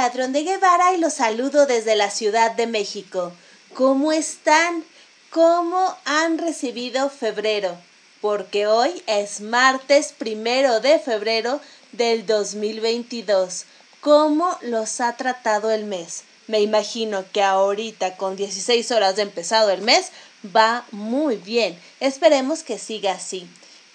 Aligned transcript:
Ladrón 0.00 0.32
de 0.32 0.44
Guevara 0.44 0.94
y 0.94 0.96
los 0.96 1.12
saludo 1.12 1.66
desde 1.66 1.94
la 1.94 2.10
Ciudad 2.10 2.52
de 2.52 2.66
México. 2.66 3.32
¿Cómo 3.74 4.12
están? 4.12 4.82
¿Cómo 5.28 5.94
han 6.06 6.38
recibido 6.38 7.10
febrero? 7.10 7.76
Porque 8.22 8.66
hoy 8.66 9.02
es 9.06 9.42
martes 9.42 10.14
primero 10.16 10.80
de 10.80 10.98
febrero 11.00 11.60
del 11.92 12.24
2022. 12.24 13.66
¿Cómo 14.00 14.56
los 14.62 15.02
ha 15.02 15.18
tratado 15.18 15.70
el 15.70 15.84
mes? 15.84 16.22
Me 16.46 16.62
imagino 16.62 17.26
que 17.30 17.42
ahorita 17.42 18.16
con 18.16 18.36
16 18.36 18.90
horas 18.92 19.16
de 19.16 19.22
empezado 19.22 19.68
el 19.68 19.82
mes 19.82 20.12
va 20.56 20.86
muy 20.92 21.36
bien. 21.36 21.78
Esperemos 22.00 22.62
que 22.62 22.78
siga 22.78 23.12
así. 23.12 23.46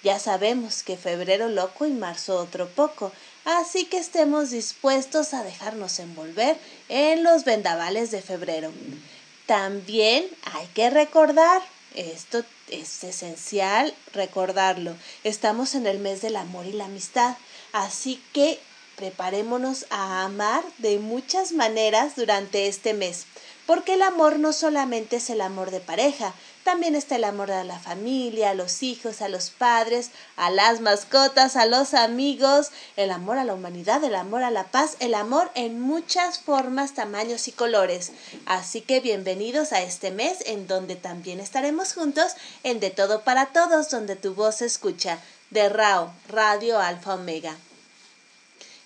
Ya 0.04 0.20
sabemos 0.20 0.84
que 0.84 0.98
febrero 0.98 1.50
loco 1.50 1.88
y 1.88 1.92
marzo 1.92 2.38
otro 2.38 2.70
poco, 2.70 3.12
así 3.46 3.86
que 3.86 3.98
estemos 3.98 4.50
dispuestos 4.50 5.34
a 5.34 5.44
dejarnos 5.44 6.00
envolver 6.00 6.58
en 6.90 7.24
los 7.24 7.46
vendavales 7.46 8.12
de 8.12 8.22
febrero. 8.22 8.72
También 9.46 10.26
hay 10.54 10.68
que 10.74 10.90
recordar, 10.90 11.62
esto 11.94 12.44
es 12.70 13.04
esencial 13.04 13.94
recordarlo, 14.14 14.96
estamos 15.24 15.76
en 15.76 15.86
el 15.86 16.00
mes 16.00 16.22
del 16.22 16.36
amor 16.36 16.66
y 16.66 16.74
la 16.74 16.86
amistad, 16.86 17.38
así 17.72 18.22
que 18.34 18.60
preparémonos 18.96 19.86
a 19.90 20.24
amar 20.24 20.64
de 20.80 20.98
muchas 21.00 21.52
maneras 21.52 22.16
durante 22.16 22.68
este 22.68 22.94
mes, 22.94 23.26
porque 23.66 23.96
el 23.96 24.02
amor 24.02 24.40
no 24.40 24.54
solamente 24.54 25.18
es 25.18 25.30
el 25.30 25.42
amor 25.42 25.70
de 25.70 25.80
pareja, 25.80 26.34
también 26.66 26.96
está 26.96 27.18
el 27.18 27.26
amor 27.26 27.52
a 27.52 27.64
la 27.64 27.78
familia, 27.78 28.50
a 28.50 28.56
los 28.56 28.82
hijos, 28.82 29.22
a 29.22 29.30
los 29.30 29.52
padres, 29.52 30.10
a 30.36 30.50
las 30.50 30.82
mascotas, 30.82 31.56
a 31.56 31.68
los 31.68 31.94
amigos, 31.94 32.72
el 32.98 33.12
amor 33.12 33.38
a 33.38 33.44
la 33.44 33.54
humanidad, 33.54 34.04
el 34.04 34.16
amor 34.16 34.42
a 34.42 34.50
la 34.50 34.64
paz, 34.64 34.98
el 35.00 35.14
amor 35.14 35.52
en 35.54 35.80
muchas 35.80 36.40
formas, 36.40 36.96
tamaños 36.96 37.48
y 37.48 37.52
colores. 37.52 38.14
Así 38.48 38.82
que 38.82 39.00
bienvenidos 39.00 39.74
a 39.74 39.84
este 39.84 40.10
mes 40.10 40.40
en 40.48 40.66
donde 40.66 40.96
también 40.96 41.40
estaremos 41.40 41.94
juntos 41.94 42.34
en 42.64 42.80
De 42.80 42.90
Todo 42.90 43.22
para 43.22 43.46
Todos, 43.54 43.92
donde 43.92 44.16
tu 44.16 44.34
voz 44.34 44.56
se 44.56 44.66
escucha, 44.66 45.20
de 45.52 45.70
RAO, 45.70 46.12
Radio 46.30 46.80
Alfa 46.80 47.14
Omega. 47.14 47.56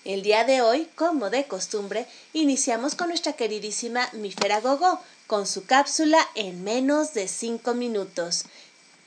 El 0.04 0.20
día 0.20 0.44
de 0.44 0.60
hoy, 0.60 0.86
como 0.96 1.30
de 1.30 1.46
costumbre, 1.46 2.06
iniciamos 2.34 2.94
con 2.94 3.08
nuestra 3.08 3.32
queridísima 3.32 4.06
Mifera 4.12 4.60
Gogo, 4.60 5.00
con 5.30 5.46
su 5.46 5.64
cápsula 5.64 6.18
en 6.34 6.64
menos 6.64 7.14
de 7.14 7.28
5 7.28 7.72
minutos. 7.74 8.46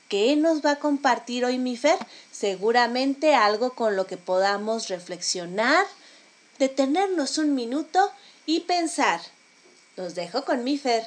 ¿Qué 0.08 0.36
nos 0.36 0.64
va 0.64 0.70
a 0.70 0.78
compartir 0.78 1.44
hoy 1.44 1.58
Mifer? 1.58 1.98
Seguramente 2.32 3.34
algo 3.34 3.74
con 3.74 3.94
lo 3.94 4.06
que 4.06 4.16
podamos 4.16 4.88
reflexionar, 4.88 5.84
detenernos 6.58 7.36
un 7.36 7.54
minuto 7.54 8.10
y 8.46 8.60
pensar. 8.60 9.20
Los 9.96 10.14
dejo 10.14 10.46
con 10.46 10.64
Mifer. 10.64 11.04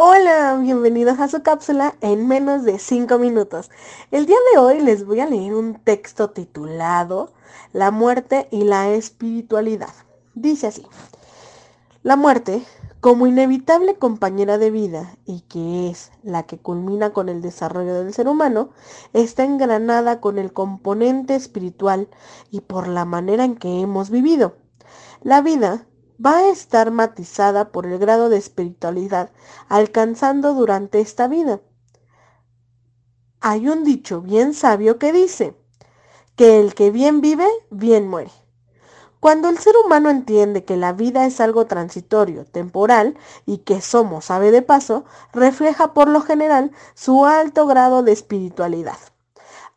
Hola, 0.00 0.56
bienvenidos 0.62 1.18
a 1.18 1.26
su 1.26 1.42
cápsula 1.42 1.96
en 2.00 2.28
menos 2.28 2.62
de 2.62 2.78
5 2.78 3.18
minutos. 3.18 3.68
El 4.12 4.26
día 4.26 4.36
de 4.52 4.60
hoy 4.60 4.80
les 4.80 5.04
voy 5.04 5.18
a 5.18 5.26
leer 5.26 5.56
un 5.56 5.74
texto 5.74 6.30
titulado 6.30 7.32
La 7.72 7.90
muerte 7.90 8.46
y 8.52 8.62
la 8.62 8.90
espiritualidad. 8.90 9.92
Dice 10.34 10.68
así, 10.68 10.86
la 12.04 12.14
muerte, 12.14 12.62
como 13.00 13.26
inevitable 13.26 13.96
compañera 13.96 14.56
de 14.56 14.70
vida 14.70 15.16
y 15.26 15.40
que 15.40 15.90
es 15.90 16.12
la 16.22 16.44
que 16.44 16.58
culmina 16.58 17.10
con 17.10 17.28
el 17.28 17.42
desarrollo 17.42 17.94
del 17.94 18.14
ser 18.14 18.28
humano, 18.28 18.70
está 19.14 19.42
engranada 19.42 20.20
con 20.20 20.38
el 20.38 20.52
componente 20.52 21.34
espiritual 21.34 22.06
y 22.52 22.60
por 22.60 22.86
la 22.86 23.04
manera 23.04 23.44
en 23.44 23.56
que 23.56 23.80
hemos 23.80 24.10
vivido. 24.10 24.54
La 25.22 25.42
vida 25.42 25.88
va 26.24 26.38
a 26.38 26.48
estar 26.48 26.90
matizada 26.90 27.70
por 27.70 27.86
el 27.86 27.98
grado 27.98 28.28
de 28.28 28.36
espiritualidad 28.36 29.30
alcanzando 29.68 30.54
durante 30.54 31.00
esta 31.00 31.28
vida. 31.28 31.60
Hay 33.40 33.68
un 33.68 33.84
dicho 33.84 34.20
bien 34.20 34.54
sabio 34.54 34.98
que 34.98 35.12
dice 35.12 35.54
que 36.34 36.60
el 36.60 36.74
que 36.74 36.90
bien 36.90 37.20
vive, 37.20 37.48
bien 37.70 38.08
muere. 38.08 38.32
Cuando 39.20 39.48
el 39.48 39.58
ser 39.58 39.74
humano 39.84 40.10
entiende 40.10 40.64
que 40.64 40.76
la 40.76 40.92
vida 40.92 41.26
es 41.26 41.40
algo 41.40 41.66
transitorio, 41.66 42.44
temporal 42.44 43.16
y 43.46 43.58
que 43.58 43.80
somos 43.80 44.30
ave 44.30 44.52
de 44.52 44.62
paso, 44.62 45.04
refleja 45.32 45.92
por 45.92 46.08
lo 46.08 46.20
general 46.20 46.70
su 46.94 47.26
alto 47.26 47.66
grado 47.66 48.04
de 48.04 48.12
espiritualidad. 48.12 48.98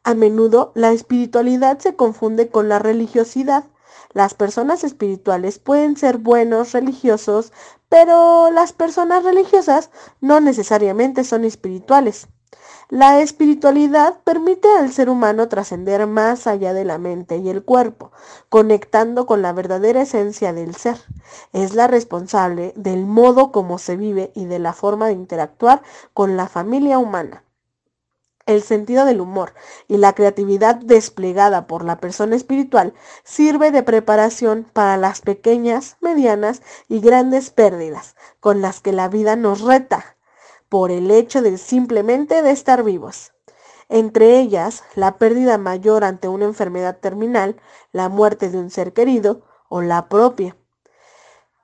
A 0.04 0.14
menudo 0.14 0.72
la 0.76 0.92
espiritualidad 0.92 1.80
se 1.80 1.96
confunde 1.96 2.50
con 2.50 2.70
la 2.70 2.78
religiosidad, 2.78 3.66
las 4.14 4.34
personas 4.34 4.84
espirituales 4.84 5.60
pueden 5.60 5.96
ser 5.98 6.18
buenos 6.18 6.74
religiosos, 6.74 7.54
pero 7.90 8.52
las 8.52 8.74
personas 8.74 9.24
religiosas 9.24 9.90
no 10.20 10.40
necesariamente 10.42 11.24
son 11.24 11.46
espirituales. 11.46 12.28
La 12.90 13.22
espiritualidad 13.22 14.20
permite 14.26 14.68
al 14.78 14.92
ser 14.92 15.10
humano 15.10 15.48
trascender 15.48 16.08
más 16.08 16.46
allá 16.46 16.74
de 16.74 16.84
la 16.84 16.98
mente 16.98 17.38
y 17.38 17.48
el 17.48 17.64
cuerpo, 17.64 18.12
conectando 18.50 19.26
con 19.26 19.42
la 19.42 19.54
verdadera 19.54 20.02
esencia 20.02 20.52
del 20.52 20.76
ser. 20.76 20.98
Es 21.54 21.74
la 21.74 21.88
responsable 21.88 22.74
del 22.76 23.06
modo 23.06 23.54
como 23.54 23.78
se 23.78 23.96
vive 23.96 24.34
y 24.36 24.44
de 24.44 24.60
la 24.60 24.74
forma 24.74 25.08
de 25.08 25.14
interactuar 25.14 25.82
con 26.14 26.36
la 26.36 26.50
familia 26.50 27.00
humana 27.00 27.46
el 28.46 28.64
sentido 28.64 29.06
del 29.06 29.22
humor 29.22 29.54
y 29.88 29.98
la 29.98 30.14
creatividad 30.14 30.76
desplegada 30.76 31.68
por 31.68 31.86
la 31.86 32.00
persona 32.00 32.36
espiritual 32.36 32.94
sirve 33.24 33.72
de 33.72 33.84
preparación 33.84 34.66
para 34.74 34.98
las 34.98 35.22
pequeñas, 35.22 35.98
medianas 36.02 36.62
y 36.88 37.00
grandes 37.00 37.50
pérdidas 37.50 38.16
con 38.40 38.62
las 38.62 38.82
que 38.82 38.92
la 38.92 39.08
vida 39.08 39.36
nos 39.36 39.62
reta 39.62 40.18
por 40.70 40.92
el 40.92 41.12
hecho 41.12 41.42
de 41.42 41.58
simplemente 41.58 42.42
de 42.42 42.52
estar 42.52 42.84
vivos. 42.84 43.34
Entre 43.90 44.40
ellas, 44.40 44.84
la 44.96 45.18
pérdida 45.18 45.58
mayor 45.58 46.06
ante 46.06 46.30
una 46.30 46.46
enfermedad 46.46 47.00
terminal, 47.00 47.62
la 47.92 48.08
muerte 48.08 48.50
de 48.50 48.58
un 48.58 48.70
ser 48.70 48.94
querido 48.94 49.42
o 49.68 49.82
la 49.82 50.08
propia. 50.08 50.56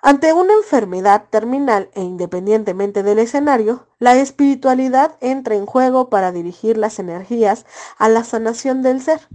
Ante 0.08 0.32
una 0.32 0.54
enfermedad 0.54 1.26
terminal 1.30 1.92
e 1.94 2.02
independientemente 2.02 3.04
del 3.04 3.20
escenario, 3.20 3.90
la 4.00 4.16
espiritualidad 4.16 5.18
entra 5.20 5.56
en 5.56 5.66
juego 5.66 6.10
para 6.10 6.32
dirigir 6.32 6.78
las 6.78 6.98
energías 7.00 7.66
a 7.98 8.08
la 8.08 8.24
sanación 8.24 8.84
del 8.84 9.02
ser, 9.02 9.28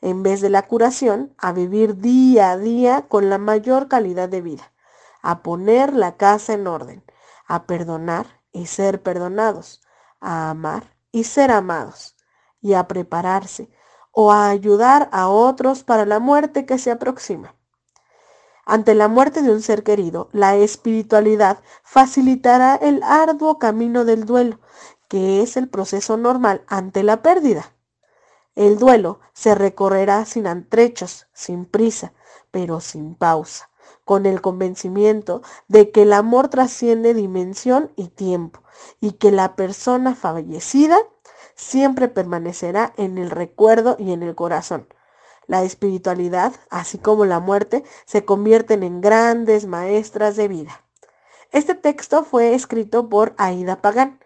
en 0.00 0.22
vez 0.22 0.40
de 0.40 0.48
la 0.48 0.62
curación, 0.62 1.34
a 1.36 1.52
vivir 1.52 1.98
día 1.98 2.52
a 2.52 2.56
día 2.56 3.02
con 3.06 3.28
la 3.28 3.36
mayor 3.36 3.86
calidad 3.88 4.30
de 4.30 4.40
vida, 4.40 4.72
a 5.20 5.42
poner 5.42 5.92
la 5.92 6.16
casa 6.16 6.54
en 6.54 6.68
orden, 6.68 7.04
a 7.46 7.66
perdonar 7.66 8.40
y 8.50 8.64
ser 8.64 9.02
perdonados, 9.02 9.82
a 10.20 10.48
amar 10.48 10.96
y 11.12 11.24
ser 11.24 11.50
amados, 11.50 12.16
y 12.62 12.72
a 12.72 12.88
prepararse 12.88 13.68
o 14.10 14.32
a 14.32 14.48
ayudar 14.48 15.10
a 15.12 15.28
otros 15.28 15.84
para 15.84 16.06
la 16.06 16.18
muerte 16.18 16.64
que 16.64 16.78
se 16.78 16.90
aproxima. 16.90 17.54
Ante 18.66 18.94
la 18.94 19.08
muerte 19.08 19.42
de 19.42 19.50
un 19.50 19.60
ser 19.60 19.82
querido, 19.82 20.28
la 20.32 20.56
espiritualidad 20.56 21.58
facilitará 21.82 22.76
el 22.76 23.02
arduo 23.02 23.58
camino 23.58 24.04
del 24.04 24.24
duelo, 24.24 24.58
que 25.08 25.42
es 25.42 25.56
el 25.56 25.68
proceso 25.68 26.16
normal 26.16 26.62
ante 26.66 27.02
la 27.02 27.22
pérdida. 27.22 27.74
El 28.54 28.78
duelo 28.78 29.20
se 29.32 29.54
recorrerá 29.54 30.24
sin 30.24 30.46
antrechos, 30.46 31.26
sin 31.32 31.66
prisa, 31.66 32.14
pero 32.50 32.80
sin 32.80 33.14
pausa, 33.14 33.68
con 34.04 34.26
el 34.26 34.40
convencimiento 34.40 35.42
de 35.68 35.90
que 35.90 36.02
el 36.02 36.12
amor 36.12 36.48
trasciende 36.48 37.14
dimensión 37.14 37.92
y 37.96 38.08
tiempo, 38.08 38.62
y 39.00 39.12
que 39.12 39.30
la 39.30 39.56
persona 39.56 40.14
fallecida 40.14 40.96
siempre 41.54 42.08
permanecerá 42.08 42.94
en 42.96 43.18
el 43.18 43.30
recuerdo 43.30 43.96
y 43.98 44.12
en 44.12 44.22
el 44.22 44.34
corazón, 44.34 44.88
la 45.46 45.64
espiritualidad, 45.64 46.52
así 46.70 46.98
como 46.98 47.24
la 47.24 47.40
muerte, 47.40 47.84
se 48.06 48.24
convierten 48.24 48.82
en 48.82 49.00
grandes 49.00 49.66
maestras 49.66 50.36
de 50.36 50.48
vida. 50.48 50.82
Este 51.52 51.74
texto 51.74 52.24
fue 52.24 52.54
escrito 52.54 53.08
por 53.08 53.34
Aida 53.38 53.80
Pagán. 53.80 54.18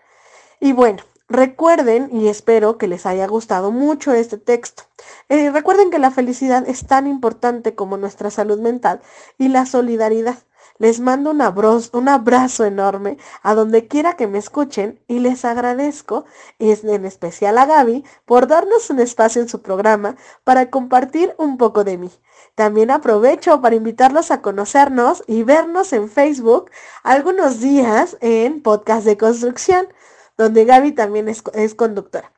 Y 0.61 0.73
bueno, 0.73 1.03
recuerden 1.29 2.09
y 2.11 2.29
espero 2.29 2.79
que 2.79 2.89
les 2.89 3.05
haya 3.05 3.27
gustado 3.27 3.71
mucho 3.71 4.13
este 4.13 4.39
texto. 4.39 4.85
Eh, 5.29 5.51
recuerden 5.51 5.91
que 5.91 5.99
la 5.99 6.11
felicidad 6.11 6.67
es 6.69 6.87
tan 6.87 7.07
importante 7.07 7.75
como 7.75 7.97
nuestra 7.97 8.31
salud 8.31 8.61
mental 8.61 9.03
y 9.37 9.49
la 9.49 9.67
solidaridad. 9.67 10.39
Les 10.79 11.01
mando 11.01 11.31
un 11.31 11.43
abrazo, 11.43 11.99
un 11.99 12.09
abrazo 12.09 12.65
enorme 12.65 13.19
a 13.43 13.55
donde 13.55 13.89
quiera 13.89 14.15
que 14.15 14.29
me 14.29 14.39
escuchen 14.39 15.01
y 15.09 15.19
les 15.19 15.45
agradezco, 15.45 16.25
en 16.59 17.05
especial 17.05 17.59
a 17.59 17.67
Gaby, 17.67 18.05
por 18.25 18.47
darnos 18.47 18.89
un 18.91 19.01
espacio 19.01 19.43
en 19.43 19.49
su 19.49 19.61
programa 19.61 20.17
para 20.45 20.71
compartir 20.71 21.35
un 21.37 21.59
poco 21.59 21.83
de 21.85 21.99
mí. 21.99 22.11
También 22.55 22.91
aprovecho 22.91 23.61
para 23.61 23.77
invitarlos 23.77 24.31
a 24.31 24.41
conocernos 24.41 25.25
y 25.27 25.43
vernos 25.43 25.93
en 25.93 26.09
Facebook 26.09 26.71
algunos 27.03 27.61
días 27.61 28.17
en 28.21 28.63
Podcast 28.63 29.05
de 29.05 29.17
Construcción, 29.17 29.89
donde 30.37 30.65
Gaby 30.65 30.93
también 30.93 31.29
es, 31.29 31.43
es 31.55 31.75
conductora 31.75 32.33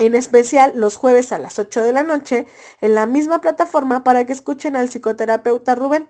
en 0.00 0.14
especial 0.14 0.72
los 0.76 0.96
jueves 0.96 1.30
a 1.30 1.38
las 1.38 1.58
8 1.58 1.82
de 1.82 1.92
la 1.92 2.02
noche 2.02 2.46
en 2.80 2.94
la 2.94 3.04
misma 3.04 3.42
plataforma 3.42 4.02
para 4.02 4.24
que 4.24 4.32
escuchen 4.32 4.74
al 4.74 4.88
psicoterapeuta 4.88 5.74
Rubén. 5.74 6.08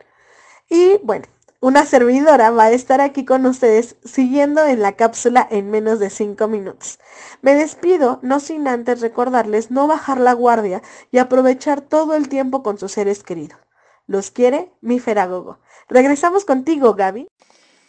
Y 0.69 0.99
bueno, 1.02 1.26
una 1.61 1.85
servidora 1.85 2.51
va 2.51 2.65
a 2.65 2.71
estar 2.73 3.03
aquí 3.03 3.27
con 3.27 3.45
ustedes 3.45 3.97
siguiendo 4.05 4.65
en 4.67 4.81
la 4.81 4.97
cápsula 4.97 5.47
en 5.51 5.71
menos 5.71 5.99
de 5.99 6.09
5 6.09 6.49
minutos. 6.49 6.99
Me 7.43 7.55
despido, 7.55 8.19
no 8.23 8.41
sin 8.41 8.67
antes 8.67 9.03
recordarles 9.03 9.71
no 9.71 9.87
bajar 9.87 10.19
la 10.19 10.33
guardia 10.33 10.83
y 11.12 11.19
aprovechar 11.19 11.83
todo 11.83 12.15
el 12.15 12.31
tiempo 12.31 12.62
con 12.62 12.79
sus 12.79 12.93
seres 12.93 13.23
queridos. 13.23 13.59
Los 14.07 14.31
quiere 14.31 14.73
mi 14.81 14.99
Feragogo. 14.99 15.59
Regresamos 15.89 16.47
contigo, 16.47 16.95
Gaby. 16.95 17.29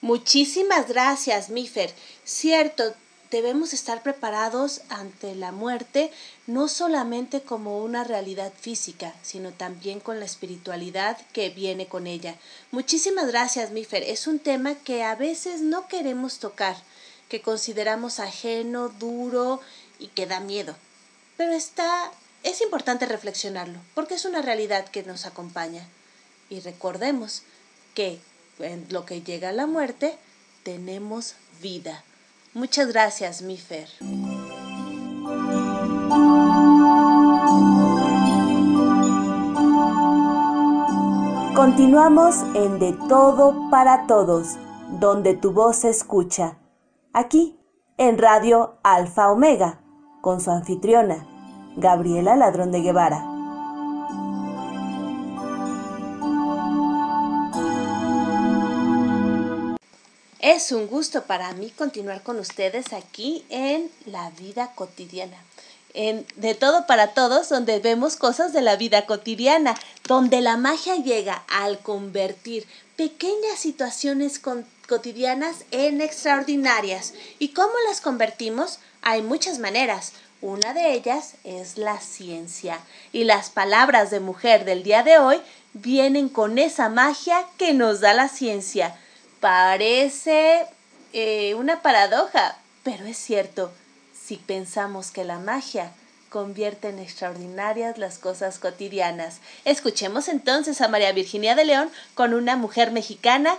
Muchísimas 0.02 0.90
gracias, 0.90 1.50
Mifer. 1.50 1.94
Cierto, 2.26 2.84
debemos 3.32 3.74
estar 3.74 4.04
preparados 4.04 4.82
ante 4.90 5.34
la 5.34 5.52
muerte, 5.52 6.12
no 6.46 6.68
solamente 6.68 7.42
como 7.42 7.84
una 7.84 8.04
realidad 8.04 8.54
física, 8.60 9.16
sino 9.24 9.52
también 9.52 10.00
con 10.00 10.20
la 10.20 10.26
espiritualidad 10.26 11.18
que 11.34 11.50
viene 11.50 11.88
con 11.88 12.06
ella. 12.06 12.36
Muchísimas 12.72 13.28
gracias, 13.28 13.72
Mifer. 13.72 14.04
Es 14.04 14.28
un 14.28 14.38
tema 14.38 14.76
que 14.76 15.04
a 15.04 15.16
veces 15.16 15.62
no 15.62 15.88
queremos 15.88 16.40
tocar, 16.40 16.76
que 17.30 17.42
consideramos 17.42 18.20
ajeno, 18.20 18.90
duro 18.90 19.62
y 19.98 20.08
que 20.08 20.28
da 20.28 20.40
miedo. 20.40 20.76
Pero 21.38 21.54
está 21.54 22.12
es 22.44 22.62
importante 22.62 23.06
reflexionarlo, 23.06 23.80
porque 23.94 24.16
es 24.16 24.26
una 24.26 24.42
realidad 24.42 24.88
que 24.88 25.04
nos 25.04 25.26
acompaña. 25.26 25.88
Y 26.50 26.60
recordemos 26.60 27.44
que 27.94 28.20
en 28.60 28.88
lo 28.90 29.06
que 29.06 29.22
llega 29.22 29.50
a 29.50 29.54
la 29.54 29.68
muerte, 29.68 30.18
tenemos 30.64 31.36
vida. 31.62 32.04
Muchas 32.54 32.88
gracias, 32.88 33.42
Mifer. 33.42 33.88
Continuamos 41.56 42.36
en 42.54 42.80
De 42.80 42.94
Todo 43.08 43.70
para 43.70 44.06
Todos, 44.08 44.58
donde 45.00 45.36
tu 45.36 45.52
voz 45.52 45.78
se 45.78 45.90
escucha. 45.90 46.58
Aquí, 47.14 47.58
en 47.98 48.18
Radio 48.18 48.80
Alfa 48.84 49.32
Omega, 49.32 49.80
con 50.22 50.42
su 50.42 50.52
anfitriona, 50.52 51.28
Gabriela 51.78 52.36
Ladrón 52.36 52.72
de 52.72 52.82
Guevara. 52.82 53.31
Es 60.42 60.72
un 60.72 60.88
gusto 60.88 61.26
para 61.26 61.54
mí 61.54 61.70
continuar 61.70 62.24
con 62.24 62.40
ustedes 62.40 62.94
aquí 62.94 63.46
en 63.50 63.92
la 64.08 64.32
vida 64.32 64.72
cotidiana. 64.74 65.38
En 65.94 66.26
De 66.36 66.56
todo 66.56 66.88
para 66.88 67.14
todos, 67.14 67.48
donde 67.50 67.78
vemos 67.78 68.16
cosas 68.16 68.52
de 68.52 68.62
la 68.62 68.76
vida 68.76 69.06
cotidiana, 69.06 69.78
donde 70.08 70.42
la 70.42 70.58
magia 70.58 70.96
llega 70.96 71.44
al 71.48 71.78
convertir 71.78 72.66
pequeñas 72.96 73.60
situaciones 73.60 74.42
cotidianas 74.88 75.58
en 75.70 76.02
extraordinarias. 76.02 77.14
¿Y 77.38 77.50
cómo 77.50 77.74
las 77.88 78.02
convertimos? 78.02 78.80
Hay 79.04 79.22
muchas 79.22 79.60
maneras. 79.60 80.14
Una 80.42 80.74
de 80.74 80.94
ellas 80.94 81.36
es 81.44 81.78
la 81.78 82.00
ciencia. 82.00 82.80
Y 83.14 83.26
las 83.26 83.52
palabras 83.52 84.10
de 84.10 84.20
mujer 84.20 84.66
del 84.66 84.82
día 84.82 85.04
de 85.04 85.20
hoy 85.20 85.40
vienen 85.74 86.30
con 86.30 86.58
esa 86.58 86.90
magia 86.90 87.46
que 87.60 87.76
nos 87.76 88.00
da 88.00 88.16
la 88.16 88.28
ciencia. 88.28 88.98
Parece 89.42 90.68
eh, 91.14 91.56
una 91.56 91.82
paradoja, 91.82 92.60
pero 92.84 93.08
es 93.08 93.18
cierto, 93.18 93.72
si 94.14 94.38
pensamos 94.38 95.10
que 95.10 95.24
la 95.24 95.40
magia 95.40 95.92
convierte 96.30 96.90
en 96.90 97.00
extraordinarias 97.00 97.98
las 97.98 98.20
cosas 98.20 98.60
cotidianas. 98.60 99.40
Escuchemos 99.66 100.28
entonces 100.28 100.80
a 100.80 100.90
María 100.90 101.12
Virginia 101.12 101.56
de 101.56 101.66
León 101.66 101.90
con 102.14 102.36
una 102.36 102.56
mujer 102.56 102.92
mexicana 102.92 103.58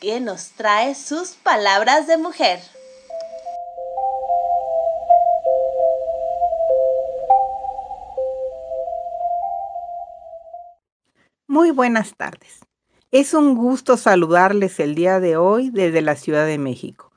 que 0.00 0.18
nos 0.18 0.48
trae 0.50 0.96
sus 0.96 1.30
palabras 1.30 2.08
de 2.08 2.16
mujer. 2.16 2.60
Muy 11.46 11.70
buenas 11.70 12.12
tardes. 12.16 12.71
Es 13.12 13.34
un 13.34 13.56
gusto 13.56 13.98
saludarles 13.98 14.80
el 14.80 14.94
día 14.94 15.20
de 15.20 15.36
hoy 15.36 15.68
desde 15.68 16.00
la 16.00 16.16
Ciudad 16.16 16.46
de 16.46 16.56
México. 16.56 17.12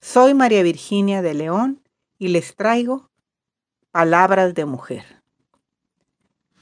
Soy 0.00 0.32
María 0.32 0.62
Virginia 0.62 1.20
de 1.20 1.34
León 1.34 1.82
y 2.18 2.28
les 2.28 2.56
traigo 2.56 3.10
palabras 3.90 4.54
de 4.54 4.64
mujer. 4.64 5.22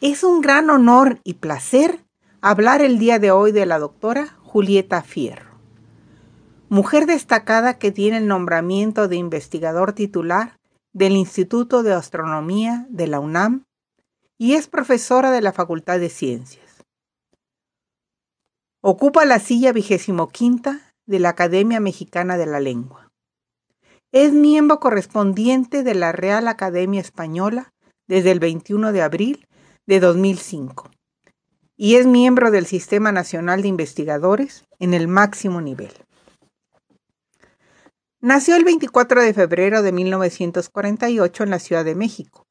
Es 0.00 0.24
un 0.24 0.40
gran 0.40 0.70
honor 0.70 1.20
y 1.22 1.34
placer 1.34 2.00
hablar 2.40 2.82
el 2.82 2.98
día 2.98 3.20
de 3.20 3.30
hoy 3.30 3.52
de 3.52 3.64
la 3.64 3.78
doctora 3.78 4.36
Julieta 4.42 5.02
Fierro, 5.02 5.52
mujer 6.68 7.06
destacada 7.06 7.78
que 7.78 7.92
tiene 7.92 8.16
el 8.16 8.26
nombramiento 8.26 9.06
de 9.06 9.14
investigador 9.14 9.92
titular 9.92 10.58
del 10.92 11.12
Instituto 11.12 11.84
de 11.84 11.92
Astronomía 11.92 12.88
de 12.88 13.06
la 13.06 13.20
UNAM 13.20 13.66
y 14.36 14.54
es 14.54 14.66
profesora 14.66 15.30
de 15.30 15.42
la 15.42 15.52
Facultad 15.52 16.00
de 16.00 16.08
Ciencias. 16.08 16.63
Ocupa 18.86 19.24
la 19.24 19.38
silla 19.38 19.72
vigésimo 19.72 20.28
quinta 20.28 20.92
de 21.06 21.18
la 21.18 21.30
Academia 21.30 21.80
Mexicana 21.80 22.36
de 22.36 22.44
la 22.44 22.60
Lengua. 22.60 23.10
Es 24.12 24.34
miembro 24.34 24.78
correspondiente 24.78 25.82
de 25.82 25.94
la 25.94 26.12
Real 26.12 26.48
Academia 26.48 27.00
Española 27.00 27.72
desde 28.08 28.30
el 28.30 28.40
21 28.40 28.92
de 28.92 29.00
abril 29.00 29.48
de 29.86 30.00
2005 30.00 30.90
y 31.78 31.94
es 31.94 32.06
miembro 32.06 32.50
del 32.50 32.66
Sistema 32.66 33.10
Nacional 33.10 33.62
de 33.62 33.68
Investigadores 33.68 34.66
en 34.78 34.92
el 34.92 35.08
máximo 35.08 35.62
nivel. 35.62 35.94
Nació 38.20 38.54
el 38.54 38.64
24 38.64 39.22
de 39.22 39.32
febrero 39.32 39.80
de 39.80 39.92
1948 39.92 41.42
en 41.42 41.50
la 41.50 41.58
Ciudad 41.58 41.86
de 41.86 41.94
México. 41.94 42.46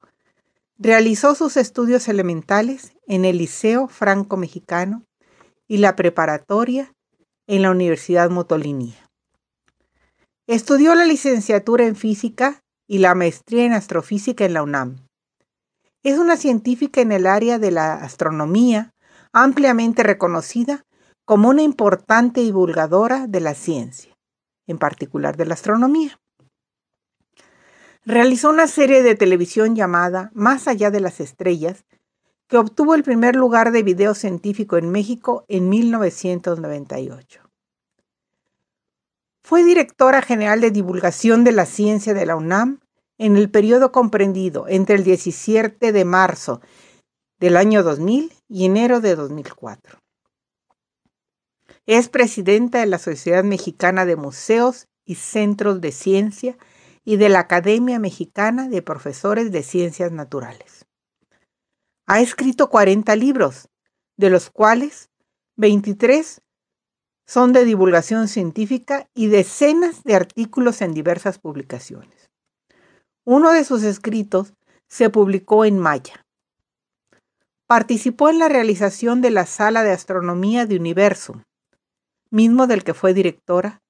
Realizó 0.80 1.36
sus 1.36 1.58
estudios 1.58 2.08
elementales 2.08 2.94
en 3.06 3.24
el 3.24 3.38
Liceo 3.38 3.88
Franco 3.88 4.36
Mexicano 4.36 5.04
y 5.68 5.78
la 5.78 5.96
preparatoria 5.96 6.94
en 7.48 7.62
la 7.62 7.72
Universidad 7.72 8.30
Motolinía. 8.30 9.10
Estudió 10.48 10.94
la 10.96 11.06
licenciatura 11.06 11.86
en 11.86 11.96
física 11.96 12.62
y 12.88 13.00
la 13.00 13.16
maestría 13.16 13.66
en 13.66 13.74
astrofísica 13.74 14.46
en 14.46 14.54
la 14.54 14.64
UNAM. 14.64 14.98
Es 16.04 16.18
una 16.18 16.36
científica 16.36 17.00
en 17.02 17.14
el 17.14 17.28
área 17.28 17.60
de 17.60 17.72
la 17.72 17.94
astronomía, 17.94 18.92
ampliamente 19.32 20.04
reconocida 20.04 20.84
como 21.26 21.50
una 21.50 21.62
importante 21.62 22.42
divulgadora 22.42 23.28
de 23.28 23.40
la 23.40 23.54
ciencia, 23.54 24.14
en 24.68 24.78
particular 24.78 25.38
de 25.38 25.46
la 25.46 25.54
astronomía. 25.54 26.20
Realizó 28.06 28.50
una 28.50 28.68
serie 28.68 29.02
de 29.02 29.16
televisión 29.16 29.76
llamada 29.78 30.30
Más 30.34 30.68
allá 30.68 30.92
de 30.92 31.00
las 31.00 31.22
estrellas, 31.22 31.86
que 32.54 32.60
obtuvo 32.60 32.94
el 32.94 33.02
primer 33.02 33.36
lugar 33.36 33.72
de 33.72 33.82
video 33.82 34.14
científico 34.14 34.78
en 34.78 34.92
México 34.92 35.44
en 35.48 35.70
1998. 35.70 37.42
Fue 39.42 39.64
directora 39.64 40.22
general 40.22 40.62
de 40.62 40.70
divulgación 40.70 41.44
de 41.44 41.52
la 41.52 41.66
ciencia 41.66 42.14
de 42.14 42.28
la 42.28 42.36
UNAM 42.36 42.80
en 43.18 43.38
el 43.38 43.50
periodo 43.50 43.92
comprendido 43.92 44.68
entre 44.68 44.98
el 44.98 45.04
17 45.04 45.92
de 45.92 46.06
marzo 46.06 46.62
del 47.40 47.58
año 47.58 47.82
2000 47.82 48.32
y 48.48 48.66
enero 48.66 49.02
de 49.02 49.16
2004. 49.16 49.98
Es 51.88 52.08
presidenta 52.08 52.82
de 52.82 52.86
la 52.86 53.00
Sociedad 53.00 53.44
Mexicana 53.44 54.06
de 54.06 54.16
Museos 54.16 54.86
y 55.06 55.16
Centros 55.16 55.82
de 55.82 55.92
Ciencia 55.92 56.56
y 57.04 57.18
de 57.18 57.30
la 57.30 57.40
Academia 57.40 57.98
Mexicana 57.98 58.70
de 58.70 58.84
Profesores 58.84 59.52
de 59.52 59.64
Ciencias 59.64 60.12
Naturales. 60.12 60.86
Ha 62.06 62.20
escrito 62.20 62.70
40 62.70 63.16
libros, 63.16 63.70
de 64.18 64.30
los 64.30 64.50
cuales 64.50 65.10
23 65.56 66.42
son 67.26 67.54
de 67.54 67.66
divulgación 67.66 68.28
científica 68.28 69.08
y 69.14 69.28
decenas 69.28 70.04
de 70.04 70.16
artículos 70.16 70.82
en 70.82 70.94
diversas 70.94 71.40
publicaciones. 71.40 72.30
Uno 73.24 73.52
de 73.52 73.64
sus 73.64 73.84
escritos 73.84 74.54
se 74.90 75.10
publicó 75.10 75.66
en 75.66 75.80
Maya. 75.80 76.26
Participó 77.68 78.30
en 78.30 78.40
la 78.40 78.50
realización 78.50 79.22
de 79.22 79.32
la 79.32 79.46
Sala 79.46 79.84
de 79.84 79.92
Astronomía 79.92 80.66
de 80.66 80.76
Universo, 80.76 81.42
mismo 82.30 82.68
del 82.68 82.84
que 82.84 82.94
fue 82.94 83.14
directora, 83.14 83.82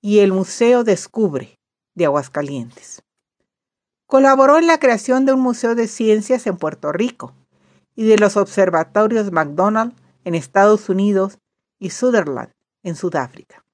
y 0.00 0.18
el 0.18 0.32
Museo 0.32 0.82
Descubre 0.84 1.58
de 1.94 2.06
Aguascalientes. 2.06 3.02
Colaboró 4.08 4.56
en 4.56 4.66
la 4.66 4.80
creación 4.80 5.26
de 5.26 5.34
un 5.34 5.40
Museo 5.40 5.74
de 5.74 5.86
Ciencias 5.86 6.46
en 6.46 6.56
Puerto 6.56 6.92
Rico 6.92 7.34
y 7.94 8.06
de 8.06 8.16
los 8.16 8.38
observatorios 8.38 9.30
McDonald 9.32 9.92
en 10.24 10.34
Estados 10.34 10.88
Unidos 10.88 11.36
y 11.78 11.90
Sutherland 11.90 12.50
en 12.82 12.96
Sudáfrica. 12.96 13.66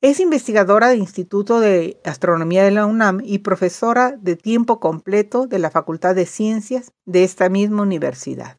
Es 0.00 0.20
investigadora 0.20 0.90
del 0.90 1.00
Instituto 1.00 1.58
de 1.58 2.00
Astronomía 2.04 2.62
de 2.62 2.70
la 2.70 2.86
UNAM 2.86 3.20
y 3.24 3.40
profesora 3.40 4.12
de 4.12 4.36
tiempo 4.36 4.78
completo 4.78 5.48
de 5.48 5.58
la 5.58 5.72
Facultad 5.72 6.14
de 6.14 6.26
Ciencias 6.26 6.92
de 7.04 7.24
esta 7.24 7.48
misma 7.48 7.82
universidad. 7.82 8.58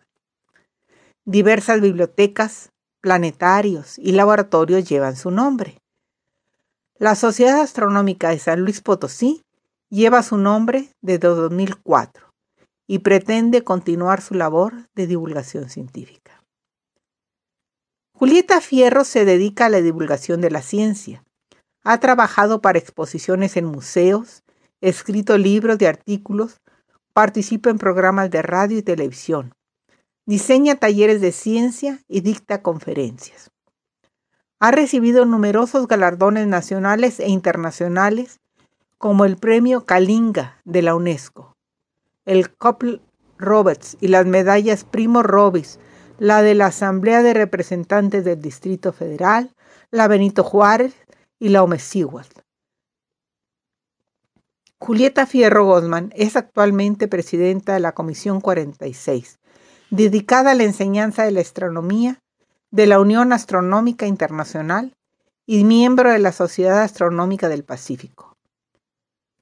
Diversas 1.23 1.79
bibliotecas, 1.79 2.73
planetarios 2.99 3.97
y 3.97 4.11
laboratorios 4.11 4.83
llevan 4.83 5.15
su 5.15 5.31
nombre. 5.31 5.82
La 6.99 7.15
Sociedad 7.15 7.61
Astronómica 7.61 8.29
de 8.29 8.39
San 8.39 8.61
Luis 8.61 8.81
Potosí 8.81 9.43
lleva 9.89 10.23
su 10.23 10.37
nombre 10.37 10.89
desde 11.01 11.27
2004 11.27 12.29
y 12.87 12.99
pretende 12.99 13.63
continuar 13.63 14.21
su 14.21 14.33
labor 14.35 14.87
de 14.95 15.07
divulgación 15.07 15.69
científica. 15.69 16.43
Julieta 18.13 18.61
Fierro 18.61 19.03
se 19.03 19.25
dedica 19.25 19.65
a 19.65 19.69
la 19.69 19.81
divulgación 19.81 20.39
de 20.41 20.51
la 20.51 20.61
ciencia 20.61 21.23
ha 21.83 21.99
trabajado 21.99 22.61
para 22.61 22.79
exposiciones 22.79 23.57
en 23.57 23.65
museos, 23.65 24.43
escrito 24.81 25.37
libros 25.37 25.77
de 25.77 25.87
artículos, 25.87 26.61
participa 27.13 27.69
en 27.69 27.77
programas 27.77 28.31
de 28.31 28.41
radio 28.41 28.77
y 28.77 28.83
televisión, 28.83 29.53
diseña 30.25 30.75
talleres 30.75 31.21
de 31.21 31.31
ciencia 31.31 31.99
y 32.07 32.21
dicta 32.21 32.61
conferencias. 32.61 33.51
Ha 34.63 34.71
recibido 34.71 35.25
numerosos 35.25 35.89
galardones 35.89 36.47
nacionales 36.47 37.19
e 37.19 37.27
internacionales, 37.27 38.39
como 38.97 39.25
el 39.25 39.35
Premio 39.35 39.83
Kalinga 39.83 40.61
de 40.63 40.81
la 40.81 40.95
UNESCO, 40.95 41.57
el 42.23 42.49
Couple 42.49 43.01
Roberts 43.37 43.97
y 43.99 44.07
las 44.07 44.25
medallas 44.25 44.85
Primo 44.85 45.21
Robis, 45.21 45.81
la 46.17 46.41
de 46.41 46.55
la 46.55 46.67
Asamblea 46.67 47.23
de 47.23 47.33
Representantes 47.33 48.23
del 48.23 48.41
Distrito 48.41 48.93
Federal, 48.93 49.53
la 49.91 50.07
Benito 50.07 50.45
Juárez 50.45 50.95
y 51.39 51.49
la 51.49 51.61
Omesíhuatl. 51.61 52.39
Julieta 54.79 55.25
Fierro 55.25 55.65
Gozman 55.65 56.13
es 56.15 56.37
actualmente 56.37 57.09
presidenta 57.09 57.73
de 57.73 57.81
la 57.81 57.91
Comisión 57.91 58.39
46, 58.39 59.39
dedicada 59.89 60.51
a 60.51 60.55
la 60.55 60.63
enseñanza 60.63 61.25
de 61.25 61.31
la 61.31 61.41
astronomía 61.41 62.22
de 62.73 62.87
la 62.87 62.99
Unión 62.99 63.33
Astronómica 63.33 64.07
Internacional 64.07 64.97
y 65.45 65.63
miembro 65.63 66.09
de 66.09 66.17
la 66.17 66.31
Sociedad 66.31 66.81
Astronómica 66.81 67.47
del 67.47 67.63
Pacífico. 67.63 68.35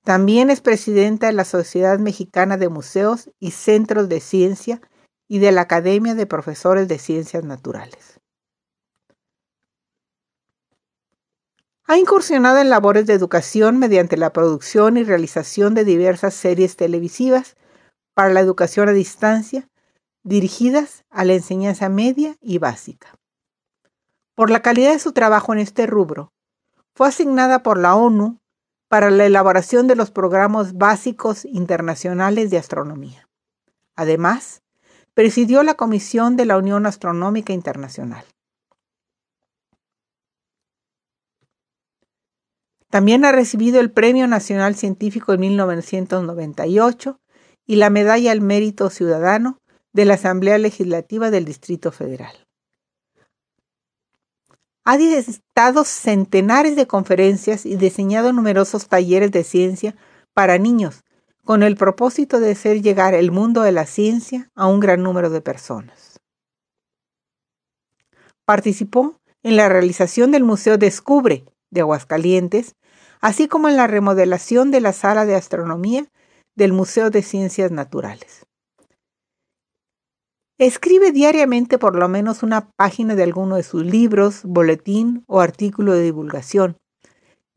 También 0.03 0.49
es 0.49 0.59
presidenta 0.59 1.27
de 1.27 1.31
la 1.31 1.45
Sociedad 1.45 1.97
Mexicana 1.97 2.57
de 2.57 2.67
Museos 2.67 3.31
y 3.39 3.51
Centros 3.51 4.09
de 4.09 4.19
Ciencia 4.19 4.81
y 5.29 5.39
de 5.39 5.53
la 5.53 5.61
Academia 5.61 6.13
de 6.13 6.25
Profesores 6.25 6.89
de 6.89 6.99
Ciencias 6.99 7.45
Naturales. 7.45 8.19
Ha 11.85 11.97
incursionado 11.97 12.57
en 12.57 12.69
labores 12.69 13.05
de 13.05 13.13
educación 13.13 13.79
mediante 13.79 14.17
la 14.17 14.33
producción 14.33 14.97
y 14.97 15.05
realización 15.05 15.73
de 15.73 15.85
diversas 15.85 16.33
series 16.33 16.75
televisivas 16.75 17.55
para 18.13 18.33
la 18.33 18.41
educación 18.41 18.89
a 18.89 18.91
distancia 18.91 19.69
dirigidas 20.23 21.05
a 21.09 21.23
la 21.23 21.33
enseñanza 21.33 21.87
media 21.87 22.35
y 22.41 22.57
básica. 22.57 23.20
Por 24.41 24.49
la 24.49 24.63
calidad 24.63 24.93
de 24.93 24.97
su 24.97 25.11
trabajo 25.11 25.53
en 25.53 25.59
este 25.59 25.85
rubro, 25.85 26.33
fue 26.95 27.07
asignada 27.07 27.61
por 27.61 27.77
la 27.77 27.93
ONU 27.93 28.39
para 28.87 29.11
la 29.11 29.27
elaboración 29.27 29.85
de 29.85 29.95
los 29.95 30.09
programas 30.09 30.73
básicos 30.73 31.45
internacionales 31.45 32.49
de 32.49 32.57
astronomía. 32.57 33.29
Además, 33.95 34.63
presidió 35.13 35.61
la 35.61 35.75
Comisión 35.75 36.37
de 36.37 36.47
la 36.47 36.57
Unión 36.57 36.87
Astronómica 36.87 37.53
Internacional. 37.53 38.25
También 42.89 43.25
ha 43.25 43.31
recibido 43.31 43.79
el 43.79 43.91
Premio 43.91 44.25
Nacional 44.25 44.73
Científico 44.73 45.33
en 45.33 45.41
1998 45.41 47.19
y 47.67 47.75
la 47.75 47.91
Medalla 47.91 48.31
al 48.31 48.41
Mérito 48.41 48.89
Ciudadano 48.89 49.59
de 49.93 50.05
la 50.05 50.15
Asamblea 50.15 50.57
Legislativa 50.57 51.29
del 51.29 51.45
Distrito 51.45 51.91
Federal. 51.91 52.47
Ha 54.83 54.97
dictado 54.97 55.83
centenares 55.83 56.75
de 56.75 56.87
conferencias 56.87 57.65
y 57.65 57.75
diseñado 57.75 58.33
numerosos 58.33 58.87
talleres 58.87 59.31
de 59.31 59.43
ciencia 59.43 59.95
para 60.33 60.57
niños, 60.57 61.03
con 61.43 61.63
el 61.63 61.75
propósito 61.75 62.39
de 62.39 62.51
hacer 62.51 62.81
llegar 62.81 63.13
el 63.13 63.31
mundo 63.31 63.61
de 63.61 63.71
la 63.71 63.85
ciencia 63.85 64.49
a 64.55 64.67
un 64.67 64.79
gran 64.79 65.03
número 65.03 65.29
de 65.29 65.41
personas. 65.41 66.19
Participó 68.45 69.19
en 69.43 69.55
la 69.55 69.69
realización 69.69 70.31
del 70.31 70.43
Museo 70.43 70.77
Descubre 70.77 71.45
de 71.69 71.81
Aguascalientes 71.81 72.75
así 73.21 73.47
como 73.47 73.69
en 73.69 73.77
la 73.77 73.87
remodelación 73.87 74.71
de 74.71 74.81
la 74.81 74.93
sala 74.93 75.25
de 75.25 75.35
astronomía 75.35 76.05
del 76.55 76.73
Museo 76.73 77.09
de 77.11 77.21
Ciencias 77.21 77.71
Naturales. 77.71 78.45
Escribe 80.61 81.11
diariamente 81.11 81.79
por 81.79 81.95
lo 81.95 82.07
menos 82.07 82.43
una 82.43 82.69
página 82.69 83.15
de 83.15 83.23
alguno 83.23 83.55
de 83.55 83.63
sus 83.63 83.83
libros, 83.83 84.43
boletín 84.43 85.23
o 85.25 85.39
artículo 85.39 85.93
de 85.93 86.03
divulgación, 86.03 86.77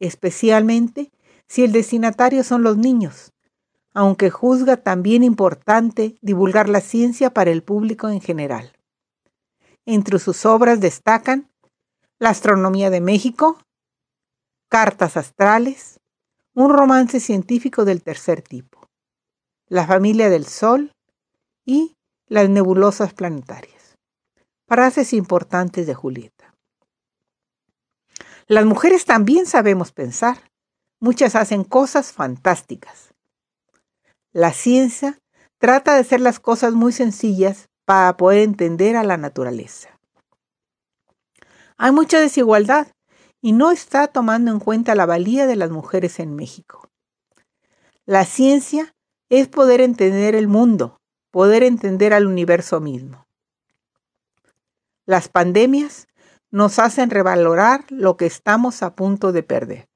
especialmente 0.01 1.13
si 1.47 1.65
el 1.65 1.73
destinatario 1.73 2.43
son 2.45 2.63
los 2.63 2.79
niños, 2.79 3.35
aunque 3.93 4.31
juzga 4.31 4.79
también 4.79 5.23
importante 5.23 6.17
divulgar 6.23 6.71
la 6.71 6.81
ciencia 6.81 7.29
para 7.29 7.51
el 7.51 7.63
público 7.63 8.09
en 8.09 8.23
general. 8.23 8.73
Entre 9.85 10.19
sus 10.19 10.47
obras 10.47 10.81
destacan 10.81 11.51
La 12.19 12.31
Astronomía 12.31 12.89
de 12.89 13.03
México, 13.03 13.59
Cartas 14.71 15.19
astrales, 15.19 16.01
un 16.55 16.71
romance 16.71 17.21
científico 17.21 17.85
del 17.85 18.03
tercer 18.03 18.41
tipo, 18.41 18.89
La 19.69 19.87
familia 19.87 20.31
del 20.31 20.47
Sol 20.47 20.95
y 21.67 21.94
las 22.29 22.49
nebulosas 22.49 23.13
planetarias. 23.13 23.97
Frases 24.67 25.13
importantes 25.13 25.87
de 25.87 25.95
Julieta. 25.95 26.55
Las 28.47 28.65
mujeres 28.65 29.05
también 29.05 29.47
sabemos 29.47 29.93
pensar. 29.93 30.39
Muchas 31.01 31.35
hacen 31.35 31.65
cosas 31.65 32.13
fantásticas. 32.13 33.15
La 34.33 34.53
ciencia 34.53 35.19
trata 35.59 35.95
de 35.95 36.01
hacer 36.01 36.21
las 36.21 36.41
cosas 36.41 36.73
muy 36.73 36.93
sencillas 36.93 37.69
para 37.85 38.17
poder 38.17 38.43
entender 38.43 38.97
a 38.97 39.05
la 39.05 39.17
naturaleza. 39.17 39.99
Hay 41.77 41.93
mucha 41.93 42.21
desigualdad 42.21 42.89
y 43.43 43.53
no 43.53 43.71
está 43.71 44.09
tomando 44.09 44.51
en 44.51 44.61
cuenta 44.61 44.95
la 44.95 45.07
valía 45.07 45.47
de 45.47 45.57
las 45.57 45.71
mujeres 45.71 46.19
en 46.19 46.35
México. 46.35 46.89
La 48.07 48.25
ciencia 48.25 48.95
es 49.29 49.49
poder 49.49 49.81
entender 49.81 50.35
el 50.35 50.49
mundo, 50.49 51.01
poder 51.35 51.65
entender 51.65 52.15
al 52.15 52.29
universo 52.29 52.79
mismo. 52.79 53.27
Las 55.05 55.29
pandemias 55.29 56.07
nos 56.53 56.79
hacen 56.79 57.11
revalorar 57.11 57.85
lo 57.89 58.17
que 58.17 58.27
estamos 58.27 58.85
a 58.85 58.95
punto 58.95 59.33
de 59.33 59.43
perder. 59.43 59.89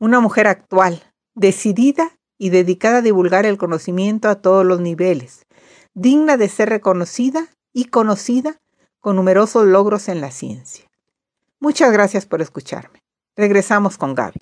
Una 0.00 0.18
mujer 0.18 0.48
actual, 0.48 1.00
decidida 1.36 2.18
y 2.38 2.50
dedicada 2.50 2.98
a 2.98 3.02
divulgar 3.02 3.46
el 3.46 3.56
conocimiento 3.56 4.28
a 4.28 4.42
todos 4.42 4.66
los 4.66 4.80
niveles, 4.80 5.46
digna 5.94 6.36
de 6.36 6.48
ser 6.48 6.68
reconocida 6.68 7.46
y 7.72 7.84
conocida 7.84 8.60
con 8.98 9.14
numerosos 9.14 9.64
logros 9.64 10.08
en 10.08 10.20
la 10.20 10.32
ciencia. 10.32 10.90
Muchas 11.60 11.92
gracias 11.92 12.26
por 12.26 12.42
escucharme. 12.42 12.98
Regresamos 13.36 13.96
con 13.96 14.16
Gaby. 14.16 14.40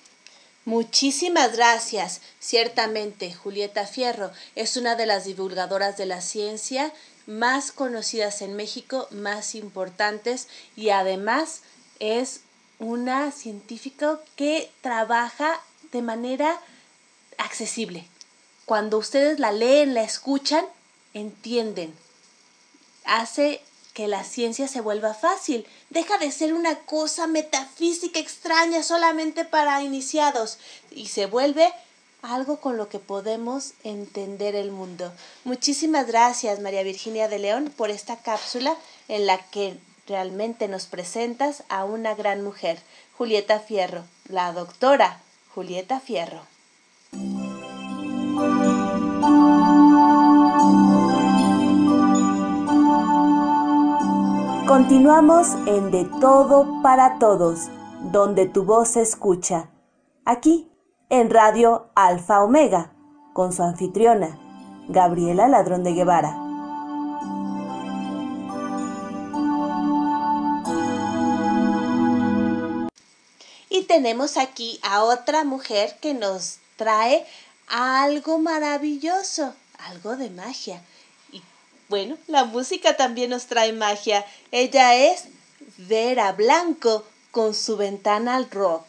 Muchísimas 0.67 1.53
gracias. 1.55 2.19
Ciertamente, 2.41 3.33
Julieta 3.33 3.87
Fierro 3.87 4.31
es 4.53 4.75
una 4.75 4.95
de 4.95 5.05
las 5.05 5.23
divulgadoras 5.23 5.95
de 5.95 6.05
la 6.05 6.19
ciencia 6.19 6.91
más 7.25 7.71
conocidas 7.71 8.41
en 8.41 8.53
México, 8.57 9.07
más 9.11 9.55
importantes 9.55 10.49
y 10.75 10.89
además 10.89 11.61
es 11.99 12.41
una 12.79 13.31
científica 13.31 14.19
que 14.35 14.69
trabaja 14.81 15.57
de 15.93 16.01
manera 16.01 16.59
accesible. 17.37 18.05
Cuando 18.65 18.97
ustedes 18.97 19.39
la 19.39 19.53
leen, 19.53 19.93
la 19.93 20.03
escuchan, 20.03 20.65
entienden. 21.13 21.95
Hace 23.05 23.61
que 23.97 24.07
la 24.07 24.23
ciencia 24.23 24.67
se 24.67 24.79
vuelva 24.79 25.15
fácil. 25.15 25.65
Deja 25.89 26.19
de 26.19 26.31
ser 26.31 26.53
una 26.53 26.75
cosa 26.81 27.25
metafísica 27.25 28.19
extraña 28.19 28.83
solamente 28.83 29.43
para 29.43 29.81
iniciados 29.81 30.59
y 30.91 31.07
se 31.07 31.25
vuelve 31.25 31.73
algo 32.21 32.61
con 32.61 32.77
lo 32.77 32.89
que 32.89 32.99
podemos 32.99 33.73
entender 33.83 34.53
el 34.53 34.69
mundo. 34.69 35.11
Muchísimas 35.45 36.05
gracias 36.05 36.59
María 36.59 36.83
Virginia 36.83 37.27
de 37.27 37.39
León 37.39 37.73
por 37.75 37.89
esta 37.89 38.17
cápsula 38.17 38.75
en 39.07 39.25
la 39.25 39.39
que 39.49 39.79
realmente 40.07 40.67
nos 40.67 40.85
presentas 40.85 41.63
a 41.67 41.83
una 41.83 42.13
gran 42.13 42.43
mujer, 42.43 42.79
Julieta 43.17 43.59
Fierro, 43.59 44.03
la 44.29 44.53
doctora 44.53 45.21
Julieta 45.55 45.99
Fierro. 45.99 46.43
Continuamos 54.67 55.47
en 55.65 55.91
De 55.91 56.03
Todo 56.19 56.81
para 56.83 57.19
Todos, 57.19 57.69
donde 58.11 58.47
tu 58.47 58.65
voz 58.65 58.89
se 58.89 59.01
escucha. 59.01 59.69
Aquí, 60.25 60.69
en 61.09 61.29
Radio 61.29 61.89
Alfa 61.95 62.43
Omega, 62.43 62.91
con 63.31 63.53
su 63.53 63.63
anfitriona, 63.63 64.37
Gabriela 64.89 65.47
Ladrón 65.47 65.85
de 65.85 65.93
Guevara. 65.93 66.35
Y 73.69 73.83
tenemos 73.83 74.35
aquí 74.35 74.81
a 74.83 75.05
otra 75.05 75.45
mujer 75.45 75.95
que 76.01 76.13
nos 76.13 76.59
trae 76.75 77.25
algo 77.69 78.37
maravilloso, 78.37 79.53
algo 79.87 80.17
de 80.17 80.29
magia. 80.29 80.83
Bueno, 81.89 82.17
la 82.27 82.43
música 82.43 82.97
también 82.97 83.29
nos 83.29 83.45
trae 83.45 83.71
magia. 83.71 84.25
Ella 84.51 84.95
es 84.95 85.29
Vera 85.77 86.33
Blanco 86.33 87.05
con 87.31 87.53
su 87.53 87.77
ventana 87.77 88.35
al 88.35 88.49
rock. 88.51 88.85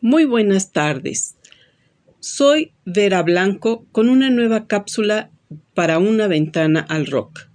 Muy 0.00 0.24
buenas 0.24 0.72
tardes. 0.72 1.36
Soy 2.18 2.72
Vera 2.84 3.22
Blanco 3.22 3.86
con 3.92 4.08
una 4.08 4.28
nueva 4.28 4.66
cápsula 4.66 5.30
para 5.74 5.98
una 5.98 6.26
ventana 6.26 6.80
al 6.80 7.06
rock. 7.06 7.49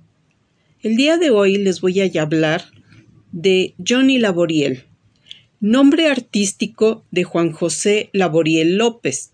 El 0.86 0.98
día 0.98 1.18
de 1.18 1.32
hoy 1.32 1.58
les 1.58 1.82
voy 1.82 2.00
a 2.00 2.22
hablar 2.22 2.66
de 3.32 3.74
Johnny 3.84 4.20
Laboriel, 4.20 4.84
nombre 5.60 6.10
artístico 6.10 7.04
de 7.10 7.24
Juan 7.24 7.52
José 7.54 8.12
Laboriel 8.14 8.78
López, 8.78 9.32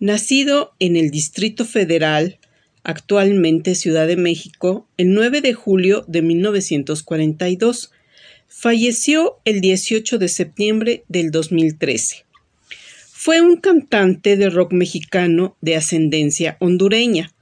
nacido 0.00 0.72
en 0.78 0.96
el 0.96 1.10
Distrito 1.10 1.66
Federal, 1.66 2.38
actualmente 2.82 3.74
Ciudad 3.74 4.06
de 4.06 4.16
México, 4.16 4.88
el 4.96 5.12
9 5.12 5.42
de 5.42 5.52
julio 5.52 6.02
de 6.08 6.22
1942. 6.22 7.92
Falleció 8.48 9.36
el 9.44 9.60
18 9.60 10.16
de 10.16 10.28
septiembre 10.28 11.04
del 11.08 11.30
2013. 11.30 12.24
Fue 13.12 13.42
un 13.42 13.58
cantante 13.58 14.38
de 14.38 14.48
rock 14.48 14.72
mexicano 14.72 15.58
de 15.60 15.76
ascendencia 15.76 16.56
hondureña 16.58 17.35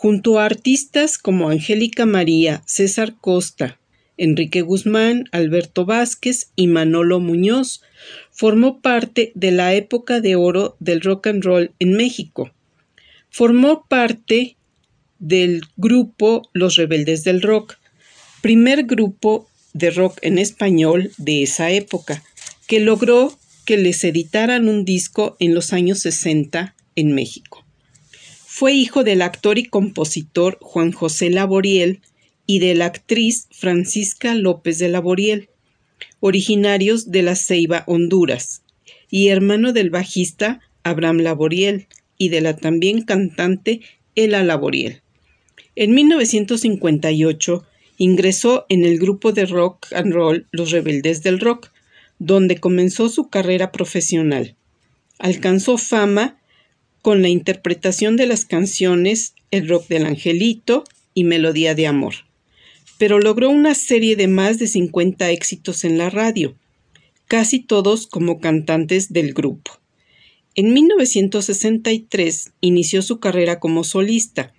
junto 0.00 0.38
a 0.38 0.44
artistas 0.44 1.18
como 1.18 1.50
Angélica 1.50 2.06
María, 2.06 2.62
César 2.66 3.16
Costa, 3.20 3.80
Enrique 4.16 4.60
Guzmán, 4.60 5.24
Alberto 5.32 5.86
Vázquez 5.86 6.52
y 6.54 6.68
Manolo 6.68 7.18
Muñoz, 7.18 7.82
formó 8.30 8.80
parte 8.80 9.32
de 9.34 9.50
la 9.50 9.74
época 9.74 10.20
de 10.20 10.36
oro 10.36 10.76
del 10.78 11.00
rock 11.00 11.26
and 11.26 11.42
roll 11.42 11.72
en 11.80 11.94
México. 11.94 12.52
Formó 13.28 13.86
parte 13.88 14.56
del 15.18 15.62
grupo 15.76 16.48
Los 16.52 16.76
Rebeldes 16.76 17.24
del 17.24 17.42
Rock, 17.42 17.78
primer 18.40 18.84
grupo 18.84 19.48
de 19.72 19.90
rock 19.90 20.20
en 20.22 20.38
español 20.38 21.10
de 21.18 21.42
esa 21.42 21.72
época, 21.72 22.22
que 22.68 22.78
logró 22.78 23.36
que 23.64 23.76
les 23.76 24.04
editaran 24.04 24.68
un 24.68 24.84
disco 24.84 25.36
en 25.40 25.56
los 25.56 25.72
años 25.72 25.98
60 25.98 26.76
en 26.94 27.14
México. 27.16 27.67
Fue 28.58 28.72
hijo 28.72 29.04
del 29.04 29.22
actor 29.22 29.56
y 29.56 29.66
compositor 29.66 30.58
Juan 30.60 30.90
José 30.90 31.30
Laboriel 31.30 32.00
y 32.44 32.58
de 32.58 32.74
la 32.74 32.86
actriz 32.86 33.46
Francisca 33.52 34.34
López 34.34 34.80
de 34.80 34.88
Laboriel, 34.88 35.48
originarios 36.18 37.12
de 37.12 37.22
La 37.22 37.36
Ceiba, 37.36 37.84
Honduras, 37.86 38.62
y 39.12 39.28
hermano 39.28 39.72
del 39.72 39.90
bajista 39.90 40.58
Abraham 40.82 41.18
Laboriel 41.18 41.86
y 42.16 42.30
de 42.30 42.40
la 42.40 42.56
también 42.56 43.02
cantante 43.02 43.80
Ela 44.16 44.42
Laboriel. 44.42 45.02
En 45.76 45.94
1958 45.94 47.64
ingresó 47.98 48.66
en 48.68 48.84
el 48.84 48.98
grupo 48.98 49.30
de 49.30 49.46
rock 49.46 49.86
and 49.92 50.12
roll 50.12 50.48
Los 50.50 50.72
Rebeldes 50.72 51.22
del 51.22 51.38
Rock, 51.38 51.70
donde 52.18 52.56
comenzó 52.56 53.08
su 53.08 53.28
carrera 53.28 53.70
profesional. 53.70 54.56
Alcanzó 55.20 55.78
fama 55.78 56.37
con 57.02 57.22
la 57.22 57.28
interpretación 57.28 58.16
de 58.16 58.26
las 58.26 58.44
canciones 58.44 59.34
El 59.50 59.68
rock 59.68 59.88
del 59.88 60.06
angelito 60.06 60.84
y 61.14 61.24
Melodía 61.24 61.74
de 61.74 61.86
amor. 61.86 62.14
Pero 62.98 63.18
logró 63.18 63.50
una 63.50 63.74
serie 63.74 64.16
de 64.16 64.28
más 64.28 64.58
de 64.58 64.66
50 64.66 65.30
éxitos 65.30 65.84
en 65.84 65.98
la 65.98 66.10
radio, 66.10 66.56
casi 67.26 67.60
todos 67.60 68.06
como 68.06 68.40
cantantes 68.40 69.12
del 69.12 69.34
grupo. 69.34 69.78
En 70.54 70.72
1963 70.72 72.52
inició 72.60 73.02
su 73.02 73.20
carrera 73.20 73.60
como 73.60 73.84
solista. 73.84 74.52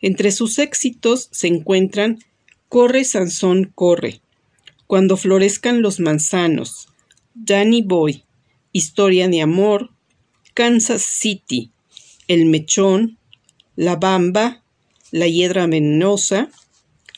Entre 0.00 0.30
sus 0.30 0.58
éxitos 0.58 1.28
se 1.32 1.48
encuentran 1.48 2.20
Corre 2.68 3.04
Sansón 3.04 3.72
Corre, 3.74 4.20
Cuando 4.86 5.16
florezcan 5.16 5.82
los 5.82 6.00
manzanos, 6.00 6.88
Danny 7.34 7.82
Boy, 7.82 8.24
Historia 8.72 9.28
de 9.28 9.42
amor, 9.42 9.90
Kansas 10.54 11.02
City, 11.02 11.70
El 12.28 12.46
Mechón, 12.46 13.18
La 13.76 13.96
Bamba, 13.96 14.62
La 15.10 15.26
Hiedra 15.26 15.66
Venenosa, 15.66 16.50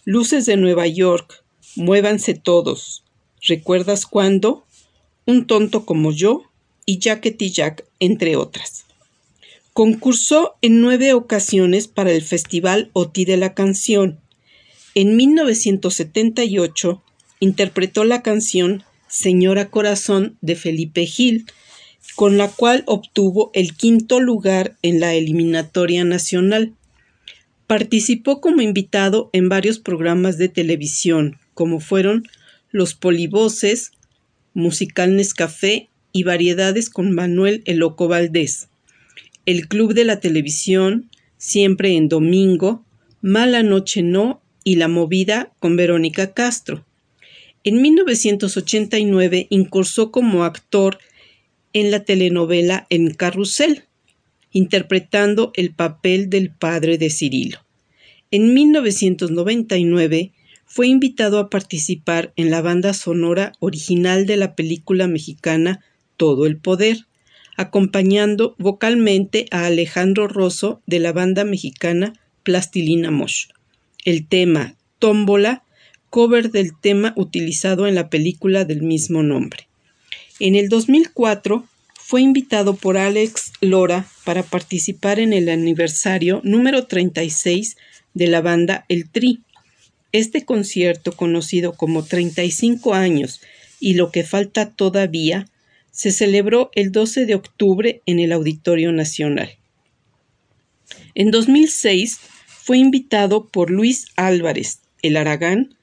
Luces 0.05 0.47
de 0.47 0.57
Nueva 0.57 0.87
York, 0.87 1.45
Muévanse 1.77 2.35
Todos, 2.35 3.05
¿Recuerdas 3.47 4.07
cuándo? 4.07 4.65
Un 5.27 5.47
tonto 5.47 5.85
como 5.85 6.13
yo 6.13 6.45
y 6.87 6.99
Jacket 6.99 7.39
Jack, 7.39 7.85
entre 8.01 8.37
otras. 8.37 8.87
Concursó 9.75 10.55
en 10.63 10.81
nueve 10.81 11.13
ocasiones 11.13 11.87
para 11.87 12.13
el 12.13 12.23
Festival 12.23 12.91
OTI 12.95 13.27
de 13.27 13.37
la 13.37 13.53
Canción. 13.53 14.19
En 14.95 15.17
1978 15.17 17.03
interpretó 17.41 18.05
la 18.05 18.23
canción 18.23 18.83
Señora 19.09 19.69
Corazón 19.69 20.39
de 20.41 20.57
Felipe 20.57 21.05
Gil, 21.05 21.45
con 22.15 22.39
la 22.39 22.49
cual 22.49 22.85
obtuvo 22.87 23.51
el 23.55 23.75
quinto 23.75 24.21
lugar 24.21 24.77
en 24.83 25.01
la 25.01 25.15
eliminatoria 25.15 26.05
nacional. 26.05 26.73
Participó 27.67 28.41
como 28.41 28.61
invitado 28.61 29.31
en 29.33 29.49
varios 29.49 29.79
programas 29.79 30.39
de 30.39 30.49
televisión, 30.49 31.39
como 31.55 31.81
fueron 31.81 32.29
Los 32.71 32.95
Polivoces, 32.95 33.93
Musical 34.53 35.17
Nescafé 35.17 35.89
y 36.13 36.23
Variedades 36.23 36.91
con 36.91 37.13
Manuel 37.13 37.63
Eloco 37.65 38.07
Valdés, 38.07 38.69
El 39.47 39.67
Club 39.67 39.95
de 39.95 40.05
la 40.05 40.21
Televisión, 40.21 41.11
Siempre 41.37 41.97
en 41.97 42.09
Domingo, 42.09 42.85
Mala 43.21 43.63
Noche 43.63 44.03
No 44.03 44.41
y 44.63 44.77
La 44.77 44.89
Movida 44.89 45.53
con 45.59 45.77
Verónica 45.77 46.33
Castro. 46.33 46.85
En 47.65 47.83
1989 47.83 49.47
incursó 49.51 50.11
como 50.11 50.45
actor 50.45 50.99
en 51.75 51.91
la 51.91 52.05
telenovela 52.05 52.87
En 52.89 53.13
Carrusel, 53.13 53.85
interpretando 54.53 55.53
el 55.55 55.75
papel 55.75 56.31
del 56.31 56.51
padre 56.51 56.97
de 56.97 57.11
Cirilo. 57.11 57.59
En 58.31 58.55
1999 58.55 60.33
fue 60.65 60.87
invitado 60.87 61.39
a 61.39 61.51
participar 61.51 62.33
en 62.37 62.51
la 62.51 62.63
banda 62.63 62.95
sonora 62.95 63.53
original 63.59 64.25
de 64.25 64.37
la 64.37 64.55
película 64.55 65.07
mexicana 65.09 65.85
Todo 66.17 66.47
el 66.47 66.57
Poder, 66.57 67.07
acompañando 67.57 68.55
vocalmente 68.59 69.47
a 69.51 69.67
Alejandro 69.67 70.29
Rosso 70.29 70.81
de 70.87 71.01
la 71.01 71.13
banda 71.13 71.45
mexicana 71.45 72.15
Plastilina 72.45 73.11
Mosh. 73.11 73.47
El 74.05 74.27
tema 74.27 74.77
Tómbola, 74.99 75.65
cover 76.11 76.51
del 76.51 76.79
tema 76.79 77.13
utilizado 77.17 77.87
en 77.87 77.97
la 77.97 78.11
película 78.11 78.65
del 78.65 78.83
mismo 78.83 79.23
nombre. 79.23 79.69
En 80.45 80.57
el 80.57 80.69
2004 80.69 81.67
fue 81.95 82.21
invitado 82.21 82.77
por 82.77 82.99
Alex 82.99 83.55
Lora 83.63 84.07
para 84.25 84.43
participar 84.43 85.19
en 85.19 85.33
el 85.33 85.49
aniversario 85.49 86.43
número 86.45 86.87
36 86.87 87.79
de 88.13 88.27
la 88.27 88.43
banda 88.43 88.85
El 88.91 89.09
Tri. 89.09 89.41
Este 90.13 90.45
concierto, 90.45 91.13
conocido 91.13 91.73
como 91.73 92.05
35 92.05 92.93
años 92.93 93.41
y 93.81 93.95
lo 93.95 94.11
que 94.11 94.23
falta 94.23 94.69
todavía, 94.69 95.49
se 95.93 96.11
celebró 96.11 96.71
el 96.75 96.93
12 96.93 97.25
de 97.25 97.37
octubre 97.37 98.03
en 98.05 98.21
el 98.21 98.31
Auditorio 98.31 98.93
Nacional. 98.93 99.49
En 101.15 101.31
2006 101.31 102.19
fue 102.49 102.77
invitado 102.77 103.49
por 103.49 103.71
Luis 103.71 104.09
Álvarez, 104.15 104.81
el 105.01 105.17
Aragán, 105.17 105.75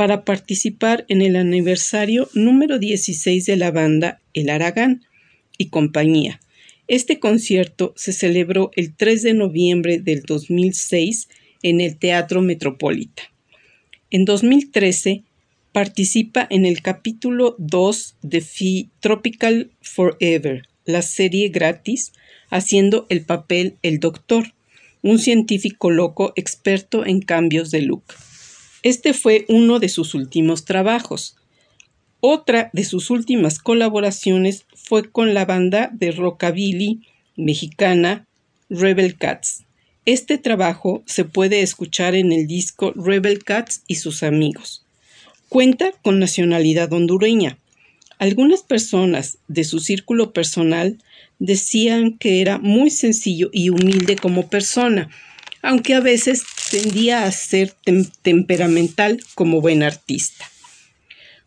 para 0.00 0.24
participar 0.24 1.04
en 1.08 1.20
el 1.20 1.36
aniversario 1.36 2.30
número 2.32 2.78
16 2.78 3.44
de 3.44 3.56
la 3.58 3.70
banda 3.70 4.22
El 4.32 4.48
Aragán 4.48 5.04
y 5.58 5.68
compañía. 5.68 6.40
Este 6.88 7.18
concierto 7.18 7.92
se 7.96 8.14
celebró 8.14 8.70
el 8.76 8.94
3 8.96 9.22
de 9.22 9.34
noviembre 9.34 9.98
del 9.98 10.22
2006 10.22 11.28
en 11.62 11.82
el 11.82 11.98
Teatro 11.98 12.40
Metropolita. 12.40 13.24
En 14.10 14.24
2013 14.24 15.22
participa 15.70 16.46
en 16.48 16.64
el 16.64 16.80
capítulo 16.80 17.54
2 17.58 18.16
de 18.22 18.40
Phi 18.40 18.88
Tropical 19.00 19.70
Forever, 19.82 20.62
la 20.86 21.02
serie 21.02 21.50
gratis, 21.50 22.14
haciendo 22.48 23.04
el 23.10 23.26
papel 23.26 23.76
El 23.82 24.00
Doctor, 24.00 24.54
un 25.02 25.18
científico 25.18 25.90
loco 25.90 26.32
experto 26.36 27.04
en 27.04 27.20
cambios 27.20 27.70
de 27.70 27.82
look. 27.82 28.04
Este 28.82 29.12
fue 29.12 29.44
uno 29.48 29.78
de 29.78 29.90
sus 29.90 30.14
últimos 30.14 30.64
trabajos. 30.64 31.36
Otra 32.20 32.70
de 32.72 32.84
sus 32.84 33.10
últimas 33.10 33.58
colaboraciones 33.58 34.64
fue 34.74 35.10
con 35.10 35.34
la 35.34 35.44
banda 35.44 35.90
de 35.92 36.12
rockabilly 36.12 37.00
mexicana 37.36 38.26
Rebel 38.70 39.16
Cats. 39.16 39.64
Este 40.06 40.38
trabajo 40.38 41.02
se 41.04 41.24
puede 41.24 41.60
escuchar 41.60 42.14
en 42.14 42.32
el 42.32 42.46
disco 42.46 42.92
Rebel 42.96 43.44
Cats 43.44 43.82
y 43.86 43.96
sus 43.96 44.22
amigos. 44.22 44.84
Cuenta 45.50 45.92
con 46.02 46.18
nacionalidad 46.18 46.92
hondureña. 46.92 47.58
Algunas 48.18 48.62
personas 48.62 49.38
de 49.48 49.64
su 49.64 49.78
círculo 49.78 50.32
personal 50.32 50.98
decían 51.38 52.16
que 52.16 52.40
era 52.40 52.58
muy 52.58 52.90
sencillo 52.90 53.50
y 53.52 53.68
humilde 53.70 54.16
como 54.16 54.48
persona, 54.48 55.10
aunque 55.62 55.94
a 55.94 56.00
veces 56.00 56.44
tendía 56.70 57.24
a 57.24 57.32
ser 57.32 57.74
temperamental 58.22 59.20
como 59.34 59.60
buen 59.60 59.82
artista. 59.82 60.48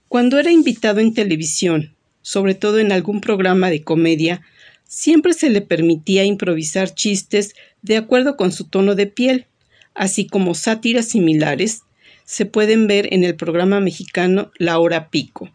Cuando 0.10 0.38
era 0.38 0.52
invitado 0.52 1.00
en 1.00 1.14
televisión, 1.14 1.96
sobre 2.22 2.56
todo 2.56 2.78
en 2.80 2.92
algún 2.92 3.22
programa 3.22 3.70
de 3.70 3.84
comedia, 3.84 4.42
siempre 4.86 5.34
se 5.34 5.50
le 5.50 5.62
permitía 5.62 6.26
improvisar 6.26 6.94
chistes 6.94 7.56
de 7.82 7.96
acuerdo 7.96 8.36
con 8.36 8.52
su 8.52 8.66
tono 8.66 8.96
de 8.96 9.08
piel, 9.08 9.48
así 9.96 10.28
como 10.28 10.56
sátiras 10.56 11.08
similares 11.08 11.84
se 12.26 12.46
pueden 12.46 12.88
ver 12.88 13.14
en 13.14 13.24
el 13.24 13.36
programa 13.36 13.80
mexicano 13.80 14.52
La 14.58 14.78
Hora 14.78 15.10
Pico. 15.10 15.50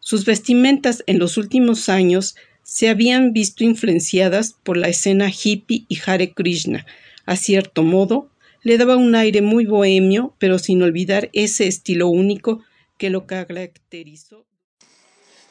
Sus 0.00 0.26
vestimentas 0.26 1.02
en 1.06 1.18
los 1.18 1.38
últimos 1.38 1.88
años 1.88 2.36
se 2.62 2.90
habían 2.90 3.32
visto 3.32 3.64
influenciadas 3.64 4.54
por 4.62 4.76
la 4.76 4.88
escena 4.88 5.30
hippie 5.30 5.86
y 5.88 5.98
Hare 6.04 6.32
Krishna. 6.32 6.86
A 7.24 7.36
cierto 7.36 7.82
modo, 7.82 8.30
le 8.62 8.78
daba 8.78 8.96
un 8.96 9.14
aire 9.14 9.42
muy 9.42 9.66
bohemio, 9.66 10.34
pero 10.38 10.58
sin 10.58 10.82
olvidar 10.82 11.30
ese 11.32 11.66
estilo 11.66 12.08
único 12.08 12.62
que 12.96 13.10
lo 13.10 13.26
caracterizó. 13.26 14.44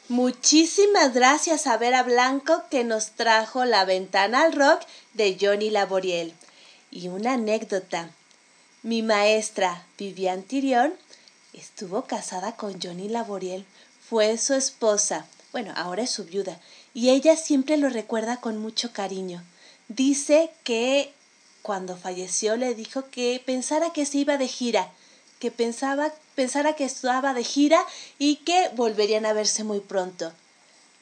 Muchísimas 0.08 1.12
gracias 1.12 1.66
a 1.66 1.76
Vera 1.76 2.02
Blanco 2.02 2.62
que 2.70 2.82
nos 2.84 3.10
trajo 3.10 3.64
La 3.64 3.84
ventana 3.84 4.42
al 4.42 4.54
rock 4.54 4.80
de 5.14 5.36
Johnny 5.38 5.70
Laboriel. 5.70 6.32
Y 6.90 7.08
una 7.08 7.34
anécdota. 7.34 8.10
Mi 8.82 9.02
maestra, 9.02 9.84
Vivian 9.98 10.42
Tirión, 10.42 10.94
estuvo 11.52 12.04
casada 12.04 12.56
con 12.56 12.80
Johnny 12.80 13.08
Laboriel. 13.08 13.66
Fue 14.00 14.38
su 14.38 14.54
esposa. 14.54 15.26
Bueno, 15.52 15.72
ahora 15.76 16.04
es 16.04 16.10
su 16.10 16.24
viuda 16.24 16.58
y 16.94 17.10
ella 17.10 17.36
siempre 17.36 17.76
lo 17.76 17.88
recuerda 17.88 18.38
con 18.38 18.58
mucho 18.58 18.92
cariño. 18.92 19.42
Dice 19.88 20.50
que 20.64 21.12
cuando 21.68 21.98
falleció 21.98 22.56
le 22.56 22.74
dijo 22.74 23.10
que 23.10 23.42
pensara 23.44 23.90
que 23.90 24.06
se 24.06 24.16
iba 24.16 24.38
de 24.38 24.48
gira, 24.48 24.90
que 25.38 25.50
pensaba, 25.50 26.14
pensara 26.34 26.72
que 26.72 26.86
estaba 26.86 27.34
de 27.34 27.44
gira 27.44 27.84
y 28.18 28.36
que 28.36 28.70
volverían 28.74 29.26
a 29.26 29.34
verse 29.34 29.64
muy 29.64 29.80
pronto. 29.80 30.32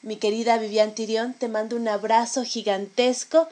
Mi 0.02 0.16
querida 0.16 0.58
Vivian 0.58 0.92
Tirión, 0.92 1.34
te 1.34 1.46
mando 1.46 1.76
un 1.76 1.86
abrazo 1.86 2.42
gigantesco 2.42 3.46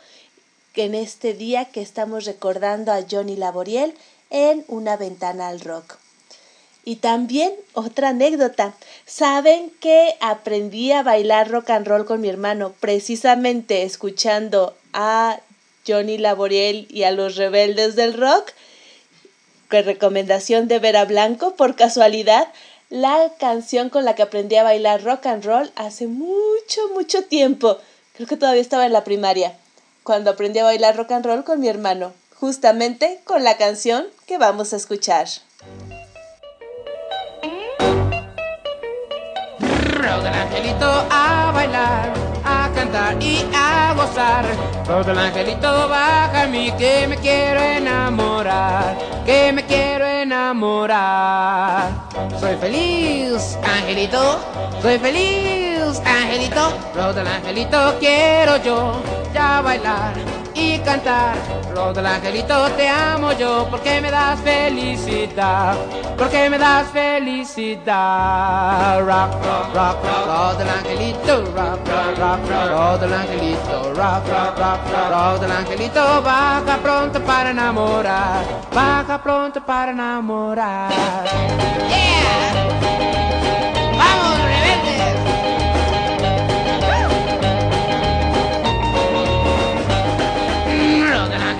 en 0.74 0.96
este 0.96 1.34
día 1.34 1.66
que 1.66 1.82
estamos 1.82 2.24
recordando 2.24 2.90
a 2.90 3.04
Johnny 3.08 3.36
Laboriel 3.36 3.94
en 4.30 4.64
Una 4.66 4.96
ventana 4.96 5.46
al 5.46 5.60
rock. 5.60 5.98
Y 6.84 6.96
también 6.96 7.54
otra 7.74 8.08
anécdota. 8.08 8.74
Saben 9.06 9.70
que 9.78 10.16
aprendí 10.20 10.90
a 10.90 11.04
bailar 11.04 11.48
rock 11.48 11.70
and 11.70 11.86
roll 11.86 12.06
con 12.06 12.20
mi 12.20 12.28
hermano 12.28 12.72
precisamente 12.80 13.84
escuchando 13.84 14.76
a 14.92 15.38
Johnny 15.86 16.18
Laboriel 16.18 16.86
y 16.90 17.04
a 17.04 17.10
los 17.10 17.36
rebeldes 17.36 17.96
del 17.96 18.14
rock. 18.14 18.52
Con 19.70 19.84
recomendación 19.84 20.68
de 20.68 20.78
Vera 20.78 21.04
Blanco, 21.04 21.56
por 21.56 21.76
casualidad, 21.76 22.48
la 22.90 23.32
canción 23.38 23.90
con 23.90 24.04
la 24.04 24.14
que 24.14 24.22
aprendí 24.22 24.56
a 24.56 24.62
bailar 24.62 25.02
rock 25.02 25.26
and 25.26 25.44
roll 25.44 25.72
hace 25.74 26.06
mucho, 26.06 26.80
mucho 26.94 27.24
tiempo. 27.24 27.78
Creo 28.14 28.28
que 28.28 28.36
todavía 28.36 28.62
estaba 28.62 28.86
en 28.86 28.92
la 28.92 29.04
primaria, 29.04 29.56
cuando 30.02 30.30
aprendí 30.30 30.58
a 30.60 30.64
bailar 30.64 30.96
rock 30.96 31.12
and 31.12 31.26
roll 31.26 31.44
con 31.44 31.60
mi 31.60 31.68
hermano, 31.68 32.12
justamente 32.36 33.20
con 33.24 33.42
la 33.42 33.56
canción 33.56 34.06
que 34.26 34.38
vamos 34.38 34.72
a 34.72 34.76
escuchar. 34.76 35.28
del 40.22 40.32
angelito 40.32 40.86
a 41.10 41.50
bailar, 41.52 42.12
cantar 42.94 43.22
y 43.22 43.44
a 43.54 43.92
gozar. 43.94 44.44
Todo 44.86 45.10
el 45.10 45.18
angelito 45.18 45.88
baja 45.88 46.42
a 46.42 46.46
mí 46.46 46.70
que 46.78 47.06
me 47.08 47.16
quiero 47.16 47.60
enamorar, 47.60 48.96
que 49.26 49.52
me 49.52 49.64
quiero 49.64 50.06
enamorar. 50.06 51.90
Soy 52.38 52.56
feliz, 52.56 53.58
angelito, 53.62 54.38
soy 54.80 54.98
feliz, 54.98 56.00
angelito. 56.04 56.70
Todo 56.94 57.20
el 57.20 57.26
angelito 57.26 57.96
quiero 57.98 58.62
yo 58.62 59.02
ya 59.32 59.60
bailar 59.60 60.43
y 60.54 60.78
cantar. 60.78 61.36
Lo 61.74 61.92
del 61.92 62.06
te 62.76 62.88
amo 62.88 63.32
yo 63.32 63.66
porque 63.70 64.00
me 64.00 64.10
das 64.10 64.40
felicidad, 64.40 65.76
porque 66.16 66.48
me 66.48 66.58
das 66.58 66.88
felicidad. 66.88 67.84
Rock, 69.00 69.32
rock, 69.44 69.74
rock, 69.74 70.02
rock, 70.04 70.26
lo 70.26 70.54
del 70.58 70.68
angelito, 70.68 71.44
rock, 71.54 71.86
rock, 71.88 72.18
rock, 72.18 72.48
rock, 72.48 72.70
lo 72.70 72.98
del 72.98 73.12
angelito, 73.12 73.92
rock, 73.94 74.28
rock, 74.28 74.58
rock, 74.58 74.80
rock, 74.90 75.10
lo 75.10 75.38
del 75.38 75.52
angelito 75.52 76.22
baja 76.22 76.78
pronto 76.82 77.20
para 77.20 77.50
enamorar, 77.50 78.44
baja 78.72 79.22
pronto 79.22 79.60
para 79.64 79.90
enamorar. 79.92 80.92
Yeah. 81.84 83.13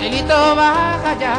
Angelito 0.05 0.55
baja 0.55 1.17
ya, 1.19 1.35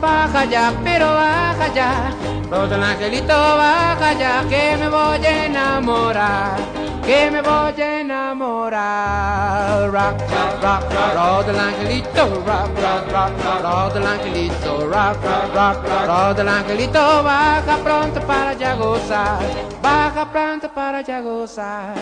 baja 0.00 0.44
ya, 0.44 0.72
pero 0.84 1.06
baja 1.06 1.66
ya. 1.74 2.14
El 2.54 2.82
angelito 2.82 3.34
baja 3.34 4.12
ya, 4.12 4.44
que 4.48 4.76
me 4.76 4.88
voy 4.88 5.26
a 5.26 5.46
enamorar, 5.46 6.56
que 7.04 7.30
me 7.32 7.42
voy 7.42 7.82
a 7.82 8.00
enamorar. 8.00 9.90
Rock, 9.90 10.20
rock, 10.62 10.84
rock, 11.16 11.48
angelito, 11.58 12.26
rock, 12.46 12.70
rock, 12.78 13.10
rock, 13.10 13.32
rock, 13.64 13.94
del 13.94 14.06
angelito, 14.06 14.86
rock, 14.86 15.16
rock, 15.24 15.54
rock, 15.54 16.06
rock 16.06 16.36
del 16.36 16.48
angelito 16.48 17.22
baja 17.24 17.76
pronto 17.82 18.20
para 18.20 18.52
ya 18.52 18.76
gozar, 18.76 19.40
baja 19.82 20.24
pronto 20.30 20.68
para 20.72 21.02
ya 21.02 21.20
gozar. 21.20 21.94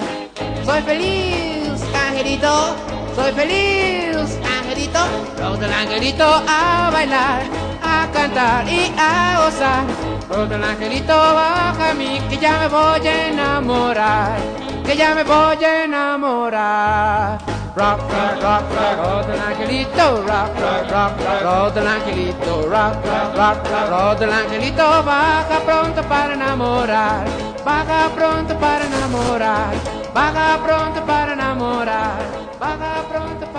Soy 0.66 0.82
feliz, 0.82 1.82
angelito, 2.06 2.76
soy 3.16 3.32
feliz, 3.32 4.38
angelito, 4.44 4.51
rock 4.74 5.58
del 5.58 5.72
angelito 5.72 6.24
a 6.24 6.90
bailar, 6.90 7.42
a 7.82 8.08
cantar 8.10 8.66
y 8.66 8.90
a 8.96 9.44
gozar. 9.44 9.84
Rock 10.30 10.48
del 10.48 10.64
angelito 10.64 11.14
baja 11.14 11.90
a 11.90 11.94
mí 11.94 12.20
que 12.30 12.38
ya 12.38 12.58
me 12.58 12.68
voy 12.68 13.06
a 13.06 13.28
enamorar, 13.28 14.38
que 14.84 14.96
ya 14.96 15.14
me 15.14 15.24
voy 15.24 15.62
a 15.62 15.84
enamorar. 15.84 17.38
Rock, 17.74 18.00
rock, 18.00 18.42
rock, 18.42 18.64
rock, 18.76 18.96
rock 19.02 19.26
del 19.26 19.40
angelito, 19.40 20.22
rock, 20.22 20.50
rock, 20.60 20.90
rock, 20.90 21.42
rock, 21.42 21.74
del 21.74 21.86
angelito, 21.86 22.52
rock, 22.70 22.94
rock, 23.04 23.36
rock, 23.36 23.90
rock 23.90 24.18
del 24.20 24.32
angelito, 24.32 25.02
baja 25.02 25.60
pronto 25.66 26.02
para 26.02 26.34
enamorar, 26.34 27.24
baja 27.64 28.10
pronto 28.14 28.58
para 28.58 28.86
enamorar, 28.86 29.74
baja 30.14 30.58
pronto 30.64 31.04
para 31.04 31.32
enamorar, 31.34 32.20
baja 32.58 33.02
pronto 33.10 33.46
para 33.46 33.51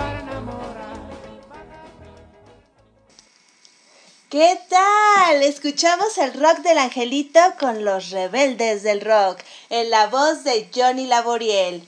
¿Qué 4.36 4.58
tal? 4.68 5.44
Escuchamos 5.44 6.18
el 6.18 6.34
rock 6.34 6.58
del 6.62 6.78
angelito 6.78 7.38
con 7.56 7.84
los 7.84 8.10
rebeldes 8.10 8.82
del 8.82 9.00
rock, 9.00 9.38
en 9.70 9.90
la 9.90 10.08
voz 10.08 10.42
de 10.42 10.68
Johnny 10.74 11.06
Laboriel. 11.06 11.86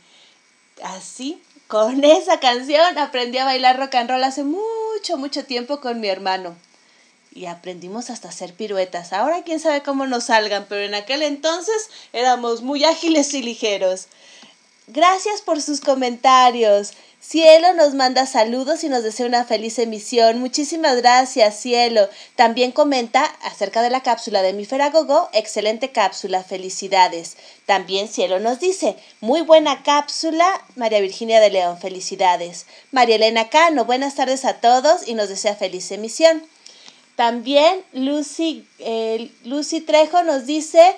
Así, 0.81 1.43
con 1.67 2.05
esa 2.05 2.39
canción 2.39 2.99
aprendí 2.99 3.39
a 3.39 3.45
bailar 3.47 3.81
rock 3.81 3.97
and 3.97 4.11
roll 4.11 4.23
hace 4.23 4.45
mucho, 4.45 5.17
mucho 5.17 5.45
tiempo 5.45 5.81
con 5.81 5.99
mi 5.99 6.07
hermano. 6.07 6.57
y 7.33 7.47
aprendimos 7.47 8.11
hasta 8.11 8.29
hacer 8.29 8.55
piruetas. 8.55 9.13
Ahora 9.13 9.43
quién 9.43 9.59
sabe 9.59 9.83
cómo 9.83 10.07
nos 10.07 10.27
salgan, 10.27 10.67
pero 10.69 10.83
en 10.83 10.95
aquel 10.95 11.23
entonces 11.23 11.91
éramos 12.13 12.63
muy 12.63 12.85
ágiles 12.85 13.35
y 13.35 13.43
ligeros. 13.43 14.07
Gracias 14.87 15.43
por 15.43 15.61
sus 15.61 15.81
comentarios. 15.81 16.93
Cielo 17.29 17.73
nos 17.73 17.95
manda 17.95 18.25
saludos 18.25 18.85
y 18.85 18.89
nos 18.89 19.03
desea 19.03 19.27
una 19.27 19.45
feliz 19.45 19.81
emisión. 19.81 20.39
Muchísimas 20.39 20.99
gracias, 20.99 21.59
Cielo. 21.59 22.09
También 22.37 22.71
comenta 22.71 23.25
acerca 23.43 23.83
de 23.83 23.91
la 23.91 24.05
cápsula 24.05 24.43
de 24.43 24.53
mi 24.53 24.65
Feragogo. 24.65 25.29
Excelente 25.33 25.91
cápsula, 25.91 26.45
felicidades. 26.45 27.37
También 27.67 28.07
Cielo 28.07 28.39
nos 28.39 28.61
dice, 28.61 28.95
muy 29.21 29.41
buena 29.41 29.83
cápsula, 29.83 30.47
María 30.77 31.01
Virginia 31.01 31.41
de 31.41 31.51
León, 31.51 31.79
felicidades. 31.81 32.67
María 32.93 33.17
Elena 33.17 33.49
Cano, 33.49 33.87
buenas 33.87 34.15
tardes 34.15 34.45
a 34.45 34.61
todos 34.61 35.09
y 35.09 35.15
nos 35.15 35.29
desea 35.29 35.57
feliz 35.57 35.91
emisión. 35.91 36.45
También 37.17 37.83
Lucy, 37.93 38.69
eh, 38.79 39.33
Lucy 39.43 39.81
Trejo 39.81 40.23
nos 40.23 40.47
dice, 40.47 40.95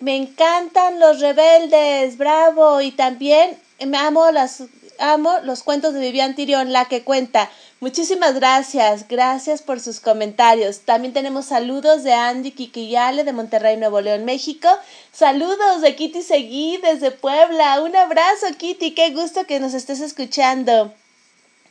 me 0.00 0.16
encantan 0.16 1.00
los 1.00 1.20
rebeldes, 1.20 2.18
bravo. 2.18 2.82
Y 2.82 2.92
también 2.92 3.58
me 3.86 3.96
amo 3.96 4.30
las 4.32 4.64
amo 5.02 5.38
los 5.42 5.62
cuentos 5.62 5.92
de 5.92 6.00
Vivian 6.00 6.34
Tirión, 6.34 6.72
la 6.72 6.86
que 6.86 7.02
cuenta. 7.02 7.50
Muchísimas 7.80 8.34
gracias, 8.34 9.08
gracias 9.08 9.60
por 9.60 9.80
sus 9.80 10.00
comentarios. 10.00 10.80
También 10.80 11.12
tenemos 11.12 11.46
saludos 11.46 12.04
de 12.04 12.12
Andy 12.12 12.52
Kikiyale 12.52 13.24
de 13.24 13.32
Monterrey, 13.32 13.76
Nuevo 13.76 14.00
León, 14.00 14.24
México. 14.24 14.68
Saludos 15.10 15.82
de 15.82 15.96
Kitty 15.96 16.22
Seguí 16.22 16.78
desde 16.78 17.10
Puebla. 17.10 17.80
Un 17.82 17.96
abrazo, 17.96 18.46
Kitty, 18.56 18.92
qué 18.94 19.10
gusto 19.10 19.44
que 19.46 19.58
nos 19.58 19.74
estés 19.74 20.00
escuchando. 20.00 20.94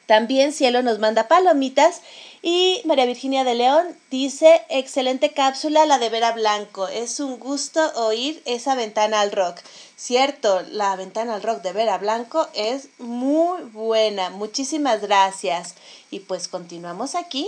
También 0.06 0.52
Cielo 0.52 0.82
nos 0.82 1.00
manda 1.00 1.28
palomitas 1.28 2.02
y 2.42 2.82
María 2.86 3.06
Virginia 3.06 3.44
de 3.44 3.54
León 3.54 3.96
dice, 4.10 4.64
excelente 4.70 5.32
cápsula 5.32 5.86
la 5.86 6.00
de 6.00 6.10
Vera 6.10 6.32
Blanco. 6.32 6.88
Es 6.88 7.20
un 7.20 7.40
gusto 7.40 7.80
oír 7.96 8.42
esa 8.46 8.74
ventana 8.76 9.22
al 9.22 9.32
rock. 9.32 9.60
Cierto, 9.96 10.64
la 10.72 10.96
ventana 10.96 11.36
al 11.36 11.44
rock 11.44 11.62
de 11.62 11.72
Vera 11.72 12.00
Blanco 12.00 12.48
es 12.56 12.90
muy 12.98 13.62
buena. 13.62 14.32
Muchísimas 14.32 15.02
gracias. 15.02 15.76
Y 16.10 16.22
pues 16.22 16.48
continuamos 16.48 17.14
aquí 17.14 17.48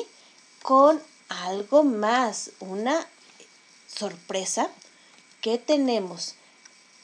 con 0.62 1.02
algo 1.30 1.84
más, 1.84 2.52
una 2.60 3.08
sorpresa 3.88 4.70
que 5.42 5.58
tenemos. 5.58 6.36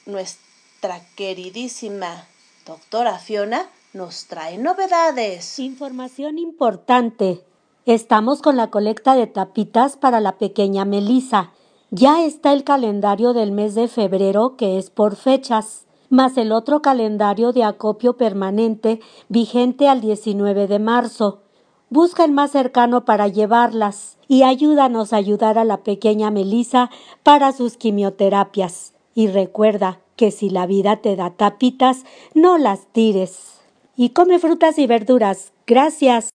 Nuestra 0.06 1.02
queridísima 1.16 2.28
doctora 2.66 3.18
Fiona 3.18 3.68
nos 3.94 4.28
trae 4.28 4.58
novedades. 4.58 5.60
Información 5.60 6.38
importante. 6.38 7.44
Estamos 7.86 8.42
con 8.42 8.58
la 8.58 8.70
colecta 8.70 9.16
de 9.16 9.28
tapitas 9.28 9.98
para 9.98 10.20
la 10.20 10.38
pequeña 10.38 10.86
Melisa 10.86 11.52
ya 11.92 12.24
está 12.24 12.54
el 12.54 12.64
calendario 12.64 13.34
del 13.34 13.52
mes 13.52 13.74
de 13.74 13.88
febrero 13.88 14.56
que 14.58 14.78
es 14.78 14.92
por 14.92 15.16
fechas, 15.16 15.88
más 16.10 16.38
el 16.38 16.52
otro 16.52 16.84
calendario 16.84 17.52
de 17.52 17.64
acopio 17.64 18.16
permanente 18.16 19.00
vigente 19.28 19.88
al 19.88 20.00
19 20.00 20.68
de 20.68 20.78
marzo. 20.78 21.42
Busca 21.90 22.26
el 22.26 22.32
más 22.32 22.52
cercano 22.52 23.06
para 23.06 23.28
llevarlas 23.28 24.20
y 24.28 24.44
ayúdanos 24.44 25.14
a 25.14 25.18
ayudar 25.18 25.58
a 25.58 25.64
la 25.64 25.78
pequeña 25.78 26.30
Melisa 26.30 26.92
para 27.24 27.52
sus 27.54 27.76
quimioterapias. 27.76 28.94
Y 29.16 29.28
recuerda 29.28 30.00
que 30.16 30.30
si 30.30 30.52
la 30.52 30.68
vida 30.68 30.98
te 30.98 31.16
da 31.16 31.32
tapitas, 31.32 32.04
no 32.36 32.60
las 32.60 32.86
tires. 32.92 33.59
Y 34.02 34.12
come 34.12 34.40
frutas 34.40 34.78
y 34.78 34.88
verduras. 34.88 35.52
Gracias. 35.68 36.30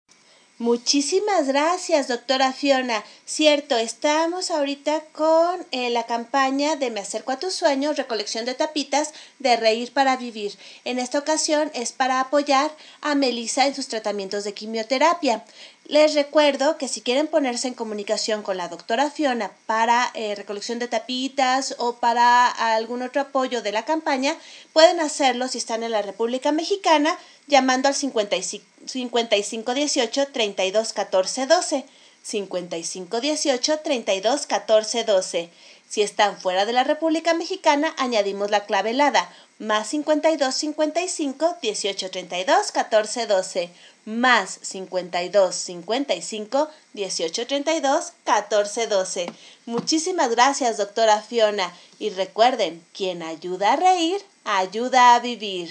Muchísimas 0.59 1.47
gracias, 1.47 2.09
doctora 2.09 2.53
Fiona. 2.53 3.05
Cierto, 3.25 3.77
estamos 3.77 4.51
ahorita 4.51 5.01
con 5.13 5.65
eh, 5.71 5.91
la 5.91 6.07
campaña 6.07 6.75
de 6.75 6.91
Me 6.91 7.01
acerco 7.01 7.31
a 7.31 7.39
tus 7.39 7.55
sueños, 7.55 7.97
recolección 7.97 8.47
de 8.47 8.55
tapitas 8.55 9.13
de 9.39 9.57
Reír 9.57 9.93
para 9.93 10.17
Vivir. 10.17 10.59
En 10.85 10.99
esta 10.99 11.21
ocasión 11.21 11.71
es 11.73 11.93
para 11.93 12.19
apoyar 12.19 12.73
a 13.01 13.15
Melissa 13.15 13.69
en 13.69 13.77
sus 13.77 13.87
tratamientos 13.87 14.43
de 14.43 14.55
quimioterapia. 14.55 15.45
Les 15.93 16.15
recuerdo 16.15 16.79
que 16.79 16.89
si 16.89 17.03
quieren 17.03 17.27
ponerse 17.27 17.69
en 17.69 17.75
comunicación 17.75 18.43
con 18.43 18.57
la 18.57 18.69
doctora 18.69 19.11
Fiona 19.11 19.53
para 19.67 20.11
eh, 20.15 20.35
recolección 20.35 20.79
de 20.79 20.89
tapitas 20.89 21.75
o 21.77 21.97
para 21.97 22.49
algún 22.49 23.03
otro 23.03 23.21
apoyo 23.21 23.61
de 23.61 23.73
la 23.73 23.85
campaña, 23.85 24.35
pueden 24.73 25.01
hacerlo 25.01 25.49
si 25.49 25.59
están 25.59 25.83
en 25.83 25.91
la 25.91 26.01
República 26.01 26.51
Mexicana 26.51 27.19
llamando 27.47 27.89
al 27.89 27.95
55, 27.95 28.65
5518 28.87 30.29
32 30.29 30.95
14 30.95 31.47
12. 31.47 31.85
5518 32.23 33.79
32 33.81 34.47
14 34.47 35.05
12. 35.05 35.51
Si 35.91 36.01
están 36.01 36.41
fuera 36.41 36.65
de 36.65 36.73
la 36.73 36.85
República 36.85 37.35
Mexicana, 37.35 37.95
añadimos 37.99 38.51
la 38.51 38.65
clave 38.65 38.93
helada 38.93 39.31
más 39.63 39.89
52 39.91 40.55
55 40.55 41.57
18 41.63 42.11
32 42.11 42.73
14 42.73 43.27
12 43.27 43.71
más 44.05 44.59
52 44.63 45.55
55 45.55 46.69
18 46.93 47.47
32 47.47 48.13
14 48.25 48.87
12. 48.87 49.27
Muchísimas 49.67 50.31
gracias, 50.31 50.79
doctora 50.79 51.23
Fiona. 51.23 51.73
Y 51.99 52.11
recuerden, 52.11 52.85
quien 52.93 53.23
ayuda 53.23 53.75
a 53.75 53.77
reír, 53.77 54.21
ayuda 54.45 55.15
a 55.15 55.21
vivir. 55.21 55.71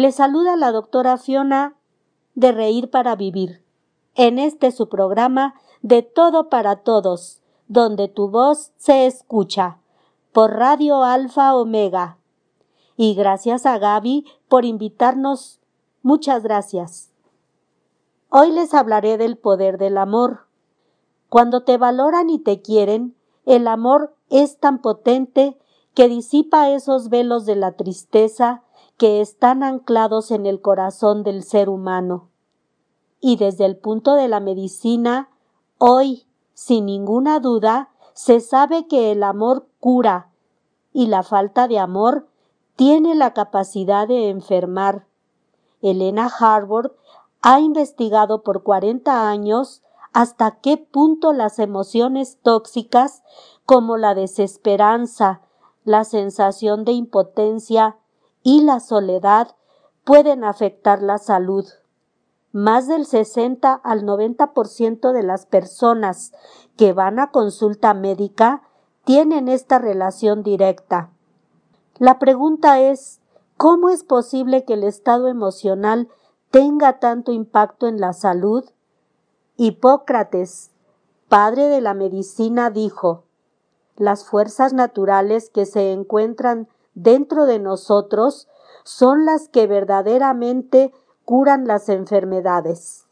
Le 0.00 0.12
saluda 0.12 0.56
la 0.56 0.72
doctora 0.72 1.18
Fiona 1.18 1.76
de 2.34 2.52
Reír 2.52 2.88
para 2.88 3.16
Vivir, 3.16 3.62
en 4.14 4.38
este 4.38 4.72
su 4.72 4.88
programa 4.88 5.56
de 5.82 6.00
Todo 6.00 6.48
para 6.48 6.76
Todos, 6.76 7.42
donde 7.68 8.08
tu 8.08 8.30
voz 8.30 8.72
se 8.78 9.04
escucha, 9.04 9.76
por 10.32 10.52
Radio 10.52 11.04
Alfa 11.04 11.54
Omega. 11.54 12.16
Y 12.96 13.14
gracias 13.14 13.66
a 13.66 13.76
Gaby 13.76 14.24
por 14.48 14.64
invitarnos. 14.64 15.60
Muchas 16.02 16.44
gracias. 16.44 17.10
Hoy 18.30 18.52
les 18.52 18.72
hablaré 18.72 19.18
del 19.18 19.36
poder 19.36 19.76
del 19.76 19.98
amor. 19.98 20.46
Cuando 21.28 21.62
te 21.64 21.76
valoran 21.76 22.30
y 22.30 22.38
te 22.38 22.62
quieren, 22.62 23.14
el 23.44 23.68
amor 23.68 24.16
es 24.30 24.56
tan 24.58 24.80
potente 24.80 25.58
que 25.92 26.08
disipa 26.08 26.70
esos 26.70 27.10
velos 27.10 27.44
de 27.44 27.56
la 27.56 27.72
tristeza 27.72 28.62
que 29.00 29.22
están 29.22 29.62
anclados 29.62 30.30
en 30.30 30.44
el 30.44 30.60
corazón 30.60 31.22
del 31.22 31.42
ser 31.42 31.70
humano. 31.70 32.28
Y 33.18 33.36
desde 33.36 33.64
el 33.64 33.78
punto 33.78 34.12
de 34.14 34.28
la 34.28 34.40
medicina, 34.40 35.30
hoy, 35.78 36.26
sin 36.52 36.84
ninguna 36.84 37.40
duda, 37.40 37.88
se 38.12 38.40
sabe 38.40 38.88
que 38.88 39.10
el 39.10 39.22
amor 39.22 39.66
cura 39.80 40.28
y 40.92 41.06
la 41.06 41.22
falta 41.22 41.66
de 41.66 41.78
amor 41.78 42.28
tiene 42.76 43.14
la 43.14 43.32
capacidad 43.32 44.06
de 44.06 44.28
enfermar. 44.28 45.06
Elena 45.80 46.30
Harvard 46.38 46.92
ha 47.40 47.58
investigado 47.58 48.42
por 48.42 48.62
40 48.62 49.30
años 49.30 49.82
hasta 50.12 50.60
qué 50.60 50.76
punto 50.76 51.32
las 51.32 51.58
emociones 51.58 52.38
tóxicas 52.42 53.22
como 53.64 53.96
la 53.96 54.14
desesperanza, 54.14 55.40
la 55.84 56.04
sensación 56.04 56.84
de 56.84 56.92
impotencia, 56.92 57.96
y 58.42 58.62
la 58.62 58.80
soledad 58.80 59.54
pueden 60.04 60.44
afectar 60.44 61.02
la 61.02 61.18
salud. 61.18 61.66
Más 62.52 62.88
del 62.88 63.06
60 63.06 63.74
al 63.74 64.04
90% 64.04 65.12
de 65.12 65.22
las 65.22 65.46
personas 65.46 66.32
que 66.76 66.92
van 66.92 67.18
a 67.18 67.30
consulta 67.30 67.94
médica 67.94 68.62
tienen 69.04 69.48
esta 69.48 69.78
relación 69.78 70.42
directa. 70.42 71.10
La 71.98 72.18
pregunta 72.18 72.80
es, 72.80 73.20
¿cómo 73.56 73.88
es 73.88 74.04
posible 74.04 74.64
que 74.64 74.74
el 74.74 74.84
estado 74.84 75.28
emocional 75.28 76.08
tenga 76.50 76.98
tanto 76.98 77.30
impacto 77.30 77.86
en 77.86 78.00
la 78.00 78.12
salud? 78.12 78.64
Hipócrates, 79.56 80.70
padre 81.28 81.68
de 81.68 81.80
la 81.80 81.94
medicina, 81.94 82.70
dijo, 82.70 83.24
las 83.96 84.24
fuerzas 84.24 84.72
naturales 84.72 85.50
que 85.50 85.66
se 85.66 85.92
encuentran 85.92 86.68
dentro 86.94 87.46
de 87.46 87.58
nosotros 87.58 88.48
son 88.84 89.24
las 89.24 89.48
que 89.48 89.66
verdaderamente 89.66 90.92
curan 91.24 91.66
las 91.66 91.88
enfermedades. 91.88 93.06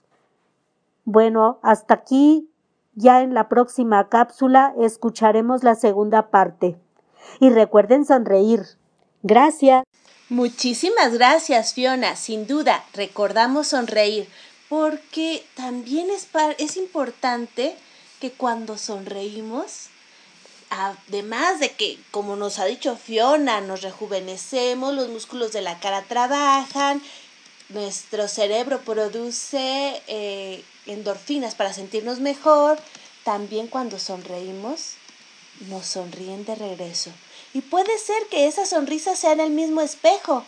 Bueno, 1.04 1.58
hasta 1.62 1.94
aquí 1.94 2.50
ya 2.94 3.22
en 3.22 3.32
la 3.32 3.48
próxima 3.48 4.08
cápsula 4.08 4.74
escucharemos 4.78 5.62
la 5.62 5.74
segunda 5.74 6.30
parte. 6.30 6.76
Y 7.40 7.50
recuerden 7.50 8.04
sonreír. 8.04 8.62
Gracias. 9.22 9.84
Muchísimas 10.28 11.14
gracias, 11.14 11.74
Fiona. 11.74 12.16
Sin 12.16 12.46
duda, 12.46 12.84
recordamos 12.94 13.68
sonreír. 13.68 14.28
porque 14.68 15.42
también 15.54 16.10
es, 16.10 16.28
es 16.58 16.76
importante 16.76 17.74
que 18.20 18.32
cuando 18.32 18.76
sonreímos, 18.76 19.88
además 20.70 21.60
de 21.60 21.72
que, 21.72 21.98
como 22.10 22.36
nos 22.36 22.58
ha 22.58 22.64
dicho 22.64 22.96
Fiona, 22.96 23.60
nos 23.60 23.82
rejuvenecemos, 23.82 24.94
los 24.94 25.08
músculos 25.08 25.52
de 25.52 25.62
la 25.62 25.78
cara 25.80 26.02
trabajan, 26.02 27.02
nuestro 27.68 28.28
cerebro 28.28 28.80
produce 28.80 30.02
eh, 30.06 30.64
endorfinas 30.86 31.54
para 31.54 31.72
sentirnos 31.72 32.20
mejor, 32.20 32.78
también 33.24 33.66
cuando 33.66 33.98
sonreímos, 33.98 34.94
nos 35.68 35.86
sonríen 35.86 36.44
de 36.44 36.54
regreso. 36.54 37.10
Y 37.52 37.60
puede 37.60 37.98
ser 37.98 38.26
que 38.30 38.46
esa 38.46 38.66
sonrisa 38.66 39.16
sea 39.16 39.32
en 39.32 39.40
el 39.40 39.50
mismo 39.50 39.80
espejo, 39.80 40.44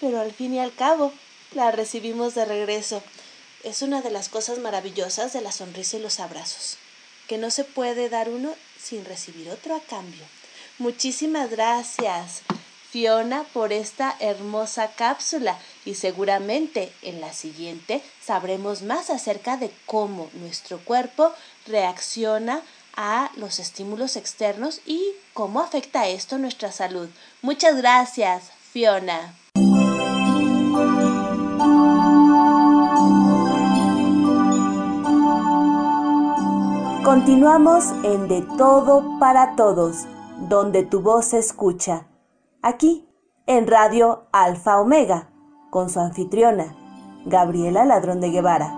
pero 0.00 0.20
al 0.20 0.32
fin 0.32 0.54
y 0.54 0.58
al 0.58 0.74
cabo 0.74 1.12
la 1.52 1.70
recibimos 1.70 2.34
de 2.34 2.44
regreso. 2.44 3.02
Es 3.62 3.82
una 3.82 4.02
de 4.02 4.10
las 4.10 4.28
cosas 4.28 4.58
maravillosas 4.58 5.32
de 5.32 5.40
la 5.40 5.52
sonrisa 5.52 5.96
y 5.96 6.00
los 6.00 6.20
abrazos, 6.20 6.76
que 7.28 7.38
no 7.38 7.50
se 7.50 7.64
puede 7.64 8.08
dar 8.08 8.28
uno 8.28 8.54
sin 8.84 9.04
recibir 9.04 9.50
otro 9.50 9.74
a 9.74 9.80
cambio. 9.80 10.24
Muchísimas 10.78 11.50
gracias, 11.50 12.42
Fiona, 12.90 13.44
por 13.52 13.72
esta 13.72 14.14
hermosa 14.20 14.92
cápsula 14.92 15.58
y 15.84 15.94
seguramente 15.94 16.92
en 17.02 17.20
la 17.20 17.32
siguiente 17.32 18.02
sabremos 18.20 18.82
más 18.82 19.10
acerca 19.10 19.56
de 19.56 19.70
cómo 19.86 20.30
nuestro 20.34 20.78
cuerpo 20.78 21.32
reacciona 21.66 22.62
a 22.96 23.30
los 23.36 23.58
estímulos 23.58 24.16
externos 24.16 24.80
y 24.86 25.00
cómo 25.32 25.60
afecta 25.60 26.08
esto 26.08 26.38
nuestra 26.38 26.70
salud. 26.70 27.08
Muchas 27.42 27.76
gracias, 27.76 28.50
Fiona. 28.72 29.34
Continuamos 37.04 37.84
en 38.02 38.28
De 38.28 38.40
Todo 38.56 39.18
para 39.20 39.56
Todos, 39.56 40.06
donde 40.48 40.84
tu 40.84 41.02
voz 41.02 41.26
se 41.26 41.38
escucha. 41.38 42.06
Aquí, 42.62 43.06
en 43.46 43.66
Radio 43.66 44.26
Alfa 44.32 44.80
Omega, 44.80 45.28
con 45.68 45.90
su 45.90 46.00
anfitriona, 46.00 46.74
Gabriela 47.26 47.84
Ladrón 47.84 48.22
de 48.22 48.30
Guevara. 48.30 48.72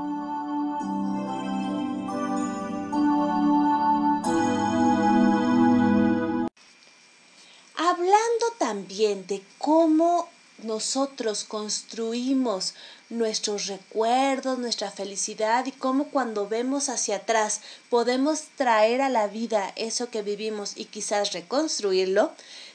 Hablando 7.77 8.47
también 8.59 9.29
de 9.29 9.41
cómo 9.59 10.27
nosotros 10.65 11.45
construimos 11.45 12.75
nuestros 13.09 13.66
recuerdos, 13.66 14.59
nuestra 14.59 14.90
felicidad 14.90 15.66
y 15.66 15.73
cómo 15.73 16.05
cuando 16.11 16.49
vemos 16.49 16.88
hacia 16.88 17.16
atrás 17.16 17.61
podemos 17.88 18.45
traer 18.57 19.01
a 19.01 19.09
la 19.09 19.29
vida 19.29 19.73
eso 19.77 20.11
que 20.11 20.23
vivimos 20.23 20.73
y 20.77 20.87
quizás 20.87 21.33
reconstruirlo, 21.33 22.33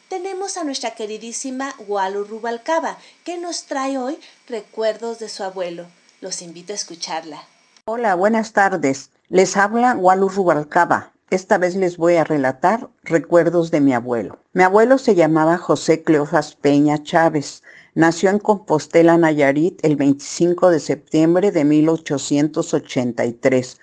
tenemos 0.07 0.57
a 0.57 0.63
nuestra 0.63 0.91
queridísima 0.91 1.73
Walu 1.87 2.25
Rubalcaba, 2.25 2.97
que 3.23 3.37
nos 3.37 3.63
trae 3.63 3.97
hoy 3.97 4.19
recuerdos 4.47 5.19
de 5.19 5.29
su 5.29 5.43
abuelo. 5.43 5.85
Los 6.19 6.41
invito 6.41 6.73
a 6.73 6.75
escucharla. 6.75 7.43
Hola, 7.85 8.15
buenas 8.15 8.51
tardes. 8.51 9.09
Les 9.29 9.55
habla 9.55 9.95
Walu 9.95 10.27
Rubalcaba. 10.29 11.13
Esta 11.29 11.57
vez 11.57 11.75
les 11.77 11.95
voy 11.95 12.17
a 12.17 12.25
relatar 12.25 12.89
recuerdos 13.03 13.71
de 13.71 13.79
mi 13.79 13.93
abuelo. 13.93 14.37
Mi 14.51 14.63
abuelo 14.63 14.97
se 14.97 15.15
llamaba 15.15 15.57
José 15.57 16.03
Cleofas 16.03 16.55
Peña 16.55 17.01
Chávez. 17.03 17.63
Nació 17.93 18.29
en 18.29 18.39
Compostela, 18.39 19.17
Nayarit, 19.17 19.83
el 19.83 19.97
25 19.97 20.69
de 20.69 20.79
septiembre 20.79 21.51
de 21.51 21.65
1883. 21.65 23.79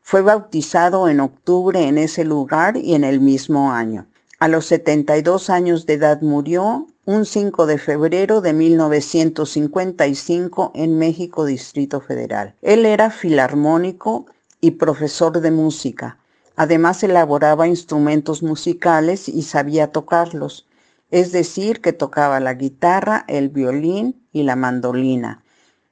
Fue 0.00 0.22
bautizado 0.22 1.10
en 1.10 1.20
octubre 1.20 1.86
en 1.86 1.98
ese 1.98 2.24
lugar 2.24 2.78
y 2.78 2.94
en 2.94 3.04
el 3.04 3.20
mismo 3.20 3.70
año. 3.70 4.06
A 4.38 4.48
los 4.48 4.64
72 4.64 5.50
años 5.50 5.84
de 5.84 5.92
edad 5.92 6.22
murió 6.22 6.86
un 7.04 7.26
5 7.26 7.66
de 7.66 7.76
febrero 7.76 8.40
de 8.40 8.54
1955 8.54 10.72
en 10.74 10.96
México, 10.96 11.44
Distrito 11.44 12.00
Federal. 12.00 12.54
Él 12.62 12.86
era 12.86 13.10
filarmónico 13.10 14.24
y 14.62 14.70
profesor 14.70 15.38
de 15.38 15.50
música. 15.50 16.16
Además 16.56 17.02
elaboraba 17.02 17.68
instrumentos 17.68 18.42
musicales 18.42 19.28
y 19.28 19.42
sabía 19.42 19.92
tocarlos 19.92 20.64
es 21.10 21.32
decir, 21.32 21.80
que 21.80 21.92
tocaba 21.92 22.40
la 22.40 22.54
guitarra, 22.54 23.24
el 23.28 23.48
violín 23.48 24.26
y 24.32 24.44
la 24.44 24.56
mandolina. 24.56 25.44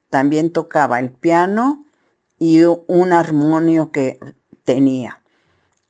También 0.09 0.51
tocaba 0.51 0.99
el 0.99 1.11
piano 1.11 1.85
y 2.37 2.63
un 2.63 3.13
armonio 3.13 3.91
que 3.91 4.19
tenía. 4.63 5.21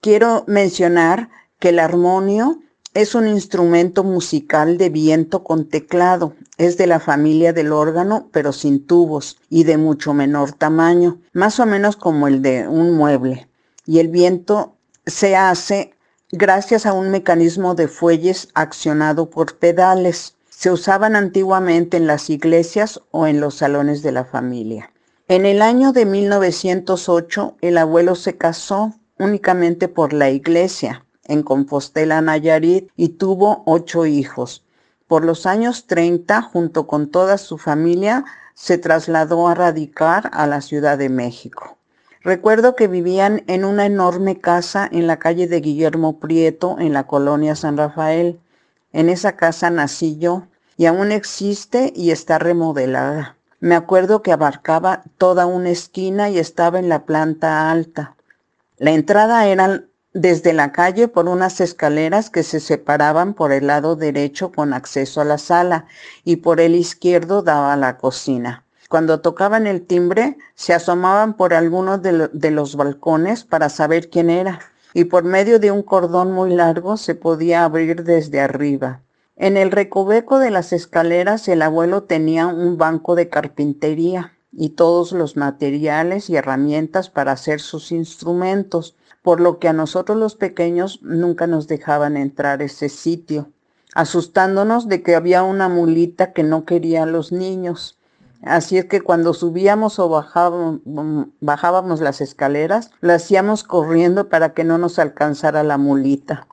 Quiero 0.01 0.43
mencionar 0.47 1.29
que 1.59 1.69
el 1.69 1.79
armonio 1.79 2.59
es 2.93 3.13
un 3.13 3.27
instrumento 3.27 4.03
musical 4.03 4.77
de 4.77 4.89
viento 4.89 5.43
con 5.43 5.69
teclado. 5.69 6.33
Es 6.57 6.77
de 6.77 6.87
la 6.87 6.99
familia 6.99 7.53
del 7.53 7.71
órgano, 7.71 8.29
pero 8.31 8.51
sin 8.51 8.85
tubos 8.85 9.37
y 9.49 9.63
de 9.63 9.77
mucho 9.77 10.13
menor 10.13 10.53
tamaño, 10.53 11.21
más 11.33 11.59
o 11.59 11.65
menos 11.65 11.95
como 11.95 12.27
el 12.27 12.41
de 12.41 12.67
un 12.67 12.95
mueble. 12.95 13.47
Y 13.85 13.99
el 13.99 14.07
viento 14.07 14.75
se 15.05 15.35
hace 15.35 15.93
gracias 16.31 16.85
a 16.85 16.93
un 16.93 17.09
mecanismo 17.09 17.75
de 17.75 17.87
fuelles 17.87 18.49
accionado 18.53 19.29
por 19.29 19.57
pedales. 19.57 20.35
Se 20.49 20.71
usaban 20.71 21.15
antiguamente 21.15 21.97
en 21.97 22.07
las 22.07 22.29
iglesias 22.29 23.01
o 23.11 23.27
en 23.27 23.39
los 23.39 23.55
salones 23.55 24.03
de 24.03 24.11
la 24.11 24.25
familia. 24.25 24.91
En 25.27 25.45
el 25.45 25.61
año 25.61 25.91
de 25.91 26.05
1908, 26.05 27.57
el 27.61 27.77
abuelo 27.77 28.15
se 28.15 28.37
casó 28.37 28.93
únicamente 29.17 29.87
por 29.87 30.13
la 30.13 30.29
iglesia 30.29 31.05
en 31.29 31.43
Compostela, 31.43 32.21
Nayarit, 32.21 32.89
y 32.95 33.09
tuvo 33.09 33.63
ocho 33.65 34.05
hijos. 34.05 34.65
Por 35.07 35.23
los 35.23 35.45
años 35.45 35.85
30, 35.87 36.41
junto 36.41 36.87
con 36.87 37.09
toda 37.09 37.37
su 37.37 37.57
familia, 37.57 38.25
se 38.55 38.77
trasladó 38.77 39.47
a 39.47 39.55
radicar 39.55 40.29
a 40.33 40.47
la 40.47 40.61
Ciudad 40.61 40.97
de 40.97 41.09
México. 41.09 41.78
Recuerdo 42.21 42.75
que 42.75 42.89
vivían 42.89 43.43
en 43.47 43.63
una 43.63 43.85
enorme 43.85 44.39
casa 44.39 44.89
en 44.91 45.07
la 45.07 45.19
calle 45.19 45.47
de 45.47 45.61
Guillermo 45.61 46.19
Prieto, 46.19 46.75
en 46.77 46.91
la 46.91 47.07
colonia 47.07 47.55
San 47.55 47.77
Rafael. 47.77 48.39
En 48.91 49.07
esa 49.07 49.37
casa 49.37 49.69
nací 49.69 50.17
yo 50.17 50.47
y 50.75 50.85
aún 50.85 51.13
existe 51.13 51.93
y 51.95 52.11
está 52.11 52.37
remodelada. 52.37 53.37
Me 53.61 53.75
acuerdo 53.75 54.21
que 54.21 54.33
abarcaba 54.33 55.03
toda 55.17 55.45
una 55.45 55.69
esquina 55.69 56.29
y 56.29 56.39
estaba 56.39 56.79
en 56.79 56.89
la 56.89 57.05
planta 57.05 57.71
alta. 57.71 58.15
La 58.77 58.91
entrada 58.91 59.47
era 59.47 59.83
desde 60.13 60.51
la 60.53 60.73
calle 60.73 61.07
por 61.07 61.29
unas 61.29 61.61
escaleras 61.61 62.29
que 62.29 62.43
se 62.43 62.59
separaban 62.59 63.33
por 63.33 63.53
el 63.53 63.67
lado 63.67 63.95
derecho 63.95 64.51
con 64.51 64.73
acceso 64.73 65.21
a 65.21 65.25
la 65.25 65.37
sala 65.37 65.85
y 66.25 66.37
por 66.37 66.59
el 66.59 66.75
izquierdo 66.75 67.43
daba 67.43 67.71
a 67.71 67.77
la 67.77 67.97
cocina. 67.97 68.65
Cuando 68.89 69.21
tocaban 69.21 69.67
el 69.67 69.85
timbre, 69.85 70.35
se 70.55 70.73
asomaban 70.73 71.37
por 71.37 71.53
algunos 71.53 72.01
de, 72.01 72.49
los 72.49 72.75
balcones 72.75 73.43
para 73.43 73.69
saber 73.69 74.09
quién 74.09 74.31
era, 74.31 74.61
y 74.95 75.03
por 75.03 75.23
medio 75.23 75.59
de 75.59 75.69
un 75.69 75.83
cordón 75.83 76.31
muy 76.31 76.55
largo 76.55 76.97
se 76.97 77.13
podía 77.13 77.63
abrir 77.63 78.03
desde 78.03 78.41
arriba. 78.41 79.03
En 79.35 79.57
el 79.57 79.69
recoveco 79.69 80.39
de 80.39 80.49
las 80.49 80.73
escaleras 80.73 81.47
el 81.47 81.61
abuelo 81.61 82.01
tenía 82.01 82.47
un 82.47 82.79
banco 82.79 83.13
de 83.13 83.29
carpintería 83.29 84.33
y 84.51 84.69
todos 84.69 85.11
los 85.11 85.37
materiales 85.37 86.27
y 86.31 86.37
herramientas 86.37 87.11
para 87.11 87.33
hacer 87.33 87.59
sus 87.59 87.91
instrumentos, 87.91 88.95
por 89.21 89.39
lo 89.39 89.59
que 89.59 89.67
a 89.67 89.73
nosotros 89.73 90.17
los 90.17 90.33
pequeños 90.33 90.99
nunca 91.03 91.45
nos 91.45 91.67
dejaban 91.67 92.17
entrar 92.17 92.63
ese 92.63 92.89
sitio, 92.89 93.51
asustándonos 93.93 94.87
de 94.87 95.03
que 95.03 95.13
había 95.13 95.43
una 95.43 95.69
mulita 95.69 96.33
que 96.33 96.41
no 96.41 96.65
quería 96.65 97.03
a 97.03 97.05
los 97.05 97.31
niños. 97.31 97.98
Así 98.41 98.77
es 98.77 98.85
que 98.85 99.01
cuando 99.01 99.33
subíamos 99.33 99.99
o 99.99 100.07
bajábamos, 100.09 101.99
las 101.99 102.21
escaleras, 102.21 102.91
lo 103.01 103.13
hacíamos 103.13 103.65
corriendo 103.65 104.29
para 104.29 104.53
que 104.53 104.63
no 104.63 104.77
nos 104.77 104.97
alcanzara 104.97 105.63
la 105.63 105.77
mulita. 105.77 106.47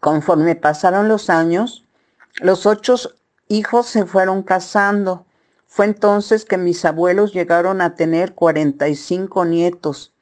Conforme 0.00 0.56
pasaron 0.56 1.08
los 1.08 1.28
años, 1.28 1.84
los 2.40 2.64
ocho 2.64 2.96
hijos 3.48 3.86
se 3.86 4.06
fueron 4.06 4.42
casando. 4.42 5.26
Fue 5.66 5.84
entonces 5.84 6.46
que 6.46 6.56
mis 6.56 6.84
abuelos 6.86 7.34
llegaron 7.34 7.82
a 7.82 7.94
tener 7.94 8.34
45 8.34 9.44
nietos. 9.44 10.14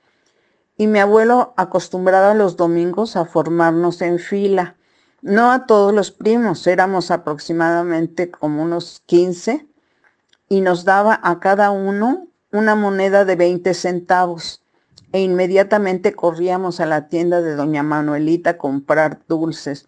Y 0.76 0.88
mi 0.88 0.98
abuelo 0.98 1.54
acostumbraba 1.56 2.34
los 2.34 2.56
domingos 2.56 3.14
a 3.14 3.26
formarnos 3.26 4.02
en 4.02 4.18
fila. 4.18 4.76
No 5.20 5.52
a 5.52 5.66
todos 5.66 5.94
los 5.94 6.10
primos, 6.10 6.66
éramos 6.66 7.12
aproximadamente 7.12 8.32
como 8.32 8.62
unos 8.62 9.02
15 9.06 9.68
y 10.52 10.60
nos 10.60 10.84
daba 10.84 11.18
a 11.22 11.40
cada 11.40 11.70
uno 11.70 12.28
una 12.52 12.74
moneda 12.74 13.24
de 13.24 13.36
20 13.36 13.72
centavos. 13.72 14.62
E 15.10 15.20
inmediatamente 15.22 16.12
corríamos 16.12 16.78
a 16.78 16.84
la 16.84 17.08
tienda 17.08 17.40
de 17.40 17.54
doña 17.54 17.82
Manuelita 17.82 18.50
a 18.50 18.58
comprar 18.58 19.22
dulces, 19.26 19.86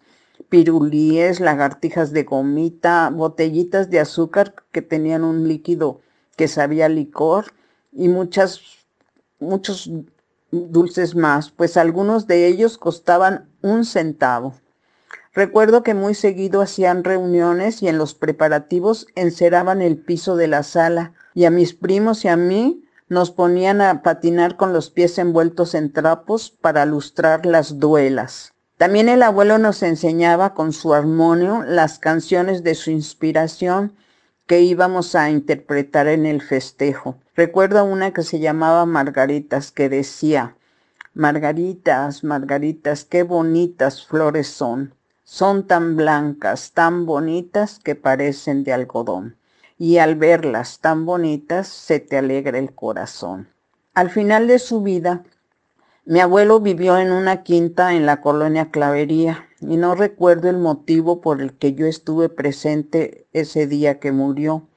pirulíes, 0.49 1.39
lagartijas 1.39 2.13
de 2.13 2.23
gomita, 2.23 3.11
botellitas 3.13 3.91
de 3.91 3.99
azúcar 3.99 4.55
que 4.71 4.81
tenían 4.81 5.23
un 5.23 5.47
líquido 5.47 6.01
que 6.35 6.47
sabía 6.47 6.89
licor 6.89 7.53
y 7.91 8.07
muchas, 8.07 8.61
muchos 9.39 9.91
dulces 10.49 11.13
más, 11.13 11.51
pues 11.51 11.77
algunos 11.77 12.25
de 12.25 12.47
ellos 12.47 12.79
costaban 12.79 13.51
un 13.61 13.85
centavo. 13.85 14.55
Recuerdo 15.35 15.83
que 15.83 15.93
muy 15.93 16.13
seguido 16.13 16.61
hacían 16.61 17.03
reuniones 17.03 17.83
y 17.83 17.89
en 17.89 17.97
los 17.97 18.15
preparativos 18.15 19.07
enceraban 19.15 19.81
el 19.81 19.97
piso 19.97 20.37
de 20.37 20.47
la 20.47 20.63
sala 20.63 21.11
y 21.33 21.43
a 21.43 21.51
mis 21.51 21.73
primos 21.73 22.23
y 22.23 22.29
a 22.29 22.37
mí 22.37 22.85
nos 23.09 23.31
ponían 23.31 23.81
a 23.81 24.01
patinar 24.01 24.55
con 24.55 24.71
los 24.71 24.89
pies 24.89 25.17
envueltos 25.17 25.75
en 25.75 25.91
trapos 25.91 26.51
para 26.51 26.85
lustrar 26.85 27.45
las 27.45 27.79
duelas. 27.79 28.53
También 28.77 29.09
el 29.09 29.23
abuelo 29.23 29.57
nos 29.57 29.83
enseñaba 29.83 30.53
con 30.53 30.71
su 30.71 30.93
armonio 30.93 31.63
las 31.67 31.99
canciones 31.99 32.63
de 32.63 32.73
su 32.73 32.91
inspiración 32.91 33.93
que 34.47 34.61
íbamos 34.61 35.15
a 35.15 35.29
interpretar 35.31 36.07
en 36.07 36.25
el 36.25 36.41
festejo. 36.41 37.17
Recuerdo 37.35 37.83
una 37.83 38.11
que 38.11 38.23
se 38.23 38.39
llamaba 38.39 38.85
Margaritas 38.85 39.73
que 39.73 39.89
decía, 39.89 40.55
Margaritas, 41.13 42.23
Margaritas, 42.23 43.03
qué 43.03 43.23
bonitas 43.23 44.05
flores 44.05 44.47
son. 44.47 44.93
Son 45.27 45.65
tan 45.65 45.95
blancas, 45.95 46.71
tan 46.73 47.07
bonitas 47.07 47.79
que 47.79 47.95
parecen 47.95 48.63
de 48.63 48.73
algodón. 48.73 49.37
Y 49.75 49.97
al 49.97 50.15
verlas 50.15 50.79
tan 50.81 51.07
bonitas 51.07 51.67
se 51.67 51.99
te 51.99 52.19
alegra 52.19 52.59
el 52.59 52.75
corazón. 52.75 53.49
Al 53.95 54.11
final 54.11 54.47
de 54.47 54.59
su 54.59 54.83
vida, 54.83 55.23
mi 56.05 56.19
abuelo 56.19 56.59
vivió 56.59 56.99
en 56.99 57.11
una 57.11 57.41
quinta 57.41 57.95
en 57.95 58.05
la 58.05 58.21
colonia 58.21 58.69
Clavería 58.69 59.47
y 59.59 59.77
no 59.77 59.95
recuerdo 59.95 60.47
el 60.47 60.57
motivo 60.57 61.21
por 61.21 61.41
el 61.41 61.53
que 61.53 61.73
yo 61.73 61.87
estuve 61.87 62.29
presente 62.29 63.25
ese 63.33 63.65
día 63.65 63.99
que 63.99 64.11
murió. 64.11 64.67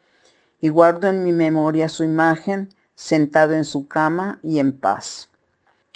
Y 0.62 0.70
guardo 0.70 1.08
en 1.08 1.24
mi 1.24 1.32
memoria 1.32 1.90
su 1.90 2.04
imagen 2.04 2.70
sentado 2.94 3.52
en 3.52 3.66
su 3.66 3.86
cama 3.86 4.40
y 4.42 4.60
en 4.60 4.72
paz. 4.72 5.28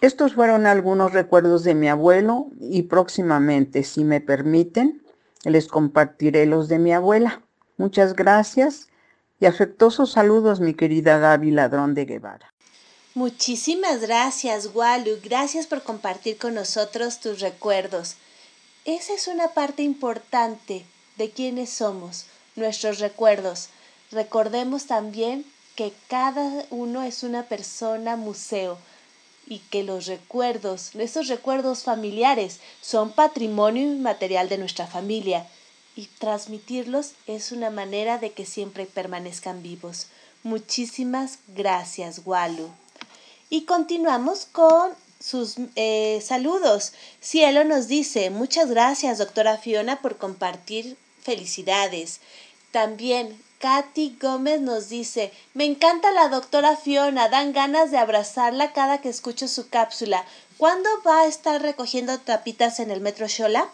Estos 0.03 0.35
fueron 0.35 0.67
algunos 0.67 1.13
recuerdos 1.13 1.63
de 1.63 1.77
mi 1.77 1.89
abuelo 1.89 2.49
y 2.61 2.83
próximamente, 2.83 3.85
si 3.85 4.03
me 4.03 4.21
permiten, 4.21 5.01
les 5.45 5.69
compartiré 5.69 6.45
los 6.45 6.67
de 6.67 6.81
mi 6.81 6.93
abuela. 6.93 7.43
Muchas 7.77 8.15
gracias 8.15 8.89
y 9.39 9.47
afectuosos 9.47 10.11
saludos, 10.11 10.59
mi 10.59 10.75
querida 10.75 11.19
Gaby 11.19 11.53
Ladrón 11.53 11.95
de 11.95 12.07
Guevara. 12.07 12.53
Muchísimas 13.15 14.01
gracias, 14.01 14.71
Walu. 14.75 15.19
Gracias 15.23 15.69
por 15.69 15.85
compartir 15.85 16.37
con 16.37 16.55
nosotros 16.55 17.21
tus 17.21 17.39
recuerdos. 17.39 18.17
Esa 18.85 19.15
es 19.15 19.29
una 19.29 19.55
parte 19.55 19.85
importante 19.85 20.85
de 21.17 21.31
quiénes 21.31 21.71
somos, 21.71 22.27
nuestros 22.57 22.99
recuerdos. 22.99 23.69
Recordemos 24.11 24.87
también 24.87 25.45
que 25.77 25.93
cada 26.09 26.65
uno 26.71 27.05
es 27.05 27.23
una 27.23 27.45
persona 27.45 28.17
museo 28.17 28.79
y 29.47 29.59
que 29.59 29.83
los 29.83 30.07
recuerdos, 30.07 30.95
nuestros 30.95 31.29
recuerdos 31.29 31.83
familiares, 31.83 32.61
son 32.81 33.13
patrimonio 33.13 33.83
inmaterial 33.83 34.49
de 34.49 34.59
nuestra 34.59 34.87
familia 34.87 35.47
y 35.97 36.07
transmitirlos 36.19 37.13
es 37.27 37.53
una 37.53 37.71
manera 37.71 38.19
de 38.19 38.33
que 38.33 38.47
siempre 38.47 38.87
permanezcan 38.87 39.63
vivos. 39.63 40.07
Muchísimas 40.43 41.39
gracias, 41.49 42.23
Walu. 42.25 42.71
Y 43.51 43.65
continuamos 43.65 44.47
con 44.51 44.93
sus 45.21 45.57
eh, 45.77 46.21
saludos. 46.25 46.93
Cielo 47.21 47.65
nos 47.65 47.87
dice, 47.87 48.31
muchas 48.31 48.71
gracias, 48.71 49.19
doctora 49.19 49.59
Fiona, 49.59 50.01
por 50.01 50.17
compartir 50.17 50.97
felicidades. 51.21 52.21
También 52.71 53.41
Katy 53.63 54.17
Gómez 54.21 54.61
nos 54.61 54.89
dice, 54.89 55.31
me 55.55 55.65
encanta 55.65 56.11
la 56.11 56.29
doctora 56.29 56.77
Fiona, 56.77 57.29
dan 57.29 57.53
ganas 57.53 57.93
de 57.93 57.99
abrazarla 57.99 58.73
cada 58.73 59.01
que 59.01 59.09
escucho 59.09 59.47
su 59.47 59.69
cápsula. 59.69 60.25
¿Cuándo 60.59 60.91
va 61.07 61.21
a 61.21 61.27
estar 61.27 61.63
recogiendo 61.63 62.19
tapitas 62.19 62.81
en 62.81 62.91
el 62.91 63.01
Metro 63.01 63.29
Shola? 63.29 63.69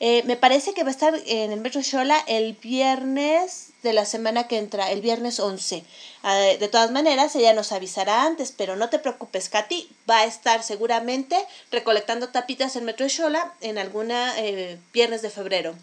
Eh, 0.00 0.22
me 0.24 0.36
parece 0.36 0.74
que 0.74 0.82
va 0.82 0.90
a 0.90 0.92
estar 0.92 1.14
en 1.24 1.50
el 1.50 1.62
Metro 1.62 1.80
Shola 1.80 2.18
el 2.26 2.52
viernes 2.52 3.68
de 3.82 3.94
la 3.94 4.04
semana 4.04 4.48
que 4.48 4.58
entra, 4.58 4.90
el 4.90 5.00
viernes 5.00 5.40
11. 5.40 5.82
Ah, 6.22 6.36
de 6.60 6.68
todas 6.68 6.90
maneras, 6.90 7.34
ella 7.34 7.54
nos 7.54 7.72
avisará 7.72 8.24
antes, 8.24 8.52
pero 8.52 8.76
no 8.76 8.90
te 8.90 8.98
preocupes, 8.98 9.48
Katy 9.48 9.88
va 10.10 10.18
a 10.18 10.24
estar 10.26 10.62
seguramente 10.62 11.42
recolectando 11.70 12.28
tapitas 12.28 12.76
en 12.76 12.84
Metro 12.84 13.08
Shola 13.08 13.54
en 13.62 13.78
alguna 13.78 14.38
eh, 14.38 14.78
viernes 14.92 15.22
de 15.22 15.30
febrero. 15.30 15.74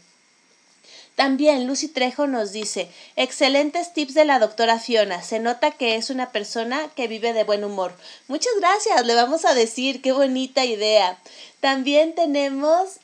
También 1.20 1.68
Lucy 1.68 1.90
Trejo 1.90 2.28
nos 2.28 2.54
dice, 2.54 2.88
excelentes 3.18 3.92
tips 3.92 4.14
de 4.14 4.24
la 4.24 4.40
doctora 4.40 4.80
Fiona. 4.80 5.22
Se 5.22 5.40
nota 5.40 5.72
que 5.72 5.98
es 5.98 6.10
una 6.10 6.32
persona 6.32 6.90
que 6.96 7.10
vive 7.10 7.34
de 7.34 7.44
buen 7.44 7.66
humor. 7.66 7.94
Muchas 8.30 8.54
gracias, 8.58 9.06
le 9.06 9.16
vamos 9.16 9.44
a 9.44 9.54
decir, 9.54 10.02
qué 10.02 10.14
bonita 10.14 10.64
idea. 10.64 11.20
También 11.60 12.16
tenemos 12.16 13.02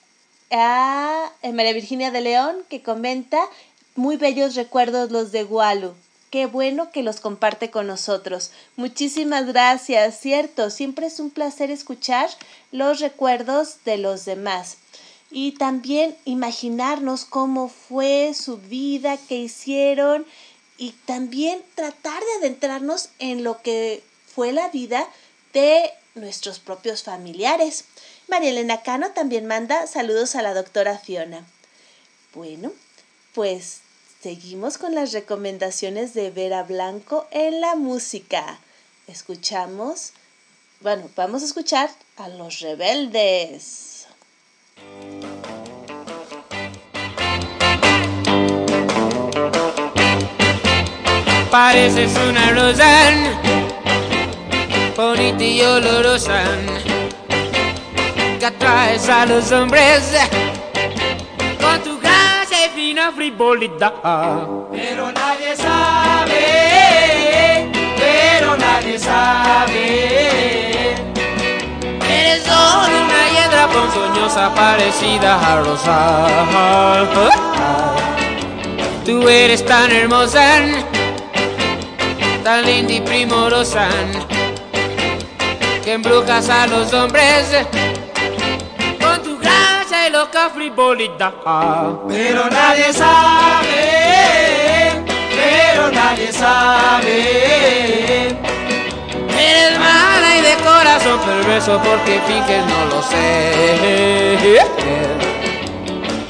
a 0.50 1.30
eh, 1.42 1.52
María 1.52 1.74
Virginia 1.74 2.10
de 2.10 2.22
León 2.22 2.64
que 2.70 2.82
comenta, 2.82 3.42
muy 3.96 4.16
bellos 4.16 4.56
recuerdos 4.56 5.12
los 5.12 5.34
de 5.34 5.44
Gualu. 5.44 5.94
Qué 6.30 6.46
bueno 6.46 6.92
que 6.92 7.04
los 7.04 7.20
comparte 7.20 7.70
con 7.70 7.86
nosotros. 7.86 8.52
Muchísimas 8.78 9.46
gracias, 9.46 10.18
cierto, 10.22 10.70
siempre 10.70 11.08
es 11.08 11.20
un 11.20 11.32
placer 11.32 11.70
escuchar 11.70 12.30
los 12.72 13.02
recuerdos 13.02 13.84
de 13.84 13.98
los 13.98 14.24
demás 14.24 14.78
y 15.32 15.54
también 15.54 16.16
imaginarnos 16.26 17.26
cómo 17.26 17.70
fue 17.70 18.34
su 18.34 18.58
vida, 18.58 19.18
qué 19.28 19.38
hicieron 19.38 20.26
y 20.78 20.92
también 21.06 21.62
tratar 21.76 22.22
de 22.22 22.34
adentrarnos 22.40 23.10
en 23.20 23.44
lo 23.44 23.62
que 23.62 24.04
fue 24.34 24.52
la 24.52 24.70
vida 24.70 25.08
de 25.54 25.92
nuestros 26.16 26.60
propios 26.60 27.04
familiares. 27.04 27.86
María 28.28 28.50
Elena 28.50 28.82
Cano 28.82 29.12
también 29.12 29.46
manda 29.46 29.88
saludos 29.88 30.36
a 30.36 30.42
la 30.42 30.54
doctora 30.54 30.98
Fiona. 30.98 31.46
Bueno, 32.34 32.72
pues 33.34 33.80
seguimos 34.22 34.78
con 34.78 34.96
las 34.96 35.14
recomendaciones 35.14 36.14
de 36.14 36.32
Vera 36.32 36.64
Blanco 36.64 37.28
en 37.32 37.62
la 37.62 37.76
música. 37.76 38.60
Escuchamos, 39.08 40.12
bueno, 40.82 41.10
vamos 41.16 41.44
a 41.44 41.46
escuchar 41.46 41.90
a 42.18 42.28
los 42.28 42.60
rebeldes. 42.60 43.95
Pareces 51.52 52.12
una 52.18 52.50
rosa, 52.52 53.12
bonita 54.98 55.44
y 55.44 55.62
olorosa, 55.62 56.44
que 58.40 58.46
atraes 58.46 59.08
a 59.08 59.26
los 59.26 59.52
hombres 59.52 60.12
con 61.62 61.82
tu 61.82 62.00
gracia 62.00 62.66
y 62.66 62.70
fina 62.76 63.12
frivolidad. 63.14 63.94
Pero 64.72 65.12
nadie 65.12 65.56
sabe, 65.56 66.42
pero 67.98 68.58
nadie 68.58 69.00
sabe 69.00 70.36
solo 72.46 73.06
una 73.06 73.45
ponzoñosa 73.76 74.54
parecida 74.56 75.32
a 75.36 75.62
Rosa. 75.62 75.98
Tú 79.06 79.28
eres 79.28 79.64
tan 79.66 79.92
hermosa, 79.92 80.62
tan 82.44 82.66
linda 82.66 82.94
y 82.94 83.02
primorosa, 83.02 83.88
que 85.84 85.94
embrujas 85.94 86.50
a 86.50 86.68
los 86.68 86.94
hombres 86.94 87.68
con 89.00 89.22
tu 89.22 89.38
gracia 89.38 90.08
y 90.08 90.12
loca 90.12 90.50
frivolidad. 90.50 91.34
Pero 92.08 92.50
nadie 92.50 92.94
sabe, 92.94 93.84
pero 95.36 95.92
nadie 95.92 96.32
sabe 96.32 97.56
Eres 99.46 99.80
mala 99.80 100.38
y 100.38 100.42
de 100.42 100.56
corazón 100.64 101.20
perverso 101.20 101.80
porque 101.84 102.20
finges 102.28 102.66
no 102.66 102.86
lo 102.86 103.02
sé. 103.04 104.60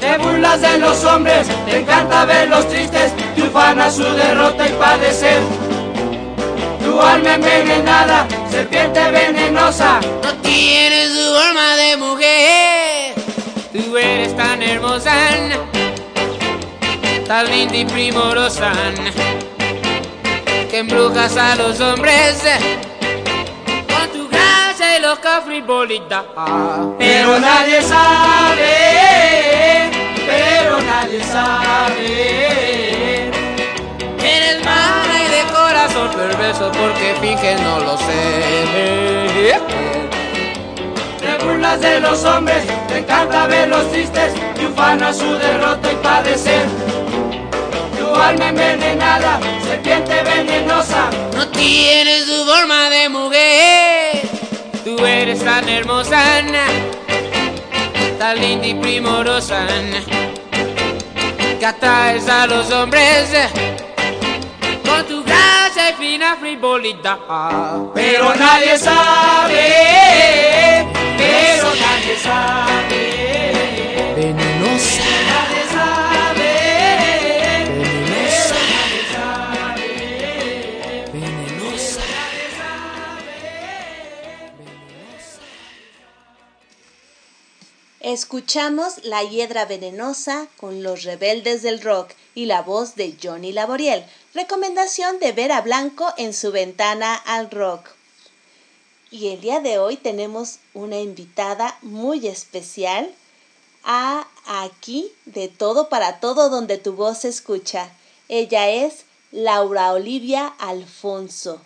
Te 0.00 0.18
burlas 0.18 0.60
de 0.60 0.78
los 0.78 1.02
hombres, 1.04 1.46
te 1.66 1.80
encanta 1.80 2.24
verlos 2.26 2.68
tristes, 2.68 3.12
te 3.34 3.42
ufana 3.42 3.90
su 3.90 4.04
derrota 4.04 4.68
y 4.68 4.72
padecer. 4.72 5.40
Tu 6.84 7.00
alma 7.00 7.34
envenenada, 7.34 8.26
serpiente 8.50 9.10
venenosa, 9.10 10.00
no 10.22 10.32
tienes 10.42 11.12
su 11.12 11.36
alma 11.36 11.76
de 11.76 11.96
mujer. 11.96 13.14
Tú 13.72 13.96
eres 13.96 14.36
tan 14.36 14.62
hermosa, 14.62 15.12
tan 17.26 17.50
linda 17.50 17.76
y 17.76 17.84
primorosa, 17.86 18.72
que 20.70 20.78
embrujas 20.78 21.36
a 21.36 21.56
los 21.56 21.80
hombres 21.80 22.42
loca 25.06 25.40
frivolidad. 25.40 26.24
Pero 26.98 27.38
nadie 27.38 27.80
sabe, 27.80 28.72
pero 30.26 30.80
nadie 30.82 31.22
sabe. 31.22 32.06
Eres 34.34 34.64
mala 34.64 35.16
y 35.24 35.28
de 35.36 35.42
corazón 35.54 36.08
perverso 36.10 36.72
porque 36.72 37.14
finge 37.20 37.54
no 37.62 37.78
lo 37.86 37.96
sé. 37.98 39.60
Te 41.20 41.44
burlas 41.44 41.80
de 41.80 42.00
los 42.00 42.24
hombres, 42.24 42.64
te 42.88 42.98
encanta 42.98 43.46
verlos 43.46 43.88
tristes 43.92 44.32
y 44.60 44.66
ufana 44.66 45.12
su 45.12 45.38
derrota 45.38 45.92
y 45.92 45.96
padecer. 45.96 46.66
Tu 47.96 48.12
alma 48.12 48.48
envenenada, 48.48 49.38
serpiente 49.68 50.20
venenosa, 50.24 51.10
no 51.32 51.46
tienes 51.50 52.26
tu 52.26 52.44
forma 52.44 52.90
de 52.90 53.08
mujer. 53.08 54.35
Tú 54.96 55.04
eres 55.04 55.44
tan 55.44 55.68
hermosa, 55.68 56.40
tan 58.18 58.40
linda 58.40 58.66
y 58.66 58.74
primorosa, 58.74 59.66
que 61.58 61.66
atraes 61.66 62.26
a 62.28 62.46
los 62.46 62.70
hombres 62.70 63.28
con 64.88 65.04
tu 65.04 65.22
gracia 65.22 65.90
y 65.90 65.94
fina 65.94 66.36
frivolidad. 66.36 67.18
Pero 67.94 68.34
nadie 68.36 68.78
sabe, 68.78 69.25
Escuchamos 88.46 89.04
La 89.04 89.24
Hiedra 89.24 89.64
Venenosa 89.64 90.46
con 90.56 90.84
Los 90.84 91.02
Rebeldes 91.02 91.62
del 91.62 91.82
Rock 91.82 92.12
y 92.36 92.44
la 92.44 92.62
voz 92.62 92.94
de 92.94 93.16
Johnny 93.20 93.50
Laboriel, 93.50 94.04
recomendación 94.34 95.18
de 95.18 95.32
Vera 95.32 95.62
Blanco 95.62 96.14
en 96.16 96.32
su 96.32 96.52
ventana 96.52 97.16
al 97.16 97.50
rock. 97.50 97.88
Y 99.10 99.32
el 99.32 99.40
día 99.40 99.58
de 99.58 99.80
hoy 99.80 99.96
tenemos 99.96 100.60
una 100.74 101.00
invitada 101.00 101.76
muy 101.82 102.28
especial 102.28 103.12
a 103.82 104.28
aquí 104.46 105.10
de 105.24 105.48
todo 105.48 105.88
para 105.88 106.20
todo 106.20 106.48
donde 106.48 106.78
tu 106.78 106.92
voz 106.92 107.22
se 107.22 107.28
escucha. 107.30 107.90
Ella 108.28 108.70
es 108.70 109.06
Laura 109.32 109.92
Olivia 109.92 110.54
Alfonso, 110.60 111.60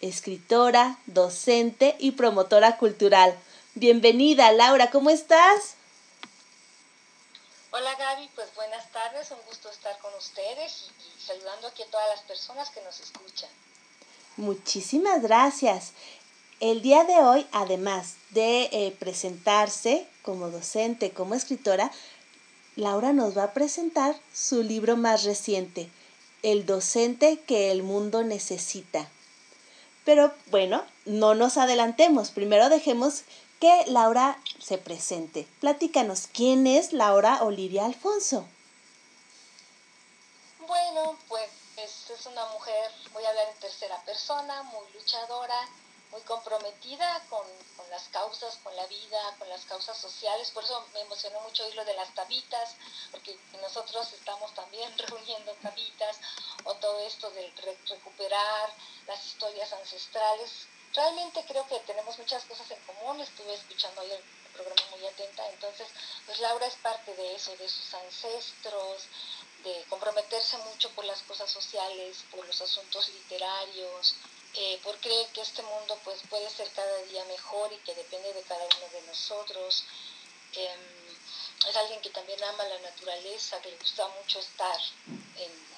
escritora, 0.00 0.98
docente 1.04 1.96
y 1.98 2.12
promotora 2.12 2.78
cultural. 2.78 3.34
Bienvenida, 3.74 4.52
Laura, 4.52 4.90
¿cómo 4.90 5.10
estás? 5.10 5.74
Hola 7.76 7.92
Gaby, 7.96 8.30
pues 8.36 8.54
buenas 8.54 8.88
tardes, 8.92 9.32
un 9.32 9.38
gusto 9.48 9.68
estar 9.68 9.98
con 9.98 10.14
ustedes 10.14 10.90
y, 10.96 11.20
saludando 11.20 11.66
aquí 11.66 11.82
a 11.82 11.90
todas 11.90 12.08
las 12.08 12.20
personas 12.20 12.70
que 12.70 12.80
nos 12.82 13.00
escuchan. 13.00 13.50
Muchísimas 14.36 15.20
gracias. 15.22 15.90
El 16.60 16.82
día 16.82 17.02
de 17.02 17.16
hoy, 17.16 17.48
además 17.50 18.14
de 18.30 18.68
eh, 18.70 18.96
presentarse 18.96 20.06
como 20.22 20.50
docente, 20.50 21.10
como 21.10 21.34
escritora, 21.34 21.90
Laura 22.76 23.12
nos 23.12 23.36
va 23.36 23.42
a 23.42 23.54
presentar 23.54 24.14
su 24.32 24.62
libro 24.62 24.96
más 24.96 25.24
reciente, 25.24 25.90
El 26.44 26.66
docente 26.66 27.40
que 27.40 27.72
el 27.72 27.82
mundo 27.82 28.22
necesita. 28.22 29.08
Pero 30.04 30.32
bueno, 30.52 30.84
no 31.06 31.34
nos 31.34 31.56
adelantemos, 31.56 32.30
primero 32.30 32.68
dejemos 32.68 33.24
que 33.60 33.84
Laura 33.86 34.38
se 34.60 34.78
presente. 34.78 35.46
Platícanos, 35.60 36.28
¿quién 36.32 36.66
es 36.66 36.92
Laura 36.92 37.42
Olivia 37.42 37.84
Alfonso? 37.84 38.46
Bueno, 40.66 41.16
pues 41.28 41.50
es 41.76 42.26
una 42.26 42.44
mujer, 42.46 42.90
voy 43.12 43.24
a 43.24 43.28
hablar 43.30 43.48
en 43.48 43.60
tercera 43.60 44.00
persona, 44.04 44.62
muy 44.64 44.86
luchadora, 44.92 45.68
muy 46.10 46.20
comprometida 46.22 47.20
con, 47.28 47.44
con, 47.76 47.90
las 47.90 48.04
causas, 48.08 48.56
con 48.62 48.74
la 48.76 48.86
vida, 48.86 49.18
con 49.38 49.48
las 49.48 49.64
causas 49.64 49.98
sociales. 49.98 50.50
Por 50.52 50.62
eso 50.62 50.86
me 50.94 51.00
emocionó 51.00 51.40
mucho 51.40 51.64
oír 51.64 51.74
lo 51.74 51.84
de 51.84 51.94
las 51.94 52.14
tabitas, 52.14 52.76
porque 53.10 53.36
nosotros 53.60 54.12
estamos 54.12 54.54
también 54.54 54.96
reuniendo 55.08 55.52
tabitas 55.54 56.18
o 56.64 56.74
todo 56.74 57.00
esto 57.00 57.30
de 57.30 57.50
re 57.62 57.76
recuperar 57.88 58.72
las 59.06 59.26
historias 59.26 59.72
ancestrales. 59.72 60.68
Realmente 60.94 61.44
creo 61.46 61.66
que 61.66 61.78
tenemos 61.80 62.18
muchas 62.18 62.44
cosas 62.44 62.70
en 62.70 62.80
común. 62.84 63.20
Estuve 63.20 63.54
escuchando 63.54 64.02
el 64.02 64.22
programa 64.52 64.96
muy 64.96 65.06
atenta. 65.06 65.48
Entonces, 65.50 65.88
pues 66.26 66.38
Laura 66.38 66.66
es 66.66 66.76
parte 66.76 67.14
de 67.14 67.34
eso, 67.34 67.56
de 67.56 67.68
sus 67.68 67.92
ancestros, 67.94 69.02
de 69.64 69.84
comprometerse 69.88 70.56
mucho 70.58 70.90
por 70.90 71.04
las 71.04 71.22
cosas 71.22 71.50
sociales, 71.50 72.24
por 72.30 72.46
los 72.46 72.60
asuntos 72.60 73.08
literarios, 73.08 74.14
eh, 74.54 74.78
por 74.84 74.96
creer 74.98 75.26
que 75.28 75.40
este 75.40 75.62
mundo 75.62 75.98
pues 76.04 76.20
puede 76.30 76.48
ser 76.50 76.70
cada 76.72 76.96
día 77.02 77.24
mejor 77.24 77.72
y 77.72 77.78
que 77.78 77.94
depende 77.94 78.32
de 78.32 78.42
cada 78.42 78.64
uno 78.64 78.88
de 78.92 79.02
nosotros. 79.02 79.84
Eh, 80.52 80.76
es 81.68 81.76
alguien 81.76 82.00
que 82.02 82.10
también 82.10 82.42
ama 82.44 82.64
la 82.64 82.78
naturaleza, 82.80 83.60
que 83.62 83.70
le 83.70 83.78
gusta 83.78 84.06
mucho 84.08 84.38
estar 84.38 84.78
en, 85.38 85.73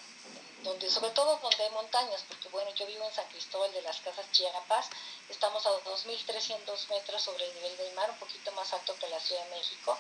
donde, 0.67 0.91
sobre 0.91 1.11
todo 1.11 1.39
donde 1.41 1.63
hay 1.63 1.71
montañas, 1.71 2.25
porque 2.27 2.49
bueno, 2.49 2.75
yo 2.75 2.87
vivo 2.87 3.05
en 3.07 3.15
San 3.15 3.27
Cristóbal 3.29 3.73
de 3.73 3.83
las 3.83 4.01
Casas 4.01 4.27
Chiapas, 4.33 4.91
estamos 5.29 5.65
a 5.65 5.71
2.300 5.71 6.89
metros 6.91 7.23
sobre 7.23 7.45
el 7.47 7.55
nivel 7.55 7.77
del 7.77 7.95
mar, 7.95 8.11
un 8.11 8.19
poquito 8.19 8.51
más 8.53 8.73
alto 8.73 8.95
que 8.99 9.09
la 9.09 9.21
Ciudad 9.21 9.45
de 9.45 9.57
México, 9.57 9.97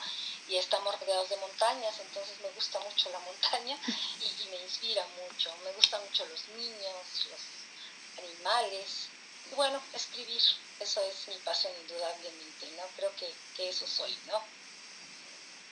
y 0.48 0.56
estamos 0.56 0.98
rodeados 1.00 1.28
de 1.28 1.36
montañas, 1.36 1.94
entonces 2.00 2.38
me 2.40 2.50
gusta 2.50 2.80
mucho 2.80 3.10
la 3.10 3.20
montaña 3.20 3.78
y, 3.86 4.48
me 4.50 4.62
inspira 4.62 5.06
mucho, 5.22 5.54
me 5.64 5.72
gustan 5.72 6.02
mucho 6.04 6.26
los 6.26 6.48
niños, 6.48 7.26
los 7.30 8.24
animales. 8.24 9.08
Y 9.50 9.54
bueno, 9.54 9.80
escribir, 9.94 10.42
eso 10.80 11.00
es 11.02 11.28
mi 11.28 11.36
pasión 11.44 11.72
indudablemente, 11.82 12.70
¿no? 12.76 12.82
Creo 12.96 13.14
que, 13.16 13.32
que 13.56 13.68
eso 13.68 13.86
soy, 13.86 14.16
¿no? 14.26 14.42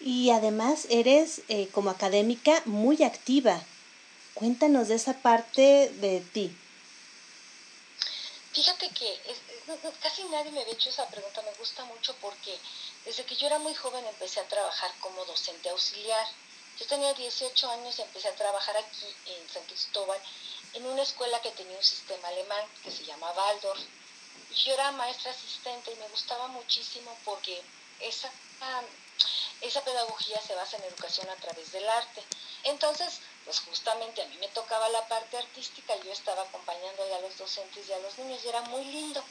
Y 0.00 0.30
además 0.30 0.86
eres 0.90 1.42
eh, 1.48 1.68
como 1.72 1.90
académica 1.90 2.62
muy 2.64 3.02
activa. 3.02 3.64
Cuéntanos 4.34 4.88
de 4.88 4.96
esa 4.96 5.14
parte 5.22 5.90
de 5.90 6.20
ti. 6.20 6.54
Fíjate 8.52 8.88
que 8.90 9.20
casi 10.00 10.22
nadie 10.24 10.50
me 10.50 10.60
había 10.60 10.74
hecho 10.74 10.90
esa 10.90 11.08
pregunta, 11.08 11.42
me 11.42 11.52
gusta 11.54 11.84
mucho 11.84 12.14
porque 12.20 12.58
desde 13.04 13.24
que 13.24 13.36
yo 13.36 13.46
era 13.46 13.58
muy 13.58 13.74
joven 13.74 14.04
empecé 14.06 14.40
a 14.40 14.48
trabajar 14.48 14.90
como 15.00 15.24
docente 15.24 15.70
auxiliar. 15.70 16.26
Yo 16.78 16.86
tenía 16.86 17.14
18 17.14 17.70
años 17.70 17.98
y 17.98 18.02
empecé 18.02 18.28
a 18.28 18.34
trabajar 18.34 18.76
aquí 18.76 19.06
en 19.26 19.48
San 19.48 19.64
Cristóbal 19.64 20.20
en 20.74 20.86
una 20.86 21.02
escuela 21.02 21.40
que 21.40 21.50
tenía 21.52 21.76
un 21.76 21.84
sistema 21.84 22.28
alemán 22.28 22.64
que 22.82 22.90
se 22.90 23.04
llama 23.04 23.30
Waldorf. 23.32 23.80
Yo 24.64 24.74
era 24.74 24.90
maestra 24.92 25.30
asistente 25.30 25.92
y 25.92 25.96
me 25.96 26.08
gustaba 26.08 26.48
muchísimo 26.48 27.16
porque 27.24 27.60
esa, 28.00 28.30
esa 29.60 29.84
pedagogía 29.84 30.40
se 30.42 30.54
basa 30.54 30.76
en 30.76 30.84
educación 30.84 31.28
a 31.28 31.36
través 31.36 31.72
del 31.72 31.88
arte. 31.88 32.22
Entonces, 32.64 33.20
pues 33.44 33.60
justamente 33.60 34.22
a 34.22 34.26
mí 34.26 34.36
me 34.38 34.48
tocaba 34.48 34.88
la 34.88 35.06
parte 35.06 35.36
artística, 35.36 35.94
yo 36.02 36.12
estaba 36.12 36.42
acompañando 36.42 37.02
a 37.02 37.20
los 37.20 37.36
docentes 37.36 37.86
y 37.88 37.92
a 37.92 37.98
los 37.98 38.16
niños 38.18 38.40
y 38.44 38.48
era 38.48 38.62
muy 38.62 38.84
lindo. 38.86 39.22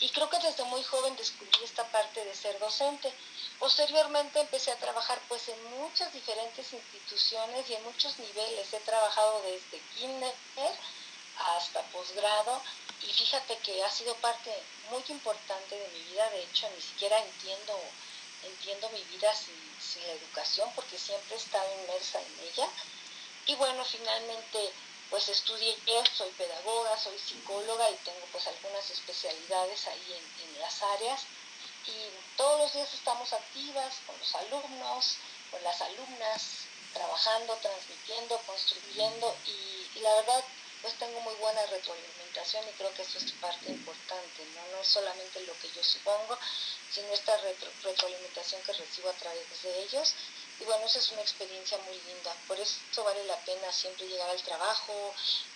Y 0.00 0.08
creo 0.10 0.28
que 0.28 0.38
desde 0.38 0.64
muy 0.64 0.82
joven 0.82 1.16
descubrí 1.16 1.62
esta 1.62 1.84
parte 1.92 2.24
de 2.24 2.34
ser 2.34 2.58
docente. 2.58 3.12
Posteriormente 3.58 4.40
empecé 4.40 4.72
a 4.72 4.78
trabajar 4.78 5.20
pues 5.28 5.48
en 5.48 5.78
muchas 5.78 6.12
diferentes 6.12 6.72
instituciones 6.72 7.70
y 7.70 7.74
en 7.74 7.84
muchos 7.84 8.18
niveles. 8.18 8.72
He 8.72 8.80
trabajado 8.80 9.42
desde 9.42 9.80
kinder 9.96 10.34
hasta 11.56 11.82
posgrado 11.92 12.60
y 13.02 13.12
fíjate 13.12 13.56
que 13.58 13.82
ha 13.84 13.90
sido 13.90 14.14
parte 14.16 14.50
muy 14.90 15.04
importante 15.08 15.78
de 15.78 15.88
mi 15.88 16.02
vida. 16.10 16.28
De 16.30 16.42
hecho, 16.42 16.68
ni 16.74 16.82
siquiera 16.82 17.18
entiendo, 17.18 17.78
entiendo 18.44 18.88
mi 18.90 19.02
vida 19.04 19.32
sin, 19.34 19.72
la 20.06 20.12
educación 20.12 20.68
porque 20.74 20.98
siempre 20.98 21.36
he 21.36 21.38
estado 21.38 21.68
inmersa 21.82 22.20
en 22.20 22.40
ella. 22.48 22.68
Y 23.46 23.54
bueno, 23.56 23.84
finalmente 23.84 24.72
pues 25.10 25.28
estudié, 25.28 25.76
soy 26.16 26.30
pedagoga, 26.30 26.98
soy 26.98 27.18
psicóloga 27.18 27.90
y 27.90 27.94
tengo 27.96 28.26
pues 28.32 28.46
algunas 28.46 28.88
especialidades 28.90 29.86
ahí 29.86 30.12
en, 30.12 30.48
en 30.48 30.60
las 30.60 30.82
áreas 30.82 31.26
y 31.86 32.36
todos 32.36 32.60
los 32.60 32.72
días 32.72 32.94
estamos 32.94 33.32
activas 33.32 33.94
con 34.06 34.18
los 34.18 34.34
alumnos, 34.36 35.16
con 35.50 35.62
las 35.62 35.80
alumnas, 35.82 36.42
trabajando, 36.94 37.54
transmitiendo, 37.56 38.38
construyendo 38.46 39.36
y, 39.46 39.98
y, 39.98 40.00
la 40.00 40.14
verdad 40.14 40.44
pues 40.80 40.94
tengo 40.94 41.20
muy 41.20 41.34
buena 41.34 41.64
retroalimentación 41.66 42.68
y 42.68 42.72
creo 42.72 42.92
que 42.94 43.02
eso 43.02 43.18
es 43.18 43.32
parte 43.32 43.70
importante, 43.70 44.44
¿no? 44.54 44.76
No 44.76 44.84
solamente 44.84 45.40
lo 45.42 45.56
que 45.58 45.70
yo 45.70 45.84
supongo, 45.84 46.36
sino 46.90 47.06
esta 47.12 47.36
retro, 47.36 47.70
retroalimentación 47.82 48.62
que 48.62 48.72
recibo 48.72 49.10
a 49.10 49.14
través 49.14 49.62
de 49.62 49.82
ellos. 49.84 50.14
Y 50.62 50.64
bueno, 50.64 50.86
esa 50.86 51.00
es 51.00 51.10
una 51.10 51.22
experiencia 51.22 51.76
muy 51.78 51.94
linda. 51.94 52.32
Por 52.46 52.58
eso 52.60 53.02
vale 53.02 53.24
la 53.24 53.36
pena 53.44 53.72
siempre 53.72 54.06
llegar 54.06 54.30
al 54.30 54.42
trabajo 54.42 54.92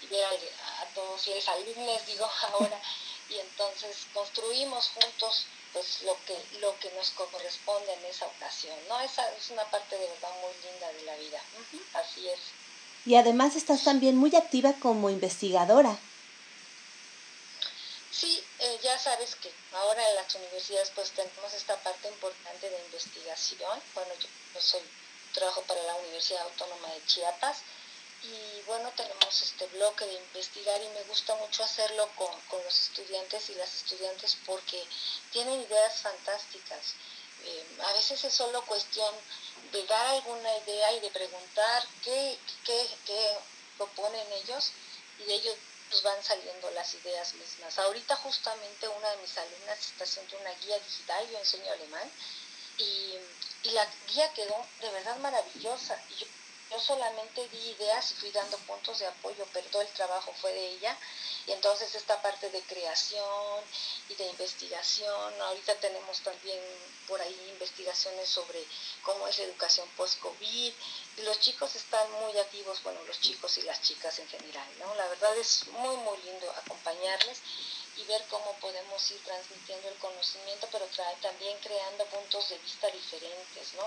y 0.02 0.06
ver 0.08 0.24
a, 0.24 0.82
a 0.82 0.86
todos 0.94 1.24
los 1.28 1.48
alumnos, 1.48 2.06
digo 2.06 2.28
ahora, 2.52 2.80
y 3.30 3.38
entonces 3.38 4.06
construimos 4.12 4.90
juntos 4.90 5.46
pues 5.72 6.02
lo 6.02 6.16
que 6.24 6.58
lo 6.60 6.78
que 6.78 6.90
nos 6.92 7.10
corresponde 7.10 7.92
en 7.92 8.04
esa 8.06 8.24
ocasión 8.26 8.74
no 8.88 8.98
esa 9.00 9.22
es 9.34 9.50
una 9.50 9.64
parte 9.64 9.98
de 9.98 10.06
verdad 10.06 10.30
muy 10.40 10.70
linda 10.70 10.88
de 10.92 11.02
la 11.02 11.16
vida. 11.16 11.40
Así 11.92 12.28
es. 12.28 12.40
Y 13.04 13.14
además 13.16 13.56
estás 13.56 13.84
también 13.84 14.16
muy 14.16 14.34
activa 14.34 14.72
como 14.80 15.10
investigadora 15.10 15.98
Sí, 18.18 18.42
eh, 18.60 18.78
ya 18.82 18.98
sabes 18.98 19.36
que 19.36 19.52
ahora 19.72 20.08
en 20.08 20.14
las 20.14 20.34
universidades 20.34 20.90
pues 20.94 21.10
tenemos 21.10 21.52
esta 21.52 21.76
parte 21.82 22.08
importante 22.08 22.70
de 22.70 22.84
investigación. 22.86 23.82
Bueno, 23.92 24.10
yo, 24.14 24.60
soy 24.62 24.80
trabajo 25.34 25.60
para 25.64 25.82
la 25.82 25.96
Universidad 25.96 26.40
Autónoma 26.44 26.88
de 26.94 27.04
Chiapas 27.04 27.58
y 28.22 28.62
bueno, 28.62 28.90
tenemos 28.96 29.42
este 29.42 29.66
bloque 29.66 30.06
de 30.06 30.14
investigar 30.14 30.80
y 30.80 30.88
me 30.88 31.02
gusta 31.02 31.34
mucho 31.34 31.62
hacerlo 31.62 32.08
con, 32.16 32.32
con 32.48 32.64
los 32.64 32.88
estudiantes 32.88 33.50
y 33.50 33.54
las 33.56 33.74
estudiantes 33.74 34.38
porque 34.46 34.82
tienen 35.30 35.60
ideas 35.60 36.00
fantásticas. 36.00 36.94
Eh, 37.44 37.66
a 37.84 37.92
veces 37.92 38.24
es 38.24 38.32
solo 38.32 38.64
cuestión 38.64 39.14
de 39.72 39.84
dar 39.84 40.06
alguna 40.06 40.56
idea 40.56 40.92
y 40.92 41.00
de 41.00 41.10
preguntar 41.10 41.86
qué, 42.02 42.38
qué, 42.64 42.88
qué 43.04 43.36
proponen 43.76 44.32
ellos 44.32 44.72
y 45.18 45.30
ellos 45.30 45.54
pues 45.90 46.02
van 46.02 46.22
saliendo 46.22 46.70
las 46.70 46.94
ideas 46.94 47.34
mismas. 47.34 47.78
Ahorita 47.78 48.16
justamente 48.16 48.88
una 48.88 49.10
de 49.10 49.16
mis 49.18 49.36
alumnas 49.38 49.78
está 49.78 50.04
haciendo 50.04 50.38
una 50.38 50.50
guía 50.54 50.78
digital, 50.78 51.28
yo 51.30 51.38
enseño 51.38 51.72
alemán, 51.72 52.10
y, 52.78 53.14
y 53.62 53.70
la 53.70 53.86
guía 54.08 54.32
quedó 54.34 54.66
de 54.80 54.90
verdad 54.90 55.16
maravillosa. 55.18 56.00
Yo 56.70 56.80
solamente 56.80 57.48
di 57.48 57.70
ideas 57.70 58.10
y 58.10 58.14
fui 58.14 58.30
dando 58.32 58.56
puntos 58.58 58.98
de 58.98 59.06
apoyo, 59.06 59.46
pero 59.52 59.68
todo 59.68 59.82
el 59.82 59.88
trabajo 59.88 60.32
fue 60.40 60.52
de 60.52 60.66
ella. 60.68 60.96
Y 61.46 61.52
entonces 61.52 61.94
esta 61.94 62.20
parte 62.22 62.50
de 62.50 62.60
creación 62.62 63.62
y 64.08 64.14
de 64.14 64.26
investigación, 64.26 65.40
ahorita 65.42 65.76
tenemos 65.76 66.20
también 66.20 66.60
por 67.06 67.20
ahí 67.20 67.48
investigaciones 67.50 68.28
sobre 68.28 68.64
cómo 69.02 69.28
es 69.28 69.38
la 69.38 69.44
educación 69.44 69.88
post-COVID. 69.96 70.72
Y 71.18 71.22
los 71.22 71.38
chicos 71.40 71.76
están 71.76 72.10
muy 72.12 72.36
activos, 72.38 72.82
bueno, 72.82 73.00
los 73.04 73.20
chicos 73.20 73.56
y 73.58 73.62
las 73.62 73.80
chicas 73.82 74.18
en 74.18 74.28
general, 74.28 74.68
¿no? 74.78 74.94
La 74.96 75.06
verdad 75.06 75.36
es 75.36 75.68
muy, 75.68 75.96
muy 75.98 76.18
lindo 76.18 76.50
acompañarles 76.50 77.40
y 77.96 78.04
ver 78.04 78.22
cómo 78.30 78.52
podemos 78.60 79.10
ir 79.10 79.18
transmitiendo 79.24 79.88
el 79.88 79.94
conocimiento, 79.96 80.68
pero 80.70 80.84
también 81.22 81.56
creando 81.62 82.04
puntos 82.06 82.48
de 82.50 82.58
vista 82.58 82.86
diferentes, 82.88 83.74
¿no? 83.76 83.84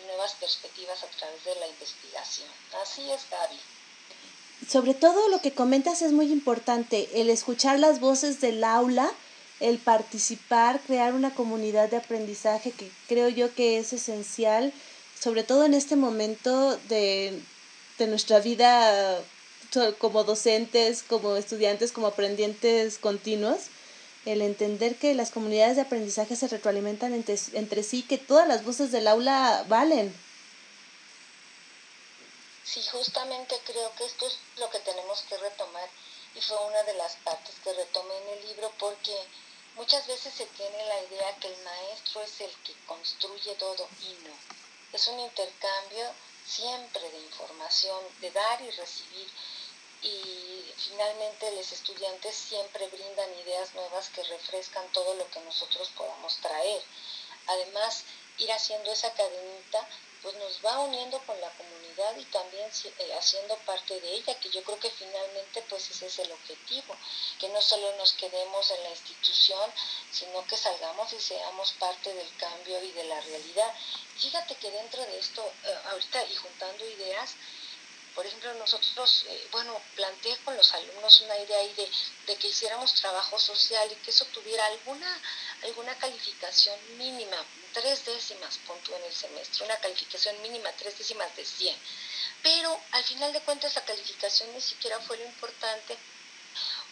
Y 0.00 0.06
nuevas 0.06 0.34
perspectivas 0.34 1.02
a 1.02 1.06
través 1.06 1.44
de 1.44 1.54
la 1.56 1.68
investigación. 1.68 2.48
Así 2.82 3.10
es, 3.10 3.28
Gaby. 3.30 3.60
Sobre 4.68 4.94
todo 4.94 5.28
lo 5.28 5.40
que 5.40 5.52
comentas 5.52 6.02
es 6.02 6.12
muy 6.12 6.32
importante, 6.32 7.08
el 7.20 7.30
escuchar 7.30 7.78
las 7.78 8.00
voces 8.00 8.40
del 8.40 8.64
aula, 8.64 9.12
el 9.60 9.78
participar, 9.78 10.80
crear 10.80 11.14
una 11.14 11.34
comunidad 11.34 11.88
de 11.90 11.98
aprendizaje 11.98 12.72
que 12.72 12.90
creo 13.08 13.28
yo 13.28 13.54
que 13.54 13.78
es 13.78 13.92
esencial, 13.92 14.72
sobre 15.20 15.44
todo 15.44 15.64
en 15.64 15.74
este 15.74 15.96
momento 15.96 16.76
de, 16.88 17.40
de 17.98 18.06
nuestra 18.06 18.40
vida 18.40 19.22
como 19.98 20.24
docentes, 20.24 21.02
como 21.02 21.36
estudiantes, 21.36 21.92
como 21.92 22.06
aprendientes 22.06 22.98
continuos, 22.98 23.68
el 24.24 24.40
entender 24.42 24.96
que 24.96 25.14
las 25.14 25.30
comunidades 25.30 25.76
de 25.76 25.82
aprendizaje 25.82 26.36
se 26.36 26.48
retroalimentan 26.48 27.12
entre, 27.12 27.38
entre 27.52 27.82
sí, 27.82 28.02
que 28.02 28.18
todas 28.18 28.48
las 28.48 28.64
voces 28.64 28.90
del 28.90 29.06
aula 29.06 29.64
valen. 29.68 30.14
Sí, 32.64 32.80
justamente 32.90 33.54
creo 33.66 33.94
que 33.96 34.04
esto 34.04 34.26
es 34.26 34.38
lo 34.58 34.70
que 34.70 34.78
tenemos 34.80 35.22
que 35.28 35.36
retomar 35.36 35.88
y 36.34 36.40
fue 36.40 36.56
una 36.66 36.82
de 36.84 36.94
las 36.94 37.16
partes 37.16 37.54
que 37.62 37.72
retomé 37.72 38.16
en 38.16 38.38
el 38.38 38.48
libro 38.48 38.72
porque 38.78 39.14
muchas 39.76 40.06
veces 40.06 40.32
se 40.32 40.46
tiene 40.46 40.86
la 40.86 41.02
idea 41.04 41.36
que 41.40 41.48
el 41.48 41.56
maestro 41.62 42.22
es 42.22 42.40
el 42.40 42.50
que 42.64 42.72
construye 42.86 43.54
todo 43.56 43.86
y 44.00 44.26
no. 44.26 44.34
Es 44.92 45.06
un 45.08 45.20
intercambio 45.20 46.06
siempre 46.46 47.02
de 47.10 47.20
información, 47.20 48.00
de 48.20 48.30
dar 48.30 48.60
y 48.62 48.70
recibir 48.70 49.28
y 50.04 50.72
finalmente 50.76 51.50
los 51.52 51.72
estudiantes 51.72 52.34
siempre 52.34 52.86
brindan 52.88 53.38
ideas 53.40 53.74
nuevas 53.74 54.10
que 54.10 54.22
refrescan 54.22 54.86
todo 54.92 55.14
lo 55.14 55.28
que 55.30 55.40
nosotros 55.40 55.90
podamos 55.96 56.36
traer. 56.38 56.82
Además, 57.46 58.04
ir 58.38 58.52
haciendo 58.52 58.92
esa 58.92 59.12
cadenita 59.14 59.88
pues 60.24 60.34
nos 60.36 60.64
va 60.64 60.78
uniendo 60.80 61.18
con 61.26 61.38
la 61.38 61.50
comunidad 61.50 62.16
y 62.16 62.24
también 62.24 62.64
eh, 62.64 63.12
haciendo 63.12 63.56
parte 63.66 64.00
de 64.00 64.14
ella, 64.14 64.34
que 64.40 64.48
yo 64.48 64.62
creo 64.64 64.80
que 64.80 64.90
finalmente 64.90 65.62
pues 65.68 65.90
ese 65.90 66.06
es 66.06 66.18
el 66.18 66.32
objetivo, 66.32 66.96
que 67.38 67.50
no 67.50 67.60
solo 67.60 67.94
nos 67.98 68.14
quedemos 68.14 68.70
en 68.70 68.82
la 68.84 68.88
institución, 68.88 69.70
sino 70.10 70.42
que 70.46 70.56
salgamos 70.56 71.12
y 71.12 71.20
seamos 71.20 71.72
parte 71.72 72.14
del 72.14 72.36
cambio 72.38 72.82
y 72.82 72.92
de 72.92 73.04
la 73.04 73.20
realidad. 73.20 73.70
Fíjate 74.16 74.54
que 74.54 74.70
dentro 74.70 75.04
de 75.04 75.18
esto, 75.18 75.44
eh, 75.64 75.78
ahorita 75.90 76.24
y 76.24 76.36
juntando 76.36 76.88
ideas, 76.88 77.34
por 78.14 78.24
ejemplo, 78.26 78.54
nosotros, 78.54 79.24
eh, 79.28 79.48
bueno, 79.50 79.80
planteé 79.96 80.36
con 80.44 80.56
los 80.56 80.72
alumnos 80.72 81.20
una 81.22 81.38
idea 81.38 81.58
ahí 81.58 81.72
de, 81.74 81.90
de, 82.26 82.36
que 82.36 82.48
hiciéramos 82.48 82.94
trabajo 82.94 83.38
social 83.38 83.90
y 83.90 83.96
que 83.96 84.10
eso 84.10 84.24
tuviera 84.26 84.64
alguna, 84.66 85.20
alguna 85.64 85.94
calificación 85.98 86.78
mínima, 86.96 87.36
tres 87.72 88.04
décimas, 88.04 88.58
punto 88.58 88.96
en 88.96 89.04
el 89.04 89.12
semestre, 89.12 89.64
una 89.64 89.76
calificación 89.78 90.40
mínima, 90.42 90.70
tres 90.72 90.96
décimas 90.96 91.34
de 91.36 91.44
100. 91.44 91.76
Pero 92.42 92.80
al 92.92 93.04
final 93.04 93.32
de 93.32 93.40
cuentas 93.40 93.74
la 93.74 93.84
calificación 93.84 94.52
ni 94.54 94.60
siquiera 94.60 95.00
fue 95.00 95.16
lo 95.16 95.24
importante 95.24 95.96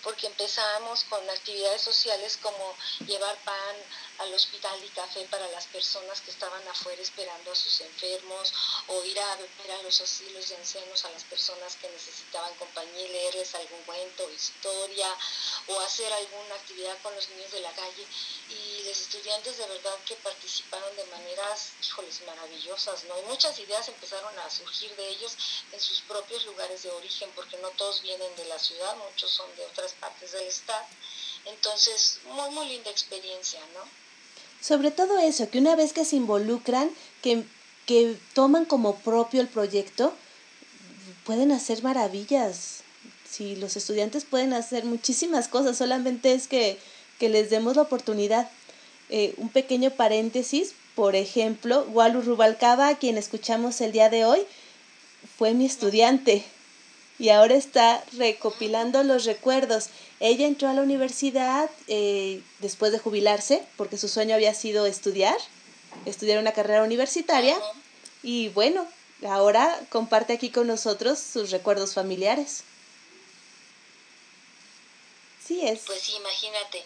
porque 0.03 0.27
empezamos 0.27 1.05
con 1.05 1.29
actividades 1.31 1.83
sociales 1.83 2.39
como 2.43 2.77
llevar 3.07 3.37
pan 3.45 3.77
al 4.23 4.35
hospital 4.35 4.79
y 4.85 4.89
café 4.89 5.27
para 5.31 5.49
las 5.49 5.66
personas 5.66 6.20
que 6.20 6.31
estaban 6.31 6.66
afuera 6.68 7.03
esperando 7.03 7.51
a 7.51 7.57
sus 7.57 7.81
enfermos 7.81 8.53
o 8.87 9.05
ir 9.05 9.18
a 9.18 9.37
ver 9.37 9.70
a 9.73 9.83
los 9.83 10.01
asilos 10.01 10.49
de 10.49 10.57
ancianos 10.57 11.05
a 11.05 11.11
las 11.11 11.25
personas 11.25 11.77
que 11.77 11.89
necesitaban 11.91 12.55
compañía 12.55 13.03
y 13.03 13.09
leerles 13.09 13.55
algún 13.55 13.83
cuento 13.83 14.31
historia 14.31 15.09
o 15.66 15.81
hacer 15.81 16.12
alguna 16.12 16.55
actividad 16.55 16.97
con 17.03 17.14
los 17.14 17.29
niños 17.31 17.51
de 17.51 17.61
la 17.61 17.73
calle 17.73 18.07
y 18.49 18.83
los 18.85 18.99
estudiantes 18.99 19.59
de 19.59 19.66
verdad 19.66 19.99
que 20.07 20.14
participaron 20.16 20.95
de 20.97 21.05
maneras, 21.07 21.73
híjoles, 21.83 22.23
maravillosas, 22.27 23.05
¿no? 23.05 23.18
Y 23.18 23.23
muchas 23.23 23.59
ideas 23.59 23.89
empezaron 23.89 24.39
a 24.39 24.51
surgir 24.51 24.95
de 24.97 25.09
ellos 25.09 25.37
en 25.73 25.81
sus 25.81 26.01
propios 26.03 26.45
lugares 26.47 26.83
de 26.83 26.91
origen 26.91 27.31
porque 27.35 27.57
no 27.59 27.70
todos 27.70 28.03
vienen 28.03 28.35
de 28.37 28.45
la 28.45 28.59
ciudad, 28.59 28.97
muchos 28.97 29.31
son 29.31 29.55
de 29.57 29.64
otras 29.66 29.93
partes 29.95 30.33
del 30.33 30.47
estado. 30.47 30.87
Entonces, 31.45 32.20
muy, 32.25 32.51
muy 32.51 32.66
linda 32.68 32.91
experiencia, 32.91 33.61
¿no? 33.75 34.01
Sobre 34.62 34.92
todo 34.92 35.18
eso, 35.18 35.50
que 35.50 35.58
una 35.58 35.74
vez 35.74 35.92
que 35.92 36.04
se 36.04 36.14
involucran, 36.14 36.88
que, 37.20 37.42
que 37.84 38.16
toman 38.32 38.64
como 38.64 38.94
propio 38.94 39.40
el 39.40 39.48
proyecto, 39.48 40.14
pueden 41.24 41.50
hacer 41.50 41.82
maravillas. 41.82 42.84
Si 43.28 43.56
los 43.56 43.76
estudiantes 43.76 44.24
pueden 44.24 44.52
hacer 44.52 44.84
muchísimas 44.84 45.48
cosas, 45.48 45.76
solamente 45.76 46.32
es 46.32 46.46
que, 46.46 46.78
que 47.18 47.28
les 47.28 47.50
demos 47.50 47.74
la 47.74 47.82
oportunidad. 47.82 48.48
Eh, 49.10 49.34
un 49.36 49.48
pequeño 49.48 49.90
paréntesis, 49.90 50.74
por 50.94 51.16
ejemplo, 51.16 51.84
Walu 51.92 52.22
Rubalcaba, 52.22 52.86
a 52.86 52.98
quien 52.98 53.18
escuchamos 53.18 53.80
el 53.80 53.90
día 53.90 54.10
de 54.10 54.24
hoy, 54.24 54.46
fue 55.38 55.54
mi 55.54 55.66
estudiante 55.66 56.44
y 57.18 57.28
ahora 57.28 57.54
está 57.54 58.02
recopilando 58.16 59.02
los 59.02 59.24
recuerdos. 59.24 59.88
Ella 60.20 60.46
entró 60.46 60.68
a 60.68 60.74
la 60.74 60.82
universidad 60.82 61.70
eh, 61.88 62.42
después 62.60 62.92
de 62.92 62.98
jubilarse, 62.98 63.62
porque 63.76 63.98
su 63.98 64.08
sueño 64.08 64.34
había 64.34 64.54
sido 64.54 64.86
estudiar, 64.86 65.36
estudiar 66.06 66.38
una 66.38 66.52
carrera 66.52 66.82
universitaria, 66.82 67.56
y 68.22 68.48
bueno, 68.50 68.86
ahora 69.26 69.80
comparte 69.90 70.32
aquí 70.32 70.50
con 70.50 70.66
nosotros 70.66 71.18
sus 71.18 71.50
recuerdos 71.50 71.94
familiares. 71.94 72.64
Sí 75.44 75.66
es. 75.66 75.80
Pues 75.86 76.00
sí, 76.00 76.12
imagínate, 76.16 76.84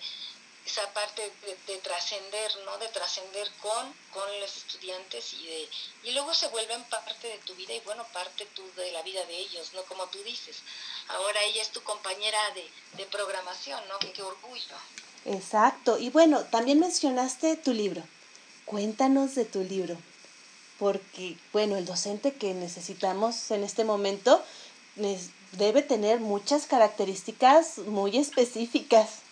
esa 0.66 0.92
parte 0.92 1.32
de, 1.66 1.76
trascender, 1.78 2.50
¿no? 2.64 2.76
De 2.78 2.88
trascender 2.88 3.48
con, 3.62 3.94
con 4.12 4.40
los 4.40 4.56
estudiantes 4.56 5.32
y 5.34 5.46
de 5.46 5.68
y 6.02 6.12
luego 6.12 6.34
se 6.34 6.48
vuelven 6.48 6.82
parte 6.84 7.28
de 7.28 7.38
tu 7.38 7.54
vida 7.54 7.72
y 7.72 7.80
bueno, 7.80 8.04
parte 8.12 8.46
de 8.76 8.92
la 8.92 9.02
vida 9.02 9.24
de 9.26 9.38
ellos, 9.38 9.72
¿no? 9.74 9.82
Como 9.84 10.06
tú 10.06 10.18
dices. 10.24 10.58
Ahora 11.08 11.42
ella 11.44 11.62
es 11.62 11.70
tu 11.70 11.82
compañera 11.82 12.38
de, 12.54 12.68
de 12.96 13.06
programación, 13.06 13.80
¿no? 13.88 13.98
Qué 13.98 14.22
orgullo. 14.22 14.76
Exacto. 15.24 15.98
Y 15.98 16.10
bueno, 16.10 16.44
también 16.44 16.80
mencionaste 16.80 17.56
tu 17.56 17.72
libro. 17.72 18.02
Cuéntanos 18.64 19.34
de 19.34 19.44
tu 19.44 19.62
libro. 19.62 19.96
Porque, 20.78 21.36
bueno, 21.52 21.76
el 21.76 21.86
docente 21.86 22.34
que 22.34 22.52
necesitamos 22.54 23.50
en 23.50 23.64
este 23.64 23.84
momento 23.84 24.44
debe 25.52 25.82
tener 25.82 26.20
muchas 26.20 26.66
características 26.66 27.78
muy 27.78 28.16
específicas. 28.16 29.25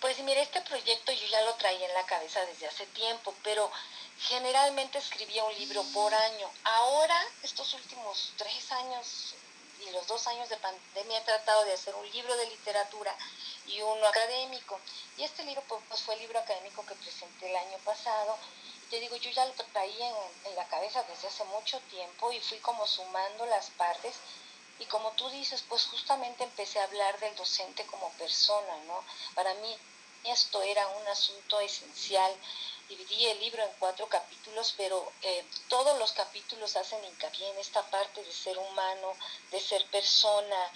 Pues 0.00 0.18
mira, 0.20 0.40
este 0.40 0.62
proyecto 0.62 1.12
yo 1.12 1.26
ya 1.26 1.42
lo 1.42 1.54
traía 1.56 1.86
en 1.86 1.92
la 1.92 2.06
cabeza 2.06 2.40
desde 2.46 2.66
hace 2.66 2.86
tiempo, 2.86 3.34
pero 3.42 3.70
generalmente 4.18 4.96
escribía 4.98 5.44
un 5.44 5.54
libro 5.56 5.82
por 5.92 6.14
año. 6.14 6.50
Ahora, 6.64 7.22
estos 7.42 7.74
últimos 7.74 8.32
tres 8.38 8.72
años 8.72 9.34
y 9.86 9.90
los 9.90 10.06
dos 10.06 10.26
años 10.26 10.48
de 10.48 10.56
pandemia 10.56 11.18
he 11.18 11.24
tratado 11.24 11.64
de 11.66 11.74
hacer 11.74 11.94
un 11.94 12.10
libro 12.12 12.34
de 12.36 12.46
literatura 12.46 13.14
y 13.66 13.82
uno 13.82 14.06
académico. 14.06 14.80
Y 15.18 15.24
este 15.24 15.44
libro 15.44 15.62
pues, 15.68 16.00
fue 16.00 16.14
el 16.14 16.20
libro 16.20 16.38
académico 16.38 16.84
que 16.86 16.94
presenté 16.94 17.50
el 17.50 17.56
año 17.56 17.76
pasado. 17.84 18.38
Te 18.88 19.00
digo, 19.00 19.16
yo 19.16 19.30
ya 19.30 19.44
lo 19.44 19.52
traía 19.52 20.08
en, 20.08 20.16
en 20.46 20.56
la 20.56 20.66
cabeza 20.68 21.02
desde 21.04 21.28
hace 21.28 21.44
mucho 21.44 21.78
tiempo 21.90 22.32
y 22.32 22.40
fui 22.40 22.58
como 22.58 22.86
sumando 22.86 23.44
las 23.46 23.68
partes 23.70 24.14
Y 24.80 24.86
como 24.86 25.10
tú 25.12 25.28
dices, 25.28 25.62
pues 25.68 25.84
justamente 25.86 26.42
empecé 26.42 26.80
a 26.80 26.84
hablar 26.84 27.18
del 27.20 27.36
docente 27.36 27.84
como 27.84 28.08
persona, 28.12 28.76
¿no? 28.86 29.04
Para 29.34 29.52
mí 29.54 29.76
esto 30.24 30.62
era 30.62 30.86
un 30.88 31.08
asunto 31.08 31.60
esencial. 31.60 32.32
Dividí 32.88 33.26
el 33.26 33.38
libro 33.38 33.62
en 33.62 33.70
cuatro 33.78 34.08
capítulos, 34.08 34.74
pero 34.76 35.12
eh, 35.22 35.44
todos 35.68 35.96
los 35.98 36.12
capítulos 36.12 36.74
hacen 36.76 37.04
hincapié 37.04 37.48
en 37.48 37.58
esta 37.58 37.82
parte 37.88 38.22
de 38.22 38.32
ser 38.32 38.58
humano, 38.58 39.14
de 39.52 39.60
ser 39.60 39.86
persona, 39.86 40.72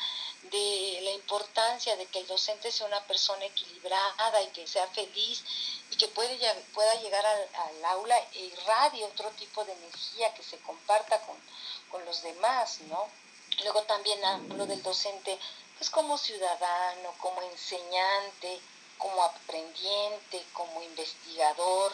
de 0.51 1.01
la 1.03 1.11
importancia 1.11 1.97
de 1.97 2.07
que 2.07 2.21
el 2.21 2.27
docente 2.27 2.71
sea 2.71 2.87
una 2.87 3.05
persona 3.07 3.45
equilibrada 3.45 4.43
y 4.43 4.49
que 4.49 4.67
sea 4.67 4.87
feliz 4.89 5.43
y 5.91 5.97
que 5.97 6.09
puede, 6.09 6.37
pueda 6.75 6.95
llegar 6.97 7.25
al, 7.27 7.85
aula 7.87 8.19
e 8.33 8.41
irradie 8.41 9.05
otro 9.05 9.31
tipo 9.31 9.65
de 9.65 9.73
energía 9.73 10.33
que 10.35 10.43
se 10.43 10.59
comparta 10.59 11.21
con, 11.23 11.37
con 11.91 12.05
los 12.05 12.23
demás, 12.23 12.81
¿no? 12.83 13.09
Luego 13.63 13.83
también 13.85 14.25
hablo 14.25 14.67
del 14.67 14.83
docente 14.83 15.39
pues 15.79 15.91
como 15.91 16.17
ciudadano, 16.19 17.15
como 17.19 17.43
enseñante, 17.43 18.61
como 18.99 19.23
aprendiente, 19.23 20.45
como 20.53 20.83
investigador. 20.83 21.93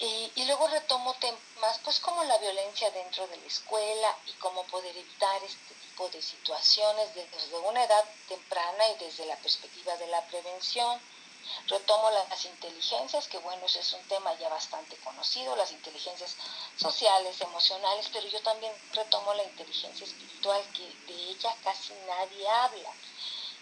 Y, 0.00 0.44
luego 0.44 0.68
retomo 0.68 1.12
temas 1.14 1.78
pues 1.82 1.98
como 1.98 2.22
la 2.24 2.38
violencia 2.38 2.90
dentro 2.92 3.26
de 3.26 3.36
la 3.36 3.46
escuela 3.46 4.16
y 4.26 4.32
cómo 4.34 4.62
poder 4.64 4.96
evitar 4.96 5.42
este 5.42 5.74
tipo 5.74 6.08
de 6.10 6.22
situaciones 6.22 7.12
desde 7.14 7.58
una 7.58 7.82
edad 7.82 8.04
temprana 8.28 8.88
y 8.90 9.04
desde 9.04 9.26
la 9.26 9.36
perspectiva 9.36 9.96
de 9.96 10.06
la 10.06 10.24
prevención. 10.28 11.00
Retomo 11.66 12.10
las 12.10 12.44
inteligencias, 12.44 13.26
que 13.26 13.38
bueno, 13.38 13.66
ese 13.66 13.80
es 13.80 13.92
un 13.92 14.06
tema 14.06 14.32
ya 14.38 14.48
bastante 14.48 14.96
conocido, 14.98 15.56
las 15.56 15.72
inteligencias 15.72 16.36
sociales, 16.76 17.40
emocionales, 17.40 18.08
pero 18.12 18.28
yo 18.28 18.40
también 18.42 18.72
retomo 18.92 19.34
la 19.34 19.44
inteligencia 19.44 20.06
espiritual, 20.06 20.62
que 20.74 21.12
de 21.12 21.30
ella 21.30 21.56
casi 21.64 21.92
nadie 22.06 22.48
habla. 22.48 22.92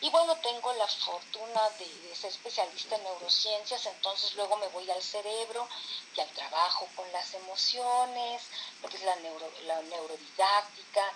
Y 0.01 0.11
bueno, 0.11 0.37
tengo 0.37 0.73
la 0.75 0.87
fortuna 0.87 1.71
de, 1.79 2.15
ser 2.15 2.31
especialista 2.31 2.97
en 2.97 3.05
neurociencias, 3.05 3.87
entonces 3.87 4.35
luego 4.35 4.57
me 4.57 4.69
voy 4.69 4.91
al 4.91 5.03
cerebro 5.03 5.67
y 6.15 6.21
al 6.21 6.29
trabajo 6.31 6.87
con 6.95 7.11
las 7.13 7.33
emociones, 7.35 8.43
lo 8.83 8.89
que 8.89 8.97
es 8.97 9.03
la, 9.05 9.17
neuro, 9.17 9.51
la 9.65 9.81
neurodidáctica, 9.83 11.13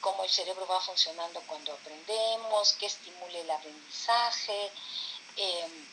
cómo 0.00 0.24
el 0.24 0.30
cerebro 0.30 0.66
va 0.66 0.80
funcionando 0.80 1.40
cuando 1.46 1.72
aprendemos, 1.72 2.74
qué 2.74 2.86
estimule 2.86 3.40
el 3.40 3.50
aprendizaje, 3.50 4.70
em, 5.36 5.88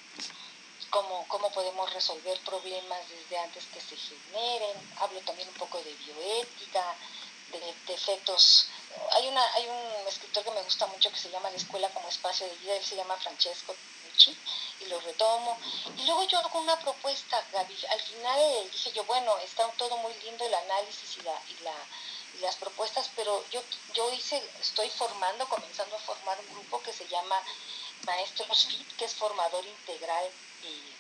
cómo, 0.89 1.25
cómo 1.27 1.49
podemos 1.51 1.91
resolver 1.93 2.39
problemas 2.41 3.07
desde 3.07 3.37
antes 3.37 3.65
que 3.67 3.81
se 3.81 3.95
generen. 3.95 4.95
Hablo 4.99 5.21
también 5.21 5.47
un 5.47 5.55
poco 5.55 5.81
de 5.81 5.93
bioética, 5.93 6.95
de, 7.51 7.93
efectos. 7.93 8.67
Hay, 9.11 9.27
una, 9.27 9.53
hay 9.53 9.67
un 9.67 10.07
escritor 10.07 10.43
que 10.43 10.51
me 10.51 10.61
gusta 10.63 10.87
mucho 10.87 11.11
que 11.11 11.19
se 11.19 11.29
llama 11.29 11.49
La 11.49 11.57
Escuela 11.57 11.89
como 11.89 12.07
Espacio 12.09 12.47
de 12.47 12.55
Vida, 12.55 12.75
él 12.75 12.85
se 12.85 12.95
llama 12.95 13.15
Francesco 13.17 13.75
Nucci, 14.05 14.37
y 14.79 14.85
lo 14.85 14.99
retomo. 15.01 15.57
Y 15.97 16.03
luego 16.03 16.23
yo 16.23 16.39
hago 16.39 16.59
una 16.59 16.77
propuesta, 16.79 17.43
Gaby. 17.51 17.77
Al 17.89 18.01
final 18.01 18.71
dije 18.71 18.91
yo, 18.93 19.03
bueno, 19.05 19.37
está 19.39 19.67
todo 19.77 19.97
muy 19.97 20.13
lindo 20.23 20.45
el 20.45 20.53
análisis 20.53 21.17
y, 21.17 21.21
la, 21.21 21.41
y, 21.49 21.63
la, 21.63 21.73
las 22.41 22.55
propuestas, 22.55 23.09
pero 23.15 23.43
yo, 23.51 23.61
yo 23.93 24.11
hice, 24.13 24.41
estoy 24.59 24.89
formando, 24.89 25.47
comenzando 25.47 25.95
a 25.95 25.99
formar 25.99 26.39
un 26.39 26.53
grupo 26.53 26.81
que 26.81 26.93
se 26.93 27.07
llama 27.07 27.41
Maestros 28.05 28.65
FIT, 28.65 28.97
que 28.97 29.05
es 29.05 29.13
formador 29.13 29.65
integral 29.65 30.29
y 30.63 30.91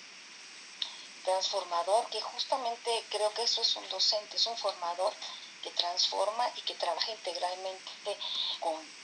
transformador, 1.23 2.07
que 2.09 2.21
justamente 2.21 3.05
creo 3.09 3.33
que 3.33 3.43
eso 3.43 3.61
es 3.61 3.75
un 3.75 3.87
docente, 3.89 4.37
es 4.37 4.45
un 4.47 4.57
formador 4.57 5.13
que 5.61 5.71
transforma 5.71 6.51
y 6.55 6.61
que 6.61 6.75
trabaja 6.75 7.11
integralmente 7.11 8.17
con, 8.59 9.01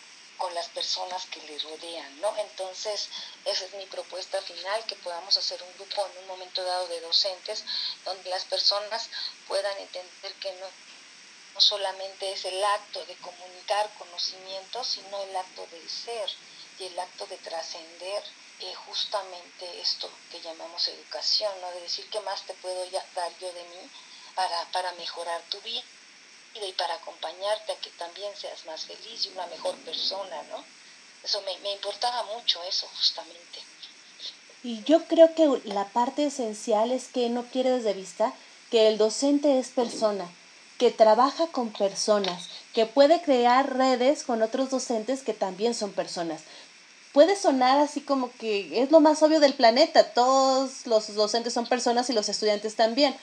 las 0.54 0.70
personas 0.70 1.26
que 1.26 1.42
le 1.42 1.60
rodean, 1.60 2.22
¿no? 2.22 2.36
Entonces, 2.38 3.10
esa 3.44 3.66
es 3.66 3.74
mi 3.74 3.86
propuesta 3.88 4.42
final, 4.42 4.86
que 4.86 4.96
podamos 4.96 5.36
hacer 5.36 5.62
un 5.62 5.74
grupo 5.74 6.08
en 6.08 6.18
un 6.20 6.28
momento 6.28 6.64
dado 6.64 6.88
de 6.88 7.02
docentes 7.02 7.66
donde 8.06 8.30
las 8.30 8.46
personas 8.46 9.10
puedan 9.48 9.78
entender 9.78 10.34
que 10.36 10.54
no, 10.54 10.68
no 11.54 11.62
solamente 11.62 12.32
es 12.32 12.46
el 12.46 12.64
acto 12.64 13.04
de 13.06 13.16
comunicar 13.18 13.92
conocimiento, 13.98 14.84
sino 14.84 15.22
el 15.24 15.36
acto 15.36 15.68
de 15.68 15.90
ser 15.90 16.30
y 16.80 16.86
el 16.86 17.00
acto 17.00 17.26
de 17.28 17.38
trascender 17.38 18.24
eh, 18.60 18.74
justamente 18.86 19.82
esto 19.82 20.10
que 20.32 20.42
llamamos 20.42 20.88
educación, 20.88 21.52
¿no? 21.62 21.72
De 21.72 21.82
decir 21.82 22.10
qué 22.10 22.20
más 22.22 22.42
te 22.44 22.54
puedo 22.56 22.86
dar 23.16 23.38
yo 23.40 23.52
de 23.54 23.64
mí 23.64 23.92
para, 24.34 24.66
para 24.72 24.92
mejorar 24.94 25.42
tu 25.50 25.60
vida 25.62 25.84
y 26.66 26.74
para 26.74 26.96
acompañarte 26.96 27.72
a 27.72 27.80
que 27.80 27.90
también 27.92 28.36
seas 28.36 28.66
más 28.66 28.86
feliz 28.86 29.26
y 29.26 29.30
una 29.30 29.46
mejor 29.48 29.76
persona, 29.78 30.42
¿no? 30.50 30.64
Eso 31.24 31.42
me, 31.42 31.58
me 31.60 31.74
importaba 31.74 32.24
mucho 32.24 32.64
eso 32.64 32.88
justamente. 32.96 33.60
Y 34.64 34.84
yo 34.84 35.06
creo 35.06 35.34
que 35.36 35.62
la 35.66 35.86
parte 35.86 36.26
esencial 36.26 36.92
es 36.92 37.08
que 37.08 37.30
no 37.30 37.44
pierdes 37.44 37.84
de 37.84 37.94
vista 37.94 38.34
que 38.72 38.88
el 38.88 38.98
docente 38.98 39.60
es 39.60 39.70
persona, 39.70 40.30
que 40.78 40.92
trabaja 40.92 41.48
con 41.48 41.72
personas, 41.72 42.50
que 42.74 42.86
puede 42.86 43.22
crear 43.22 43.76
redes 43.76 44.24
con 44.24 44.42
otros 44.42 44.70
docentes 44.70 45.22
que 45.22 45.34
también 45.34 45.74
son 45.74 45.92
personas. 45.92 46.42
Puede 47.14 47.36
sonar 47.36 47.80
así 47.80 48.02
como 48.02 48.32
que 48.34 48.82
es 48.82 48.92
lo 48.92 49.00
más 49.00 49.24
obvio 49.24 49.40
del 49.40 49.54
planeta, 49.54 50.12
todos 50.12 50.86
los 50.86 51.14
docentes 51.16 51.54
son 51.54 51.66
personas 51.66 52.10
y 52.10 52.14
los 52.14 52.30
estudiantes 52.30 52.76
también. 52.76 53.16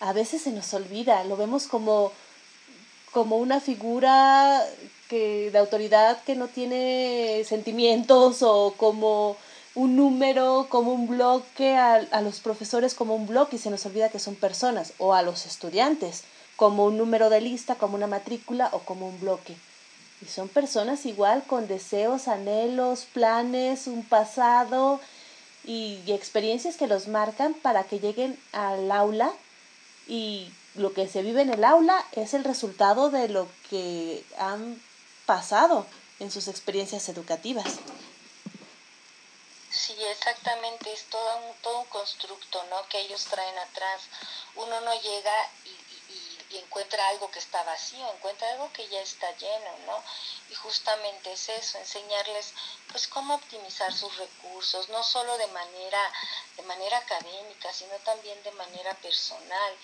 A 0.00 0.12
veces 0.12 0.42
se 0.42 0.50
nos 0.50 0.72
olvida, 0.74 1.24
lo 1.24 1.36
vemos 1.36 1.66
como 1.66 2.12
como 3.16 3.38
una 3.38 3.60
figura 3.60 4.62
que, 5.08 5.50
de 5.50 5.56
autoridad 5.56 6.22
que 6.24 6.36
no 6.36 6.48
tiene 6.48 7.44
sentimientos 7.46 8.42
o 8.42 8.74
como 8.76 9.38
un 9.74 9.96
número, 9.96 10.66
como 10.68 10.92
un 10.92 11.08
bloque, 11.08 11.76
a, 11.76 11.94
a, 11.94 12.20
los 12.20 12.40
profesores 12.40 12.92
como 12.92 13.14
un 13.14 13.26
bloque 13.26 13.56
y 13.56 13.58
se 13.58 13.70
nos 13.70 13.86
olvida 13.86 14.10
que 14.10 14.18
son 14.18 14.34
personas, 14.34 14.92
o 14.98 15.14
a 15.14 15.22
los 15.22 15.46
estudiantes 15.46 16.24
como 16.56 16.84
un 16.84 16.98
número 16.98 17.30
de 17.30 17.40
lista, 17.40 17.76
como 17.76 17.94
una 17.94 18.06
matrícula 18.06 18.68
o 18.72 18.80
como 18.80 19.08
un 19.08 19.18
bloque. 19.18 19.56
Y 20.20 20.26
son 20.26 20.50
personas 20.50 21.06
igual 21.06 21.42
con 21.46 21.68
deseos, 21.68 22.28
anhelos, 22.28 23.06
planes, 23.14 23.86
un 23.86 24.04
pasado 24.04 25.00
y, 25.64 26.00
y 26.06 26.12
experiencias 26.12 26.76
que 26.76 26.86
los 26.86 27.08
marcan 27.08 27.54
para 27.54 27.84
que 27.84 27.98
lleguen 27.98 28.38
al 28.52 28.92
aula 28.92 29.32
y 30.06 30.50
lo 30.76 30.92
que 30.92 31.08
se 31.08 31.22
vive 31.22 31.42
en 31.42 31.52
el 31.52 31.64
aula 31.64 32.04
es 32.12 32.34
el 32.34 32.44
resultado 32.44 33.10
de 33.10 33.28
lo 33.28 33.48
que 33.70 34.24
han 34.38 34.80
pasado 35.26 35.86
en 36.20 36.30
sus 36.30 36.48
experiencias 36.48 37.08
educativas. 37.08 37.66
Sí, 39.70 39.96
exactamente, 40.04 40.90
es 40.92 41.04
todo 41.10 41.36
un, 41.36 41.54
todo 41.60 41.80
un 41.80 41.86
constructo 41.86 42.64
¿no? 42.70 42.88
que 42.88 43.00
ellos 43.00 43.24
traen 43.26 43.58
atrás. 43.58 44.02
Uno 44.54 44.80
no 44.80 44.94
llega 45.00 45.50
y, 45.64 45.76
encuentra 46.58 47.08
algo 47.08 47.30
que 47.30 47.38
está 47.38 47.62
vacío, 47.64 48.10
encuentra 48.14 48.50
algo 48.52 48.72
que 48.72 48.88
ya 48.88 49.00
está 49.00 49.30
lleno, 49.36 49.70
¿no? 49.84 50.02
Y 50.50 50.54
justamente 50.54 51.32
es 51.32 51.48
eso, 51.50 51.76
enseñarles 51.76 52.54
pues 52.90 53.08
cómo 53.08 53.34
optimizar 53.34 53.92
sus 53.92 54.16
recursos, 54.16 54.88
no 54.88 55.02
solo 55.02 55.36
de 55.36 55.48
manera, 55.48 56.00
de 56.56 56.62
manera 56.62 56.96
académica, 56.98 57.72
sino 57.72 57.94
también 58.04 58.42
de 58.42 58.52
manera 58.52 58.94
personal 58.94 59.74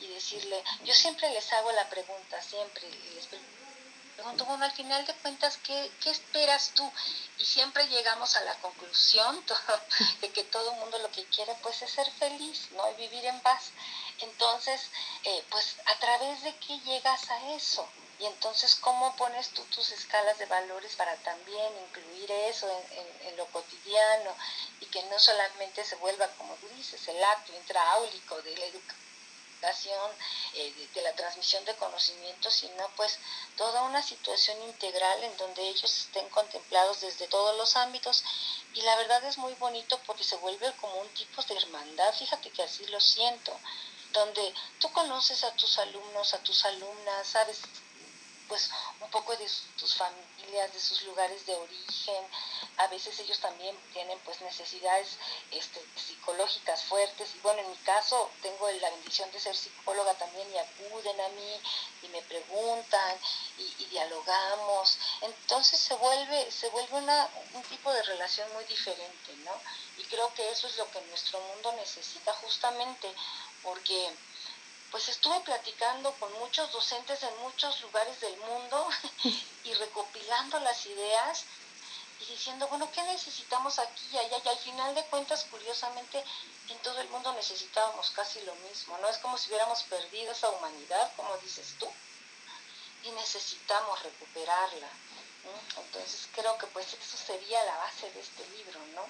y 0.00 0.06
decirle, 0.08 0.62
yo 0.84 0.94
siempre 0.94 1.30
les 1.30 1.52
hago 1.52 1.72
la 1.72 1.88
pregunta, 1.88 2.40
siempre 2.42 2.88
les 3.14 3.26
pregunto, 3.26 4.44
bueno, 4.44 4.64
al 4.64 4.72
final 4.72 5.06
de 5.06 5.14
cuentas, 5.14 5.58
¿qué, 5.64 5.90
¿qué, 6.02 6.10
esperas 6.10 6.72
tú? 6.74 6.90
Y 7.38 7.44
siempre 7.44 7.86
llegamos 7.88 8.36
a 8.36 8.44
la 8.44 8.54
conclusión 8.56 9.42
de 10.20 10.30
que 10.30 10.44
todo 10.44 10.72
el 10.72 10.78
mundo 10.78 10.98
lo 10.98 11.10
que 11.10 11.24
quiere 11.26 11.54
pues 11.62 11.80
es 11.82 11.90
ser 11.90 12.10
feliz, 12.12 12.68
¿no? 12.72 12.90
Y 12.90 12.94
vivir 12.96 13.24
en 13.24 13.40
paz. 13.40 13.70
Entonces, 14.18 14.90
eh, 15.24 15.44
pues 15.50 15.76
a 15.86 15.98
través 15.98 16.42
de 16.42 16.54
qué 16.56 16.78
llegas 16.80 17.30
a 17.30 17.54
eso. 17.54 17.88
Y 18.18 18.26
entonces, 18.26 18.74
¿cómo 18.74 19.16
pones 19.16 19.48
tú 19.48 19.62
tus 19.64 19.90
escalas 19.92 20.38
de 20.38 20.44
valores 20.44 20.94
para 20.96 21.16
también 21.16 21.72
incluir 21.88 22.30
eso 22.30 22.68
en, 22.92 23.28
en 23.28 23.36
lo 23.38 23.46
cotidiano 23.46 24.36
y 24.80 24.86
que 24.86 25.02
no 25.04 25.18
solamente 25.18 25.82
se 25.82 25.96
vuelva, 25.96 26.28
como 26.36 26.54
tú 26.56 26.68
dices, 26.76 27.08
el 27.08 27.24
acto 27.24 27.56
intraáulico 27.56 28.42
de 28.42 28.58
la 28.58 28.66
educación? 28.66 29.09
Eh, 30.54 30.88
de, 30.94 31.02
la 31.02 31.12
transmisión 31.12 31.62
de 31.66 31.76
conocimiento, 31.76 32.50
sino 32.50 32.88
pues 32.96 33.18
toda 33.58 33.82
una 33.82 34.02
situación 34.02 34.60
integral 34.62 35.22
en 35.22 35.36
donde 35.36 35.68
ellos 35.68 35.98
estén 36.06 36.26
contemplados 36.30 37.02
desde 37.02 37.28
todos 37.28 37.56
los 37.58 37.76
ámbitos. 37.76 38.24
Y 38.72 38.80
la 38.80 38.96
verdad 38.96 39.22
es 39.24 39.36
muy 39.36 39.52
bonito 39.54 40.00
porque 40.06 40.24
se 40.24 40.36
vuelve 40.36 40.72
como 40.80 40.94
un 41.00 41.08
tipo 41.10 41.42
de 41.42 41.56
hermandad, 41.56 42.14
fíjate 42.14 42.50
que 42.50 42.62
así 42.62 42.86
lo 42.86 43.00
siento, 43.00 43.52
donde 44.12 44.54
tú 44.78 44.90
conoces 44.92 45.44
a 45.44 45.52
tus 45.52 45.78
alumnos, 45.78 46.32
a 46.32 46.38
tus 46.38 46.64
alumnas, 46.64 47.26
sabes 47.26 47.58
pues 48.50 48.68
un 49.00 49.08
poco 49.10 49.34
de 49.36 49.48
sus 49.48 49.94
familias, 49.94 50.72
de 50.72 50.80
sus 50.80 51.02
lugares 51.02 51.46
de 51.46 51.54
origen. 51.54 52.26
A 52.78 52.88
veces 52.88 53.16
ellos 53.20 53.38
también 53.38 53.78
tienen 53.92 54.18
pues 54.24 54.40
necesidades 54.40 55.16
este, 55.52 55.80
psicológicas 55.94 56.82
fuertes. 56.82 57.30
Y 57.36 57.38
bueno, 57.38 57.60
en 57.60 57.70
mi 57.70 57.76
caso 57.78 58.28
tengo 58.42 58.68
la 58.72 58.90
bendición 58.90 59.30
de 59.30 59.38
ser 59.38 59.56
psicóloga 59.56 60.12
también 60.14 60.52
y 60.52 60.58
acuden 60.58 61.20
a 61.20 61.28
mí 61.28 61.60
y 62.02 62.08
me 62.08 62.22
preguntan 62.22 63.16
y, 63.56 63.84
dialogamos. 63.84 64.98
Entonces 65.22 65.78
se 65.78 65.94
vuelve, 65.94 66.50
se 66.50 66.68
vuelve 66.70 66.96
una, 66.96 67.28
un 67.54 67.62
tipo 67.62 67.92
de 67.92 68.02
relación 68.02 68.52
muy 68.52 68.64
diferente, 68.64 69.32
¿no? 69.44 69.52
Y 69.96 70.02
creo 70.04 70.32
que 70.34 70.50
eso 70.50 70.66
es 70.66 70.76
lo 70.76 70.90
que 70.90 71.00
nuestro 71.02 71.40
mundo 71.40 71.72
necesita 71.72 72.32
justamente 72.34 73.12
porque 73.62 74.10
pues 74.90 75.08
estuve 75.08 75.38
platicando 75.40 76.12
con 76.14 76.32
muchos 76.38 76.70
docentes 76.72 77.22
en 77.22 77.38
muchos 77.38 77.80
lugares 77.82 78.20
del 78.20 78.36
mundo 78.38 78.88
y 79.64 79.74
recopilando 79.74 80.58
las 80.60 80.84
ideas 80.86 81.44
y 82.20 82.32
diciendo, 82.32 82.66
bueno, 82.68 82.90
¿qué 82.92 83.02
necesitamos 83.04 83.78
aquí 83.78 84.04
y 84.12 84.18
allá? 84.18 84.36
Y 84.44 84.48
al 84.48 84.58
final 84.58 84.94
de 84.94 85.04
cuentas, 85.04 85.46
curiosamente, 85.50 86.22
en 86.68 86.78
todo 86.78 87.00
el 87.00 87.08
mundo 87.08 87.32
necesitábamos 87.32 88.10
casi 88.10 88.40
lo 88.42 88.54
mismo, 88.56 88.98
¿no? 88.98 89.08
Es 89.08 89.18
como 89.18 89.38
si 89.38 89.48
hubiéramos 89.48 89.82
perdido 89.84 90.32
esa 90.32 90.50
humanidad, 90.50 91.10
como 91.16 91.36
dices 91.38 91.76
tú, 91.78 91.88
y 93.04 93.10
necesitamos 93.12 94.02
recuperarla. 94.02 94.88
Entonces 95.78 96.28
creo 96.34 96.58
que 96.58 96.66
pues 96.66 96.86
eso 96.92 97.16
sería 97.16 97.64
la 97.64 97.76
base 97.78 98.10
de 98.10 98.20
este 98.20 98.46
libro, 98.50 98.78
¿no? 98.94 99.02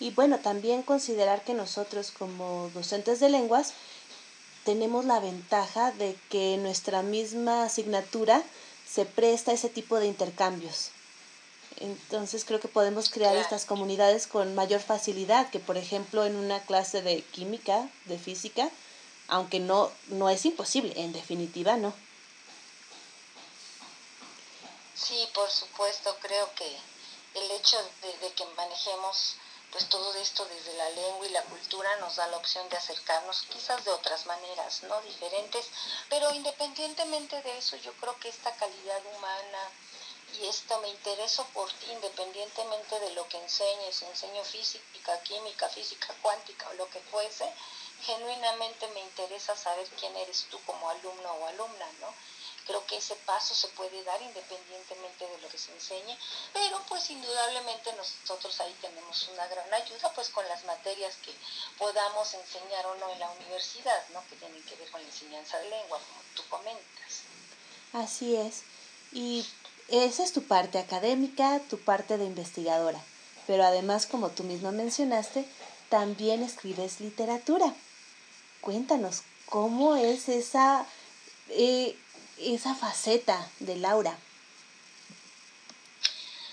Y 0.00 0.10
bueno, 0.10 0.38
también 0.40 0.82
considerar 0.82 1.44
que 1.44 1.54
nosotros 1.54 2.10
como 2.10 2.68
docentes 2.74 3.20
de 3.20 3.28
lenguas 3.28 3.72
tenemos 4.64 5.04
la 5.04 5.20
ventaja 5.20 5.92
de 5.92 6.16
que 6.30 6.56
nuestra 6.56 7.02
misma 7.02 7.64
asignatura 7.64 8.42
se 8.88 9.04
presta 9.04 9.50
a 9.50 9.54
ese 9.54 9.68
tipo 9.68 9.98
de 9.98 10.06
intercambios. 10.06 10.90
Entonces 11.80 12.44
creo 12.44 12.60
que 12.60 12.68
podemos 12.68 13.10
crear 13.10 13.36
estas 13.36 13.64
comunidades 13.64 14.26
con 14.26 14.54
mayor 14.54 14.80
facilidad 14.80 15.50
que 15.50 15.58
por 15.58 15.76
ejemplo 15.76 16.24
en 16.24 16.36
una 16.36 16.60
clase 16.60 17.02
de 17.02 17.22
química, 17.22 17.88
de 18.04 18.18
física, 18.18 18.70
aunque 19.28 19.58
no, 19.58 19.90
no 20.08 20.30
es 20.30 20.44
imposible, 20.44 20.92
en 20.96 21.12
definitiva 21.12 21.76
no. 21.76 21.92
Sí, 24.94 25.28
por 25.34 25.50
supuesto, 25.50 26.16
creo 26.20 26.48
que 26.54 26.66
el 27.34 27.50
hecho 27.50 27.76
de 28.02 28.32
que 28.32 28.44
manejemos 28.56 29.36
pues 29.74 29.88
todo 29.88 30.14
esto 30.14 30.46
desde 30.46 30.72
la 30.74 30.88
lengua 30.90 31.26
y 31.26 31.30
la 31.30 31.42
cultura 31.42 31.96
nos 31.96 32.14
da 32.14 32.28
la 32.28 32.36
opción 32.36 32.68
de 32.68 32.76
acercarnos 32.76 33.42
quizás 33.50 33.84
de 33.84 33.90
otras 33.90 34.24
maneras, 34.24 34.84
¿no? 34.84 35.00
Diferentes, 35.02 35.66
pero 36.08 36.32
independientemente 36.32 37.42
de 37.42 37.58
eso, 37.58 37.74
yo 37.78 37.92
creo 37.94 38.16
que 38.20 38.28
esta 38.28 38.54
calidad 38.54 39.02
humana 39.16 39.70
y 40.40 40.46
esto 40.46 40.80
me 40.80 40.88
intereso 40.90 41.44
por 41.52 41.68
ti 41.72 41.90
independientemente 41.90 43.00
de 43.00 43.10
lo 43.14 43.28
que 43.28 43.38
enseñes, 43.38 44.00
enseño 44.02 44.44
física, 44.44 45.20
química, 45.24 45.68
física 45.68 46.14
cuántica 46.22 46.68
o 46.68 46.74
lo 46.74 46.88
que 46.90 47.00
fuese, 47.10 47.52
genuinamente 48.06 48.86
me 48.88 49.00
interesa 49.00 49.56
saber 49.56 49.88
quién 49.98 50.16
eres 50.16 50.46
tú 50.52 50.60
como 50.66 50.88
alumno 50.88 51.32
o 51.32 51.46
alumna, 51.48 51.86
¿no? 52.00 52.14
Creo 52.66 52.84
que 52.86 52.96
ese 52.96 53.14
paso 53.26 53.54
se 53.54 53.68
puede 53.68 54.02
dar 54.04 54.20
independientemente 54.22 55.26
de 55.26 55.38
lo 55.38 55.48
que 55.48 55.58
se 55.58 55.72
enseñe, 55.72 56.16
pero 56.52 56.80
pues 56.88 57.10
indudablemente 57.10 57.92
nosotros 57.92 58.58
ahí 58.60 58.74
tenemos 58.80 59.28
una 59.28 59.46
gran 59.48 59.72
ayuda 59.74 60.10
pues 60.14 60.30
con 60.30 60.46
las 60.48 60.64
materias 60.64 61.14
que 61.22 61.32
podamos 61.78 62.32
enseñar 62.34 62.86
o 62.86 62.94
no 62.96 63.10
en 63.10 63.18
la 63.18 63.30
universidad, 63.30 64.08
¿no? 64.14 64.26
Que 64.28 64.36
tienen 64.36 64.62
que 64.64 64.76
ver 64.76 64.90
con 64.90 65.02
la 65.02 65.08
enseñanza 65.08 65.58
de 65.58 65.70
lengua, 65.70 65.98
como 65.98 66.20
tú 66.34 66.42
comentas. 66.48 67.22
Así 67.92 68.34
es. 68.34 68.62
Y 69.12 69.46
esa 69.88 70.24
es 70.24 70.32
tu 70.32 70.42
parte 70.42 70.78
académica, 70.78 71.60
tu 71.68 71.78
parte 71.78 72.16
de 72.16 72.24
investigadora. 72.24 73.00
Pero 73.46 73.64
además, 73.64 74.06
como 74.06 74.30
tú 74.30 74.42
misma 74.42 74.72
mencionaste, 74.72 75.44
también 75.90 76.42
escribes 76.42 77.00
literatura. 77.00 77.74
Cuéntanos, 78.60 79.22
¿cómo 79.46 79.96
es 79.96 80.28
esa 80.28 80.86
eh, 81.50 81.96
esa 82.44 82.74
faceta 82.74 83.48
de 83.60 83.76
Laura? 83.76 84.18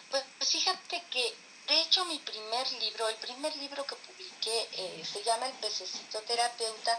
Pues 0.09 0.23
fíjate 0.39 1.03
que, 1.09 1.33
de 1.67 1.81
hecho, 1.81 2.05
mi 2.05 2.19
primer 2.19 2.71
libro, 2.73 3.09
el 3.09 3.15
primer 3.15 3.55
libro 3.57 3.85
que 3.85 3.95
publiqué, 3.95 4.69
eh, 4.73 5.03
se 5.05 5.23
llama 5.23 5.47
El 5.47 5.53
pececito 5.53 6.21
terapeuta 6.21 6.97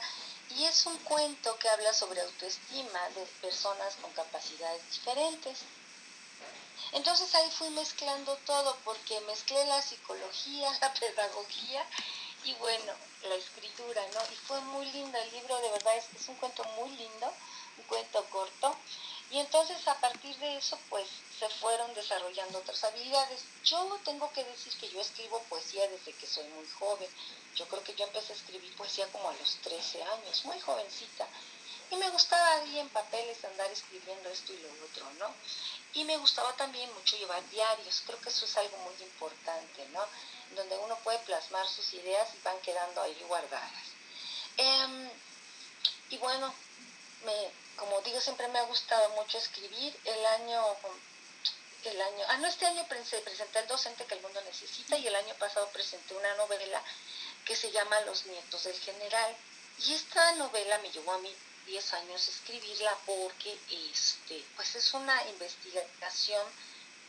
y 0.56 0.64
es 0.64 0.86
un 0.86 0.96
cuento 0.98 1.56
que 1.58 1.68
habla 1.68 1.92
sobre 1.94 2.20
autoestima 2.20 3.08
de 3.10 3.24
personas 3.40 3.94
con 4.00 4.10
capacidades 4.12 4.82
diferentes. 4.90 5.60
Entonces 6.92 7.34
ahí 7.34 7.50
fui 7.50 7.70
mezclando 7.70 8.36
todo 8.44 8.76
porque 8.84 9.20
mezclé 9.22 9.64
la 9.66 9.80
psicología, 9.80 10.70
la 10.80 10.92
pedagogía 10.92 11.84
y 12.44 12.54
bueno, 12.54 12.92
la 13.28 13.34
escritura, 13.36 14.02
¿no? 14.12 14.20
Y 14.32 14.36
fue 14.36 14.60
muy 14.60 14.86
lindo 14.92 15.16
el 15.16 15.30
libro, 15.32 15.58
de 15.60 15.70
verdad 15.70 15.96
es, 15.96 16.04
es 16.20 16.28
un 16.28 16.36
cuento 16.36 16.64
muy 16.76 16.90
lindo 16.90 17.32
un 17.78 17.84
cuento 17.84 18.24
corto. 18.30 18.76
Y 19.30 19.38
entonces 19.38 19.88
a 19.88 19.98
partir 19.98 20.36
de 20.36 20.58
eso, 20.58 20.78
pues 20.90 21.06
se 21.38 21.48
fueron 21.48 21.94
desarrollando 21.94 22.58
otras 22.58 22.84
habilidades. 22.84 23.44
Yo 23.64 23.98
tengo 24.04 24.30
que 24.32 24.44
decir 24.44 24.76
que 24.78 24.90
yo 24.90 25.00
escribo 25.00 25.42
poesía 25.44 25.88
desde 25.88 26.12
que 26.12 26.26
soy 26.26 26.44
muy 26.48 26.68
joven. 26.68 27.08
Yo 27.56 27.66
creo 27.66 27.82
que 27.82 27.94
yo 27.94 28.04
empecé 28.04 28.32
a 28.32 28.36
escribir 28.36 28.76
poesía 28.76 29.06
como 29.08 29.30
a 29.30 29.34
los 29.34 29.56
13 29.62 30.02
años, 30.02 30.44
muy 30.44 30.60
jovencita. 30.60 31.26
Y 31.90 31.96
me 31.96 32.10
gustaba 32.10 32.54
ahí 32.54 32.78
en 32.78 32.88
papeles 32.90 33.44
andar 33.44 33.70
escribiendo 33.70 34.28
esto 34.30 34.52
y 34.52 34.58
lo 34.58 34.68
otro, 34.84 35.10
¿no? 35.18 35.34
Y 35.94 36.04
me 36.04 36.16
gustaba 36.16 36.52
también 36.54 36.92
mucho 36.94 37.16
llevar 37.16 37.46
diarios. 37.50 38.02
Creo 38.06 38.18
que 38.20 38.30
eso 38.30 38.44
es 38.44 38.56
algo 38.56 38.76
muy 38.78 38.94
importante, 39.02 39.86
¿no? 39.90 40.00
Donde 40.56 40.76
uno 40.78 40.96
puede 41.04 41.18
plasmar 41.20 41.66
sus 41.68 41.92
ideas 41.94 42.28
y 42.34 42.42
van 42.42 42.58
quedando 42.60 43.02
ahí 43.02 43.16
guardadas. 43.28 43.84
Em, 44.56 45.10
y 46.10 46.18
bueno, 46.18 46.54
me, 47.24 47.50
como 47.82 48.00
digo, 48.02 48.20
siempre 48.20 48.46
me 48.46 48.60
ha 48.60 48.62
gustado 48.62 49.08
mucho 49.10 49.38
escribir. 49.38 49.98
El 50.04 50.24
año, 50.24 50.62
el 51.84 52.00
año, 52.00 52.24
ah, 52.28 52.36
no, 52.36 52.46
este 52.46 52.64
año 52.64 52.86
presenté 52.86 53.58
El 53.58 53.66
docente 53.66 54.04
que 54.04 54.14
el 54.14 54.22
mundo 54.22 54.40
necesita 54.42 54.96
y 54.96 55.08
el 55.08 55.14
año 55.16 55.34
pasado 55.34 55.68
presenté 55.72 56.14
una 56.14 56.32
novela 56.36 56.80
que 57.44 57.56
se 57.56 57.72
llama 57.72 58.00
Los 58.02 58.24
nietos 58.26 58.62
del 58.62 58.78
general. 58.78 59.36
Y 59.80 59.94
esta 59.94 60.32
novela 60.36 60.78
me 60.78 60.92
llevó 60.92 61.12
a 61.12 61.18
mí 61.18 61.34
10 61.66 61.94
años 61.94 62.28
escribirla 62.28 62.96
porque 63.04 63.58
este, 63.90 64.44
pues 64.54 64.76
es 64.76 64.94
una 64.94 65.20
investigación 65.30 66.46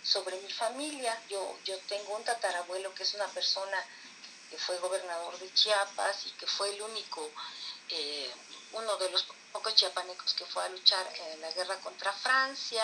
sobre 0.04 0.38
mi 0.38 0.52
familia. 0.52 1.22
Yo, 1.30 1.56
yo 1.66 1.78
tengo 1.88 2.16
un 2.16 2.24
tatarabuelo 2.24 2.96
que 2.96 3.04
es 3.04 3.14
una 3.14 3.28
persona 3.28 3.78
que 4.50 4.58
fue 4.58 4.76
gobernador 4.80 5.38
de 5.38 5.54
Chiapas 5.54 6.26
y 6.26 6.32
que 6.32 6.48
fue 6.48 6.74
el 6.74 6.82
único, 6.82 7.30
eh, 7.90 8.32
uno 8.72 8.98
de 8.98 9.12
los 9.12 9.24
pocos 9.54 9.76
chiapanecos 9.76 10.34
que 10.34 10.46
fue 10.46 10.64
a 10.64 10.70
luchar 10.70 11.08
en 11.32 11.40
la 11.40 11.52
guerra 11.52 11.78
contra 11.80 12.12
Francia, 12.12 12.84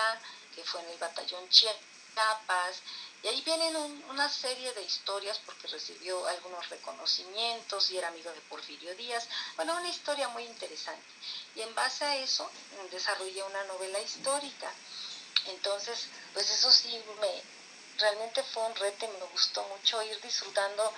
que 0.56 0.64
fue 0.64 0.82
en 0.82 0.90
el 0.92 0.98
batallón 1.00 1.50
Chiapas, 1.50 2.82
y 3.22 3.28
ahí 3.28 3.42
vienen 3.42 3.76
una 4.10 4.30
serie 4.30 4.72
de 4.74 4.84
historias 4.84 5.40
porque 5.46 5.68
recibió 5.68 6.26
algunos 6.28 6.70
reconocimientos 6.70 7.92
y 7.92 7.98
era 7.98 8.08
amigo 8.08 8.32
de 8.32 8.40
Porfirio 8.42 8.96
Díaz. 8.96 9.28
Bueno, 9.58 9.76
una 9.76 9.90
historia 9.90 10.30
muy 10.30 10.44
interesante. 10.44 11.06
Y 11.56 11.62
en 11.62 11.76
base 11.76 12.06
a 12.06 12.16
eso 12.16 12.50
desarrollé 12.92 13.44
una 13.44 13.64
novela 13.66 14.00
histórica. 14.00 14.72
Entonces, 15.48 16.08
pues 16.34 16.50
eso 16.50 16.72
sí, 16.72 17.04
me, 17.20 17.44
realmente 17.98 18.42
fue 18.44 18.64
un 18.64 18.76
reto 18.76 19.06
y 19.06 19.20
me 19.20 19.26
gustó 19.26 19.64
mucho 19.64 20.02
ir 20.04 20.20
disfrutando 20.22 20.94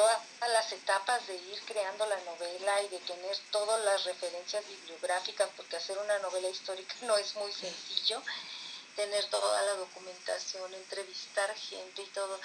todas 0.00 0.18
las 0.52 0.72
etapas 0.72 1.26
de 1.26 1.36
ir 1.36 1.60
creando 1.66 2.06
la 2.06 2.18
novela 2.22 2.82
y 2.82 2.88
de 2.88 2.98
tener 3.00 3.36
todas 3.50 3.84
las 3.84 4.04
referencias 4.04 4.66
bibliográficas, 4.66 5.50
porque 5.56 5.76
hacer 5.76 5.98
una 5.98 6.18
novela 6.20 6.48
histórica 6.48 6.94
no 7.02 7.18
es 7.18 7.34
muy 7.34 7.52
sencillo, 7.52 8.22
tener 8.96 9.28
toda 9.28 9.62
la 9.62 9.74
documentación, 9.74 10.72
entrevistar 10.72 11.54
gente 11.54 12.02
y 12.02 12.06
todo. 12.06 12.40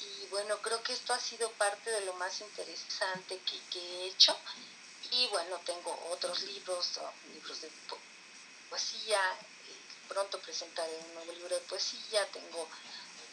Y 0.00 0.26
bueno, 0.26 0.58
creo 0.62 0.82
que 0.82 0.94
esto 0.94 1.14
ha 1.14 1.20
sido 1.20 1.48
parte 1.52 1.90
de 1.90 2.00
lo 2.06 2.12
más 2.14 2.40
interesante 2.40 3.40
que, 3.70 3.78
he 3.78 4.06
hecho. 4.06 4.36
Y 5.12 5.28
bueno, 5.28 5.60
tengo 5.64 5.96
otros 6.10 6.42
libros, 6.42 6.98
libros 7.32 7.60
de 7.60 7.70
poesía, 8.68 9.20
pronto 10.08 10.40
presentaré 10.40 10.96
un 11.06 11.14
nuevo 11.14 11.32
libro 11.32 11.54
de 11.54 11.62
poesía, 11.62 12.26
tengo 12.32 12.68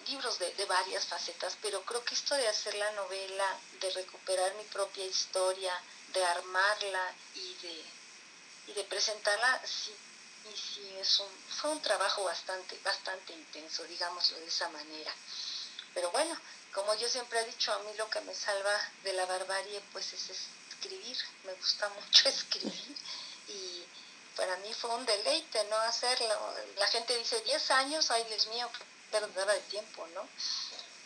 libros 0.07 0.39
de, 0.39 0.53
de, 0.53 0.65
varias 0.65 1.05
facetas, 1.05 1.57
pero 1.61 1.83
creo 1.83 2.03
que 2.03 2.15
esto 2.15 2.35
de 2.35 2.47
hacer 2.47 2.75
la 2.75 2.91
novela, 2.91 3.57
de 3.79 3.89
recuperar 3.91 4.53
mi 4.55 4.63
propia 4.65 5.05
historia, 5.05 5.73
de 6.13 6.23
armarla 6.23 7.13
y 7.35 7.53
de, 7.55 7.85
y 8.67 8.73
de 8.73 8.83
presentarla, 8.85 9.61
sí, 9.65 9.95
y 10.51 10.57
sí 10.57 10.95
es 10.99 11.19
un, 11.19 11.29
fue 11.59 11.71
un 11.71 11.81
trabajo 11.81 12.23
bastante, 12.23 12.77
bastante 12.83 13.33
intenso, 13.33 13.83
digámoslo 13.85 14.37
de 14.37 14.47
esa 14.47 14.69
manera. 14.69 15.13
Pero 15.93 16.11
bueno, 16.11 16.37
como 16.73 16.93
yo 16.95 17.07
siempre 17.07 17.39
he 17.39 17.45
dicho, 17.45 17.71
a 17.71 17.79
mí 17.79 17.91
lo 17.97 18.09
que 18.09 18.21
me 18.21 18.33
salva 18.33 18.75
de 19.03 19.13
la 19.13 19.25
barbarie 19.25 19.81
pues 19.91 20.11
es 20.13 20.29
escribir, 20.69 21.17
me 21.45 21.53
gusta 21.53 21.89
mucho 22.01 22.29
escribir 22.29 22.97
y, 23.47 23.85
para 24.35 24.57
mí 24.57 24.73
fue 24.73 24.89
un 24.91 25.05
deleite, 25.05 25.63
¿no? 25.65 25.75
Hacerlo. 25.77 26.55
La 26.77 26.87
gente 26.87 27.17
dice 27.17 27.39
10 27.41 27.71
años, 27.71 28.09
ay 28.11 28.23
Dios 28.25 28.47
mío, 28.47 28.69
perdedora 29.13 29.53
de 29.53 29.59
tiempo, 29.69 30.07
¿no? 30.15 30.21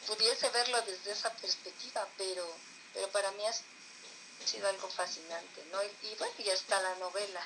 Pudiese 0.07 0.49
verlo 0.49 0.77
desde 0.85 1.11
esa 1.11 1.29
perspectiva, 1.33 2.07
pero, 2.17 2.45
pero 2.93 3.09
para 3.09 3.29
mí 3.31 3.43
ha 3.45 4.47
sido 4.47 4.67
algo 4.69 4.87
fascinante, 4.87 5.61
¿no? 5.71 5.79
Y, 5.83 6.15
bueno, 6.17 6.33
ya 6.43 6.53
está 6.53 6.81
la 6.81 6.95
novela 6.95 7.41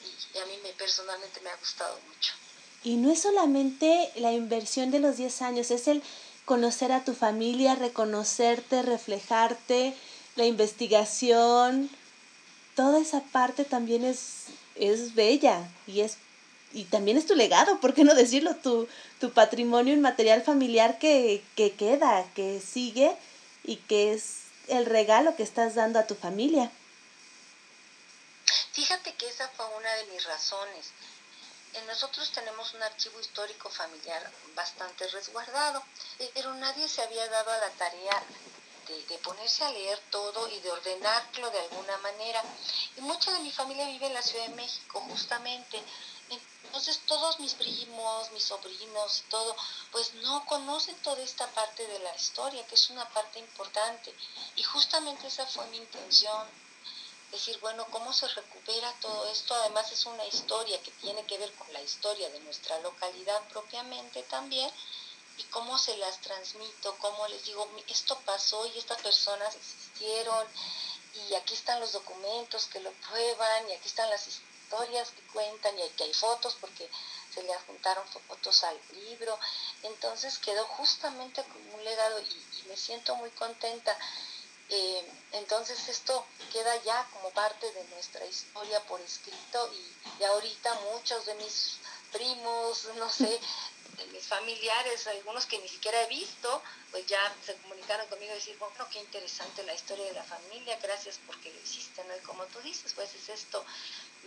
y, 0.00 0.38
a 0.38 0.46
mí 0.46 0.58
me, 0.62 0.70
personalmente 0.72 1.40
me 1.42 1.50
ha 1.50 1.56
gustado 1.56 1.98
mucho. 2.08 2.32
Y 2.82 2.96
no 2.96 3.12
es 3.12 3.20
solamente 3.20 4.10
la 4.16 4.32
inversión 4.32 4.90
de 4.90 5.00
los 5.00 5.18
10 5.18 5.42
años, 5.42 5.70
es 5.70 5.86
el 5.86 6.02
conocer 6.46 6.92
a 6.92 7.04
tu 7.04 7.14
familia, 7.14 7.74
reconocerte, 7.74 8.80
reflejarte, 8.80 9.94
la 10.36 10.46
investigación, 10.46 11.90
toda 12.74 13.00
esa 13.00 13.20
parte 13.20 13.66
también 13.66 14.04
es, 14.04 14.46
es 14.76 15.14
bella 15.14 15.68
y 15.86 16.00
es 16.00 16.16
y 16.72 16.84
también 16.84 17.16
es 17.16 17.26
tu 17.26 17.34
legado, 17.34 17.80
¿por 17.80 17.94
qué 17.94 18.04
no 18.04 18.14
decirlo? 18.14 18.54
Tu, 18.56 18.88
tu 19.18 19.32
patrimonio 19.32 19.94
inmaterial 19.94 20.42
familiar 20.42 20.98
que, 20.98 21.42
que 21.56 21.74
queda, 21.74 22.24
que 22.34 22.60
sigue 22.60 23.16
y 23.64 23.76
que 23.76 24.12
es 24.12 24.42
el 24.68 24.86
regalo 24.86 25.36
que 25.36 25.42
estás 25.42 25.74
dando 25.74 25.98
a 25.98 26.06
tu 26.06 26.14
familia. 26.14 26.70
Fíjate 28.72 29.14
que 29.14 29.28
esa 29.28 29.48
fue 29.48 29.66
una 29.76 29.92
de 29.94 30.04
mis 30.06 30.24
razones. 30.24 30.92
Nosotros 31.86 32.30
tenemos 32.32 32.74
un 32.74 32.82
archivo 32.82 33.20
histórico 33.20 33.68
familiar 33.68 34.30
bastante 34.54 35.06
resguardado, 35.08 35.82
pero 36.34 36.54
nadie 36.54 36.88
se 36.88 37.02
había 37.02 37.26
dado 37.28 37.50
a 37.50 37.58
la 37.58 37.70
tarea 37.70 38.22
de, 39.08 39.18
ponerse 39.18 39.64
a 39.64 39.70
leer 39.70 39.98
todo 40.10 40.48
y 40.48 40.58
de 40.60 40.70
ordenarlo 40.70 41.50
de 41.50 41.60
alguna 41.60 41.96
manera. 41.98 42.42
Y 42.96 43.00
mucha 43.02 43.32
de 43.32 43.40
mi 43.40 43.52
familia 43.52 43.86
vive 43.86 44.06
en 44.06 44.14
la 44.14 44.22
Ciudad 44.22 44.46
de 44.46 44.54
México, 44.54 45.00
justamente. 45.08 45.82
Entonces 46.70 47.00
todos 47.04 47.40
mis 47.40 47.54
primos, 47.54 48.30
mis 48.30 48.44
sobrinos 48.44 49.18
y 49.18 49.28
todo, 49.28 49.56
pues 49.90 50.14
no 50.14 50.46
conocen 50.46 50.94
toda 51.02 51.20
esta 51.20 51.48
parte 51.48 51.84
de 51.84 51.98
la 51.98 52.14
historia, 52.14 52.64
que 52.68 52.76
es 52.76 52.90
una 52.90 53.08
parte 53.08 53.40
importante. 53.40 54.14
Y 54.54 54.62
justamente 54.62 55.26
esa 55.26 55.44
fue 55.46 55.66
mi 55.66 55.78
intención, 55.78 56.46
decir, 57.32 57.58
bueno, 57.58 57.84
¿cómo 57.90 58.12
se 58.12 58.28
recupera 58.28 58.94
todo 59.00 59.28
esto? 59.32 59.52
Además 59.56 59.90
es 59.90 60.06
una 60.06 60.24
historia 60.26 60.80
que 60.80 60.92
tiene 60.92 61.26
que 61.26 61.38
ver 61.38 61.52
con 61.54 61.72
la 61.72 61.82
historia 61.82 62.30
de 62.30 62.38
nuestra 62.38 62.78
localidad 62.78 63.42
propiamente 63.48 64.22
también 64.22 64.70
y 65.38 65.42
cómo 65.50 65.76
se 65.76 65.96
las 65.96 66.20
transmito, 66.20 66.94
cómo 66.98 67.26
les 67.26 67.46
digo, 67.46 67.68
esto 67.88 68.16
pasó 68.24 68.64
y 68.66 68.78
estas 68.78 69.02
personas 69.02 69.56
existieron 69.56 70.46
y 71.14 71.34
aquí 71.34 71.54
están 71.54 71.80
los 71.80 71.90
documentos 71.90 72.66
que 72.66 72.78
lo 72.78 72.92
prueban 72.92 73.68
y 73.68 73.72
aquí 73.72 73.88
están 73.88 74.08
las 74.08 74.24
historias 74.28 74.49
que 74.70 75.22
cuentan 75.32 75.78
y 75.78 75.82
aquí 75.82 76.04
hay 76.04 76.14
fotos 76.14 76.56
porque 76.60 76.88
se 77.34 77.42
le 77.42 77.52
adjuntaron 77.52 78.04
fotos 78.28 78.64
al 78.64 78.78
libro. 78.92 79.38
Entonces 79.82 80.38
quedó 80.38 80.64
justamente 80.66 81.42
como 81.42 81.74
un 81.74 81.84
legado 81.84 82.20
y, 82.20 82.68
me 82.68 82.76
siento 82.76 83.16
muy 83.16 83.30
contenta. 83.30 83.96
Eh, 84.68 85.12
entonces 85.32 85.88
esto 85.88 86.24
queda 86.52 86.76
ya 86.84 87.04
como 87.12 87.30
parte 87.30 87.72
de 87.72 87.84
nuestra 87.88 88.24
historia 88.26 88.80
por 88.86 89.00
escrito 89.00 89.68
y 90.20 90.22
ahorita 90.22 90.72
muchos 90.92 91.26
de 91.26 91.34
mis 91.34 91.78
primos, 92.12 92.88
no 92.96 93.10
sé, 93.10 93.40
mis 94.06 94.26
familiares, 94.26 95.06
algunos 95.06 95.46
que 95.46 95.58
ni 95.58 95.68
siquiera 95.68 96.02
he 96.02 96.06
visto, 96.08 96.62
pues 96.90 97.06
ya 97.06 97.20
se 97.44 97.54
comunicaron 97.56 98.06
conmigo 98.08 98.32
y 98.32 98.36
decir, 98.36 98.56
bueno, 98.58 98.86
qué 98.90 98.98
interesante 99.00 99.62
la 99.64 99.74
historia 99.74 100.04
de 100.06 100.12
la 100.12 100.24
familia, 100.24 100.78
gracias 100.82 101.18
porque 101.26 101.52
lo 101.52 101.60
hiciste, 101.60 102.02
¿no? 102.04 102.16
Y 102.16 102.20
como 102.20 102.44
tú 102.46 102.60
dices, 102.60 102.92
pues 102.94 103.14
es 103.14 103.28
esto 103.28 103.64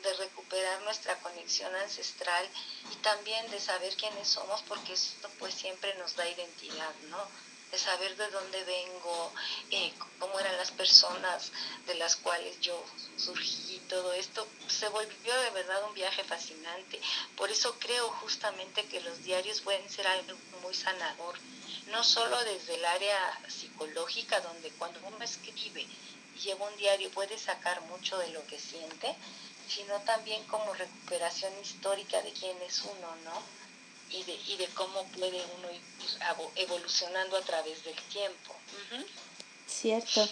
de 0.01 0.13
recuperar 0.13 0.81
nuestra 0.81 1.17
conexión 1.19 1.73
ancestral 1.75 2.47
y 2.91 2.95
también 2.97 3.49
de 3.51 3.59
saber 3.59 3.95
quiénes 3.95 4.27
somos, 4.27 4.61
porque 4.63 4.93
esto 4.93 5.29
pues 5.39 5.53
siempre 5.53 5.93
nos 5.95 6.15
da 6.15 6.27
identidad, 6.27 6.93
¿no? 7.09 7.52
De 7.73 7.79
saber 7.79 8.15
de 8.15 8.29
dónde 8.29 8.63
vengo, 8.65 9.33
eh, 9.71 9.91
cómo 10.19 10.39
eran 10.39 10.55
las 10.57 10.69
personas 10.69 11.51
de 11.87 11.95
las 11.95 12.15
cuales 12.17 12.59
yo 12.61 12.79
surgí, 13.17 13.81
todo 13.89 14.13
esto, 14.13 14.47
se 14.67 14.87
volvió 14.89 15.35
de 15.41 15.49
verdad 15.49 15.83
un 15.87 15.95
viaje 15.95 16.23
fascinante. 16.23 17.01
Por 17.35 17.49
eso 17.49 17.75
creo 17.79 18.09
justamente 18.21 18.85
que 18.85 19.01
los 19.01 19.23
diarios 19.23 19.61
pueden 19.61 19.89
ser 19.89 20.05
algo 20.05 20.37
muy 20.61 20.75
sanador, 20.75 21.35
no 21.87 22.03
solo 22.03 22.43
desde 22.43 22.75
el 22.75 22.85
área 22.85 23.39
psicológica, 23.49 24.39
donde 24.41 24.69
cuando 24.73 24.99
uno 25.07 25.23
escribe 25.23 25.81
y 26.35 26.39
lleva 26.39 26.67
un 26.67 26.77
diario 26.77 27.09
puede 27.09 27.39
sacar 27.39 27.81
mucho 27.81 28.19
de 28.19 28.29
lo 28.29 28.45
que 28.45 28.59
siente, 28.59 29.15
sino 29.67 29.99
también 30.01 30.43
como 30.43 30.75
recuperación 30.75 31.51
histórica 31.59 32.21
de 32.21 32.33
quién 32.33 32.61
es 32.61 32.81
uno, 32.81 33.15
¿no? 33.23 33.62
Y 34.13 34.23
de, 34.23 34.39
y 34.47 34.57
de 34.57 34.67
cómo 34.67 35.03
puede 35.17 35.41
uno 35.57 35.71
ir 35.71 35.81
evolucionando 36.55 37.37
a 37.37 37.41
través 37.41 37.83
del 37.83 37.95
tiempo. 38.11 38.55
Cierto. 39.67 40.27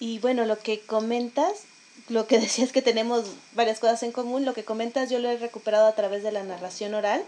Y 0.00 0.18
bueno, 0.18 0.46
lo 0.46 0.58
que 0.58 0.80
comentas, 0.80 1.64
lo 2.08 2.26
que 2.26 2.38
decías 2.40 2.72
que 2.72 2.82
tenemos 2.82 3.26
varias 3.52 3.78
cosas 3.78 4.02
en 4.02 4.12
común, 4.12 4.44
lo 4.44 4.54
que 4.54 4.64
comentas 4.64 5.10
yo 5.10 5.18
lo 5.18 5.30
he 5.30 5.36
recuperado 5.36 5.86
a 5.86 5.94
través 5.94 6.22
de 6.22 6.32
la 6.32 6.42
narración 6.42 6.94
oral 6.94 7.24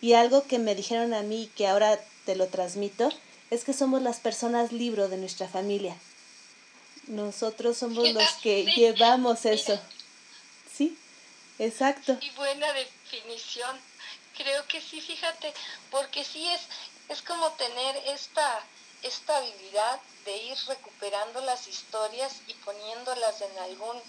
y 0.00 0.14
algo 0.14 0.46
que 0.46 0.58
me 0.58 0.74
dijeron 0.74 1.12
a 1.14 1.22
mí 1.22 1.50
que 1.56 1.66
ahora 1.66 1.98
te 2.24 2.36
lo 2.36 2.46
transmito 2.46 3.10
es 3.50 3.64
que 3.64 3.72
somos 3.72 4.00
las 4.02 4.20
personas 4.20 4.72
libro 4.72 5.08
de 5.08 5.16
nuestra 5.16 5.48
familia. 5.48 5.96
Nosotros 7.08 7.76
somos 7.76 8.08
los 8.12 8.32
que 8.42 8.64
llevamos 8.64 9.44
eso. 9.44 9.78
¿Sí? 10.72 10.96
Exacto. 11.58 12.16
Y 12.20 12.30
buena 12.30 12.72
definición 12.72 13.76
creo 14.42 14.66
que 14.66 14.80
sí, 14.80 15.00
fíjate, 15.00 15.52
porque 15.90 16.24
sí 16.24 16.46
es, 16.48 16.62
es 17.08 17.22
como 17.22 17.50
tener 17.52 17.96
esta, 18.06 18.60
esta 19.02 19.36
habilidad 19.36 20.00
de 20.24 20.36
ir 20.36 20.58
recuperando 20.66 21.40
las 21.42 21.66
historias 21.66 22.32
y 22.46 22.54
poniéndolas 22.54 23.40
en 23.40 23.58
algún 23.58 24.00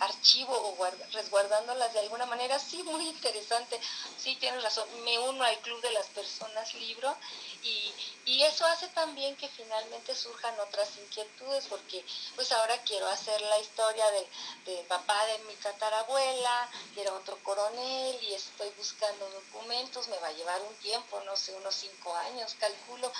archivo 0.00 0.52
o 0.52 0.90
resguardándolas 1.12 1.92
de 1.92 2.00
alguna 2.00 2.26
manera, 2.26 2.58
sí, 2.58 2.82
muy 2.82 3.08
interesante, 3.08 3.80
sí, 4.18 4.36
tienes 4.36 4.62
razón, 4.62 4.88
me 5.04 5.18
uno 5.18 5.44
al 5.44 5.58
club 5.60 5.80
de 5.80 5.92
las 5.92 6.06
personas 6.08 6.74
libro 6.74 7.14
y, 7.62 7.92
y 8.26 8.42
eso 8.42 8.66
hace 8.66 8.88
también 8.88 9.36
que 9.36 9.48
finalmente 9.48 10.14
surjan 10.14 10.58
otras 10.60 10.88
inquietudes, 10.96 11.66
porque 11.68 12.04
pues 12.34 12.50
ahora 12.52 12.76
quiero 12.82 13.06
hacer 13.08 13.40
la 13.40 13.58
historia 13.60 14.10
del, 14.10 14.26
del 14.66 14.86
papá 14.86 15.24
de 15.26 15.38
mi 15.44 15.54
tatarabuela, 15.54 16.68
que 16.94 17.02
era 17.02 17.14
otro 17.14 17.38
coronel, 17.42 18.18
y 18.22 18.34
estoy 18.34 18.68
buscando 18.76 19.28
documentos, 19.30 20.08
me 20.08 20.18
va 20.18 20.28
a 20.28 20.32
llevar 20.32 20.60
un 20.62 20.74
tiempo, 20.76 21.20
no 21.20 21.36
sé, 21.36 21.54
unos 21.54 21.74
cinco 21.74 22.14
años, 22.16 22.54
calculo, 22.58 23.10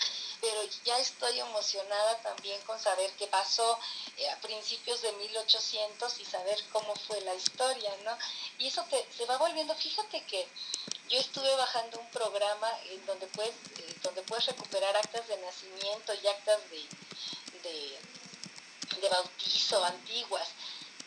pero 0.41 0.61
ya 0.85 0.99
estoy 0.99 1.39
emocionada 1.41 2.14
también 2.23 2.61
con 2.63 2.79
saber 2.79 3.11
qué 3.19 3.27
pasó 3.27 3.79
eh, 4.17 4.31
a 4.31 4.37
principios 4.41 5.03
de 5.03 5.13
1800 5.13 6.21
y 6.21 6.25
saber 6.25 6.63
cómo 6.73 6.95
fue 6.95 7.21
la 7.23 7.35
historia, 7.35 7.93
¿no? 8.05 8.17
Y 8.59 8.69
eso 8.69 8.85
te, 8.91 9.07
se 9.17 9.27
va 9.27 9.37
volviendo, 9.39 9.75
fíjate 9.75 10.25
que 10.25 10.47
yo 11.09 11.19
estuve 11.19 11.55
bajando 11.57 11.99
un 11.99 12.09
programa 12.11 12.71
donde 13.07 13.27
puedes, 13.29 13.55
eh, 13.55 13.95
donde 14.03 14.23
puedes 14.23 14.47
recuperar 14.47 14.97
actas 14.97 15.27
de 15.29 15.37
nacimiento 15.39 16.15
y 16.15 16.27
actas 16.27 16.61
de, 16.71 16.87
de, 17.63 19.09
bautizo 19.11 19.85
antiguas 19.85 20.49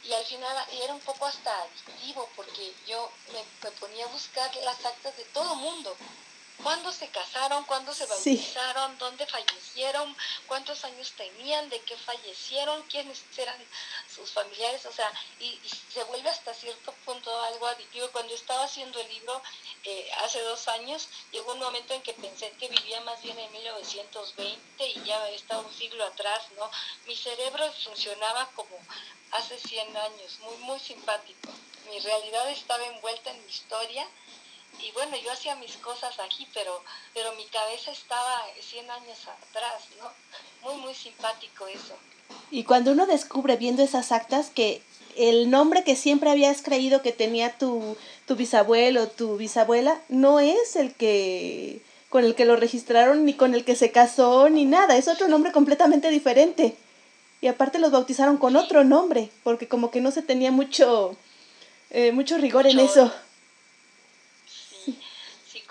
y 0.03 0.13
al 0.13 0.23
final 0.23 0.55
era 0.71 0.93
un 0.93 0.99
poco 0.99 1.25
hasta 1.25 1.63
adictivo 1.63 2.29
porque 2.35 2.73
yo 2.85 3.11
me, 3.33 3.71
ponía 3.71 4.05
a 4.05 4.09
buscar 4.09 4.55
las 4.57 4.85
actas 4.85 5.17
de 5.17 5.23
todo 5.25 5.55
mundo 5.55 5.95
cuándo 6.63 6.91
se 6.91 7.07
casaron, 7.09 7.63
cuándo 7.65 7.93
se 7.93 8.05
bautizaron, 8.05 8.97
dónde 8.97 9.25
fallecieron, 9.27 10.15
cuántos 10.47 10.83
años 10.85 11.13
tenían, 11.15 11.69
de 11.69 11.79
qué 11.81 11.95
fallecieron, 11.97 12.81
quiénes 12.83 13.23
eran 13.37 13.57
sus 14.13 14.31
familiares, 14.31 14.85
o 14.85 14.91
sea, 14.91 15.11
y, 15.39 15.59
se 15.93 16.03
vuelve 16.05 16.29
hasta 16.29 16.53
cierto 16.53 16.93
punto 17.05 17.29
algo 17.43 17.67
adictivo. 17.67 18.09
Cuando 18.11 18.33
estaba 18.33 18.63
haciendo 18.63 18.99
el 18.99 19.07
libro 19.09 19.41
eh, 19.83 20.09
hace 20.23 20.41
dos 20.41 20.67
años, 20.67 21.07
llegó 21.31 21.53
un 21.53 21.59
momento 21.59 21.93
en 21.93 22.01
que 22.01 22.13
pensé 22.13 22.51
que 22.59 22.69
vivía 22.69 23.01
más 23.01 23.21
bien 23.21 23.37
en 23.37 23.51
1920 23.51 24.87
y 24.87 25.03
ya 25.03 25.29
estaba 25.29 25.61
un 25.61 25.73
siglo 25.73 26.05
atrás, 26.05 26.43
¿no? 26.57 26.69
Mi 27.05 27.15
cerebro 27.15 27.71
funcionaba 27.83 28.49
como 28.55 28.77
hace 29.31 29.59
100 29.59 29.97
años, 29.97 30.39
muy, 30.39 30.57
muy 30.57 30.79
simpático. 30.79 31.49
Mi 31.89 31.99
realidad 31.99 32.49
estaba 32.49 32.85
envuelta 32.85 33.31
en 33.31 33.43
mi 33.45 33.49
historia 33.49 34.07
y 34.79 34.91
bueno, 34.91 35.17
yo 35.23 35.31
hacía 35.31 35.55
mis 35.55 35.75
cosas 35.77 36.19
aquí, 36.19 36.47
pero, 36.53 36.81
pero 37.13 37.33
mi 37.35 37.45
cabeza 37.45 37.91
estaba 37.91 38.43
100 38.59 38.89
años 38.89 39.17
atrás, 39.27 39.83
¿no? 39.99 40.69
Muy, 40.69 40.81
muy 40.81 40.93
simpático 40.93 41.67
eso. 41.67 41.95
Y 42.51 42.63
cuando 42.63 42.91
uno 42.91 43.05
descubre 43.05 43.57
viendo 43.57 43.83
esas 43.83 44.11
actas 44.11 44.49
que 44.49 44.81
el 45.15 45.49
nombre 45.49 45.83
que 45.83 45.95
siempre 45.95 46.29
habías 46.29 46.61
creído 46.61 47.01
que 47.01 47.11
tenía 47.11 47.57
tu, 47.57 47.97
tu 48.27 48.35
bisabuelo, 48.35 49.07
tu 49.07 49.37
bisabuela, 49.37 49.99
no 50.09 50.39
es 50.39 50.75
el 50.75 50.93
que 50.93 51.81
con 52.09 52.23
el 52.23 52.35
que 52.35 52.45
lo 52.45 52.55
registraron, 52.55 53.25
ni 53.25 53.33
con 53.33 53.53
el 53.53 53.65
que 53.65 53.75
se 53.75 53.91
casó, 53.91 54.49
ni 54.49 54.65
nada, 54.65 54.95
es 54.95 55.07
otro 55.07 55.27
nombre 55.27 55.51
completamente 55.51 56.09
diferente. 56.09 56.77
Y 57.41 57.47
aparte 57.47 57.79
los 57.79 57.91
bautizaron 57.91 58.37
con 58.37 58.55
otro 58.55 58.83
nombre, 58.83 59.29
porque 59.43 59.67
como 59.67 59.91
que 59.91 60.01
no 60.01 60.11
se 60.11 60.21
tenía 60.21 60.51
mucho 60.51 61.17
eh, 61.89 62.11
mucho 62.11 62.37
rigor 62.37 62.67
en 62.67 62.79
eso. 62.79 63.11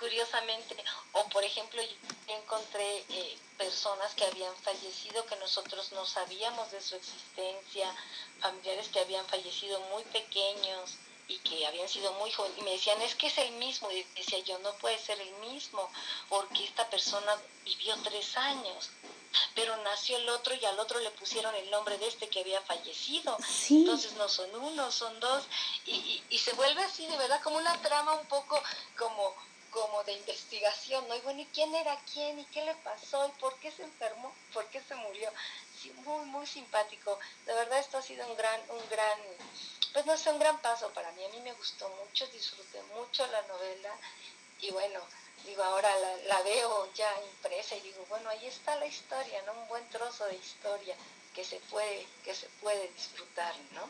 Curiosamente. 0.07 0.73
O 1.11 1.27
por 1.27 1.43
ejemplo, 1.43 1.81
yo 1.81 2.33
encontré 2.33 3.03
eh, 3.09 3.37
personas 3.57 4.13
que 4.15 4.23
habían 4.23 4.55
fallecido 4.63 5.25
que 5.25 5.35
nosotros 5.35 5.91
no 5.91 6.05
sabíamos 6.05 6.71
de 6.71 6.81
su 6.81 6.95
existencia, 6.95 7.93
familiares 8.39 8.87
que 8.87 9.01
habían 9.01 9.25
fallecido 9.25 9.81
muy 9.91 10.03
pequeños 10.05 10.95
y 11.27 11.39
que 11.39 11.67
habían 11.67 11.89
sido 11.89 12.13
muy 12.13 12.31
jóvenes 12.31 12.57
y 12.57 12.61
me 12.61 12.71
decían 12.71 13.01
es 13.01 13.15
que 13.15 13.27
es 13.27 13.37
el 13.37 13.51
mismo 13.55 13.91
y 13.91 14.01
decía 14.15 14.39
yo 14.39 14.57
no 14.59 14.73
puede 14.75 14.97
ser 14.97 15.19
el 15.19 15.33
mismo 15.49 15.89
porque 16.29 16.63
esta 16.63 16.89
persona 16.89 17.35
vivió 17.65 17.97
tres 18.01 18.37
años 18.37 18.91
pero 19.53 19.75
nació 19.83 20.15
el 20.15 20.29
otro 20.29 20.55
y 20.55 20.63
al 20.63 20.79
otro 20.79 21.01
le 21.01 21.11
pusieron 21.11 21.53
el 21.55 21.69
nombre 21.69 21.97
de 21.97 22.07
este 22.07 22.29
que 22.29 22.39
había 22.39 22.61
fallecido 22.61 23.37
entonces 23.69 24.13
no 24.13 24.29
son 24.29 24.55
uno 24.55 24.89
son 24.89 25.19
dos 25.19 25.43
y, 25.85 26.23
y, 26.29 26.39
se 26.39 26.53
vuelve 26.53 26.81
así 26.83 27.05
de 27.05 27.17
verdad 27.17 27.41
como 27.43 27.57
una 27.57 27.81
trama 27.81 28.13
un 28.13 28.27
poco 28.27 28.63
como 28.97 29.35
como 29.71 30.03
de 30.03 30.13
investigación 30.13 31.07
no 31.07 31.15
y 31.15 31.21
bueno 31.21 31.41
y 31.41 31.45
quién 31.47 31.73
era 31.75 31.97
quién 32.13 32.39
y 32.39 32.45
qué 32.45 32.63
le 32.65 32.75
pasó 32.75 33.27
y 33.27 33.39
por 33.39 33.55
qué 33.59 33.71
se 33.71 33.83
enfermó 33.83 34.33
por 34.53 34.65
qué 34.67 34.81
se 34.81 34.95
murió 34.95 35.31
sí 35.81 35.91
muy 36.05 36.25
muy 36.25 36.47
simpático. 36.47 37.19
De 37.45 37.53
verdad 37.53 37.79
esto 37.79 37.97
ha 37.97 38.01
sido 38.01 38.25
un 38.27 38.35
gran 38.35 38.59
un 38.69 38.89
gran 38.89 39.19
pues 39.93 40.05
no 40.05 40.15
sé, 40.15 40.31
un 40.31 40.37
gran 40.37 40.61
paso 40.61 40.91
para 40.93 41.11
mí. 41.13 41.25
A 41.25 41.29
mí 41.29 41.39
me 41.41 41.53
gustó 41.53 41.89
mucho, 41.89 42.27
disfruté 42.27 42.79
mucho 42.95 43.25
la 43.27 43.41
novela. 43.43 43.89
Y 44.61 44.69
bueno, 44.69 44.99
digo, 45.43 45.63
ahora 45.63 45.89
la, 46.27 46.41
veo 46.43 46.93
ya 46.93 47.09
impresa 47.31 47.75
y 47.75 47.81
digo, 47.81 48.05
bueno, 48.07 48.29
ahí 48.29 48.45
está 48.45 48.75
la 48.75 48.85
historia, 48.85 49.41
¿no? 49.47 49.53
Un 49.53 49.67
buen 49.67 49.87
trozo 49.89 50.25
de 50.25 50.35
historia 50.35 50.95
que 51.33 51.43
se 51.43 51.59
puede, 51.71 52.05
que 52.23 52.35
se 52.35 52.47
puede 52.61 52.89
disfrutar, 52.89 53.55
¿no? 53.73 53.89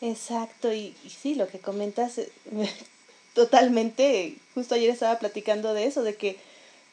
Exacto, 0.00 0.72
y, 0.72 0.96
sí, 1.08 1.36
lo 1.36 1.48
que 1.48 1.60
comentas 1.60 2.20
totalmente, 3.36 4.34
justo 4.54 4.74
ayer 4.74 4.88
estaba 4.88 5.18
platicando 5.18 5.74
de 5.74 5.84
eso, 5.84 6.02
de 6.02 6.16
que 6.16 6.38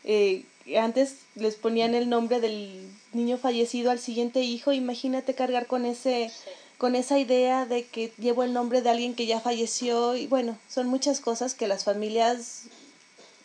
eh, 0.04 0.44
antes 0.78 1.20
les 1.36 1.56
ponían 1.56 1.96
el 1.96 2.10
nombre 2.10 2.42
del 2.42 2.92
niño 3.14 3.38
fallecido 3.38 3.90
al 3.90 4.00
siguiente 4.00 4.42
hijo, 4.42 4.74
imagínate 4.74 5.34
cargar 5.34 5.66
con 5.66 5.86
ese 5.86 6.32
con 6.78 6.96
esa 6.96 7.18
idea 7.18 7.66
de 7.66 7.88
que 7.88 8.12
llevo 8.18 8.44
el 8.44 8.52
nombre 8.52 8.82
de 8.82 8.90
alguien 8.90 9.16
que 9.16 9.26
ya 9.26 9.40
falleció 9.40 10.18
y 10.18 10.28
bueno, 10.28 10.58
son 10.68 10.88
muchas 10.88 11.22
cosas 11.22 11.54
que 11.54 11.68
las 11.68 11.86
familias 11.86 12.64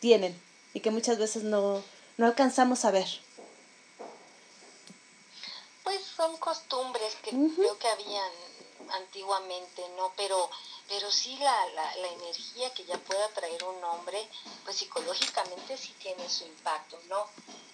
tienen 0.00 0.36
y 0.74 0.80
que 0.80 0.90
muchas 0.90 1.18
veces 1.18 1.44
no, 1.44 1.80
no 2.16 2.26
alcanzamos 2.26 2.84
a 2.84 2.90
ver. 2.90 3.06
Pues 5.84 6.00
son 6.02 6.36
costumbres 6.38 7.14
que 7.22 7.30
creo 7.30 7.78
que 7.78 7.86
habían 7.86 8.32
antiguamente, 8.90 9.82
¿no? 9.96 10.12
Pero, 10.16 10.50
pero 10.88 11.10
sí 11.10 11.36
la, 11.36 11.66
la, 11.74 11.96
la, 11.96 12.08
energía 12.08 12.72
que 12.72 12.84
ya 12.84 12.96
pueda 12.98 13.28
traer 13.28 13.62
un 13.64 13.80
nombre, 13.80 14.26
pues 14.64 14.76
psicológicamente 14.76 15.76
sí 15.76 15.94
tiene 16.00 16.28
su 16.28 16.44
impacto, 16.44 16.98
¿no? 17.08 17.26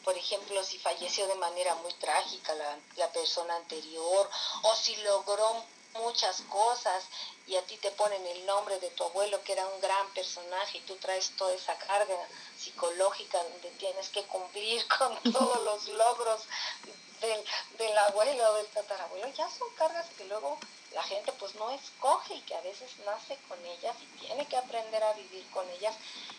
Por 0.04 0.16
ejemplo, 0.18 0.62
si 0.62 0.78
falleció 0.78 1.26
de 1.26 1.36
manera 1.36 1.74
muy 1.76 1.92
trágica 1.94 2.54
la, 2.54 2.78
la 2.96 3.10
persona 3.12 3.56
anterior, 3.56 4.28
o 4.62 4.74
si 4.74 4.96
logró 4.96 5.64
muchas 5.94 6.42
cosas 6.42 7.04
y 7.46 7.56
a 7.56 7.62
ti 7.62 7.76
te 7.76 7.90
ponen 7.92 8.24
el 8.26 8.46
nombre 8.46 8.78
de 8.80 8.90
tu 8.90 9.04
abuelo 9.04 9.42
que 9.44 9.52
era 9.52 9.66
un 9.66 9.80
gran 9.80 10.12
personaje 10.12 10.78
y 10.78 10.80
tú 10.82 10.96
traes 10.96 11.30
toda 11.36 11.54
esa 11.54 11.76
carga 11.78 12.16
psicológica 12.58 13.42
donde 13.42 13.70
tienes 13.72 14.08
que 14.08 14.24
cumplir 14.24 14.84
con 14.98 15.32
todos 15.32 15.62
los 15.62 15.88
logros 15.88 16.42
del, 17.26 17.44
del 17.78 17.98
abuelo 17.98 18.54
del 18.54 18.66
tatarabuelo, 18.66 19.28
ya 19.28 19.48
son 19.48 19.68
cargas 19.76 20.06
que 20.16 20.24
luego 20.24 20.58
la 20.94 21.02
gente 21.02 21.32
pues 21.38 21.54
no 21.56 21.70
escoge 21.70 22.34
y 22.34 22.40
que 22.42 22.54
a 22.54 22.60
veces 22.60 22.90
nace 23.04 23.36
con 23.48 23.58
ellas 23.64 23.96
y 24.00 24.26
tiene 24.26 24.46
que 24.46 24.56
aprender 24.56 25.02
a 25.02 25.12
vivir 25.14 25.44
con 25.50 25.68
ellas. 25.70 25.94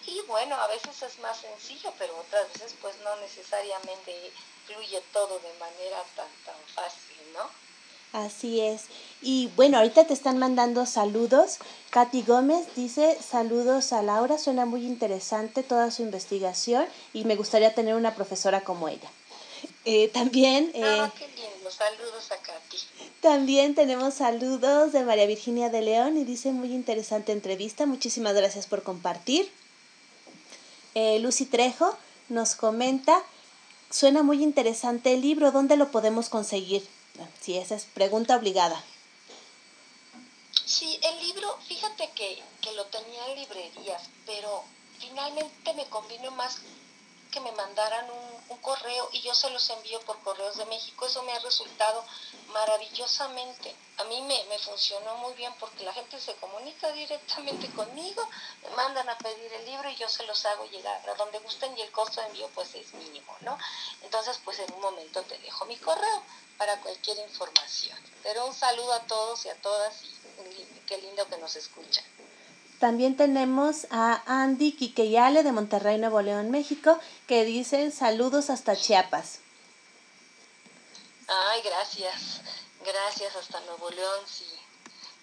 Y 0.05 0.21
bueno, 0.21 0.55
a 0.55 0.67
veces 0.67 1.01
es 1.01 1.19
más 1.19 1.37
sencillo, 1.37 1.93
pero 1.97 2.17
otras 2.17 2.51
veces 2.53 2.73
pues 2.81 2.95
no 3.03 3.15
necesariamente 3.17 4.31
fluye 4.65 5.01
todo 5.11 5.39
de 5.39 5.53
manera 5.59 6.01
tan, 6.15 6.29
tan 6.45 6.55
fácil, 6.73 7.33
¿no? 7.33 7.49
Así 8.13 8.61
es. 8.61 8.83
Y 9.21 9.47
bueno, 9.57 9.77
ahorita 9.77 10.07
te 10.07 10.13
están 10.13 10.37
mandando 10.37 10.85
saludos. 10.85 11.57
Katy 11.89 12.21
Gómez 12.21 12.65
dice 12.73 13.17
saludos 13.21 13.91
a 13.91 14.01
Laura, 14.01 14.37
suena 14.37 14.65
muy 14.65 14.85
interesante 14.85 15.63
toda 15.63 15.91
su 15.91 16.01
investigación 16.01 16.85
y 17.11 17.25
me 17.25 17.35
gustaría 17.35 17.75
tener 17.75 17.95
una 17.95 18.15
profesora 18.15 18.61
como 18.61 18.87
ella. 18.87 19.09
Eh, 19.85 20.09
también... 20.09 20.71
ah, 20.83 21.11
eh, 21.13 21.19
qué 21.19 21.27
lindo, 21.27 21.69
saludos 21.69 22.31
a 22.31 22.37
Katy. 22.37 22.77
También 23.21 23.75
tenemos 23.75 24.15
saludos 24.15 24.91
de 24.91 25.03
María 25.03 25.27
Virginia 25.27 25.69
de 25.69 25.81
León 25.81 26.17
y 26.17 26.23
dice 26.23 26.51
muy 26.51 26.73
interesante 26.73 27.31
entrevista. 27.31 27.85
Muchísimas 27.85 28.33
gracias 28.33 28.65
por 28.65 28.81
compartir. 28.81 29.51
Eh, 30.95 31.19
Lucy 31.19 31.45
Trejo 31.45 31.95
nos 32.29 32.55
comenta, 32.55 33.21
suena 33.91 34.23
muy 34.23 34.41
interesante 34.41 35.13
el 35.13 35.21
libro, 35.21 35.51
¿dónde 35.51 35.77
lo 35.77 35.91
podemos 35.91 36.29
conseguir? 36.29 36.87
Sí, 37.39 37.57
esa 37.57 37.75
es 37.75 37.85
pregunta 37.85 38.35
obligada. 38.35 38.83
Sí, 40.65 40.99
el 41.03 41.27
libro, 41.27 41.57
fíjate 41.67 42.09
que, 42.15 42.41
que 42.61 42.71
lo 42.73 42.85
tenía 42.85 43.27
en 43.27 43.39
librerías, 43.39 44.01
pero 44.25 44.63
finalmente 44.99 45.73
me 45.75 45.85
convino 45.85 46.31
más 46.31 46.57
que 47.35 47.41
me 47.41 47.51
mandaran 47.51 48.09
un, 48.09 48.35
correo 48.61 49.09
y 49.11 49.21
yo 49.21 49.35
se 49.35 49.49
los 49.51 49.69
envío 49.69 49.99
por 50.01 50.17
correos 50.21 50.57
de 50.57 50.65
México. 50.65 51.05
Eso 51.05 51.21
me 51.21 51.33
ha 51.33 51.39
resultado 51.39 52.03
maravillosamente. 52.47 53.75
A 53.97 54.05
mí 54.05 54.21
me, 54.23 54.43
me, 54.45 54.57
funcionó 54.57 55.17
muy 55.17 55.33
bien 55.33 55.53
porque 55.59 55.83
la 55.83 55.93
gente 55.93 56.19
se 56.19 56.33
comunica 56.37 56.91
directamente 56.93 57.69
conmigo, 57.73 58.27
me 58.63 58.69
mandan 58.71 59.07
a 59.07 59.17
pedir 59.19 59.53
el 59.53 59.65
libro 59.65 59.87
y 59.89 59.95
yo 59.97 60.09
se 60.09 60.23
los 60.23 60.43
hago 60.47 60.65
llegar 60.65 61.07
a 61.07 61.13
donde 61.13 61.37
gusten 61.39 61.77
y 61.77 61.81
el 61.81 61.91
costo 61.91 62.21
de 62.21 62.27
envío 62.27 62.49
pues 62.55 62.73
es 62.73 62.91
mínimo, 62.93 63.35
¿no? 63.41 63.55
Entonces 64.01 64.39
pues 64.43 64.57
en 64.57 64.73
un 64.73 64.81
momento 64.81 65.21
te 65.23 65.37
dejo 65.37 65.65
mi 65.65 65.77
correo 65.77 66.23
para 66.57 66.79
cualquier 66.81 67.19
información. 67.19 67.99
Pero 68.23 68.47
un 68.47 68.53
saludo 68.55 68.93
a 68.93 69.01
todos 69.01 69.45
y 69.45 69.49
a 69.49 69.61
todas 69.61 70.01
y 70.03 70.15
qué 70.87 70.97
lindo 70.97 71.27
que 71.27 71.37
nos 71.37 71.55
escuchan. 71.55 72.05
También 72.85 73.17
tenemos 73.17 73.87
a 73.89 74.21
Andy 74.27 74.73
Quiqueyale 74.73 75.41
de 75.41 75.51
Monterrey, 75.51 75.97
Nuevo 75.97 76.21
León, 76.21 76.51
México, 76.51 76.99
que 77.27 77.43
dice 77.43 77.89
saludos 77.89 78.51
hasta 78.51 78.75
Chiapas. 78.75 79.39
Ay, 81.27 81.63
gracias. 81.63 82.41
Gracias 82.85 83.35
hasta 83.37 83.59
Nuevo 83.61 83.89
León, 83.89 84.19
sí. 84.27 84.45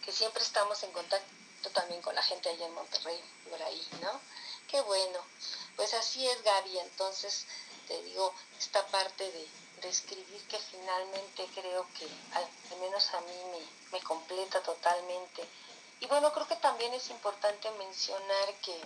Que 0.05 0.11
siempre 0.11 0.43
estamos 0.43 0.83
en 0.83 0.91
contacto 0.91 1.71
también 1.73 2.03
con 2.03 2.17
la 2.17 2.23
gente 2.25 2.49
allá 2.49 2.67
en 2.67 2.75
Monterrey, 2.75 3.21
por 3.49 3.63
ahí, 3.63 3.87
¿no? 4.01 4.11
Qué 4.67 4.81
bueno. 4.81 5.21
Pues 5.77 5.95
así 5.95 6.27
es, 6.27 6.43
Gaby. 6.43 6.81
Entonces, 6.81 7.47
te 7.87 8.03
digo, 8.03 8.35
esta 8.59 8.85
parte 8.89 9.23
de, 9.23 9.49
de 9.83 9.89
escribir 9.89 10.43
que 10.49 10.59
finalmente 10.59 11.47
creo 11.55 11.87
que 11.97 12.09
al 12.35 12.81
menos 12.81 13.15
a 13.15 13.21
mí 13.21 13.37
me, 13.53 13.97
me 13.97 14.05
completa 14.05 14.61
totalmente 14.65 15.47
y 16.03 16.07
bueno, 16.07 16.33
creo 16.33 16.49
que 16.49 16.57
también 16.57 16.93
es 16.95 17.11
importante 17.11 17.71
mencionar 17.79 18.55
que, 18.61 18.77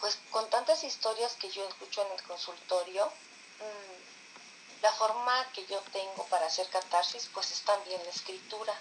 pues 0.00 0.18
con 0.30 0.48
tantas 0.48 0.82
historias 0.82 1.34
que 1.34 1.50
yo 1.50 1.68
escucho 1.68 2.00
en 2.00 2.12
el 2.12 2.22
consultorio, 2.22 3.06
mm, 3.06 4.82
la 4.82 4.92
forma 4.92 5.52
que 5.52 5.66
yo 5.66 5.78
tengo 5.92 6.24
para 6.30 6.46
hacer 6.46 6.66
catarsis, 6.70 7.28
pues 7.34 7.50
es 7.50 7.60
también 7.60 8.02
la 8.02 8.10
escritura. 8.10 8.74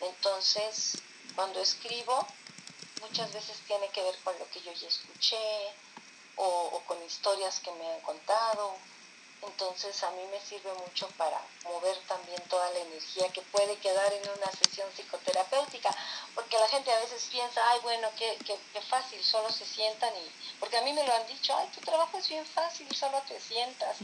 Entonces, 0.00 0.96
cuando 1.36 1.60
escribo, 1.60 2.26
muchas 3.02 3.30
veces 3.34 3.58
tiene 3.66 3.90
que 3.90 4.02
ver 4.02 4.16
con 4.24 4.38
lo 4.38 4.48
que 4.48 4.62
yo 4.62 4.72
ya 4.72 4.88
escuché 4.88 5.74
o, 6.36 6.46
o 6.46 6.80
con 6.86 7.02
historias 7.02 7.60
que 7.60 7.72
me 7.72 7.86
han 7.92 8.00
contado 8.00 8.78
entonces 9.42 10.02
a 10.02 10.10
mí 10.12 10.22
me 10.30 10.40
sirve 10.40 10.72
mucho 10.74 11.08
para 11.16 11.40
mover 11.64 11.96
también 12.06 12.40
toda 12.48 12.70
la 12.70 12.80
energía 12.80 13.28
que 13.32 13.42
puede 13.42 13.76
quedar 13.76 14.12
en 14.12 14.28
una 14.28 14.50
sesión 14.52 14.88
psicoterapéutica, 14.94 15.94
porque 16.34 16.58
la 16.58 16.68
gente 16.68 16.92
a 16.92 17.00
veces 17.00 17.26
piensa, 17.30 17.60
ay, 17.70 17.80
bueno, 17.82 18.08
qué, 18.18 18.36
qué, 18.46 18.58
qué, 18.72 18.80
fácil, 18.82 19.22
solo 19.22 19.50
se 19.50 19.64
sientan 19.64 20.12
y, 20.16 20.58
porque 20.58 20.76
a 20.76 20.82
mí 20.82 20.92
me 20.92 21.06
lo 21.06 21.12
han 21.12 21.26
dicho, 21.26 21.56
ay, 21.56 21.68
tu 21.74 21.80
trabajo 21.80 22.18
es 22.18 22.28
bien 22.28 22.44
fácil, 22.44 22.86
solo 22.94 23.22
te 23.26 23.40
sientas. 23.40 23.96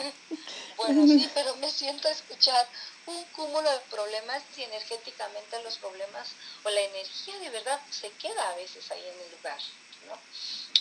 bueno, 0.76 1.06
sí, 1.06 1.30
pero 1.34 1.54
me 1.56 1.70
siento 1.70 2.08
a 2.08 2.12
escuchar 2.12 2.66
un 3.06 3.24
cúmulo 3.36 3.70
de 3.70 3.80
problemas 3.90 4.42
y 4.56 4.62
energéticamente 4.62 5.62
los 5.62 5.78
problemas 5.78 6.28
o 6.64 6.70
la 6.70 6.80
energía 6.80 7.38
de 7.38 7.50
verdad 7.50 7.80
se 7.90 8.10
queda 8.12 8.48
a 8.48 8.54
veces 8.56 8.90
ahí 8.90 9.02
en 9.06 9.20
el 9.20 9.30
lugar, 9.32 9.58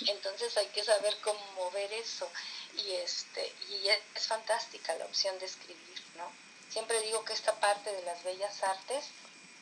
Entonces 0.05 0.55
hay 0.57 0.67
que 0.67 0.83
saber 0.83 1.17
cómo 1.21 1.39
mover 1.55 1.91
eso 1.93 2.29
y 2.75 2.91
este 2.91 3.53
y 3.69 3.87
es 3.87 4.27
fantástica 4.27 4.95
la 4.95 5.05
opción 5.05 5.37
de 5.39 5.45
escribir, 5.45 6.03
¿no? 6.15 6.31
Siempre 6.69 7.01
digo 7.01 7.23
que 7.25 7.33
esta 7.33 7.59
parte 7.59 7.91
de 7.91 8.03
las 8.03 8.23
bellas 8.23 8.61
artes 8.63 9.05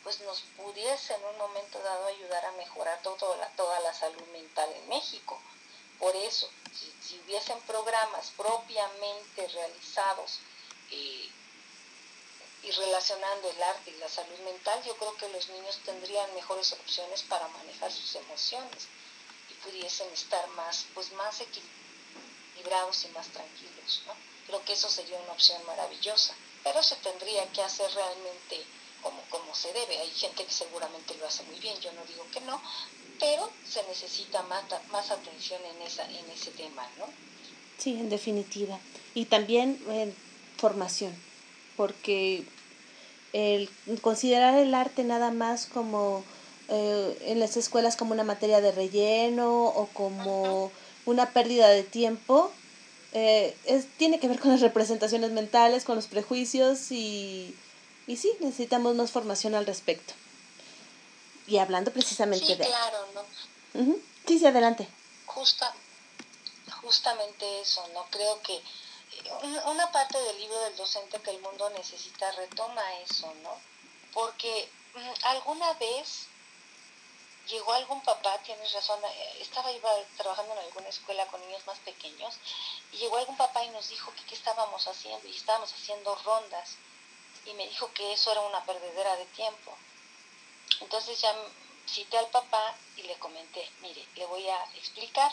pues 0.03 0.19
nos 0.21 0.41
pudiese 0.57 1.13
en 1.15 1.25
un 1.25 1.37
momento 1.37 1.79
dado 1.79 2.05
ayudar 2.07 2.45
a 2.45 2.51
mejorar 2.53 2.99
la, 3.03 3.49
toda 3.55 3.79
la 3.79 3.93
salud 3.93 4.21
mental 4.27 4.71
en 4.73 4.89
México. 4.89 5.41
Por 5.97 6.15
eso, 6.15 6.49
si, 7.01 7.19
hubiesen 7.21 7.59
programas 7.61 8.31
propiamente 8.37 9.47
realizados 9.47 10.39
eh, 10.91 11.29
y 12.63 12.71
relacionando 12.71 13.49
el 13.49 13.63
arte 13.63 13.91
y 13.91 13.97
la 13.97 14.09
salud 14.09 14.37
mental, 14.39 14.83
yo 14.83 14.95
creo 14.97 15.15
que 15.15 15.29
los 15.29 15.49
niños 15.49 15.79
tendrían 15.85 16.35
mejores 16.35 16.73
opciones 16.73 17.23
para 17.23 17.47
manejar 17.47 17.91
sus 17.91 18.13
emociones 18.15 18.87
pudiesen 19.65 20.07
estar 20.13 20.47
más, 20.49 20.85
pues 20.93 21.11
más 21.13 21.41
equilibrados 21.41 23.05
y 23.05 23.07
más 23.09 23.27
tranquilos, 23.27 24.03
¿no? 24.07 24.13
Creo 24.47 24.63
que 24.63 24.73
eso 24.73 24.89
sería 24.89 25.19
una 25.19 25.33
opción 25.33 25.65
maravillosa, 25.65 26.35
pero 26.63 26.81
se 26.83 26.95
tendría 26.97 27.51
que 27.51 27.61
hacer 27.61 27.89
realmente 27.91 28.63
como, 29.01 29.21
como 29.29 29.55
se 29.55 29.73
debe. 29.73 29.97
Hay 29.97 30.11
gente 30.11 30.45
que 30.45 30.51
seguramente 30.51 31.15
lo 31.15 31.27
hace 31.27 31.43
muy 31.43 31.59
bien, 31.59 31.79
yo 31.79 31.91
no 31.93 32.05
digo 32.05 32.25
que 32.31 32.41
no, 32.41 32.61
pero 33.19 33.51
se 33.67 33.83
necesita 33.83 34.43
más, 34.43 34.63
más 34.91 35.09
atención 35.11 35.61
en, 35.65 35.81
esa, 35.81 36.09
en 36.09 36.29
ese 36.29 36.51
tema, 36.51 36.87
¿no? 36.97 37.07
Sí, 37.77 37.91
en 37.93 38.09
definitiva. 38.09 38.79
Y 39.13 39.25
también 39.25 39.83
en 39.89 40.15
formación, 40.57 41.15
porque 41.75 42.45
el 43.33 43.69
considerar 44.01 44.57
el 44.57 44.73
arte 44.73 45.03
nada 45.03 45.31
más 45.31 45.65
como 45.65 46.23
eh, 46.69 47.17
en 47.25 47.39
las 47.39 47.57
escuelas 47.57 47.95
como 47.95 48.13
una 48.13 48.23
materia 48.23 48.61
de 48.61 48.71
relleno 48.71 49.65
o 49.65 49.87
como 49.93 50.71
una 51.05 51.31
pérdida 51.31 51.69
de 51.69 51.83
tiempo, 51.83 52.51
eh, 53.13 53.55
es, 53.65 53.87
tiene 53.97 54.19
que 54.19 54.27
ver 54.27 54.39
con 54.39 54.51
las 54.51 54.61
representaciones 54.61 55.31
mentales, 55.31 55.85
con 55.85 55.95
los 55.95 56.07
prejuicios 56.07 56.91
y, 56.91 57.55
y 58.07 58.17
sí, 58.17 58.31
necesitamos 58.39 58.95
más 58.95 59.11
formación 59.11 59.55
al 59.55 59.65
respecto. 59.65 60.13
Y 61.47 61.57
hablando 61.59 61.91
precisamente 61.91 62.45
sí, 62.45 62.55
de... 62.55 62.65
claro, 62.65 62.97
¿no? 63.13 63.95
Sí, 64.27 64.39
sí, 64.39 64.45
adelante. 64.45 64.87
Justa, 65.27 65.71
justamente 66.81 67.61
eso, 67.61 67.87
¿no? 67.93 68.05
Creo 68.09 68.41
que 68.41 68.59
una 69.67 69.91
parte 69.91 70.17
del 70.17 70.39
libro 70.39 70.59
del 70.61 70.75
docente 70.75 71.19
que 71.19 71.31
el 71.31 71.39
mundo 71.39 71.69
necesita 71.71 72.31
retoma 72.31 72.81
eso, 73.01 73.31
¿no? 73.43 73.51
Porque 74.13 74.69
mm, 74.95 75.25
alguna 75.25 75.73
vez 75.73 76.27
llegó 77.47 77.73
algún 77.73 78.01
papá, 78.01 78.37
tienes 78.39 78.71
razón, 78.73 78.99
eh, 79.05 79.37
estaba 79.41 79.71
iba 79.71 79.89
trabajando 80.17 80.53
en 80.53 80.59
alguna 80.59 80.89
escuela 80.89 81.25
con 81.27 81.41
niños 81.41 81.65
más 81.67 81.77
pequeños 81.79 82.35
y 82.91 82.97
llegó 82.97 83.17
algún 83.17 83.37
papá 83.37 83.63
y 83.63 83.69
nos 83.69 83.89
dijo 83.89 84.11
que 84.13 84.23
qué 84.25 84.35
estábamos 84.35 84.87
haciendo 84.87 85.27
y 85.27 85.35
estábamos 85.35 85.71
haciendo 85.73 86.15
rondas 86.23 86.77
y 87.45 87.53
me 87.53 87.67
dijo 87.67 87.91
que 87.93 88.13
eso 88.13 88.31
era 88.31 88.41
una 88.41 88.63
perdedera 88.65 89.15
de 89.17 89.25
tiempo. 89.27 89.77
Entonces 90.81 91.19
ya 91.21 91.33
cité 91.87 92.17
al 92.17 92.27
papá 92.27 92.75
y 92.97 93.03
le 93.03 93.17
comenté, 93.19 93.69
mire, 93.81 94.05
le 94.15 94.25
voy 94.25 94.47
a 94.49 94.63
explicar 94.75 95.31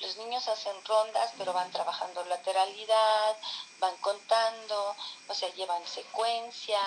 los 0.00 0.16
niños 0.16 0.46
hacen 0.48 0.74
rondas, 0.84 1.32
pero 1.38 1.52
van 1.52 1.70
trabajando 1.70 2.24
lateralidad, 2.24 3.36
van 3.78 3.96
contando, 3.98 4.96
o 5.28 5.34
sea, 5.34 5.52
llevan 5.54 5.86
secuencia, 5.86 6.80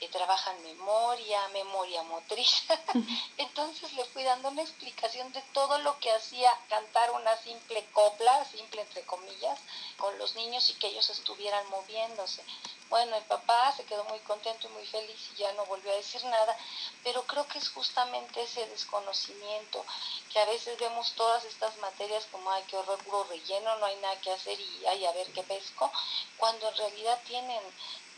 eh, 0.00 0.08
trabajan 0.08 0.62
memoria, 0.62 1.46
memoria 1.48 2.02
motriz. 2.04 2.64
Entonces 3.36 3.92
le 3.92 4.04
fui 4.06 4.22
dando 4.22 4.48
una 4.48 4.62
explicación 4.62 5.32
de 5.32 5.42
todo 5.52 5.78
lo 5.78 5.98
que 6.00 6.12
hacía 6.12 6.50
cantar 6.68 7.10
una 7.12 7.36
simple 7.38 7.84
copla, 7.92 8.44
simple 8.44 8.82
entre 8.82 9.02
comillas, 9.02 9.58
con 9.98 10.18
los 10.18 10.34
niños 10.34 10.68
y 10.70 10.74
que 10.74 10.88
ellos 10.88 11.08
estuvieran 11.10 11.68
moviéndose. 11.70 12.42
Bueno, 12.88 13.16
el 13.16 13.24
papá 13.24 13.72
se 13.76 13.84
quedó 13.84 14.04
muy 14.04 14.20
contento 14.20 14.68
y 14.68 14.70
muy 14.70 14.86
feliz 14.86 15.18
y 15.32 15.38
ya 15.38 15.52
no 15.54 15.66
volvió 15.66 15.90
a 15.90 15.96
decir 15.96 16.24
nada, 16.24 16.56
pero 17.02 17.26
creo 17.26 17.46
que 17.48 17.58
es 17.58 17.68
justamente 17.70 18.42
ese 18.42 18.64
desconocimiento, 18.68 19.84
que 20.32 20.38
a 20.38 20.44
veces 20.44 20.78
vemos 20.78 21.12
todas 21.14 21.44
estas 21.44 21.76
materias 21.78 22.26
como, 22.30 22.48
ay, 22.50 22.62
qué 22.68 22.76
horror, 22.76 23.02
puro 23.02 23.24
relleno, 23.24 23.76
no 23.76 23.86
hay 23.86 23.96
nada 23.96 24.20
que 24.20 24.30
hacer 24.30 24.58
y 24.60 24.86
ay, 24.86 25.04
a 25.04 25.12
ver 25.12 25.26
qué 25.32 25.42
pesco, 25.42 25.90
cuando 26.36 26.68
en 26.68 26.76
realidad 26.76 27.20
tienen, 27.26 27.62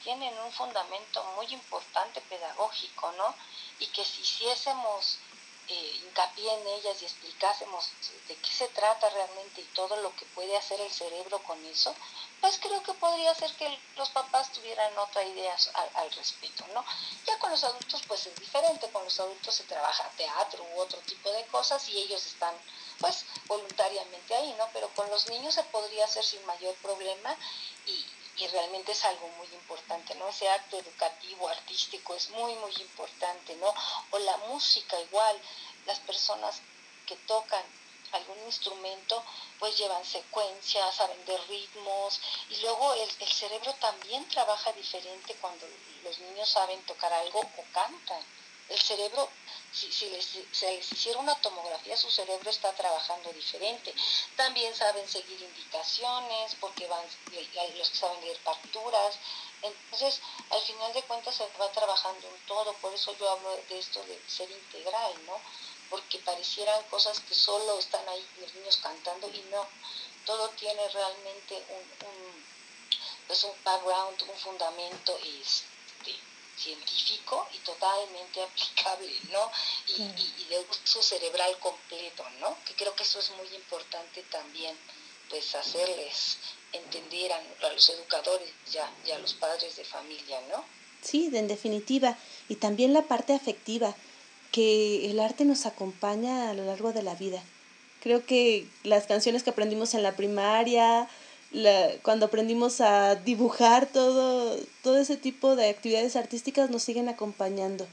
tienen 0.05 0.39
un 0.39 0.53
fundamento 0.53 1.24
muy 1.36 1.47
importante 1.47 2.20
pedagógico, 2.23 3.11
¿no? 3.12 3.35
Y 3.78 3.86
que 3.86 4.05
si 4.05 4.20
hiciésemos 4.20 5.19
eh, 5.69 6.01
hincapié 6.03 6.53
en 6.53 6.66
ellas 6.66 7.01
y 7.03 7.05
explicásemos 7.05 7.90
de 8.27 8.35
qué 8.36 8.51
se 8.51 8.69
trata 8.69 9.09
realmente 9.11 9.61
y 9.61 9.65
todo 9.74 9.97
lo 9.97 10.15
que 10.16 10.24
puede 10.27 10.57
hacer 10.57 10.81
el 10.81 10.90
cerebro 10.90 11.39
con 11.40 11.62
eso, 11.66 11.95
pues 12.40 12.59
creo 12.59 12.82
que 12.82 12.94
podría 12.94 13.35
ser 13.35 13.52
que 13.55 13.78
los 13.97 14.10
papás 14.10 14.52
tuvieran 14.52 14.97
otra 14.98 15.24
idea 15.24 15.56
al, 15.94 16.10
respecto, 16.12 16.65
¿no? 16.73 16.85
Ya 17.27 17.39
con 17.39 17.51
los 17.51 17.65
adultos 17.65 18.02
pues 18.06 18.27
es 18.27 18.36
diferente, 18.39 18.89
con 18.90 19.05
los 19.05 19.19
adultos 19.19 19.55
se 19.55 19.65
trabaja 19.65 20.10
teatro 20.16 20.65
u 20.74 20.81
otro 20.81 20.98
tipo 21.01 21.31
de 21.32 21.44
cosas 21.47 21.89
y 21.89 21.98
ellos 21.98 22.24
están 22.24 22.55
pues 23.01 23.24
voluntariamente 23.47 24.35
ahí, 24.35 24.55
¿no? 24.59 24.69
Pero 24.73 24.89
con 24.94 25.09
los 25.10 25.28
niños 25.28 25.55
se 25.55 25.65
podría 25.65 26.05
hacer 26.05 26.24
sin 26.24 26.44
mayor 26.47 26.74
problema 26.77 27.36
y, 27.86 28.05
y 28.36 28.47
realmente 28.48 28.93
es 28.93 29.05
algo 29.05 29.28
muy 29.36 29.48
importante, 29.48 30.15
¿no? 30.15 30.28
Ese 30.28 30.48
acto 30.48 30.78
educativo, 30.78 31.48
artístico 31.48 32.15
es 32.15 32.31
muy, 32.31 32.55
muy 32.55 32.73
importante, 32.81 33.56
¿no? 33.56 33.74
O 34.10 34.19
la 34.20 34.36
música 34.48 35.01
igual, 35.01 35.40
las 35.86 35.98
personas 36.01 36.60
que 37.06 37.16
tocan 37.16 37.65
algún 38.12 38.39
instrumento, 38.47 39.22
pues 39.59 39.76
llevan 39.76 40.05
secuencias, 40.05 40.94
saben 40.94 41.24
de 41.24 41.36
ritmos 41.48 42.20
y 42.51 42.56
luego 42.56 42.94
el, 42.94 43.10
el, 43.20 43.28
cerebro 43.28 43.72
también 43.74 44.28
trabaja 44.28 44.72
diferente 44.72 45.35
cuando 45.40 45.66
los 46.02 46.18
niños 46.18 46.48
saben 46.48 46.80
tocar 46.86 47.12
algo 47.12 47.40
o 47.40 47.64
cantan. 47.72 48.22
El 48.68 48.78
cerebro, 48.78 49.30
si, 49.72 49.90
si 49.90 50.10
les, 50.10 50.26
se 50.52 50.70
les 50.70 50.93
hiciera 50.93 51.18
una 51.18 51.35
tomografía, 51.36 51.97
su 51.97 52.10
cerebro 52.10 52.51
está 52.51 52.70
trabajando 52.74 53.32
diferente. 53.32 53.94
También 54.36 54.74
saben 54.74 55.09
seguir 55.09 55.40
indicaciones 55.40 56.55
porque 56.60 56.86
van 56.86 57.05
los 57.78 57.90
que 57.90 57.97
saben 57.97 58.20
leer 58.20 58.39
partituras. 58.40 59.18
Entonces, 59.62 60.20
al 60.51 60.60
final 60.60 60.93
de 60.93 61.02
cuentas 61.02 61.35
se 61.35 61.47
va 61.59 61.72
trabajando 61.72 62.28
en 62.28 62.47
todo, 62.47 62.72
por 62.74 62.93
eso 62.93 63.16
yo 63.16 63.30
hablo 63.30 63.56
de 63.68 63.78
esto 63.78 64.02
de 64.05 64.20
ser 64.28 64.51
integral, 64.51 65.14
¿no? 65.26 65.40
Porque 65.90 66.19
parecieran 66.19 66.82
cosas 66.90 67.20
que 67.20 67.35
solo 67.35 67.78
están 67.78 68.06
ahí 68.09 68.27
los 68.40 68.55
niños 68.55 68.77
cantando 68.78 69.28
y 69.28 69.40
no, 69.51 69.66
todo 70.24 70.48
tiene 70.51 70.86
realmente 70.89 71.55
un, 71.70 72.06
un, 72.09 72.44
pues 73.27 73.44
un 73.44 73.52
background, 73.65 74.23
un 74.23 74.36
fundamento 74.36 75.19
este, 75.19 76.15
científico 76.56 77.48
y 77.55 77.59
totalmente 77.59 78.43
aplicable, 78.44 79.12
¿no? 79.31 79.51
Y, 79.89 80.02
y, 80.02 80.47
de 80.48 80.60
uso 80.60 81.02
cerebral 81.02 81.59
completo, 81.59 82.28
¿no? 82.40 82.56
Que 82.65 82.74
creo 82.74 82.94
que 82.94 83.02
eso 83.02 83.19
es 83.20 83.31
muy 83.31 83.48
importante 83.55 84.23
también, 84.24 84.77
pues 85.31 85.55
hacerles 85.55 86.39
entender 86.73 87.32
a, 87.32 87.43
a 87.66 87.73
los 87.73 87.89
educadores 87.89 88.51
ya, 88.70 88.93
y 89.06 89.10
a 89.10 89.19
los 89.19 89.32
padres 89.35 89.77
de 89.77 89.85
familia, 89.85 90.40
¿no? 90.51 90.65
Sí, 91.02 91.31
en 91.32 91.48
definitiva. 91.48 92.19
Y 92.48 92.56
también 92.56 92.93
la 92.93 93.02
parte 93.02 93.35
afectiva 93.35 93.94
que 94.53 95.11
el 95.11 95.20
arte 95.20 95.45
nos 95.45 95.66
acompaña 95.66 96.51
a 96.51 96.55
lo 96.55 96.65
largo 96.65 96.93
de 96.93 97.03
la 97.03 97.15
vida. 97.15 97.43
Creo 98.03 98.25
que 98.25 98.66
las 98.85 99.07
canciones 99.07 99.43
que 99.43 99.51
aprendimos 99.51 99.95
en 99.95 100.03
la 100.03 100.16
primaria, 100.16 101.09
la, 101.51 101.89
cuando 102.03 102.27
aprendimos 102.27 102.81
a 102.81 103.16
dibujar, 103.16 103.87
todo, 103.87 104.59
todo 104.83 104.99
ese 104.99 105.16
tipo 105.16 105.57
de 105.57 105.69
actividades 105.69 106.16
artísticas 106.16 106.70
nos 106.70 106.83
siguen 106.83 107.09
acompañando. 107.09 107.87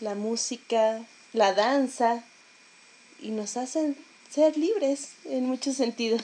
La 0.00 0.14
música, 0.14 1.04
la 1.32 1.54
danza, 1.54 2.24
y 3.20 3.30
nos 3.30 3.56
hacen 3.56 3.96
ser 4.30 4.56
libres 4.56 5.12
en 5.24 5.46
muchos 5.46 5.76
sentidos. 5.76 6.22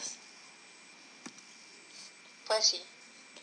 Pues 2.47 2.65
sí, 2.65 2.81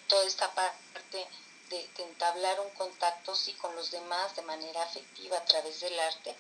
toda 0.07 0.26
esta 0.27 0.53
parte 0.53 1.26
de, 1.69 1.89
entablar 1.97 2.59
un 2.59 2.69
contacto 2.71 3.35
sí 3.35 3.53
con 3.53 3.75
los 3.75 3.91
demás 3.91 4.35
de 4.35 4.41
manera 4.43 4.83
afectiva 4.83 5.37
a 5.37 5.45
través 5.45 5.79
del 5.81 5.99
arte, 5.99 6.35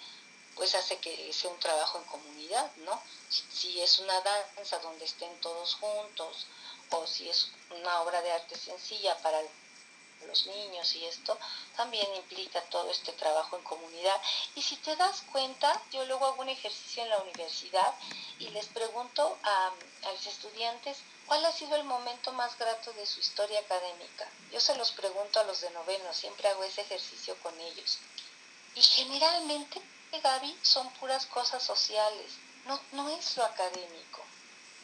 pues 0.55 0.73
hace 0.75 0.97
que 0.97 1.33
sea 1.33 1.49
un 1.49 1.59
trabajo 1.59 1.97
en 1.97 2.05
comunidad, 2.05 2.71
¿no? 2.77 3.01
Si, 3.29 3.81
es 3.81 3.99
una 3.99 4.19
danza 4.21 4.79
donde 4.79 5.05
estén 5.05 5.39
todos 5.41 5.75
juntos, 5.75 6.47
o 6.91 7.05
si 7.07 7.29
es 7.29 7.51
una 7.71 8.01
obra 8.01 8.21
de 8.21 8.31
arte 8.31 8.55
sencilla 8.55 9.17
para 9.17 9.41
los 10.27 10.45
niños 10.47 10.95
y 10.95 11.05
esto 11.05 11.37
también 11.75 12.07
implica 12.15 12.61
todo 12.69 12.89
este 12.89 13.11
trabajo 13.13 13.57
en 13.57 13.63
comunidad. 13.63 14.19
Y 14.55 14.61
si 14.61 14.77
te 14.77 14.95
das 14.95 15.23
cuenta, 15.31 15.81
yo 15.91 16.05
luego 16.05 16.25
hago 16.25 16.41
un 16.41 16.49
ejercicio 16.49 17.03
en 17.03 17.09
la 17.09 17.19
universidad 17.19 17.93
y 18.39 18.47
les 18.49 18.65
pregunto 18.67 19.37
a, 19.43 19.67
a 19.67 20.11
los 20.11 20.25
estudiantes 20.25 20.97
¿Cuál 21.27 21.43
ha 21.43 21.51
sido 21.51 21.75
el 21.75 21.83
momento 21.83 22.31
más 22.33 22.57
grato 22.57 22.93
de 22.93 23.05
su 23.05 23.19
historia 23.19 23.59
académica? 23.59 24.29
Yo 24.51 24.59
se 24.59 24.75
los 24.75 24.91
pregunto 24.91 25.39
a 25.39 25.43
los 25.43 25.59
de 25.61 25.71
noveno, 25.71 26.13
siempre 26.13 26.47
hago 26.49 26.63
ese 26.63 26.81
ejercicio 26.81 27.35
con 27.41 27.59
ellos. 27.59 27.97
Y 28.75 28.81
generalmente, 28.81 29.81
Gaby, 30.21 30.59
son 30.61 30.87
puras 30.93 31.25
cosas 31.25 31.63
sociales, 31.63 32.33
no, 32.65 32.79
no 32.91 33.09
es 33.09 33.37
lo 33.37 33.43
académico. 33.43 34.21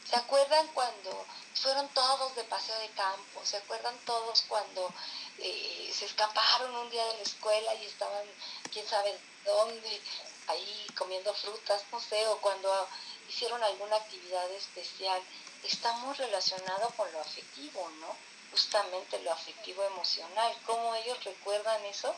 ¿Se 0.10 0.16
acuerdan 0.16 0.68
cuando 0.74 1.26
fueron 1.54 1.88
todos 1.90 2.36
de 2.36 2.44
paseo 2.46 2.78
de 2.80 2.90
campo? 2.90 3.46
¿Se 3.46 3.58
acuerdan 3.58 3.96
todos 4.06 4.44
cuando 4.48 4.92
eh, 5.38 5.94
se 5.96 6.06
escaparon 6.06 6.76
un 6.76 6.90
día 6.90 7.06
de 7.06 7.18
la 7.18 7.24
escuela 7.24 7.76
y 7.76 7.86
estaban, 7.86 8.26
quién 8.74 8.88
sabe 8.88 9.16
dónde, 9.46 10.02
ahí 10.48 10.88
comiendo 10.98 11.34
frutas, 11.36 11.84
no 11.92 12.02
sé, 12.02 12.28
o 12.28 12.38
cuando 12.42 12.88
hicieron 13.30 13.64
alguna 13.64 13.96
actividad 13.98 14.50
especial? 14.52 15.22
Está 15.64 15.92
muy 15.94 16.16
relacionado 16.16 16.90
con 16.98 17.12
lo 17.12 17.22
afectivo, 17.22 17.90
¿no? 18.00 18.32
justamente 18.52 19.20
lo 19.24 19.32
afectivo 19.32 19.84
emocional, 19.84 20.54
cómo 20.66 20.94
ellos 20.96 21.24
recuerdan 21.24 21.84
eso. 21.86 22.14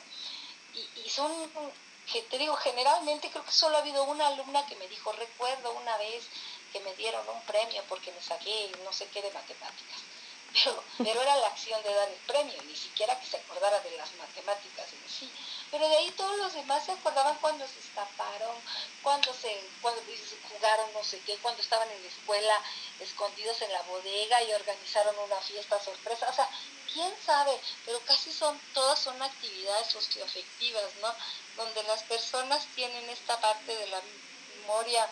Y, 0.74 1.02
y 1.06 1.10
son, 1.10 1.32
que 2.12 2.24
te 2.24 2.38
digo, 2.38 2.56
generalmente 2.56 3.30
creo 3.30 3.46
que 3.46 3.52
solo 3.52 3.78
ha 3.78 3.82
habido 3.82 4.04
una 4.06 4.28
alumna 4.28 4.66
que 4.66 4.76
me 4.76 4.88
dijo, 4.88 5.12
recuerdo 5.14 5.72
una 5.74 5.96
vez 5.98 6.26
que 6.72 6.80
me 6.80 6.96
dieron 6.96 7.28
un 7.30 7.42
premio 7.44 7.84
porque 7.88 8.12
me 8.12 8.22
saqué 8.22 8.72
no 8.84 8.92
sé 8.92 9.08
qué 9.08 9.22
de 9.22 9.32
matemáticas. 9.32 10.02
Pero, 10.54 11.22
era 11.22 11.36
la 11.38 11.48
acción 11.48 11.82
de 11.82 11.94
dar 11.94 12.08
el 12.10 12.20
premio, 12.28 12.62
ni 12.64 12.76
siquiera 12.76 13.20
que 13.20 13.26
se 13.26 13.38
acordara 13.38 13.80
de 13.80 13.98
las 13.98 14.14
matemáticas 14.14 14.88
en 14.94 15.10
sí. 15.10 15.32
Pero 15.72 15.90
de 15.90 15.98
ahí 15.98 16.12
todos 16.12 16.38
los 16.38 16.54
demás 16.54 16.86
se 16.86 16.92
acordaban 16.92 17.36
cuando 17.42 17.68
se 17.68 17.80
escaparon, 17.80 18.56
cuando 19.02 19.34
se 19.34 19.50
cuando 19.82 20.02
jugaron 20.52 20.94
no 20.94 21.04
sé 21.04 21.20
qué, 21.26 21.38
cuando 21.38 21.62
estaban 21.62 21.90
en 21.90 22.04
la 22.04 22.08
escuela 22.08 22.62
escondidos 23.00 23.62
en 23.64 23.72
la 23.72 23.82
bodega 23.84 24.44
y 24.44 24.54
organizaron 24.54 25.18
una 25.18 25.38
fiesta 25.38 25.84
sorpresa. 25.84 26.30
O 26.30 26.34
sea, 26.34 26.48
quién 26.94 27.12
sabe, 27.26 27.60
pero 27.86 28.00
casi 28.02 28.32
son, 28.32 28.60
todas 28.74 29.00
son 29.00 29.20
actividades 29.22 29.88
socioafectivas, 29.88 30.96
¿no? 31.02 31.14
Donde 31.58 31.84
las 31.84 32.04
personas 32.04 32.66
tienen 32.76 33.10
esta 33.10 33.40
parte 33.42 33.76
de 33.76 33.88
la 33.88 34.02
memoria 34.60 35.10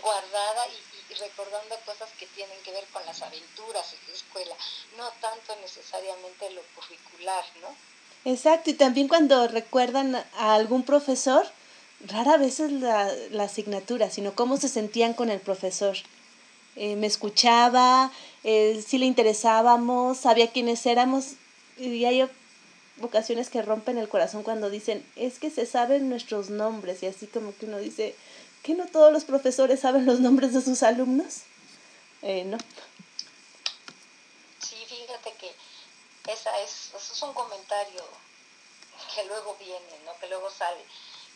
guardada 0.00 0.66
y, 0.68 0.91
recordando 1.14 1.76
cosas 1.84 2.10
que 2.18 2.26
tienen 2.26 2.56
que 2.64 2.72
ver 2.72 2.84
con 2.92 3.04
las 3.06 3.22
aventuras 3.22 3.92
en 3.92 4.08
la 4.08 4.14
escuela, 4.14 4.54
no 4.96 5.08
tanto 5.20 5.56
necesariamente 5.60 6.50
lo 6.50 6.62
curricular, 6.74 7.44
¿no? 7.60 7.68
Exacto, 8.30 8.70
y 8.70 8.74
también 8.74 9.08
cuando 9.08 9.48
recuerdan 9.48 10.14
a 10.14 10.54
algún 10.54 10.84
profesor, 10.84 11.46
rara 12.06 12.36
vez 12.36 12.60
es 12.60 12.70
la, 12.72 13.12
la 13.30 13.44
asignatura, 13.44 14.10
sino 14.10 14.34
cómo 14.34 14.56
se 14.56 14.68
sentían 14.68 15.14
con 15.14 15.30
el 15.30 15.40
profesor. 15.40 15.96
Eh, 16.76 16.96
me 16.96 17.06
escuchaba, 17.06 18.12
eh, 18.44 18.82
si 18.86 18.98
le 18.98 19.06
interesábamos, 19.06 20.18
sabía 20.18 20.52
quiénes 20.52 20.86
éramos, 20.86 21.32
y 21.76 22.04
hay 22.04 22.28
ocasiones 23.00 23.50
que 23.50 23.62
rompen 23.62 23.98
el 23.98 24.08
corazón 24.08 24.42
cuando 24.42 24.70
dicen, 24.70 25.04
es 25.16 25.38
que 25.38 25.50
se 25.50 25.66
saben 25.66 26.08
nuestros 26.08 26.48
nombres, 26.48 27.02
y 27.02 27.06
así 27.06 27.26
como 27.26 27.54
que 27.56 27.66
uno 27.66 27.78
dice, 27.78 28.14
¿Que 28.62 28.74
no 28.74 28.86
todos 28.86 29.12
los 29.12 29.24
profesores 29.24 29.80
saben 29.80 30.06
los 30.06 30.20
nombres 30.20 30.54
de 30.54 30.62
sus 30.62 30.82
alumnos? 30.84 31.42
Eh, 32.22 32.44
no. 32.44 32.58
Sí, 34.60 34.76
fíjate 34.86 35.32
que 35.34 35.52
esa 36.30 36.60
es, 36.60 36.92
eso 36.94 37.12
es 37.12 37.22
un 37.22 37.34
comentario 37.34 38.04
que 39.14 39.24
luego 39.24 39.56
viene, 39.56 39.98
¿no? 40.04 40.16
que 40.18 40.28
luego 40.28 40.48
sale, 40.48 40.80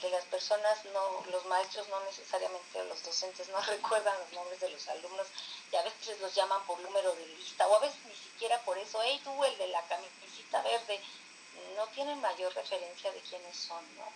que 0.01 0.09
las 0.11 0.25
personas, 0.27 0.85
no, 0.95 1.25
los 1.33 1.45
maestros 1.47 1.89
no 1.89 1.99
necesariamente, 2.05 2.85
los 2.85 3.03
docentes 3.03 3.49
no 3.49 3.61
recuerdan 3.67 4.15
los 4.21 4.33
nombres 4.33 4.61
de 4.61 4.71
los 4.71 4.87
alumnos 4.89 5.27
y 5.73 5.77
a 5.77 5.83
veces 5.83 6.21
los 6.21 6.33
llaman 6.35 6.65
por 6.67 6.79
número 6.79 7.13
de 7.17 7.27
lista 7.27 7.67
o 7.67 7.75
a 7.75 7.81
veces 7.81 7.99
ni 8.07 8.15
siquiera 8.15 8.61
por 8.63 8.79
eso, 8.79 9.01
hey 9.03 9.21
tú 9.25 9.45
el 9.45 9.59
de 9.59 9.67
la 9.67 9.83
camisita 9.89 10.63
verde, 10.63 11.01
no 11.75 11.87
tienen 11.89 12.21
mayor 12.21 12.55
referencia 12.55 13.11
de 13.11 13.21
quiénes 13.21 13.57
son, 13.57 13.83
¿no? 13.97 14.07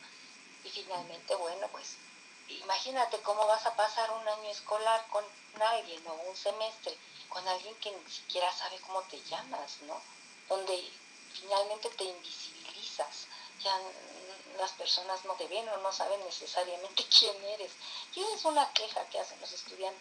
Y 0.63 0.71
finalmente, 0.71 1.35
bueno, 1.35 1.67
pues 1.73 1.97
imagínate 2.59 3.21
cómo 3.23 3.47
vas 3.47 3.65
a 3.67 3.77
pasar 3.77 4.11
un 4.11 4.29
año 4.29 4.51
escolar 4.51 5.07
con 5.09 5.25
alguien 5.61 6.07
o 6.07 6.13
un 6.29 6.37
semestre 6.37 6.97
con 7.31 7.47
alguien 7.47 7.75
que 7.77 7.93
ni 7.93 8.11
siquiera 8.11 8.53
sabe 8.53 8.79
cómo 8.81 9.01
te 9.03 9.23
llamas, 9.23 9.81
¿no? 9.83 10.01
Donde 10.49 10.91
finalmente 11.33 11.89
te 11.91 12.05
invisibilizas, 12.05 13.27
ya 13.63 13.79
las 14.59 14.73
personas 14.73 15.25
no 15.25 15.35
te 15.35 15.47
ven 15.47 15.69
o 15.69 15.77
no 15.79 15.93
saben 15.93 16.23
necesariamente 16.25 17.07
quién 17.19 17.43
eres. 17.45 17.73
Y 18.15 18.23
es 18.23 18.45
una 18.45 18.71
queja 18.73 19.05
que 19.07 19.21
hacen 19.21 19.41
los 19.41 19.53
estudiantes, 19.53 20.01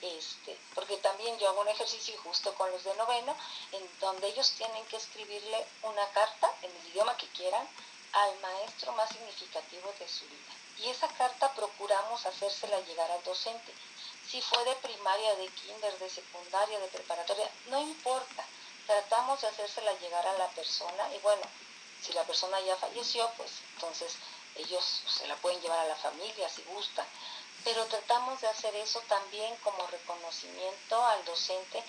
este, 0.00 0.58
porque 0.74 0.96
también 0.96 1.38
yo 1.38 1.50
hago 1.50 1.60
un 1.60 1.68
ejercicio 1.68 2.18
justo 2.22 2.54
con 2.54 2.70
los 2.70 2.82
de 2.82 2.94
noveno, 2.94 3.36
en 3.72 4.00
donde 4.00 4.28
ellos 4.28 4.50
tienen 4.52 4.84
que 4.86 4.96
escribirle 4.96 5.66
una 5.82 6.08
carta 6.12 6.50
en 6.62 6.74
el 6.74 6.88
idioma 6.88 7.16
que 7.18 7.28
quieran 7.28 7.68
al 8.12 8.40
maestro 8.40 8.92
más 8.92 9.10
significativo 9.10 9.92
de 9.98 10.08
su 10.08 10.24
vida 10.24 10.60
y 10.82 10.88
esa 10.88 11.08
carta 11.08 11.52
procuramos 11.54 12.24
hacérsela 12.24 12.80
llegar 12.80 13.10
al 13.10 13.22
docente. 13.24 13.72
Si 14.28 14.40
fue 14.40 14.64
de 14.64 14.74
primaria, 14.76 15.34
de 15.36 15.48
kinder, 15.48 15.98
de 15.98 16.08
secundaria, 16.08 16.78
de 16.78 16.88
preparatoria, 16.88 17.50
no 17.66 17.80
importa. 17.80 18.44
Tratamos 18.86 19.40
de 19.40 19.48
hacérsela 19.48 19.92
llegar 19.94 20.26
a 20.26 20.38
la 20.38 20.48
persona 20.48 21.14
y 21.14 21.18
bueno, 21.18 21.42
si 22.02 22.12
la 22.12 22.24
persona 22.24 22.60
ya 22.60 22.76
falleció, 22.76 23.30
pues 23.36 23.50
entonces 23.74 24.16
ellos 24.56 25.02
se 25.06 25.26
la 25.26 25.36
pueden 25.36 25.60
llevar 25.60 25.80
a 25.80 25.88
la 25.88 25.96
familia 25.96 26.48
si 26.48 26.62
gustan. 26.62 27.06
Pero 27.64 27.84
tratamos 27.86 28.40
de 28.40 28.48
hacer 28.48 28.74
eso 28.76 29.00
también 29.02 29.54
como 29.56 29.86
reconocimiento 29.86 31.04
al 31.04 31.24
docente 31.24 31.84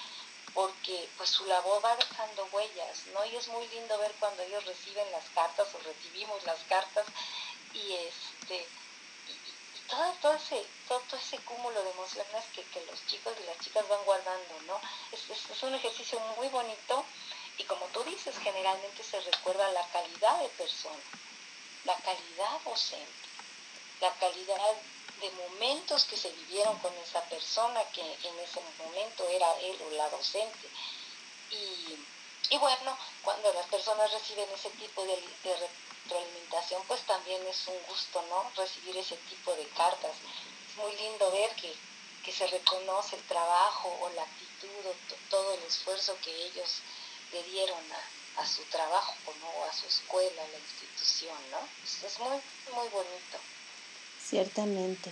porque 0.54 1.08
pues 1.18 1.30
su 1.30 1.46
labor 1.46 1.84
va 1.84 1.96
dejando 1.96 2.48
huellas, 2.52 3.06
¿no? 3.14 3.24
Y 3.26 3.36
es 3.38 3.48
muy 3.48 3.66
lindo 3.70 3.98
ver 4.00 4.12
cuando 4.20 4.44
ellos 4.44 4.66
reciben 4.66 5.10
las 5.12 5.24
cartas 5.30 5.68
o 5.74 5.80
recibimos 5.80 6.44
las 6.44 6.60
cartas 6.68 7.06
y 7.74 7.94
este 7.94 8.68
todo, 9.92 10.14
todo, 10.22 10.34
ese, 10.36 10.66
todo, 10.88 11.02
ese 11.18 11.38
cúmulo 11.40 11.84
de 11.84 11.92
emociones 11.92 12.46
que, 12.56 12.64
que, 12.64 12.86
los 12.86 13.06
chicos 13.08 13.34
y 13.42 13.46
las 13.46 13.60
chicas 13.60 13.88
van 13.90 14.04
guardando, 14.06 14.62
¿no? 14.66 14.80
Es, 15.12 15.30
es, 15.30 15.64
un 15.64 15.76
ejercicio 15.76 16.18
muy 16.38 16.48
bonito 16.48 17.04
y 17.58 17.64
como 17.66 17.86
tú 17.88 18.02
dices, 18.06 18.34
generalmente 18.42 19.04
se 19.04 19.20
recuerda 19.20 19.70
la 19.74 19.86
calidad 19.90 20.40
de 20.40 20.48
persona, 20.50 21.04
la 21.84 21.96
calidad 21.98 22.62
docente, 22.64 23.28
la 24.00 24.14
calidad 24.14 24.76
de 25.20 25.32
momentos 25.32 26.06
que 26.06 26.16
se 26.16 26.32
vivieron 26.32 26.80
con 26.80 26.94
esa 26.98 27.22
persona 27.26 27.84
que 27.92 28.02
en 28.02 28.40
ese 28.40 28.62
momento 28.80 29.28
era 29.28 29.60
él 29.60 29.78
o 29.86 29.90
la 29.92 30.10
docente. 30.10 30.68
Y, 31.52 31.98
y 32.50 32.58
bueno, 32.58 32.98
cuando 33.24 33.52
las 33.54 33.68
personas 33.68 34.10
reciben 34.12 34.50
ese 34.52 34.70
tipo 34.72 35.04
de, 35.04 35.22
de 35.44 35.70
retroalimentación, 36.04 36.82
pues 36.88 37.02
también 37.02 37.42
es 37.48 37.68
un 37.68 37.76
gusto, 37.88 38.24
¿no? 38.30 38.50
Recibir 38.56 38.98
ese 38.98 39.16
tipo 39.30 39.54
de 39.56 39.66
cartas. 39.76 40.12
Es 40.70 40.78
muy 40.78 40.92
lindo 40.96 41.32
ver 41.32 41.50
que, 41.56 41.74
se 42.32 42.48
reconoce 42.48 43.18
el 43.18 43.24
trabajo 43.24 43.90
o 44.02 44.10
la 44.16 44.22
actitud 44.22 44.86
o 44.86 44.94
todo 45.30 45.54
el 45.54 45.64
esfuerzo 45.64 46.16
que 46.24 46.32
ellos 46.32 46.80
le 47.34 47.44
dieron 47.44 47.80
a, 48.38 48.46
su 48.46 48.64
trabajo, 48.64 49.14
¿no? 49.42 49.66
A 49.66 49.74
su 49.74 49.86
escuela, 49.88 50.42
a 50.42 50.48
la 50.48 50.58
institución, 50.58 51.36
¿no? 51.52 51.58
Es, 51.84 52.20
muy, 52.20 52.38
muy 52.74 52.88
bonito. 52.90 53.38
Ciertamente. 54.24 55.12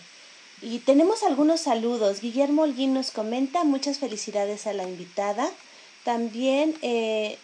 Y 0.61 0.79
tenemos 0.79 1.23
algunos 1.23 1.61
saludos. 1.61 2.21
Guillermo 2.21 2.63
Holguín 2.63 2.93
nos 2.93 3.11
comenta, 3.11 3.63
muchas 3.63 3.97
felicidades 3.99 4.67
a 4.67 4.73
la 4.73 4.83
invitada. 4.83 5.51
También 6.03 6.77
eh, 6.81 7.37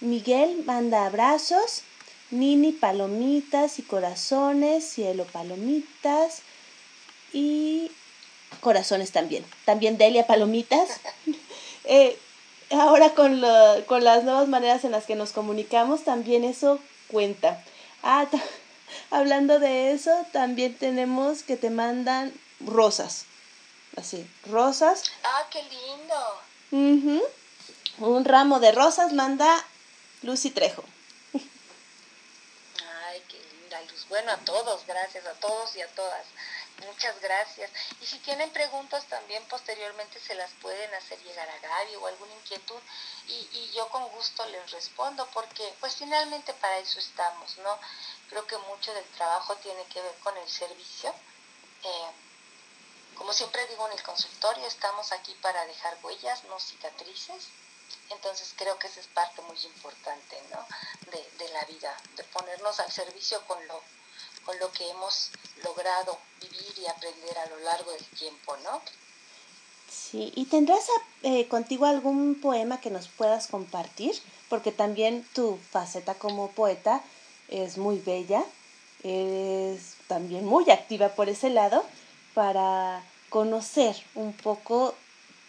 Miguel 0.00 0.62
manda 0.64 1.06
abrazos. 1.06 1.82
Nini 2.30 2.72
palomitas 2.72 3.78
y 3.78 3.82
corazones, 3.82 4.84
cielo 4.84 5.24
palomitas 5.24 6.42
y 7.32 7.90
corazones 8.60 9.12
también. 9.12 9.44
También 9.64 9.98
Delia 9.98 10.26
palomitas. 10.26 11.00
Eh, 11.90 12.18
ahora 12.70 13.14
con, 13.14 13.42
con 13.86 14.04
las 14.04 14.22
nuevas 14.22 14.46
maneras 14.46 14.84
en 14.84 14.90
las 14.90 15.06
que 15.06 15.14
nos 15.14 15.32
comunicamos, 15.32 16.04
también 16.04 16.44
eso 16.44 16.78
cuenta. 17.10 17.64
Ah, 18.02 18.26
hablando 19.10 19.58
de 19.58 19.92
eso, 19.92 20.10
también 20.32 20.76
tenemos 20.76 21.42
que 21.42 21.56
te 21.56 21.70
mandan 21.70 22.30
rosas. 22.60 23.24
Así, 23.96 24.26
rosas. 24.50 25.04
Ah, 25.24 25.46
qué 25.50 25.62
lindo. 25.62 27.22
Un 27.98 28.24
ramo 28.26 28.60
de 28.60 28.72
rosas 28.72 29.14
manda 29.14 29.64
Lucy 30.22 30.50
Trejo. 30.50 30.84
Bueno, 34.08 34.32
a 34.32 34.38
todos, 34.38 34.86
gracias 34.86 35.26
a 35.26 35.34
todos 35.34 35.76
y 35.76 35.82
a 35.82 35.88
todas. 35.88 36.24
Muchas 36.86 37.20
gracias. 37.20 37.70
Y 38.00 38.06
si 38.06 38.18
tienen 38.20 38.50
preguntas 38.50 39.04
también 39.06 39.44
posteriormente 39.48 40.18
se 40.18 40.34
las 40.34 40.50
pueden 40.62 40.94
hacer 40.94 41.22
llegar 41.24 41.48
a 41.48 41.58
Gaby 41.58 41.96
o 41.96 42.06
alguna 42.06 42.32
inquietud 42.34 42.80
y, 43.26 43.70
yo 43.74 43.88
con 43.90 44.08
gusto 44.08 44.46
les 44.46 44.70
respondo 44.70 45.28
porque 45.34 45.74
pues 45.80 45.96
finalmente 45.96 46.54
para 46.54 46.78
eso 46.78 46.98
estamos, 46.98 47.58
¿no? 47.58 47.78
Creo 48.30 48.46
que 48.46 48.56
mucho 48.58 48.94
del 48.94 49.04
trabajo 49.10 49.56
tiene 49.56 49.84
que 49.86 50.00
ver 50.00 50.14
con 50.22 50.36
el 50.38 50.48
servicio. 50.48 51.14
Eh, 51.82 52.10
como 53.14 53.32
siempre 53.34 53.66
digo 53.66 53.86
en 53.88 53.92
el 53.92 54.02
consultorio, 54.02 54.66
estamos 54.66 55.12
aquí 55.12 55.34
para 55.42 55.66
dejar 55.66 55.98
huellas, 56.02 56.44
no 56.44 56.58
cicatrices. 56.58 57.48
Entonces 58.10 58.54
creo 58.56 58.78
que 58.78 58.86
esa 58.86 59.00
es 59.00 59.06
parte 59.08 59.42
muy 59.42 59.58
importante 59.64 60.42
¿no? 60.50 60.66
de, 61.10 61.30
de 61.44 61.48
la 61.52 61.64
vida, 61.64 61.94
de 62.16 62.24
ponernos 62.24 62.80
al 62.80 62.90
servicio 62.90 63.44
con 63.46 63.66
lo 63.66 63.82
con 64.48 64.58
lo 64.60 64.72
que 64.72 64.88
hemos 64.88 65.30
logrado 65.62 66.18
vivir 66.40 66.72
y 66.78 66.86
aprender 66.86 67.36
a 67.36 67.46
lo 67.50 67.58
largo 67.58 67.92
del 67.92 68.04
tiempo, 68.06 68.56
¿no? 68.64 68.80
Sí, 69.90 70.32
¿y 70.34 70.46
tendrás 70.46 70.86
eh, 71.22 71.46
contigo 71.48 71.84
algún 71.84 72.40
poema 72.40 72.80
que 72.80 72.88
nos 72.88 73.08
puedas 73.08 73.48
compartir? 73.48 74.18
Porque 74.48 74.72
también 74.72 75.28
tu 75.34 75.58
faceta 75.70 76.14
como 76.14 76.50
poeta 76.52 77.02
es 77.48 77.76
muy 77.76 77.98
bella, 77.98 78.42
es 79.02 79.96
también 80.06 80.46
muy 80.46 80.70
activa 80.70 81.10
por 81.10 81.28
ese 81.28 81.50
lado 81.50 81.84
para 82.32 83.04
conocer 83.28 84.02
un 84.14 84.32
poco 84.32 84.94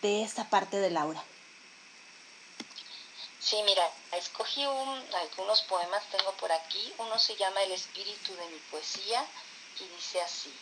de 0.02 0.24
esa 0.24 0.50
parte 0.50 0.76
de 0.76 0.90
Laura. 0.90 1.24
Sí, 3.42 3.62
mira, 3.64 3.90
escogí 4.12 4.64
algunos 4.64 5.62
poemas, 5.64 6.04
tengo 6.12 6.34
por 6.34 6.52
aquí. 6.52 6.94
Uno 6.98 7.18
se 7.18 7.36
llama 7.38 7.64
El 7.64 7.72
espíritu 7.72 8.36
de 8.36 8.46
mi 8.48 8.60
poesía 8.72 9.26
y 9.80 9.88
dice 9.88 10.22
así. 10.22 10.54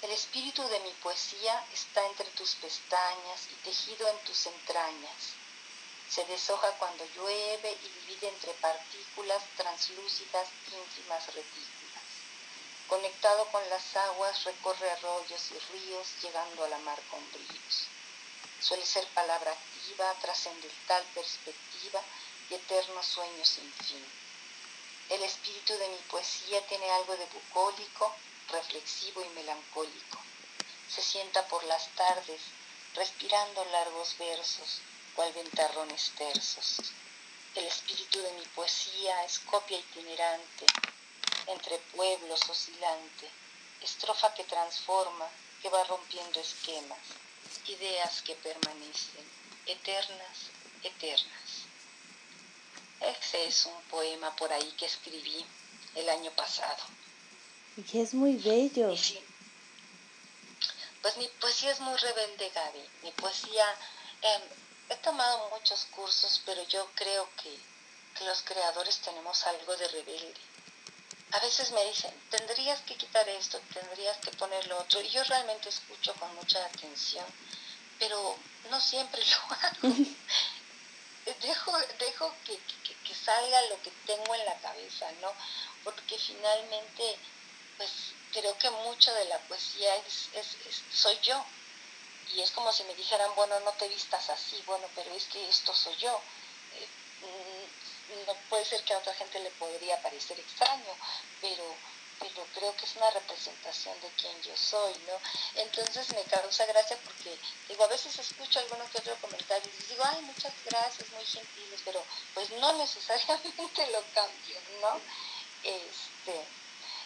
El 0.00 0.10
espíritu 0.10 0.66
de 0.68 0.80
mi 0.80 0.90
poesía 1.02 1.64
está 1.72 2.04
entre 2.06 2.26
tus 2.30 2.54
pestañas 2.56 3.48
y 3.52 3.54
tejido 3.64 4.08
en 4.08 4.18
tus 4.24 4.46
entrañas. 4.46 5.34
Se 6.08 6.24
deshoja 6.24 6.70
cuando 6.78 7.04
llueve 7.14 7.72
y 7.72 7.88
divide 8.00 8.28
entre 8.28 8.52
partículas 8.54 9.42
translúcidas 9.56 10.48
ínfimas 10.72 11.26
retículas. 11.26 12.04
Conectado 12.88 13.46
con 13.46 13.68
las 13.68 13.96
aguas 13.96 14.44
recorre 14.44 14.90
arroyos 14.90 15.50
y 15.50 15.58
ríos 15.72 16.06
llegando 16.22 16.64
a 16.64 16.68
la 16.68 16.78
mar 16.78 17.00
con 17.10 17.20
brillos. 17.32 17.86
Suele 18.60 18.84
ser 18.84 19.06
palabra 19.08 19.54
trascendental 20.20 21.04
perspectiva 21.14 22.00
y 22.50 22.54
eterno 22.54 23.02
sueño 23.02 23.44
sin 23.44 23.70
fin. 23.72 24.04
El 25.10 25.22
espíritu 25.22 25.76
de 25.76 25.88
mi 25.88 25.98
poesía 26.10 26.66
tiene 26.66 26.90
algo 26.90 27.16
de 27.16 27.26
bucólico, 27.26 28.14
reflexivo 28.50 29.22
y 29.22 29.28
melancólico. 29.30 30.18
Se 30.88 31.02
sienta 31.02 31.46
por 31.48 31.62
las 31.64 31.88
tardes, 31.94 32.40
respirando 32.94 33.64
largos 33.66 34.16
versos, 34.18 34.80
cual 35.14 35.32
ventarrones 35.32 36.12
tersos. 36.16 36.76
El 37.54 37.64
espíritu 37.66 38.20
de 38.20 38.32
mi 38.32 38.44
poesía 38.46 39.24
es 39.24 39.38
copia 39.40 39.78
itinerante, 39.78 40.66
entre 41.46 41.78
pueblos 41.94 42.40
oscilante, 42.48 43.30
estrofa 43.80 44.34
que 44.34 44.44
transforma, 44.44 45.28
que 45.60 45.68
va 45.68 45.84
rompiendo 45.84 46.40
esquemas, 46.40 46.98
ideas 47.66 48.22
que 48.22 48.34
permanecen, 48.36 49.43
eternas, 49.66 50.50
eternas. 50.82 51.64
Ese 53.00 53.46
es 53.46 53.66
un 53.66 53.82
poema 53.90 54.34
por 54.36 54.52
ahí 54.52 54.72
que 54.78 54.86
escribí 54.86 55.44
el 55.94 56.08
año 56.08 56.30
pasado. 56.32 56.82
Y 57.76 57.98
es 57.98 58.14
muy 58.14 58.36
bello. 58.36 58.94
Pues 61.02 61.16
mi 61.18 61.28
poesía 61.40 61.72
es 61.72 61.80
muy 61.80 61.96
rebelde, 61.96 62.50
Gaby. 62.50 62.88
Mi 63.02 63.10
poesía, 63.12 63.66
em, 64.22 64.42
he 64.88 64.96
tomado 64.96 65.50
muchos 65.50 65.84
cursos, 65.86 66.40
pero 66.46 66.62
yo 66.68 66.88
creo 66.94 67.28
que, 67.42 67.54
que 68.16 68.24
los 68.24 68.42
creadores 68.42 68.98
tenemos 68.98 69.44
algo 69.46 69.76
de 69.76 69.88
rebelde. 69.88 70.40
A 71.32 71.40
veces 71.40 71.72
me 71.72 71.84
dicen, 71.84 72.14
tendrías 72.30 72.80
que 72.82 72.96
quitar 72.96 73.28
esto, 73.28 73.60
tendrías 73.72 74.16
que 74.18 74.30
poner 74.32 74.66
lo 74.68 74.78
otro, 74.78 75.00
y 75.00 75.08
yo 75.08 75.24
realmente 75.24 75.68
escucho 75.68 76.14
con 76.14 76.32
mucha 76.36 76.64
atención, 76.64 77.26
pero 77.98 78.36
no 78.70 78.80
siempre 78.80 79.22
lo 79.24 79.54
hago. 79.90 79.94
dejo, 81.42 81.78
dejo 81.98 82.34
que, 82.44 82.58
que, 82.58 83.14
salga 83.14 83.60
lo 83.68 83.80
que 83.80 83.90
tengo 84.06 84.34
en 84.34 84.44
la 84.44 84.58
cabeza, 84.58 85.10
¿no? 85.22 85.32
Porque 85.82 86.18
finalmente, 86.18 87.16
pues 87.78 87.90
creo 88.32 88.58
que 88.58 88.70
mucho 88.70 89.14
de 89.14 89.24
la 89.26 89.38
poesía 89.40 89.94
es, 89.96 90.28
es, 90.34 90.82
soy 90.92 91.18
yo. 91.22 91.44
Y 92.34 92.40
es 92.42 92.50
como 92.50 92.72
si 92.72 92.82
me 92.84 92.94
dijeran, 92.94 93.34
bueno, 93.36 93.58
no 93.60 93.72
te 93.72 93.88
vistas 93.88 94.28
así, 94.30 94.62
bueno, 94.66 94.86
pero 94.94 95.10
es 95.14 95.24
que 95.26 95.48
esto 95.48 95.74
soy 95.74 95.96
yo. 95.96 96.20
Eh, 96.74 96.88
mm, 97.22 98.26
no 98.26 98.34
puede 98.48 98.64
ser 98.64 98.82
que 98.84 98.92
a 98.92 98.98
otra 98.98 99.14
gente 99.14 99.38
le 99.40 99.50
podría 99.52 100.00
parecer 100.02 100.38
extraño, 100.38 100.96
pero 101.40 101.64
pero 102.32 102.46
creo 102.54 102.76
que 102.76 102.86
es 102.86 102.96
una 102.96 103.10
representación 103.10 104.00
de 104.00 104.08
quien 104.20 104.42
yo 104.42 104.56
soy, 104.56 104.94
¿no? 105.06 105.18
Entonces 105.60 106.12
me 106.14 106.22
causa 106.24 106.64
gracia 106.66 106.96
porque, 107.04 107.36
digo, 107.68 107.84
a 107.84 107.88
veces 107.88 108.18
escucho 108.18 108.58
alguno 108.60 108.84
que 108.90 108.98
otro 108.98 109.16
comentario 109.20 109.70
y 109.70 109.82
digo, 109.88 110.04
ay, 110.06 110.22
muchas 110.22 110.52
gracias, 110.64 111.08
muy 111.10 111.24
gentiles, 111.24 111.80
pero 111.84 112.02
pues 112.34 112.50
no 112.50 112.72
necesariamente 112.74 113.86
lo 113.92 114.02
cambio, 114.14 114.56
¿no? 114.80 115.00
Este, 115.62 116.44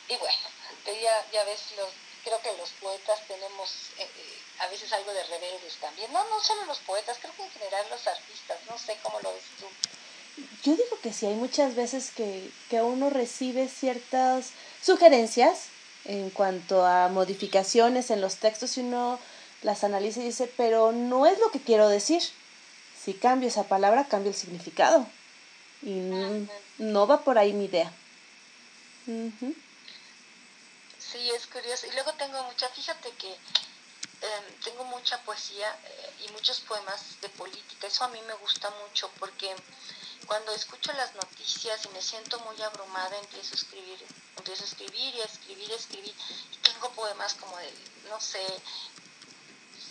y 0.08 0.16
bueno, 0.16 0.48
ya, 0.86 1.30
ya 1.32 1.44
ves, 1.44 1.72
los, 1.76 1.90
creo 2.24 2.40
que 2.40 2.56
los 2.56 2.70
poetas 2.80 3.20
tenemos 3.26 3.70
eh, 3.98 4.10
eh, 4.16 4.42
a 4.60 4.68
veces 4.68 4.92
algo 4.92 5.12
de 5.12 5.24
rebeldes 5.24 5.74
también, 5.80 6.12
no, 6.12 6.24
no 6.28 6.42
solo 6.42 6.64
los 6.64 6.78
poetas, 6.80 7.18
creo 7.20 7.34
que 7.34 7.42
en 7.42 7.50
general 7.52 7.86
los 7.90 8.06
artistas, 8.06 8.58
no 8.68 8.78
sé 8.78 8.98
cómo 9.02 9.20
lo 9.20 9.32
ves 9.32 9.44
tú. 9.58 9.68
Yo 10.62 10.72
digo 10.72 10.98
que 11.02 11.12
sí, 11.12 11.26
hay 11.26 11.34
muchas 11.34 11.74
veces 11.74 12.10
que, 12.10 12.50
que 12.70 12.82
uno 12.82 13.10
recibe 13.10 13.68
ciertas 13.68 14.50
sugerencias 14.82 15.68
en 16.04 16.30
cuanto 16.30 16.86
a 16.86 17.08
modificaciones 17.08 18.10
en 18.10 18.20
los 18.20 18.36
textos 18.36 18.76
y 18.78 18.80
uno 18.80 19.18
las 19.62 19.84
analiza 19.84 20.20
y 20.20 20.24
dice, 20.24 20.52
pero 20.56 20.92
no 20.92 21.26
es 21.26 21.38
lo 21.38 21.50
que 21.50 21.60
quiero 21.60 21.88
decir. 21.88 22.22
Si 23.04 23.14
cambio 23.14 23.48
esa 23.48 23.64
palabra, 23.64 24.08
cambio 24.08 24.30
el 24.30 24.36
significado. 24.36 25.06
Y 25.82 25.94
no, 26.78 27.06
va 27.06 27.24
por 27.24 27.38
ahí 27.38 27.52
mi 27.52 27.66
idea. 27.66 27.92
Sí, 30.98 31.30
es 31.30 31.46
curioso. 31.46 31.86
Y 31.86 31.92
luego 31.92 32.12
tengo 32.14 32.42
mucha, 32.44 32.68
fíjate 32.68 33.10
que 33.12 33.30
em, 33.30 34.44
tengo 34.64 34.84
mucha 34.84 35.18
poesía 35.22 35.68
eh, 35.84 36.26
y 36.26 36.32
muchos 36.32 36.60
poemas 36.60 37.20
de 37.20 37.28
política. 37.30 37.86
Eso 37.86 38.04
a 38.04 38.08
mí 38.08 38.20
me 38.26 38.34
gusta 38.34 38.70
mucho 38.82 39.10
porque 39.18 39.54
cuando 40.26 40.52
escucho 40.52 40.92
las 40.92 41.14
noticias 41.14 41.84
y 41.84 41.88
me 41.88 42.02
siento 42.02 42.38
muy 42.40 42.60
abrumada, 42.62 43.16
empiezo 43.18 43.54
a 43.54 43.58
escribir, 43.58 43.98
empiezo 44.36 44.64
a 44.64 44.66
escribir 44.66 45.14
y 45.14 45.20
a 45.20 45.24
escribir 45.24 45.72
a 45.72 45.76
escribir. 45.76 46.14
Y 46.52 46.56
tengo 46.58 46.90
poemas 46.92 47.34
como 47.34 47.56
de, 47.58 47.72
no 48.08 48.20
sé, 48.20 48.44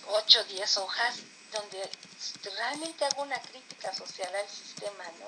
8 0.08 0.40
o 0.40 0.44
10 0.44 0.78
hojas, 0.78 1.16
donde 1.52 1.90
realmente 2.56 3.06
hago 3.06 3.24
una 3.24 3.42
crítica 3.42 3.94
social 3.94 4.34
al 4.36 4.50
sistema, 4.50 5.04
¿no? 5.20 5.28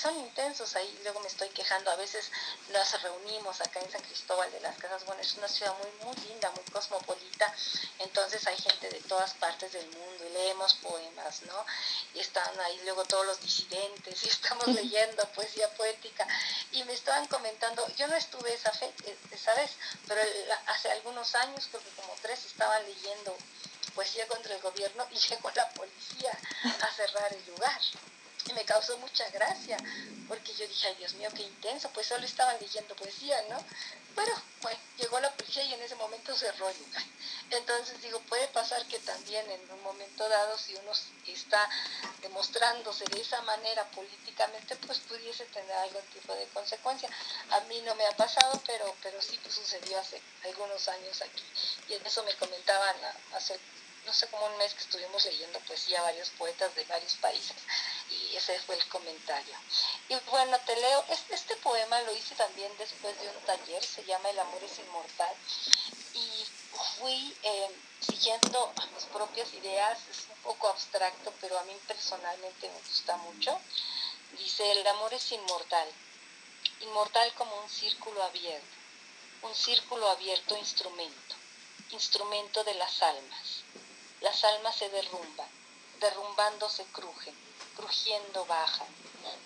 Son 0.00 0.18
intensos 0.18 0.74
ahí, 0.76 1.00
luego 1.02 1.20
me 1.20 1.28
estoy 1.28 1.48
quejando, 1.50 1.90
a 1.90 1.96
veces 1.96 2.30
nos 2.72 3.02
reunimos 3.02 3.60
acá 3.60 3.80
en 3.80 3.92
San 3.92 4.00
Cristóbal 4.00 4.50
de 4.50 4.60
las 4.60 4.76
Casas, 4.78 5.04
bueno, 5.04 5.20
es 5.20 5.34
una 5.34 5.46
ciudad 5.46 5.74
muy, 5.78 6.06
muy 6.06 6.16
linda, 6.26 6.50
muy 6.52 6.64
cosmopolita, 6.72 7.54
entonces 7.98 8.46
hay 8.46 8.56
gente 8.56 8.88
de 8.88 9.00
todas 9.00 9.34
partes 9.34 9.72
del 9.72 9.86
mundo 9.88 10.24
y 10.26 10.30
leemos 10.30 10.74
poemas, 10.74 11.42
¿no? 11.42 11.66
Y 12.14 12.20
están 12.20 12.58
ahí 12.60 12.80
luego 12.84 13.04
todos 13.04 13.26
los 13.26 13.40
disidentes 13.40 14.24
y 14.24 14.28
estamos 14.28 14.66
leyendo 14.68 15.26
poesía 15.32 15.68
poética 15.74 16.26
y 16.72 16.82
me 16.84 16.94
estaban 16.94 17.26
comentando, 17.26 17.86
yo 17.96 18.06
no 18.06 18.16
estuve 18.16 18.54
esa 18.54 18.72
fe, 18.72 18.90
eh, 19.04 19.18
¿sabes? 19.36 19.72
Pero 20.08 20.22
hace 20.66 20.90
algunos 20.92 21.34
años, 21.34 21.68
creo 21.70 21.82
que 21.82 21.90
como 21.90 22.14
tres, 22.22 22.46
estaban 22.46 22.82
leyendo 22.84 23.36
poesía 23.94 24.26
contra 24.28 24.54
el 24.54 24.62
gobierno 24.62 25.06
y 25.10 25.16
llegó 25.16 25.50
la 25.54 25.68
policía 25.70 26.38
a 26.80 26.94
cerrar 26.94 27.32
el 27.34 27.46
lugar 27.46 27.80
y 28.46 28.52
me 28.52 28.64
causó 28.64 28.96
mucha 28.98 29.28
gracia, 29.30 29.76
porque 30.28 30.54
yo 30.54 30.66
dije, 30.66 30.88
ay 30.88 30.94
Dios 30.96 31.14
mío, 31.14 31.28
qué 31.34 31.42
intenso, 31.42 31.90
pues 31.90 32.06
solo 32.06 32.24
estaban 32.24 32.56
leyendo 32.60 32.94
poesía, 32.96 33.36
¿no? 33.48 33.58
Pero 34.14 34.32
bueno, 34.62 34.78
llegó 34.98 35.20
la 35.20 35.30
policía 35.32 35.62
y 35.64 35.74
en 35.74 35.82
ese 35.82 35.94
momento 35.94 36.36
cerró 36.36 36.68
el 36.68 36.78
lugar. 36.78 37.02
Entonces 37.50 38.00
digo, 38.02 38.20
puede 38.20 38.46
pasar 38.48 38.84
que 38.86 38.98
también 39.00 39.48
en 39.50 39.70
un 39.70 39.82
momento 39.82 40.28
dado, 40.28 40.58
si 40.58 40.74
uno 40.74 40.92
está 41.26 41.68
demostrándose 42.22 43.04
de 43.04 43.20
esa 43.20 43.40
manera 43.42 43.84
políticamente, 43.90 44.76
pues 44.76 44.98
pudiese 45.00 45.44
tener 45.46 45.72
algún 45.72 46.02
tipo 46.12 46.34
de 46.34 46.46
consecuencia. 46.48 47.08
A 47.50 47.60
mí 47.60 47.80
no 47.82 47.94
me 47.94 48.06
ha 48.06 48.16
pasado, 48.16 48.60
pero, 48.66 48.94
pero 49.02 49.20
sí 49.22 49.38
pues, 49.42 49.54
sucedió 49.54 49.98
hace 49.98 50.20
algunos 50.44 50.88
años 50.88 51.22
aquí. 51.22 51.44
Y 51.88 51.94
en 51.94 52.06
eso 52.06 52.22
me 52.24 52.34
comentaban 52.34 52.96
hace 53.34 53.58
no 54.06 54.12
sé, 54.12 54.26
como 54.28 54.46
un 54.46 54.56
mes 54.58 54.74
que 54.74 54.82
estuvimos 54.82 55.24
leyendo 55.24 55.58
poesía 55.60 56.00
a 56.00 56.04
varios 56.04 56.30
poetas 56.30 56.74
de 56.74 56.84
varios 56.84 57.14
países 57.14 57.56
y 58.10 58.36
ese 58.36 58.58
fue 58.60 58.76
el 58.76 58.86
comentario. 58.88 59.54
Y 60.08 60.14
bueno, 60.30 60.58
te 60.66 60.76
leo, 60.76 61.04
este, 61.08 61.56
poema 61.56 62.00
lo 62.02 62.12
hice 62.14 62.34
también 62.34 62.72
después 62.78 63.18
de 63.20 63.28
un 63.28 63.40
taller, 63.44 63.84
se 63.84 64.04
llama 64.04 64.30
El 64.30 64.38
amor 64.38 64.62
es 64.64 64.78
inmortal 64.78 65.34
y 66.14 66.46
fui 66.98 67.36
eh, 67.42 67.70
siguiendo 68.00 68.72
mis 68.94 69.04
propias 69.04 69.52
ideas, 69.54 69.98
es 70.10 70.26
un 70.28 70.42
poco 70.42 70.68
abstracto, 70.68 71.32
pero 71.40 71.58
a 71.58 71.64
mí 71.64 71.76
personalmente 71.86 72.68
me 72.68 72.78
gusta 72.78 73.16
mucho. 73.18 73.60
Dice, 74.38 74.70
el 74.72 74.86
amor 74.86 75.12
es 75.12 75.32
inmortal, 75.32 75.88
inmortal 76.80 77.32
como 77.34 77.54
un 77.60 77.68
círculo 77.68 78.22
abierto, 78.22 78.76
un 79.42 79.54
círculo 79.54 80.08
abierto 80.08 80.56
instrumento, 80.56 81.34
instrumento 81.90 82.64
de 82.64 82.74
las 82.74 83.02
almas 83.02 83.59
las 84.20 84.44
almas 84.44 84.76
se 84.76 84.90
derrumban, 84.90 85.48
derrumbando 85.98 86.68
se 86.68 86.84
crujen, 86.84 87.34
crujiendo 87.74 88.44
bajan, 88.44 88.86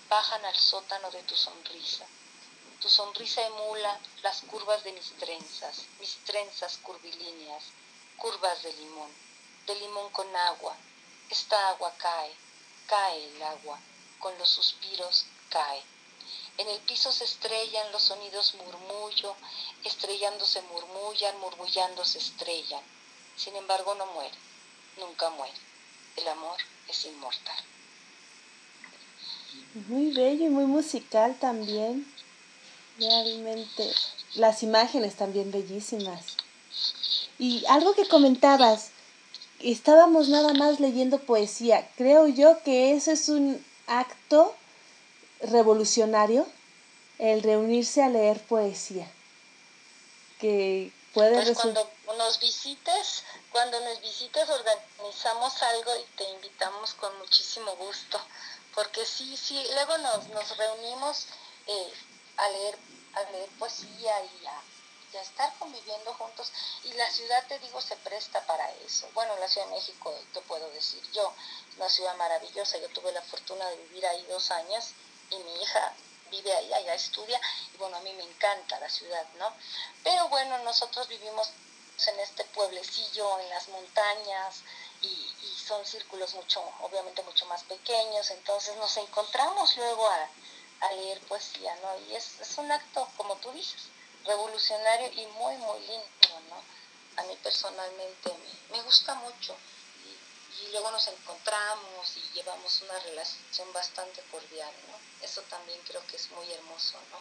bajan 0.09 0.45
al 0.45 0.57
sótano 0.57 1.13
de 1.13 1.23
tu 1.23 1.37
sonrisa. 1.37 2.05
Tu 2.81 2.89
sonrisa 2.89 3.41
emula 3.47 4.01
las 4.23 4.41
curvas 4.43 4.83
de 4.83 4.91
mis 4.91 5.13
trenzas, 5.17 5.83
mis 6.01 6.17
trenzas 6.25 6.79
curvilíneas, 6.79 7.63
curvas 8.17 8.65
de 8.65 8.73
limón, 8.73 9.11
de 9.67 9.77
limón 9.77 10.11
con 10.11 10.35
agua. 10.35 10.77
Esta 11.31 11.69
agua 11.69 11.93
cae, 11.97 12.35
cae 12.89 13.27
el 13.27 13.43
agua, 13.45 13.79
con 14.19 14.37
los 14.39 14.49
suspiros 14.49 15.25
cae. 15.51 15.83
En 16.59 16.69
el 16.69 16.81
piso 16.81 17.13
se 17.13 17.25
estrellan 17.25 17.93
los 17.93 18.03
sonidos 18.03 18.55
murmullo, 18.55 19.37
estrellándose 19.85 20.63
murmullan, 20.63 21.39
murmullando 21.39 22.05
se 22.05 22.19
estrellan. 22.19 22.83
Sin 23.37 23.55
embargo 23.55 23.95
no 23.95 24.07
mueren 24.07 24.54
nunca 24.99 25.31
muere. 25.31 25.55
El 26.17 26.29
amor 26.29 26.57
es 26.89 27.05
inmortal. 27.07 27.57
Muy 29.89 30.13
bello 30.13 30.47
y 30.47 30.51
muy 30.51 30.67
musical 30.67 31.37
también. 31.39 32.07
Realmente. 32.99 33.93
Las 34.35 34.63
imágenes 34.63 35.17
también 35.17 35.51
bellísimas. 35.51 36.37
Y 37.39 37.65
algo 37.67 37.95
que 37.95 38.07
comentabas, 38.07 38.91
estábamos 39.61 40.29
nada 40.29 40.55
más 40.55 40.81
leyendo 40.81 41.19
poesía. 41.19 41.89
Creo 41.97 42.29
yo 42.29 42.63
que 42.63 42.95
eso 42.95 43.11
es 43.11 43.29
un 43.29 43.65
acto 43.87 44.55
revolucionario, 45.41 46.47
el 47.19 47.43
reunirse 47.43 48.03
a 48.03 48.09
leer 48.09 48.41
poesía. 48.41 49.11
Que 50.41 50.93
puede 51.13 51.43
pues 51.43 51.59
cuando 51.59 51.91
nos 52.17 52.41
visites, 52.41 53.25
cuando 53.55 53.79
nos 53.83 54.01
visites 54.01 54.51
organizamos 54.51 55.63
algo 55.63 55.97
y 55.97 56.03
te 56.17 56.25
invitamos 56.25 56.93
con 56.95 57.17
muchísimo 57.19 57.77
gusto. 57.77 58.21
Porque 58.75 59.07
sí, 59.07 59.37
sí, 59.37 59.65
luego 59.75 59.97
nos, 59.99 60.27
nos 60.31 60.57
reunimos 60.57 61.29
eh, 61.69 61.93
a 62.37 62.49
leer 62.49 62.77
a 63.15 63.31
leer 63.31 63.49
poesía 63.61 64.13
y 64.25 64.47
a, 64.47 65.21
estar 65.21 65.55
conviviendo 65.61 66.13
juntos. 66.15 66.51
Y 66.83 66.93
la 66.95 67.09
ciudad, 67.09 67.47
te 67.47 67.61
digo, 67.61 67.81
se 67.81 67.95
presta 67.99 68.45
para 68.45 68.69
eso. 68.85 69.09
Bueno, 69.15 69.37
la 69.39 69.47
Ciudad 69.47 69.69
de 69.69 69.77
México, 69.77 70.13
te 70.33 70.41
puedo 70.41 70.69
decir 70.71 71.01
yo, 71.13 71.33
es 71.71 71.77
una 71.77 71.89
ciudad 71.89 72.17
maravillosa. 72.17 72.79
Yo 72.79 72.89
tuve 72.89 73.13
la 73.13 73.23
fortuna 73.23 73.69
de 73.69 73.77
vivir 73.77 74.05
ahí 74.05 74.27
dos 74.27 74.51
años 74.51 74.87
y 75.31 75.37
mi 75.37 75.63
hija 75.63 75.95
vive 76.33 76.53
ahí, 76.53 76.73
allá 76.73 76.95
estudia. 76.95 77.41
Y 77.73 77.77
bueno, 77.77 77.99
a 77.99 78.01
mí 78.01 78.13
me 78.15 78.25
encanta 78.25 78.81
la 78.81 78.91
ciudad, 78.91 79.25
¿no? 79.39 79.55
Pero 80.03 80.29
bueno, 80.29 80.59
nosotros 80.65 81.07
vivimos 81.07 81.53
en 82.07 82.21
este 82.21 82.45
pueblecillo, 82.47 83.39
en 83.41 83.49
las 83.51 83.69
montañas, 83.69 84.63
y, 85.01 85.31
son 85.65 85.85
círculos 85.87 86.35
mucho, 86.35 86.63
obviamente 86.83 87.23
mucho 87.23 87.47
más 87.47 87.63
pequeños, 87.65 88.31
entonces 88.31 88.77
nos 88.77 88.95
encontramos 88.99 89.75
luego 89.79 90.07
a, 90.09 90.29
leer 90.97 91.19
poesía, 91.21 91.75
¿no? 91.77 91.99
Y 92.07 92.15
es, 92.15 92.37
un 92.59 92.71
acto, 92.71 93.09
como 93.17 93.37
tú 93.37 93.51
dices, 93.53 93.85
revolucionario 94.27 95.11
y 95.13 95.27
muy, 95.29 95.57
muy 95.57 95.81
lindo, 95.81 96.41
¿no? 96.51 96.63
A 97.17 97.25
mí 97.25 97.35
personalmente 97.43 98.31
me, 98.71 98.83
gusta 98.83 99.15
mucho 99.15 99.57
y, 100.61 100.73
luego 100.73 100.91
nos 100.91 101.09
encontramos 101.09 102.17
y 102.19 102.35
llevamos 102.35 102.83
una 102.83 102.99
relación 102.99 103.73
bastante 103.73 104.21
cordial, 104.31 104.75
¿no? 104.91 105.25
Eso 105.25 105.41
también 105.49 105.81
creo 105.89 106.07
que 106.07 106.17
es 106.17 106.31
muy 106.33 106.53
hermoso, 106.53 106.99
¿no? 107.11 107.19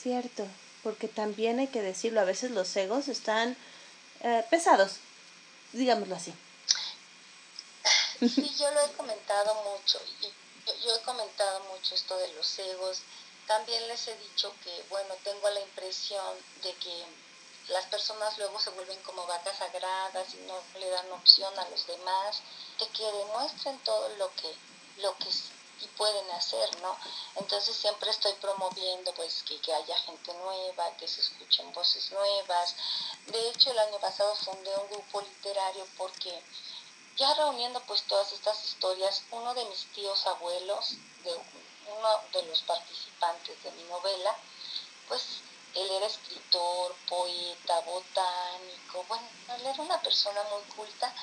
Cierto, 0.00 0.46
porque 0.86 1.08
también 1.08 1.58
hay 1.58 1.66
que 1.66 1.82
decirlo, 1.82 2.20
a 2.20 2.24
veces 2.24 2.52
los 2.52 2.76
egos 2.76 3.08
están 3.08 3.56
eh, 4.20 4.44
pesados, 4.50 4.98
digámoslo 5.72 6.14
así. 6.14 6.32
Sí, 8.20 8.54
yo 8.56 8.70
lo 8.70 8.80
he 8.86 8.92
comentado 8.92 9.52
mucho 9.64 10.00
y 10.20 10.26
yo 10.84 10.94
he 10.94 11.02
comentado 11.02 11.58
mucho 11.74 11.92
esto 11.92 12.16
de 12.18 12.32
los 12.34 12.56
egos. 12.60 13.02
También 13.48 13.88
les 13.88 14.06
he 14.06 14.16
dicho 14.16 14.54
que, 14.62 14.84
bueno, 14.88 15.12
tengo 15.24 15.50
la 15.50 15.60
impresión 15.60 16.36
de 16.62 16.72
que 16.74 17.04
las 17.66 17.86
personas 17.86 18.38
luego 18.38 18.60
se 18.60 18.70
vuelven 18.70 19.02
como 19.02 19.26
vacas 19.26 19.58
sagradas 19.58 20.34
y 20.34 20.46
no 20.46 20.54
le 20.78 20.88
dan 20.88 21.10
opción 21.10 21.52
a 21.58 21.68
los 21.68 21.84
demás, 21.88 22.42
de 22.78 22.86
que 22.90 23.02
demuestren 23.02 23.76
todo 23.80 24.08
lo 24.18 24.32
que, 24.36 24.54
lo 24.98 25.18
que 25.18 25.30
y 25.80 25.86
pueden 25.88 26.30
hacer, 26.30 26.80
¿no? 26.80 26.96
Entonces 27.36 27.76
siempre 27.76 28.10
estoy 28.10 28.32
promoviendo 28.34 29.12
pues 29.14 29.42
que, 29.42 29.60
que, 29.60 29.72
haya 29.72 29.96
gente 29.98 30.32
nueva, 30.34 30.96
que 30.96 31.06
se 31.06 31.20
escuchen 31.20 31.72
voces 31.72 32.10
nuevas. 32.12 32.74
De 33.26 33.48
hecho, 33.48 33.70
el 33.70 33.78
año 33.78 33.98
pasado 33.98 34.34
fundé 34.36 34.74
un 34.76 34.88
grupo 34.90 35.20
literario 35.20 35.86
porque 35.96 36.42
ya 37.16 37.32
reuniendo 37.34 37.80
pues 37.86 38.02
todas 38.02 38.32
estas 38.32 38.64
historias, 38.64 39.22
uno 39.30 39.54
de 39.54 39.64
mis 39.66 39.90
tíos 39.92 40.26
abuelos, 40.26 40.92
de 41.24 41.32
uno 41.34 42.08
de 42.32 42.42
los 42.42 42.62
participantes 42.62 43.62
de 43.62 43.70
mi 43.72 43.84
novela, 43.84 44.36
pues 45.08 45.22
él 45.74 45.90
era 45.90 46.06
escritor, 46.06 46.94
poeta, 47.08 47.80
botánico, 47.80 49.04
bueno, 49.08 49.28
él 49.56 49.66
era 49.66 49.82
una 49.82 50.00
persona 50.00 50.42
muy 50.44 50.62
culta 50.74 51.14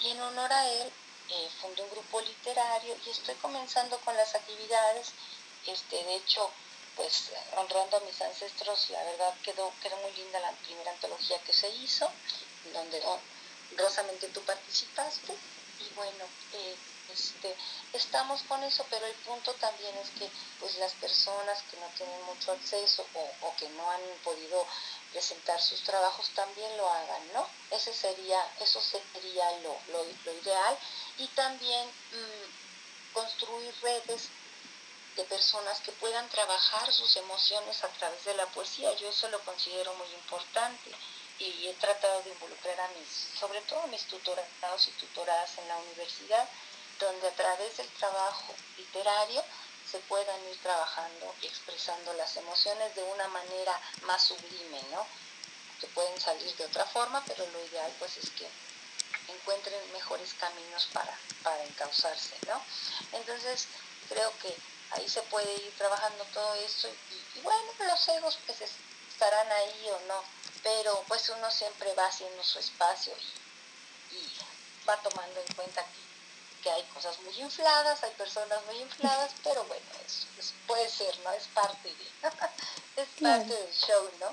y 0.00 0.10
en 0.10 0.20
honor 0.20 0.52
a 0.52 0.68
él 0.68 0.92
eh, 1.30 1.48
fundé 1.60 1.82
un 1.82 1.90
grupo 1.90 2.20
literario 2.20 2.96
y 3.06 3.10
estoy 3.10 3.34
comenzando 3.36 3.98
con 4.00 4.16
las 4.16 4.34
actividades, 4.34 5.12
este, 5.66 6.02
de 6.04 6.16
hecho, 6.16 6.50
pues 6.96 7.30
honrando 7.56 7.96
a 7.96 8.00
mis 8.00 8.20
ancestros, 8.20 8.90
la 8.90 9.02
verdad 9.04 9.34
quedó, 9.42 9.72
quedó 9.82 9.96
muy 9.98 10.12
linda 10.12 10.40
la 10.40 10.52
primera 10.52 10.90
antología 10.90 11.38
que 11.42 11.52
se 11.52 11.68
hizo, 11.70 12.10
donde 12.72 13.00
Rosamente 13.76 14.28
tú 14.28 14.40
participaste 14.42 15.32
y 15.32 15.94
bueno, 15.94 16.24
eh, 16.54 16.76
este, 17.12 17.54
estamos 17.92 18.42
con 18.42 18.62
eso, 18.64 18.84
pero 18.90 19.06
el 19.06 19.14
punto 19.14 19.52
también 19.54 19.96
es 19.98 20.10
que 20.10 20.28
pues 20.58 20.76
las 20.76 20.92
personas 20.94 21.62
que 21.70 21.76
no 21.78 21.86
tienen 21.96 22.22
mucho 22.24 22.52
acceso 22.52 23.06
o, 23.14 23.54
que 23.56 23.68
no 23.70 23.90
han 23.90 24.00
podido 24.24 24.66
presentar 25.12 25.60
sus 25.60 25.82
trabajos 25.82 26.30
también 26.34 26.76
lo 26.76 26.88
hagan, 26.88 27.32
¿no? 27.32 27.46
Ese 27.70 27.92
sería, 27.92 28.40
eso 28.60 28.80
sería 28.80 29.50
lo, 29.62 29.76
lo, 29.88 30.04
ideal 30.32 30.78
y 31.18 31.26
también 31.28 31.86
mm, 31.88 33.12
construir 33.12 33.74
redes 33.82 34.28
de 35.16 35.24
personas 35.24 35.80
que 35.80 35.92
puedan 35.92 36.28
trabajar 36.28 36.92
sus 36.92 37.16
emociones 37.16 37.82
a 37.82 37.88
través 37.88 38.24
de 38.24 38.34
la 38.34 38.46
poesía. 38.46 38.94
Yo 38.94 39.08
eso 39.08 39.28
lo 39.28 39.40
considero 39.40 39.92
muy 39.94 40.08
importante 40.14 40.90
y 41.38 41.66
he 41.66 41.74
tratado 41.74 42.22
de 42.22 42.30
involucrar 42.30 42.78
a 42.80 42.88
mis, 42.88 43.38
sobre 43.38 43.60
todo 43.62 43.80
a 43.82 43.86
mis 43.86 44.04
tutorados 44.04 44.88
y 44.88 44.90
tutoradas 44.92 45.58
en 45.58 45.68
la 45.68 45.76
universidad, 45.78 46.48
donde 46.98 47.28
a 47.28 47.34
través 47.34 47.76
del 47.78 47.88
trabajo 47.94 48.54
literario 48.76 49.42
se 49.90 49.98
puedan 50.00 50.40
ir 50.48 50.56
trabajando 50.62 51.34
y 51.42 51.46
expresando 51.46 52.12
las 52.14 52.36
emociones 52.36 52.94
de 52.94 53.02
una 53.02 53.28
manera 53.28 53.80
más 54.02 54.22
sublime, 54.24 54.82
¿no? 54.90 55.06
Que 55.80 55.86
pueden 55.88 56.20
salir 56.20 56.54
de 56.56 56.64
otra 56.64 56.84
forma, 56.86 57.22
pero 57.26 57.46
lo 57.46 57.64
ideal 57.66 57.92
pues 57.98 58.16
es 58.18 58.30
que 58.30 58.48
encuentren 59.28 59.92
mejores 59.92 60.34
caminos 60.34 60.88
para, 60.92 61.16
para 61.42 61.64
encauzarse, 61.64 62.36
¿no? 62.46 62.60
Entonces 63.12 63.66
creo 64.08 64.32
que 64.38 64.54
ahí 64.92 65.08
se 65.08 65.22
puede 65.22 65.52
ir 65.54 65.74
trabajando 65.76 66.24
todo 66.32 66.54
esto 66.54 66.88
y, 66.88 67.38
y 67.38 67.42
bueno, 67.42 67.72
los 67.78 68.08
egos 68.08 68.38
pues 68.46 68.60
estarán 68.60 69.52
ahí 69.52 69.88
o 69.90 70.00
no, 70.08 70.24
pero 70.62 71.04
pues 71.08 71.28
uno 71.28 71.50
siempre 71.50 71.92
va 71.94 72.06
haciendo 72.06 72.42
su 72.42 72.58
espacio 72.58 73.12
y, 74.12 74.30
va 74.88 74.96
tomando 74.96 75.40
en 75.40 75.54
cuenta 75.54 75.84
que, 75.84 76.09
hay 76.68 76.82
cosas 76.94 77.18
muy 77.22 77.34
infladas, 77.40 78.02
hay 78.02 78.12
personas 78.12 78.58
muy 78.66 78.76
infladas, 78.82 79.32
pero 79.44 79.64
bueno, 79.64 79.84
eso, 80.04 80.26
puede 80.66 80.88
ser, 80.88 81.18
¿no? 81.24 81.32
Es 81.32 81.46
parte 81.54 81.88
de, 81.88 83.02
es 83.02 83.08
parte 83.20 83.54
del 83.54 83.72
show, 83.72 84.10
¿no? 84.20 84.26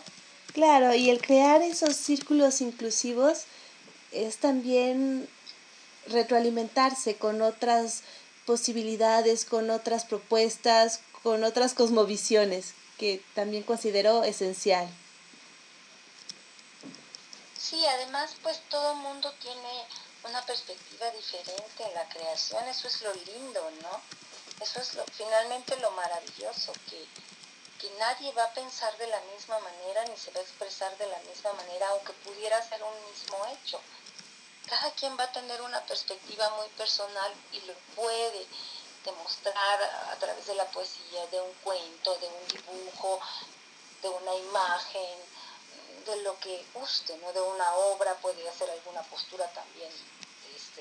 Claro, 0.53 0.93
y 0.93 1.09
el 1.09 1.21
crear 1.21 1.61
esos 1.61 1.95
círculos 1.95 2.61
inclusivos 2.61 3.43
es 4.11 4.37
también 4.37 5.29
retroalimentarse 6.07 7.15
con 7.17 7.41
otras 7.41 8.01
posibilidades, 8.45 9.45
con 9.45 9.69
otras 9.69 10.05
propuestas, 10.05 11.01
con 11.21 11.43
otras 11.43 11.73
cosmovisiones, 11.73 12.73
que 12.97 13.21
también 13.35 13.63
considero 13.63 14.23
esencial. 14.23 14.89
Sí, 17.57 17.85
además 17.85 18.35
pues 18.41 18.61
todo 18.69 18.95
mundo 18.95 19.31
tiene 19.41 19.85
una 20.27 20.45
perspectiva 20.45 21.09
diferente 21.11 21.83
en 21.83 21.93
la 21.93 22.07
creación, 22.09 22.67
eso 22.67 22.87
es 22.87 23.01
lo 23.01 23.13
lindo, 23.13 23.71
¿no? 23.81 24.01
Eso 24.59 24.79
es 24.81 24.93
lo, 24.95 25.05
finalmente 25.05 25.77
lo 25.77 25.91
maravilloso, 25.91 26.73
que, 26.89 27.05
que 27.79 27.89
nadie 27.97 28.31
va 28.33 28.43
a 28.43 28.53
pensar 28.53 28.95
de 28.97 29.07
la 29.07 29.21
misma 29.33 29.59
manera 29.59 30.03
ni 30.05 30.17
se 30.17 30.31
va 30.31 30.39
a 30.39 30.43
expresar 30.43 30.97
de 30.97 31.07
la 31.07 31.19
misma 31.19 31.53
manera, 31.53 31.87
aunque 31.89 32.11
pudiera 32.13 32.61
ser 32.67 32.81
un 32.83 33.11
mismo 33.11 33.37
hecho. 33.47 33.79
Cada 34.67 34.91
quien 34.91 35.17
va 35.17 35.23
a 35.23 35.31
tener 35.31 35.61
una 35.61 35.81
perspectiva 35.85 36.49
muy 36.57 36.67
personal 36.69 37.33
y 37.53 37.61
lo 37.61 37.73
puede 37.95 38.45
demostrar 39.05 39.83
a 40.11 40.15
través 40.19 40.45
de 40.47 40.55
la 40.55 40.65
poesía, 40.65 41.25
de 41.27 41.39
un 41.39 41.53
cuento, 41.63 42.17
de 42.17 42.27
un 42.27 42.47
dibujo, 42.49 43.19
de 44.01 44.09
una 44.09 44.35
imagen, 44.35 45.19
de 46.05 46.15
lo 46.23 46.37
que 46.39 46.65
guste, 46.73 47.17
¿no? 47.17 47.31
De 47.31 47.41
una 47.41 47.75
obra, 47.75 48.15
puede 48.15 48.47
hacer 48.49 48.69
alguna 48.69 49.01
postura 49.03 49.47
también 49.51 50.16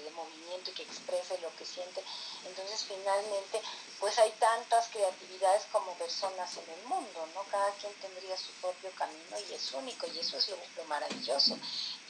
de 0.02 0.10
movimiento 0.10 0.70
y 0.70 0.74
que 0.74 0.82
exprese 0.82 1.38
lo 1.38 1.54
que 1.56 1.64
siente. 1.64 2.02
Entonces, 2.44 2.84
finalmente, 2.84 3.60
pues 4.00 4.18
hay 4.18 4.30
tantas 4.32 4.88
creatividades 4.88 5.64
como 5.72 5.92
personas 5.94 6.56
en 6.56 6.70
el 6.70 6.82
mundo, 6.86 7.28
¿no? 7.34 7.42
Cada 7.50 7.70
quien 7.72 7.92
tendría 7.94 8.36
su 8.36 8.52
propio 8.60 8.90
camino 8.92 9.36
y 9.48 9.54
es 9.54 9.72
único, 9.72 10.06
y 10.06 10.18
eso 10.18 10.38
es 10.38 10.48
lo, 10.48 10.56
lo 10.76 10.84
maravilloso. 10.84 11.58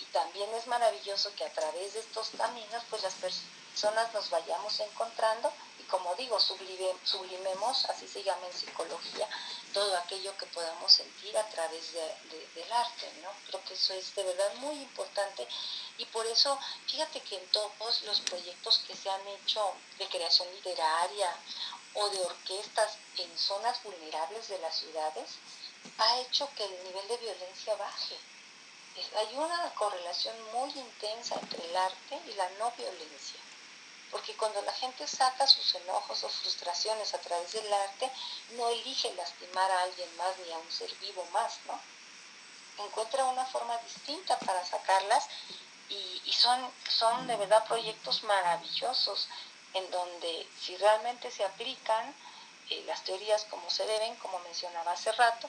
Y 0.00 0.04
también 0.12 0.52
es 0.54 0.66
maravilloso 0.66 1.32
que 1.34 1.44
a 1.44 1.52
través 1.52 1.94
de 1.94 2.00
estos 2.00 2.30
caminos, 2.36 2.82
pues 2.90 3.02
las 3.02 3.14
personas 3.14 4.12
nos 4.14 4.30
vayamos 4.30 4.80
encontrando 4.80 5.52
y 5.78 5.82
como 5.84 6.14
digo, 6.14 6.38
sublimemos, 6.40 7.84
así 7.86 8.08
se 8.08 8.22
llama 8.22 8.46
en 8.46 8.58
psicología, 8.58 9.28
todo 9.76 9.94
aquello 9.98 10.34
que 10.38 10.46
podamos 10.46 10.90
sentir 10.90 11.36
a 11.36 11.46
través 11.50 11.92
del 11.92 12.72
arte, 12.72 13.12
¿no? 13.22 13.28
Creo 13.46 13.62
que 13.62 13.74
eso 13.74 13.92
es 13.92 14.14
de 14.14 14.22
verdad 14.24 14.54
muy 14.54 14.74
importante 14.74 15.46
y 15.98 16.06
por 16.06 16.26
eso, 16.26 16.58
fíjate 16.86 17.20
que 17.20 17.36
en 17.36 17.46
todos 17.50 18.00
los 18.04 18.22
proyectos 18.22 18.78
que 18.86 18.96
se 18.96 19.10
han 19.10 19.28
hecho 19.28 19.74
de 19.98 20.08
creación 20.08 20.50
literaria 20.54 21.30
o 21.92 22.08
de 22.08 22.20
orquestas 22.20 22.96
en 23.18 23.38
zonas 23.38 23.82
vulnerables 23.82 24.48
de 24.48 24.58
las 24.60 24.74
ciudades 24.76 25.28
ha 25.98 26.20
hecho 26.20 26.48
que 26.56 26.64
el 26.64 26.84
nivel 26.84 27.08
de 27.08 27.18
violencia 27.18 27.74
baje. 27.76 28.16
Hay 29.14 29.34
una 29.36 29.74
correlación 29.74 30.36
muy 30.54 30.70
intensa 30.70 31.34
entre 31.34 31.62
el 31.66 31.76
arte 31.76 32.18
y 32.26 32.32
la 32.32 32.48
no 32.58 32.72
violencia, 32.78 33.40
porque 34.10 34.34
cuando 34.36 34.62
la 34.62 34.72
gente 34.72 35.06
saca 35.06 35.46
sus 35.46 35.74
enojos 35.74 36.22
o 36.24 36.28
frustraciones 36.28 37.12
a 37.14 37.20
través 37.20 37.52
del 37.52 37.72
arte, 37.72 38.10
no 38.52 38.68
elige 38.68 39.12
lastimar 39.14 39.70
a 39.70 39.82
alguien 39.82 40.16
más 40.16 40.36
ni 40.38 40.52
a 40.52 40.58
un 40.58 40.70
ser 40.70 40.92
vivo 40.96 41.24
más, 41.32 41.58
¿no? 41.66 41.80
Encuentra 42.84 43.24
una 43.24 43.44
forma 43.46 43.76
distinta 43.78 44.38
para 44.38 44.64
sacarlas 44.64 45.26
y, 45.88 46.32
son, 46.32 46.70
son 46.88 47.26
de 47.26 47.36
verdad 47.36 47.64
proyectos 47.66 48.22
maravillosos 48.24 49.28
en 49.72 49.90
donde 49.90 50.46
si 50.60 50.76
realmente 50.76 51.30
se 51.30 51.44
aplican 51.44 52.14
eh, 52.70 52.82
las 52.86 53.02
teorías 53.04 53.44
como 53.44 53.70
se 53.70 53.86
deben, 53.86 54.14
como 54.16 54.38
mencionaba 54.40 54.92
hace 54.92 55.12
rato, 55.12 55.48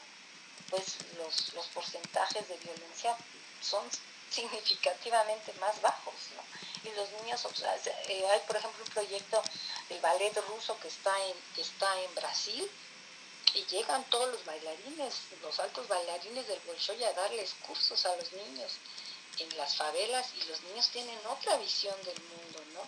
pues 0.69 0.97
los, 1.17 1.53
los 1.53 1.65
porcentajes 1.67 2.47
de 2.47 2.57
violencia 2.57 3.17
son 3.61 3.83
significativamente 4.29 5.53
más 5.53 5.81
bajos, 5.81 6.13
¿no? 6.35 6.66
Y 6.83 6.89
los 6.91 7.09
niños, 7.21 7.45
eh, 8.07 8.25
hay 8.29 8.39
por 8.41 8.55
ejemplo 8.55 8.83
un 8.83 8.91
proyecto 8.91 9.41
del 9.89 9.99
ballet 9.99 10.35
ruso 10.47 10.77
que 10.79 10.87
está 10.87 11.13
en, 11.25 11.35
que 11.55 11.61
está 11.61 12.01
en 12.01 12.15
Brasil, 12.15 12.69
y 13.53 13.65
llegan 13.65 14.03
todos 14.09 14.29
los 14.29 14.45
bailarines, 14.45 15.15
los 15.41 15.59
altos 15.59 15.87
bailarines 15.87 16.47
del 16.47 16.59
Bolshoi 16.61 17.03
a 17.03 17.13
darles 17.13 17.55
cursos 17.65 18.05
a 18.05 18.15
los 18.15 18.31
niños 18.33 18.73
en 19.39 19.57
las 19.57 19.75
favelas 19.75 20.27
y 20.35 20.43
los 20.47 20.61
niños 20.63 20.89
tienen 20.89 21.17
otra 21.27 21.57
visión 21.57 21.95
del 22.03 22.21
mundo, 22.23 22.63
¿no? 22.73 22.81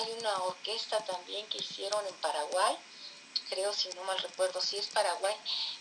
Hay 0.00 0.10
una 0.18 0.42
orquesta 0.42 0.98
también 1.04 1.46
que 1.46 1.58
hicieron 1.58 2.04
en 2.06 2.14
Paraguay, 2.16 2.76
creo 3.48 3.72
si 3.72 3.88
no 3.90 4.04
mal 4.04 4.18
recuerdo, 4.20 4.60
si 4.60 4.76
es 4.76 4.86
Paraguay, 4.88 5.34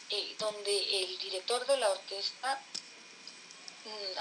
eh, 0.10 0.36
donde 0.38 1.04
el 1.04 1.18
director 1.18 1.66
de 1.66 1.78
la 1.78 1.90
orquesta 1.90 2.60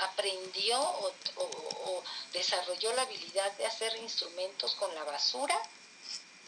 aprendió 0.03 0.81
o, 0.81 2.03
desarrolló 2.33 2.93
la 2.95 3.03
habilidad 3.03 3.53
de 3.53 3.67
hacer 3.67 3.97
instrumentos 4.03 4.75
con 4.75 4.95
la 4.95 5.05
basura 5.05 5.55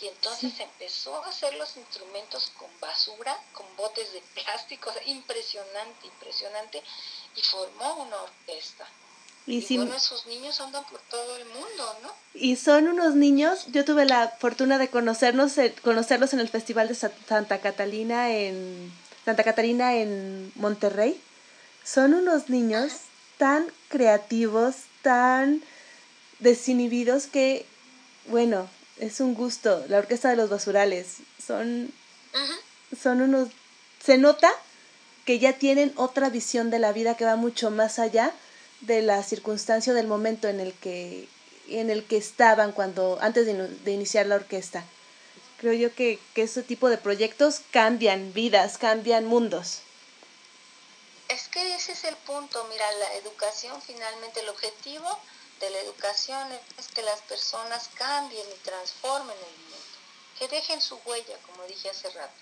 y 0.01 0.09
entonces 0.09 0.59
empezó 0.59 1.23
a 1.25 1.29
hacer 1.29 1.55
los 1.55 1.77
instrumentos 1.77 2.51
con 2.59 2.69
basura, 2.81 3.39
con 3.53 3.65
botes 3.77 4.13
de 4.13 4.21
plástico, 4.35 4.93
impresionante, 5.07 6.07
impresionante, 6.07 6.83
y 7.37 7.43
formó 7.43 8.03
una 8.03 8.17
orquesta. 8.23 8.87
Y, 9.47 9.77
bueno, 9.77 9.95
esos 9.95 10.27
niños 10.27 10.59
andan 10.61 10.85
por 10.85 11.01
todo 11.03 11.37
el 11.37 11.45
mundo, 11.45 11.97
¿no? 12.03 12.11
Y 12.33 12.57
son 12.57 12.89
unos 12.89 13.15
niños, 13.15 13.67
yo 13.69 13.85
tuve 13.85 14.07
la 14.07 14.29
fortuna 14.41 14.79
de 14.79 14.89
conocernos, 14.89 15.59
eh, 15.59 15.75
conocerlos 15.83 16.33
en 16.33 16.41
el 16.41 16.49
Festival 16.49 16.89
de 16.89 16.95
Santa 16.95 17.61
Catalina 17.61 18.31
en 18.33 18.91
Santa 19.25 19.45
Catalina 19.45 19.95
en 19.95 20.51
Monterrey. 20.55 21.21
Son 21.85 22.15
unos 22.15 22.49
niños 22.49 22.93
tan 23.37 23.67
creativos, 23.89 24.77
tan 25.03 25.63
desinhibidos 26.39 27.27
que, 27.27 27.67
bueno, 28.27 28.69
es 28.99 29.21
un 29.21 29.35
gusto. 29.35 29.85
La 29.89 29.99
Orquesta 29.99 30.31
de 30.31 30.37
los 30.37 30.51
Basurales 30.51 31.19
son, 31.45 31.93
son 33.01 33.21
unos... 33.21 33.49
Se 34.03 34.19
nota 34.19 34.51
que 35.25 35.39
ya 35.39 35.55
tienen 35.55 35.93
otra 35.97 36.31
visión 36.31 36.71
de 36.71 36.79
la 36.79 36.93
vida 36.93 37.17
que 37.17 37.25
va 37.25 37.37
mucho 37.37 37.71
más 37.71 37.99
allá 37.99 38.33
de 38.81 39.03
la 39.03 39.23
circunstancia 39.23 39.95
del 39.95 40.07
momento 40.07 40.49
en 40.49 40.61
el 40.61 40.73
que 40.75 41.29
en 41.69 41.91
el 41.91 42.05
que 42.05 42.17
estaban 42.19 42.73
cuando 42.73 43.19
antes 43.23 43.47
de, 43.47 43.93
iniciar 43.93 44.27
la 44.27 44.37
orquesta. 44.37 44.85
Creo 45.59 45.73
yo 45.73 45.95
que, 45.95 46.19
que 46.35 46.43
ese 46.43 46.63
tipo 46.63 46.91
de 46.91 46.99
proyectos 46.99 47.63
cambian 47.71 48.35
vidas, 48.35 48.77
cambian 48.77 49.25
mundos. 49.25 49.81
Es 51.35 51.49
que 51.49 51.75
ese 51.75 51.91
es 51.91 52.05
el 52.05 52.17
punto, 52.19 52.63
mira, 52.71 52.89
la 52.93 53.15
educación 53.15 53.83
finalmente, 53.83 54.39
el 54.39 54.49
objetivo 54.49 55.19
de 55.59 55.69
la 55.69 55.81
educación 55.81 56.47
es 56.79 56.87
que 56.95 57.03
las 57.03 57.23
personas 57.23 57.91
cambien 57.97 58.47
y 58.49 58.59
transformen 58.63 59.37
el 59.37 59.57
mundo, 59.63 59.77
que 60.39 60.47
dejen 60.47 60.81
su 60.81 60.95
huella, 61.05 61.37
como 61.47 61.65
dije 61.65 61.91
hace 61.91 62.09
rato. 62.11 62.35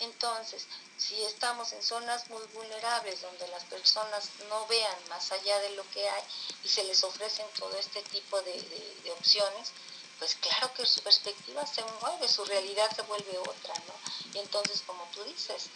Entonces, 0.00 0.66
si 0.98 1.22
estamos 1.22 1.72
en 1.72 1.82
zonas 1.82 2.28
muy 2.28 2.44
vulnerables 2.48 3.22
donde 3.22 3.48
las 3.48 3.64
personas 3.64 4.28
no 4.50 4.66
vean 4.66 5.08
más 5.08 5.32
allá 5.32 5.58
de 5.60 5.70
lo 5.70 5.90
que 5.92 6.06
hay 6.06 6.22
y 6.64 6.68
se 6.68 6.84
les 6.84 7.02
ofrecen 7.02 7.46
todo 7.58 7.74
este 7.78 8.02
tipo 8.02 8.42
de, 8.42 9.14
opciones, 9.18 9.72
pues 10.18 10.34
claro 10.34 10.70
que 10.74 10.84
su 10.84 11.00
perspectiva 11.00 11.66
se 11.66 11.82
mueve, 12.02 12.28
su 12.28 12.44
realidad 12.44 12.94
se 12.94 13.02
vuelve 13.02 13.38
otra, 13.38 13.74
¿no? 13.86 13.94
Y 14.34 14.38
entonces, 14.38 14.82
como 14.86 15.02
tú 15.14 15.24
dices, 15.24 15.70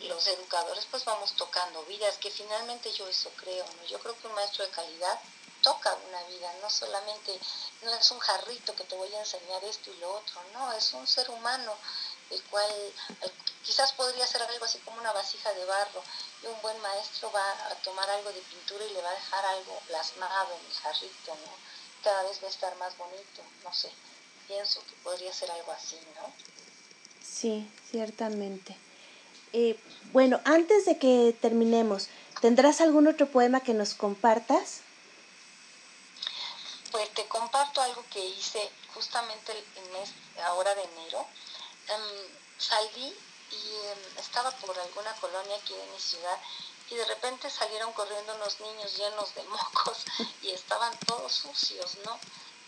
los 0.00 0.26
educadores 0.26 0.86
pues 0.90 1.04
vamos 1.04 1.32
tocando 1.34 1.82
vidas, 1.84 2.18
que 2.18 2.30
finalmente 2.30 2.92
yo 2.92 3.06
eso 3.08 3.30
creo, 3.36 3.64
¿no? 3.64 3.86
Yo 3.86 3.98
creo 4.00 4.18
que 4.18 4.26
un 4.26 4.34
maestro 4.34 4.64
de 4.64 4.70
calidad 4.70 5.18
toca 5.62 5.96
una 6.08 6.22
vida, 6.24 6.52
no 6.60 6.68
solamente, 6.68 7.38
no 7.82 7.94
es 7.94 8.10
un 8.10 8.18
jarrito 8.18 8.74
que 8.76 8.84
te 8.84 8.96
voy 8.96 9.12
a 9.14 9.20
enseñar 9.20 9.64
esto 9.64 9.90
y 9.90 9.96
lo 9.96 10.14
otro, 10.14 10.40
no, 10.52 10.72
es 10.72 10.92
un 10.92 11.06
ser 11.06 11.30
humano 11.30 11.74
el 12.30 12.42
cual 12.44 12.70
quizás 13.62 13.92
podría 13.92 14.26
ser 14.26 14.42
algo 14.42 14.64
así 14.64 14.78
como 14.78 14.98
una 14.98 15.12
vasija 15.12 15.52
de 15.52 15.64
barro 15.64 16.02
y 16.42 16.46
un 16.46 16.60
buen 16.62 16.78
maestro 16.80 17.30
va 17.32 17.70
a 17.70 17.74
tomar 17.82 18.08
algo 18.10 18.30
de 18.32 18.40
pintura 18.40 18.84
y 18.84 18.92
le 18.92 19.02
va 19.02 19.10
a 19.10 19.14
dejar 19.14 19.44
algo 19.46 19.78
plasmado 19.86 20.54
en 20.54 20.66
el 20.66 20.72
jarrito, 20.74 21.34
¿no? 21.34 21.52
Cada 22.02 22.22
vez 22.24 22.42
va 22.42 22.46
a 22.46 22.50
estar 22.50 22.74
más 22.76 22.96
bonito, 22.98 23.42
no 23.62 23.72
sé, 23.72 23.90
pienso 24.46 24.80
que 24.86 24.92
podría 25.02 25.32
ser 25.32 25.50
algo 25.50 25.72
así, 25.72 25.98
¿no? 26.14 26.32
Sí, 27.22 27.70
ciertamente. 27.90 28.76
Eh, 29.54 29.78
bueno, 30.12 30.40
antes 30.44 30.84
de 30.84 30.98
que 30.98 31.34
terminemos, 31.40 32.08
¿tendrás 32.42 32.82
algún 32.82 33.06
otro 33.06 33.26
poema 33.26 33.60
que 33.60 33.72
nos 33.72 33.94
compartas? 33.94 34.80
Pues 36.92 37.08
te 37.14 37.24
comparto 37.26 37.80
algo 37.80 38.04
que 38.12 38.24
hice 38.24 38.60
justamente 38.94 39.52
el 39.52 39.92
mes 39.92 40.10
ahora 40.44 40.74
de 40.74 40.82
enero 40.82 41.26
Em, 41.86 42.38
salí 42.56 43.14
y 43.50 43.56
em, 43.56 44.18
estaba 44.18 44.50
por 44.52 44.78
alguna 44.78 45.12
colonia 45.20 45.56
aquí 45.56 45.74
de 45.74 45.86
mi 45.92 46.00
ciudad 46.00 46.38
y 46.90 46.94
de 46.94 47.04
repente 47.04 47.50
salieron 47.50 47.92
corriendo 47.92 48.34
unos 48.36 48.58
niños 48.60 48.96
llenos 48.96 49.34
de 49.34 49.42
mocos 49.44 50.04
y 50.42 50.50
estaban 50.50 50.96
todos 51.00 51.32
sucios, 51.32 51.98
¿no? 52.04 52.18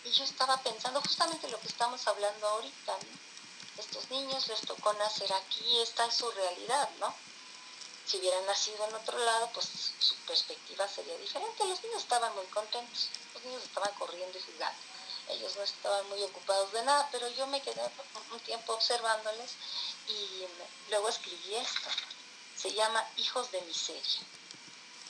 Y 0.04 0.10
yo 0.10 0.24
estaba 0.24 0.58
pensando 0.58 1.00
justamente 1.00 1.48
lo 1.48 1.58
que 1.60 1.68
estamos 1.68 2.06
hablando 2.06 2.46
ahorita, 2.46 2.92
¿no? 2.92 3.26
Estos 3.78 4.10
niños 4.10 4.48
les 4.48 4.60
tocó 4.62 4.92
nacer 4.94 5.32
aquí, 5.32 5.80
esta 5.80 6.06
es 6.06 6.14
su 6.14 6.30
realidad, 6.30 6.88
¿no? 6.98 7.14
Si 8.06 8.18
hubieran 8.18 8.46
nacido 8.46 8.86
en 8.86 8.94
otro 8.94 9.18
lado, 9.18 9.50
pues 9.52 9.68
su 9.98 10.14
perspectiva 10.26 10.88
sería 10.88 11.16
diferente. 11.18 11.64
Los 11.64 11.82
niños 11.82 12.02
estaban 12.02 12.34
muy 12.34 12.46
contentos, 12.46 13.08
los 13.34 13.42
niños 13.44 13.62
estaban 13.64 13.92
corriendo 13.94 14.38
y 14.38 14.42
jugando 14.42 14.78
ellos 15.28 15.56
no 15.56 15.62
estaban 15.62 16.08
muy 16.08 16.22
ocupados 16.22 16.72
de 16.72 16.82
nada, 16.84 17.08
pero 17.10 17.28
yo 17.28 17.46
me 17.46 17.60
quedé 17.60 17.80
un 18.32 18.40
tiempo 18.40 18.74
observándoles 18.74 19.52
y 20.08 20.46
luego 20.90 21.08
escribí 21.08 21.54
esto. 21.54 21.88
Se 22.56 22.72
llama 22.72 23.04
Hijos 23.16 23.50
de 23.50 23.60
Miseria. 23.62 24.20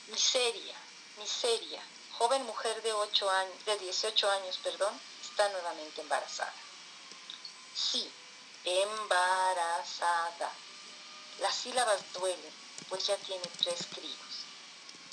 Miseria, 0.09 0.75
miseria. 1.19 1.83
Joven 2.19 2.45
mujer 2.45 2.83
de, 2.83 2.93
8 2.93 3.31
años, 3.31 3.65
de 3.67 3.79
18 3.79 4.31
años, 4.31 4.59
perdón, 4.63 4.99
está 5.23 5.49
nuevamente 5.51 6.01
embarazada. 6.01 6.55
Sí, 7.75 8.11
embarazada. 8.67 10.53
Las 11.41 11.55
sílabas 11.55 12.13
duelen, 12.13 12.53
pues 12.91 13.07
ya 13.07 13.17
tiene 13.17 13.49
tres 13.59 13.87
críos. 13.95 14.45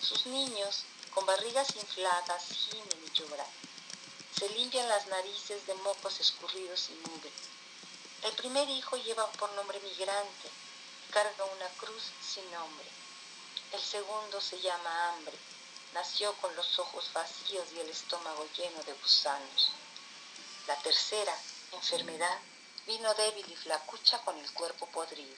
Sus 0.01 0.25
niños, 0.25 0.83
con 1.13 1.25
barrigas 1.25 1.73
infladas, 1.77 2.43
gimen 2.49 3.05
y 3.05 3.11
lloran 3.17 3.47
se 4.43 4.49
limpian 4.49 4.89
las 4.89 5.07
narices 5.07 5.65
de 5.67 5.75
mocos 5.75 6.19
escurridos 6.19 6.89
y 6.89 6.93
nube. 7.07 7.31
El 8.23 8.33
primer 8.33 8.67
hijo 8.69 8.97
lleva 8.97 9.31
por 9.33 9.51
nombre 9.53 9.79
migrante, 9.79 10.49
carga 11.11 11.45
una 11.45 11.69
cruz 11.77 12.03
sin 12.21 12.49
nombre. 12.51 12.87
El 13.71 13.81
segundo 13.81 14.41
se 14.41 14.59
llama 14.59 15.09
hambre, 15.09 15.33
nació 15.93 16.33
con 16.41 16.53
los 16.55 16.79
ojos 16.79 17.09
vacíos 17.13 17.67
y 17.73 17.79
el 17.79 17.89
estómago 17.89 18.45
lleno 18.57 18.83
de 18.83 18.93
gusanos. 18.93 19.71
La 20.67 20.75
tercera, 20.77 21.37
enfermedad, 21.71 22.39
vino 22.87 23.13
débil 23.13 23.45
y 23.51 23.55
flacucha 23.55 24.19
con 24.19 24.37
el 24.37 24.51
cuerpo 24.53 24.87
podrido. 24.87 25.35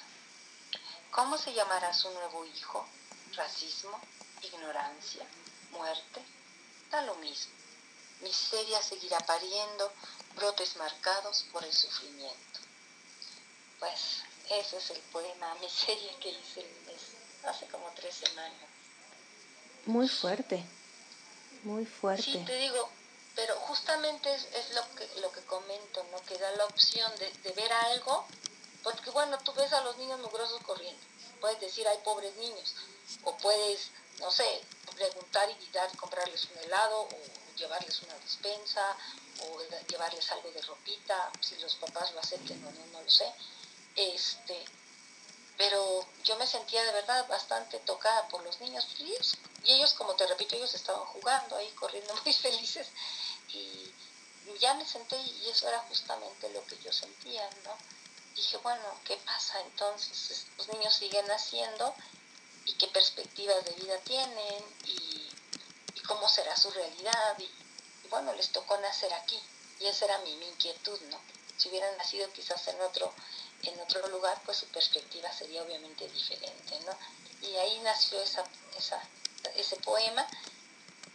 ¿Cómo 1.12 1.38
se 1.38 1.54
llamará 1.54 1.94
su 1.94 2.10
nuevo 2.12 2.46
hijo? 2.46 2.88
¿Racismo? 3.34 4.00
¿Ignorancia? 4.42 5.26
¿Muerte? 5.72 6.22
Da 6.92 7.02
lo 7.02 7.16
mismo 7.16 7.56
miseria 8.22 8.82
seguirá 8.82 9.20
pariendo 9.20 9.92
brotes 10.36 10.76
marcados 10.78 11.46
por 11.52 11.64
el 11.64 11.74
sufrimiento. 11.74 12.60
Pues 13.80 14.24
ese 14.50 14.78
es 14.78 14.90
el 14.92 15.00
poema 15.12 15.54
Miseria 15.62 16.18
que 16.20 16.30
hice 16.30 16.62
el 16.62 16.86
mes, 16.86 17.02
hace 17.46 17.68
como 17.68 17.90
tres 17.96 18.16
semanas. 18.16 18.70
Muy 19.86 20.08
fuerte, 20.08 20.64
muy 21.64 21.86
fuerte. 21.86 22.24
Sí, 22.24 22.44
te 22.46 22.58
digo, 22.58 22.90
pero 23.36 23.56
justamente 23.62 24.34
es, 24.34 24.74
lo, 24.74 24.96
que, 24.96 25.20
lo 25.20 25.32
que 25.32 25.42
comento, 25.42 26.04
¿no? 26.12 26.22
que 26.24 26.38
da 26.38 26.52
la 26.52 26.66
opción 26.66 27.12
de, 27.18 27.52
ver 27.52 27.72
algo 27.72 28.26
Porque 28.84 29.10
bueno, 29.10 29.38
tú 29.40 29.54
ves 29.54 29.72
a 29.74 29.82
los 29.82 29.98
niños 29.98 30.20
mugrosos 30.20 30.62
corriendo. 30.62 31.02
Puedes 31.42 31.60
decir, 31.60 31.88
hay 31.88 31.98
pobres 32.00 32.36
niños. 32.38 32.76
O 33.24 33.36
puedes, 33.38 33.92
no 34.20 34.32
sé, 34.32 34.62
preguntar 34.96 35.50
y 35.50 35.72
dar, 35.72 35.96
comprarles 35.98 36.46
un 36.46 36.58
helado 36.60 37.02
o 37.02 37.56
llevarles 37.58 38.02
una 38.04 38.14
despensa 38.16 38.96
o 39.42 39.62
llevarles 39.88 40.32
algo 40.32 40.50
de 40.52 40.62
ropita, 40.62 41.32
si 41.42 41.58
los 41.58 41.76
papás 41.76 42.14
lo 42.14 42.20
acepten 42.20 42.64
o 42.66 42.72
no, 42.72 42.86
no 42.88 43.02
lo 43.02 43.10
sé. 43.10 43.32
Este, 43.96 44.64
pero 45.58 46.06
yo 46.24 46.38
me 46.38 46.48
sentía 46.48 46.84
de 46.84 46.92
verdad 46.92 47.28
bastante 47.28 47.80
tocada 47.80 48.28
por 48.30 48.44
los 48.44 48.60
niños 48.62 48.88
y 49.00 49.16
y 49.66 49.74
ellos, 49.74 49.94
como 49.94 50.16
te 50.16 50.28
repito, 50.28 50.56
ellos 50.56 50.74
estaban 50.74 51.06
jugando 51.06 51.56
ahí, 51.58 51.70
corriendo 51.72 52.14
muy 52.24 52.34
felices 52.34 52.88
y 53.50 53.94
ya 54.60 54.74
me 54.76 54.86
senté 54.86 55.18
y 55.18 55.50
eso 55.50 55.68
era 55.68 55.80
justamente 55.90 56.50
lo 56.52 56.64
que 56.66 56.78
yo 56.78 56.92
sentía, 56.92 57.50
¿no? 57.64 57.76
Dije, 58.36 58.58
bueno, 58.58 58.84
¿qué 59.06 59.18
pasa 59.18 59.60
entonces? 59.62 60.46
Los 60.58 60.68
niños 60.70 60.94
siguen 60.94 61.26
naciendo 61.28 61.96
y 62.66 62.74
qué 62.74 62.88
perspectivas 62.88 63.64
de 63.66 63.72
vida 63.72 63.98
tienen 64.00 64.64
y, 64.86 65.30
cómo 66.08 66.30
será 66.30 66.56
su 66.56 66.70
realidad 66.70 67.40
y, 67.40 67.50
bueno, 68.10 68.32
les 68.34 68.52
tocó 68.52 68.78
nacer 68.78 69.12
aquí 69.14 69.42
y 69.80 69.88
esa 69.88 70.06
era 70.06 70.20
mi, 70.20 70.36
mi 70.36 70.48
inquietud, 70.48 71.02
¿no? 71.10 71.20
Si 71.58 71.70
hubieran 71.70 71.98
nacido 71.98 72.32
quizás 72.32 72.68
en 72.68 72.80
otro 72.82 73.12
en 73.64 73.80
otro 73.80 74.08
lugar, 74.10 74.40
pues 74.46 74.58
su 74.60 74.68
perspectiva 74.68 75.32
sería 75.32 75.64
obviamente 75.64 76.08
diferente, 76.10 76.80
¿no? 76.86 76.96
Y 77.48 77.56
ahí 77.56 77.80
nació 77.80 78.22
esa, 78.22 78.44
ese 79.56 79.76
poema 79.78 80.26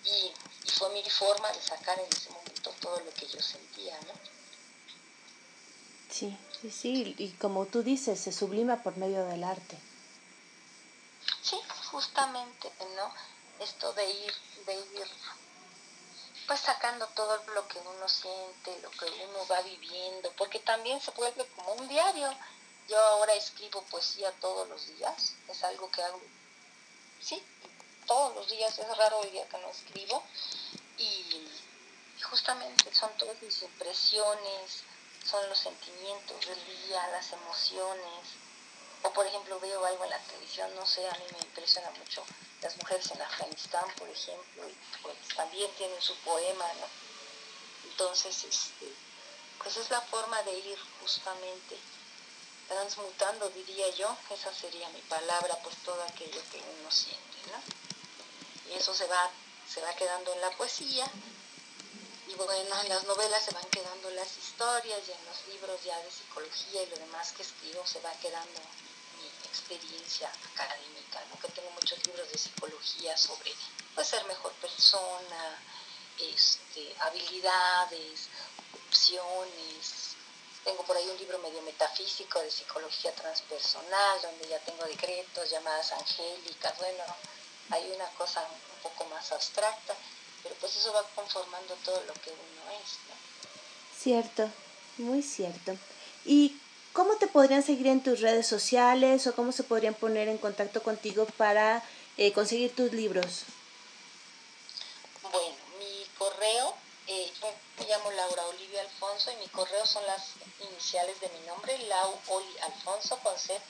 y, 0.05 0.33
fue 0.73 0.91
mi 0.91 1.03
forma 1.11 1.51
de 1.53 1.61
sacar 1.61 1.99
en 1.99 2.07
ese 2.07 2.31
momento 2.31 2.71
todo 2.81 3.01
lo 3.01 3.13
que 3.13 3.27
yo 3.27 3.41
sentía, 3.43 3.99
¿no? 4.01 4.13
Sí, 6.11 6.37
sí, 6.61 6.71
sí, 6.71 7.15
y 7.19 7.31
como 7.33 7.67
tú 7.67 7.83
dices, 7.83 8.19
se 8.21 8.33
sublima 8.33 8.83
por 8.83 8.97
medio 8.97 9.25
del 9.27 9.45
arte. 9.45 9.79
Sí, 11.43 11.57
justamente, 11.91 12.71
¿no? 12.97 13.13
Esto 13.59 13.93
de 13.93 14.11
ir, 14.11 14.33
de 14.67 14.75
ir 14.75 15.09
pues 16.51 16.61
sacando 16.61 17.07
todo 17.15 17.41
lo 17.55 17.69
que 17.69 17.79
uno 17.79 18.09
siente, 18.09 18.77
lo 18.83 18.91
que 18.91 19.05
uno 19.05 19.47
va 19.49 19.61
viviendo, 19.63 20.33
porque 20.37 20.59
también 20.59 21.01
se 21.01 21.13
vuelve 21.13 21.47
como 21.55 21.75
un 21.75 21.87
diario. 21.87 22.29
Yo 22.89 22.99
ahora 22.99 23.35
escribo 23.35 23.83
poesía 23.83 24.33
todos 24.41 24.69
los 24.69 24.85
días, 24.97 25.35
es 25.47 25.63
algo 25.63 25.89
que 25.93 26.03
hago, 26.03 26.21
sí, 27.21 27.41
todos 28.07 28.35
los 28.35 28.49
días, 28.49 28.79
es 28.79 28.97
raro 28.97 29.23
el 29.23 29.31
día 29.31 29.49
que 29.49 29.59
no 29.59 29.69
escribo, 29.69 30.23
y, 30.99 31.49
justamente 32.23 32.95
son 32.95 33.11
todas 33.17 33.41
mis 33.43 33.63
impresiones, 33.63 34.83
son 35.25 35.49
los 35.49 35.59
sentimientos 35.59 36.47
del 36.47 36.87
día, 36.87 37.09
las 37.09 37.33
emociones, 37.33 38.25
o 39.03 39.11
por 39.13 39.27
ejemplo 39.27 39.59
veo 39.61 39.85
algo 39.85 40.05
en 40.05 40.11
la 40.11 40.19
televisión, 40.19 40.75
no 40.77 40.87
sé, 40.87 41.09
a 41.09 41.15
mí 41.15 41.25
me 41.33 41.47
impresiona 41.47 41.91
mucho 41.93 42.25
las 42.61 42.77
mujeres 42.77 43.11
en 43.11 43.23
Afganistán, 43.23 43.85
por 43.97 44.09
ejemplo, 44.09 44.69
y 44.69 44.77
pues 45.03 45.17
también 45.35 45.71
tienen 45.77 46.01
su 46.03 46.15
poema, 46.17 46.67
¿no? 46.75 46.87
Entonces, 47.91 48.45
este, 48.45 48.93
pues 49.63 49.77
es 49.77 49.91
la 49.91 50.01
forma 50.03 50.43
de 50.43 50.59
ir 50.59 50.79
justamente 51.01 51.79
transmutando, 52.69 53.49
diría 53.51 53.89
yo, 53.97 54.17
esa 54.31 54.55
sería 54.55 54.89
mi 54.91 55.01
palabra, 55.03 55.59
pues 55.63 55.77
todo 55.85 56.03
aquello 56.05 56.41
que 56.53 56.63
uno 56.81 56.91
siente, 56.91 57.39
¿no? 57.51 57.80
Y 58.71 58.75
eso 58.75 58.95
se 58.95 59.07
va, 59.07 59.31
se 59.69 59.81
va 59.81 59.95
quedando 59.95 60.33
en 60.33 60.41
la 60.41 60.51
poesía, 60.53 61.07
y 62.29 62.35
bueno, 62.35 62.81
en 62.81 62.89
las 62.89 63.05
novelas 63.05 63.45
se 63.45 63.53
van 63.53 63.69
quedando 63.71 64.11
las 64.11 64.37
historias, 64.37 65.01
y 65.09 65.13
en 65.13 65.25
los 65.27 65.47
libros 65.49 65.83
ya 65.85 65.99
de 65.99 66.11
psicología 66.11 66.83
y 66.83 66.87
lo 66.87 66.97
demás 66.97 67.33
que 67.33 67.43
escribo 67.43 67.87
se 67.87 68.01
va 68.01 68.13
quedando 68.23 68.61
experiencia 69.51 70.31
académica, 70.55 71.21
¿no? 71.31 71.41
que 71.41 71.49
tengo 71.49 71.71
muchos 71.73 72.05
libros 72.07 72.31
de 72.31 72.39
psicología 72.39 73.17
sobre 73.17 73.53
pues, 73.95 74.09
ser 74.09 74.25
mejor 74.25 74.53
persona, 74.55 75.59
este, 76.19 76.95
habilidades, 77.01 78.29
opciones. 78.87 80.17
Tengo 80.65 80.85
por 80.85 80.97
ahí 80.97 81.09
un 81.09 81.19
libro 81.19 81.39
medio 81.39 81.63
metafísico 81.63 82.41
de 82.41 82.51
psicología 82.51 83.15
transpersonal, 83.15 84.21
donde 84.23 84.49
ya 84.49 84.59
tengo 84.61 84.85
decretos, 84.85 85.51
llamadas 85.51 85.93
angélicas, 85.93 86.77
bueno, 86.79 87.05
hay 87.71 87.91
una 87.95 88.07
cosa 88.19 88.41
un 88.41 88.83
poco 88.91 89.05
más 89.07 89.31
abstracta, 89.33 89.95
pero 90.43 90.55
pues 90.61 90.77
eso 90.77 90.93
va 90.93 91.03
conformando 91.15 91.75
todo 91.85 92.03
lo 92.05 92.13
que 92.15 92.31
uno 92.31 92.71
es. 92.83 92.99
Cierto, 93.99 94.49
muy 94.99 95.23
cierto. 95.23 95.77
¿Y 96.25 96.61
¿Cómo 96.93 97.15
te 97.17 97.29
podrían 97.29 97.63
seguir 97.63 97.87
en 97.87 98.03
tus 98.03 98.21
redes 98.21 98.49
sociales 98.49 99.25
o 99.29 99.35
cómo 99.35 99.53
se 99.53 99.63
podrían 99.63 99.95
poner 99.95 100.27
en 100.27 100.39
contacto 100.39 100.83
contigo 100.83 101.25
para 101.37 101.85
eh, 102.17 102.33
conseguir 102.33 102.75
tus 102.75 102.93
libros? 102.93 103.45
Bueno, 105.23 105.57
mi 105.79 106.05
correo, 106.19 106.75
eh, 107.07 107.31
yo 107.41 107.53
me 107.79 107.87
llamo 107.87 108.11
Laura 108.11 108.45
Olivia 108.47 108.81
Alfonso 108.81 109.31
y 109.31 109.37
mi 109.37 109.47
correo 109.49 109.87
son 109.87 110.05
las 110.07 110.33
iniciales 110.69 111.21
de 111.21 111.29
mi 111.29 111.47
nombre, 111.47 111.79
Lau 111.87 112.19
Oli 112.27 112.59
Alfonso 112.63 113.17
con 113.23 113.39
Z, 113.39 113.63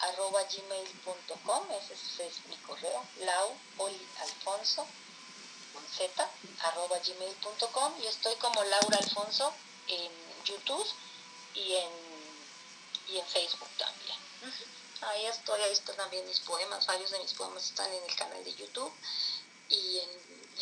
arroba 0.00 0.42
gmail.com, 0.44 1.66
ese 1.72 2.26
es 2.26 2.46
mi 2.46 2.56
correo, 2.58 3.04
Lau 3.20 3.56
Oli 3.78 4.08
Alfonso 4.20 4.86
con 5.72 5.84
Z, 5.86 6.30
arroba 6.60 6.98
gmail.com 6.98 7.92
y 8.02 8.06
estoy 8.06 8.34
como 8.36 8.62
Laura 8.64 8.98
Alfonso 8.98 9.52
en 9.88 10.10
YouTube 10.44 10.86
y 11.54 11.74
en 11.74 12.08
y 13.08 13.18
en 13.18 13.26
Facebook 13.26 13.68
también. 13.78 14.18
Ahí 15.00 15.26
estoy, 15.26 15.60
ahí 15.62 15.72
están 15.72 15.96
también 15.96 16.26
mis 16.26 16.40
poemas, 16.40 16.86
varios 16.86 17.10
de 17.10 17.18
mis 17.20 17.32
poemas 17.32 17.64
están 17.64 17.92
en 17.92 18.04
el 18.04 18.14
canal 18.16 18.44
de 18.44 18.54
YouTube 18.54 18.92
y 19.68 19.98
en, 19.98 20.10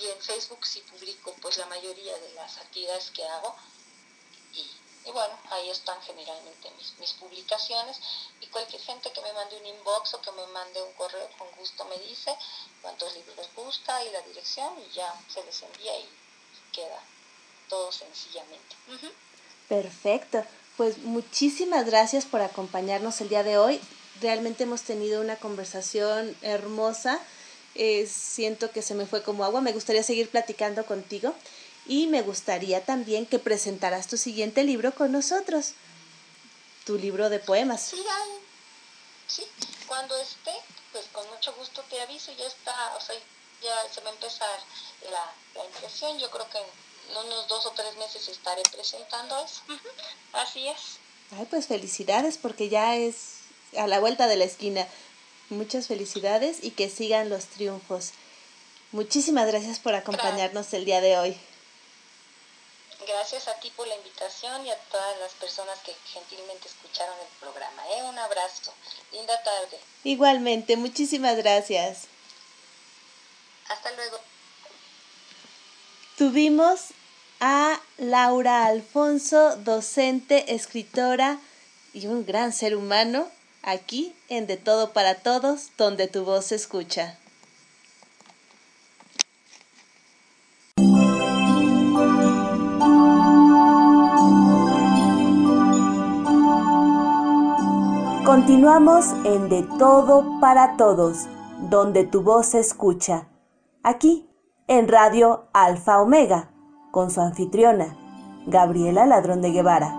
y 0.00 0.06
en 0.08 0.20
Facebook 0.20 0.64
sí 0.66 0.80
publico 0.82 1.34
pues 1.40 1.56
la 1.56 1.66
mayoría 1.66 2.16
de 2.18 2.32
las 2.34 2.56
actividades 2.58 3.10
que 3.10 3.26
hago 3.26 3.56
y, 5.06 5.12
bueno, 5.12 5.34
ahí 5.50 5.70
están 5.70 6.00
generalmente 6.02 6.70
mis, 6.76 6.98
mis 6.98 7.12
publicaciones 7.14 8.00
y 8.40 8.46
cualquier 8.46 8.82
gente 8.82 9.10
que 9.12 9.20
me 9.20 9.32
mande 9.32 9.56
un 9.58 9.66
inbox 9.66 10.14
o 10.14 10.20
que 10.20 10.32
me 10.32 10.46
mande 10.48 10.82
un 10.82 10.92
correo 10.94 11.28
con 11.38 11.48
gusto 11.58 11.84
me 11.84 11.98
dice 11.98 12.34
cuántos 12.82 13.14
libros 13.14 13.36
les 13.36 13.54
gusta 13.54 14.04
y 14.04 14.10
la 14.10 14.20
dirección 14.22 14.74
y 14.78 14.94
ya 14.94 15.14
se 15.28 15.44
les 15.44 15.62
envía 15.62 15.98
y 15.98 16.08
queda 16.72 17.00
todo 17.68 17.90
sencillamente. 17.92 18.76
Perfecto. 19.68 20.44
Pues 20.76 20.98
muchísimas 20.98 21.86
gracias 21.86 22.24
por 22.24 22.42
acompañarnos 22.42 23.20
el 23.20 23.28
día 23.28 23.42
de 23.42 23.58
hoy. 23.58 23.80
Realmente 24.20 24.64
hemos 24.64 24.82
tenido 24.82 25.20
una 25.20 25.36
conversación 25.36 26.36
hermosa. 26.42 27.20
Eh, 27.74 28.06
siento 28.06 28.70
que 28.70 28.82
se 28.82 28.94
me 28.94 29.06
fue 29.06 29.22
como 29.22 29.44
agua. 29.44 29.60
Me 29.60 29.72
gustaría 29.72 30.02
seguir 30.02 30.30
platicando 30.30 30.84
contigo 30.86 31.34
y 31.88 32.06
me 32.06 32.22
gustaría 32.22 32.84
también 32.84 33.26
que 33.26 33.38
presentaras 33.38 34.06
tu 34.08 34.16
siguiente 34.16 34.64
libro 34.64 34.94
con 34.94 35.12
nosotros. 35.12 35.72
Tu 36.84 36.98
libro 36.98 37.28
de 37.30 37.38
poemas. 37.38 37.82
Sí, 37.82 38.02
sí. 39.26 39.46
cuando 39.86 40.16
esté, 40.18 40.52
pues 40.92 41.06
con 41.12 41.28
mucho 41.30 41.52
gusto 41.54 41.82
te 41.88 42.00
aviso. 42.00 42.32
Ya 42.38 42.46
está, 42.46 42.94
o 42.96 43.00
sea, 43.00 43.16
ya 43.62 43.92
se 43.92 44.00
va 44.00 44.10
a 44.10 44.12
empezar 44.12 44.58
la, 45.10 45.32
la 45.54 45.64
impresión. 45.64 46.18
Yo 46.18 46.30
creo 46.30 46.48
que 46.50 46.58
en 46.58 47.26
unos 47.26 47.48
dos 47.48 47.66
o 47.66 47.70
tres 47.70 47.96
meses 47.96 48.28
estaré 48.28 48.62
presentando 48.72 49.36
eso. 49.44 49.62
Así 50.32 50.68
es. 50.68 50.98
Ay, 51.32 51.46
pues 51.50 51.66
felicidades 51.66 52.38
porque 52.38 52.68
ya 52.68 52.96
es 52.96 53.38
a 53.76 53.86
la 53.86 54.00
vuelta 54.00 54.26
de 54.26 54.36
la 54.36 54.44
esquina. 54.44 54.86
Muchas 55.48 55.86
felicidades 55.86 56.62
y 56.62 56.72
que 56.72 56.90
sigan 56.90 57.28
los 57.28 57.46
triunfos. 57.46 58.12
Muchísimas 58.92 59.46
gracias 59.46 59.78
por 59.78 59.94
acompañarnos 59.94 60.72
el 60.72 60.84
día 60.84 61.00
de 61.00 61.18
hoy. 61.18 61.36
Gracias 63.06 63.46
a 63.46 63.54
ti 63.60 63.72
por 63.76 63.86
la 63.86 63.94
invitación 63.94 64.66
y 64.66 64.70
a 64.70 64.76
todas 64.90 65.18
las 65.20 65.32
personas 65.34 65.78
que 65.80 65.94
gentilmente 66.06 66.66
escucharon 66.66 67.14
el 67.20 67.38
programa. 67.38 67.82
¿eh? 67.90 68.02
Un 68.02 68.18
abrazo. 68.18 68.72
Linda 69.12 69.40
tarde. 69.42 69.78
Igualmente, 70.02 70.76
muchísimas 70.76 71.36
gracias. 71.36 72.08
Hasta 73.68 73.92
luego. 73.92 74.18
Tuvimos 76.18 76.86
a 77.40 77.80
Laura 77.98 78.66
Alfonso, 78.66 79.56
docente, 79.56 80.54
escritora 80.54 81.38
y 81.92 82.06
un 82.06 82.26
gran 82.26 82.52
ser 82.52 82.74
humano, 82.74 83.30
aquí 83.62 84.16
en 84.28 84.46
De 84.46 84.56
Todo 84.56 84.92
para 84.92 85.16
Todos, 85.16 85.70
donde 85.76 86.08
tu 86.08 86.24
voz 86.24 86.46
se 86.46 86.56
escucha. 86.56 87.18
Continuamos 98.26 99.04
en 99.24 99.48
De 99.48 99.62
Todo 99.78 100.40
para 100.40 100.76
Todos, 100.76 101.28
donde 101.70 102.02
tu 102.02 102.22
voz 102.22 102.46
se 102.46 102.58
escucha. 102.58 103.28
Aquí, 103.84 104.28
en 104.66 104.88
Radio 104.88 105.46
Alfa 105.52 106.00
Omega, 106.00 106.50
con 106.90 107.12
su 107.12 107.20
anfitriona, 107.20 107.96
Gabriela 108.48 109.06
Ladrón 109.06 109.42
de 109.42 109.52
Guevara. 109.52 109.94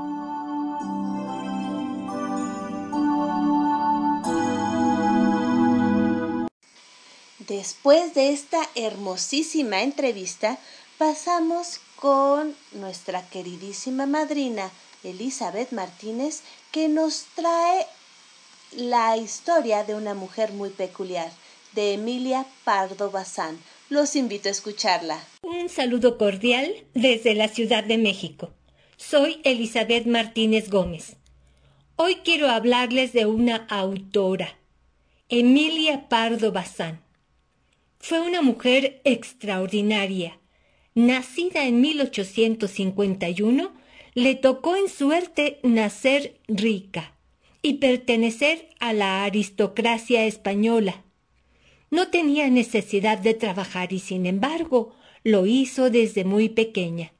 Después 7.47 8.13
de 8.13 8.33
esta 8.33 8.59
hermosísima 8.75 9.83
entrevista, 9.83 10.57
pasamos 10.97 11.79
con 11.95 12.53
nuestra 12.73 13.21
queridísima 13.29 14.05
madrina, 14.05 14.69
Elizabeth 15.05 15.71
Martínez, 15.71 16.41
que 16.73 16.89
nos 16.89 17.23
trae 17.33 17.87
la 18.75 19.17
historia 19.17 19.83
de 19.83 19.95
una 19.95 20.13
mujer 20.13 20.51
muy 20.51 20.69
peculiar, 20.69 21.31
de 21.73 21.93
Emilia 21.93 22.45
Pardo 22.63 23.11
Bazán. 23.11 23.59
Los 23.89 24.15
invito 24.15 24.49
a 24.49 24.51
escucharla. 24.51 25.23
Un 25.41 25.69
saludo 25.69 26.17
cordial 26.17 26.73
desde 26.93 27.33
la 27.35 27.47
Ciudad 27.47 27.83
de 27.83 27.97
México. 27.97 28.53
Soy 28.97 29.39
Elizabeth 29.43 30.05
Martínez 30.05 30.69
Gómez. 30.69 31.17
Hoy 31.95 32.17
quiero 32.17 32.49
hablarles 32.49 33.13
de 33.13 33.25
una 33.25 33.65
autora, 33.69 34.57
Emilia 35.29 36.09
Pardo 36.09 36.51
Bazán. 36.51 37.01
Fue 37.99 38.21
una 38.21 38.41
mujer 38.41 39.01
extraordinaria. 39.03 40.39
Nacida 40.93 41.65
en 41.65 41.81
1851, 41.81 43.71
le 44.13 44.35
tocó 44.35 44.75
en 44.75 44.89
suerte 44.89 45.59
nacer 45.63 46.39
rica 46.47 47.16
y 47.67 47.73
pertenecer 47.73 48.69
a 48.79 48.93
la 48.93 49.25
aristocracia 49.25 50.23
española. 50.23 51.03
No 51.91 52.07
tenía 52.07 52.49
necesidad 52.49 53.17
de 53.17 53.33
trabajar 53.33 53.91
y 53.91 53.99
sin 53.99 54.25
embargo 54.25 54.95
lo 55.25 55.45
hizo 55.45 55.89
desde 55.89 56.23
muy 56.23 56.47
pequeña. 56.47 57.11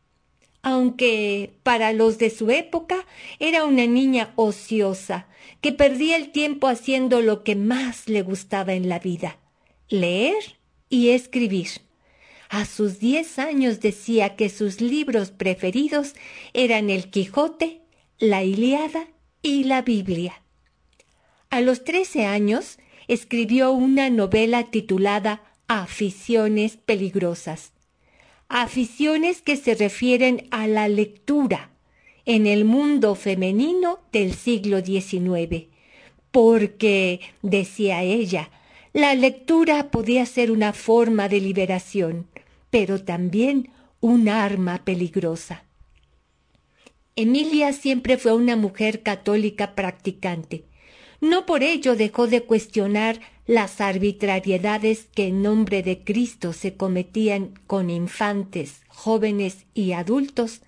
Aunque 0.62 1.52
para 1.64 1.92
los 1.92 2.18
de 2.18 2.30
su 2.30 2.50
época 2.50 3.06
era 3.40 3.66
una 3.66 3.88
niña 3.88 4.32
ociosa, 4.38 5.28
que 5.60 5.74
perdía 5.74 6.16
el 6.16 6.32
tiempo 6.32 6.70
haciendo 6.70 7.20
lo 7.20 7.44
que 7.44 7.58
más 7.58 8.08
le 8.08 8.22
gustaba 8.22 8.74
en 8.74 8.88
la 8.88 9.00
vida, 9.00 9.40
leer 9.90 10.58
y 10.88 11.10
escribir. 11.10 11.68
A 12.48 12.64
sus 12.64 13.00
diez 13.00 13.38
años 13.38 13.82
decía 13.82 14.38
que 14.38 14.48
sus 14.48 14.80
libros 14.80 15.30
preferidos 15.32 16.14
eran 16.54 16.90
El 16.90 17.10
Quijote, 17.10 17.82
la 18.18 18.46
Iliada 18.46 19.10
y 19.42 19.64
la 19.64 19.82
Biblia. 19.82 20.42
A 21.50 21.62
los 21.62 21.84
trece 21.84 22.26
años 22.26 22.78
escribió 23.08 23.72
una 23.72 24.10
novela 24.10 24.64
titulada 24.64 25.42
Aficiones 25.68 26.78
peligrosas. 26.78 27.72
Aficiones 28.50 29.42
que 29.42 29.58
se 29.58 29.76
refieren 29.76 30.48
a 30.52 30.68
la 30.68 30.88
lectura 30.88 31.72
en 32.26 32.46
el 32.46 32.66
mundo 32.66 33.16
femenino 33.16 34.00
del 34.12 34.34
siglo 34.34 34.84
XIX, 34.84 35.68
porque, 36.32 37.22
decía 37.42 38.04
ella, 38.04 38.50
la 38.94 39.14
lectura 39.16 39.92
podía 39.92 40.26
ser 40.26 40.52
una 40.52 40.74
forma 40.74 41.30
de 41.30 41.40
liberación, 41.40 42.28
pero 42.70 43.04
también 43.04 43.70
un 44.02 44.28
arma 44.28 44.84
peligrosa. 44.84 45.67
Emilia 47.20 47.74
siempre 47.74 48.18
fue 48.18 48.32
una 48.36 48.56
mujer 48.56 49.02
católica 49.02 49.74
practicante. 49.74 50.66
No 51.20 51.48
por 51.48 51.64
ello 51.64 51.96
dejó 51.96 52.28
de 52.28 52.44
cuestionar 52.44 53.20
las 53.48 53.82
arbitrariedades 53.82 55.08
que 55.16 55.30
en 55.30 55.42
nombre 55.42 55.82
de 55.82 56.04
Cristo 56.04 56.54
se 56.54 56.76
cometían 56.76 57.60
con 57.66 57.90
infantes, 57.90 58.82
jóvenes 58.88 59.66
y 59.74 59.94
adultos 59.94 60.62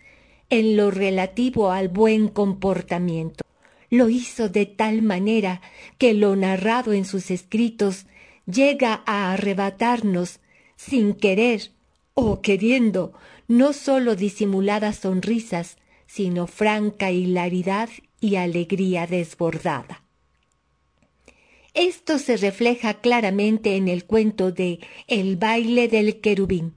en 0.49 0.75
lo 0.75 0.89
relativo 0.89 1.69
al 1.69 1.87
buen 1.87 2.29
comportamiento. 2.29 3.45
Lo 3.91 4.09
hizo 4.09 4.49
de 4.49 4.65
tal 4.65 5.03
manera 5.03 5.61
que 5.99 6.15
lo 6.15 6.35
narrado 6.35 6.93
en 6.93 7.05
sus 7.05 7.29
escritos 7.29 8.07
llega 8.47 9.03
a 9.05 9.33
arrebatarnos, 9.33 10.39
sin 10.77 11.13
querer 11.13 11.69
o 12.15 12.41
queriendo, 12.41 13.13
no 13.47 13.71
sólo 13.71 14.15
disimuladas 14.15 14.95
sonrisas, 14.95 15.77
sino 16.09 16.47
franca 16.47 17.11
hilaridad 17.11 17.87
y 18.19 18.35
alegría 18.35 19.05
desbordada. 19.05 20.03
Esto 21.75 22.17
se 22.17 22.35
refleja 22.35 22.95
claramente 22.95 23.75
en 23.75 23.87
el 23.87 24.05
cuento 24.05 24.51
de 24.51 24.79
El 25.07 25.37
baile 25.37 25.87
del 25.87 26.19
querubín, 26.19 26.73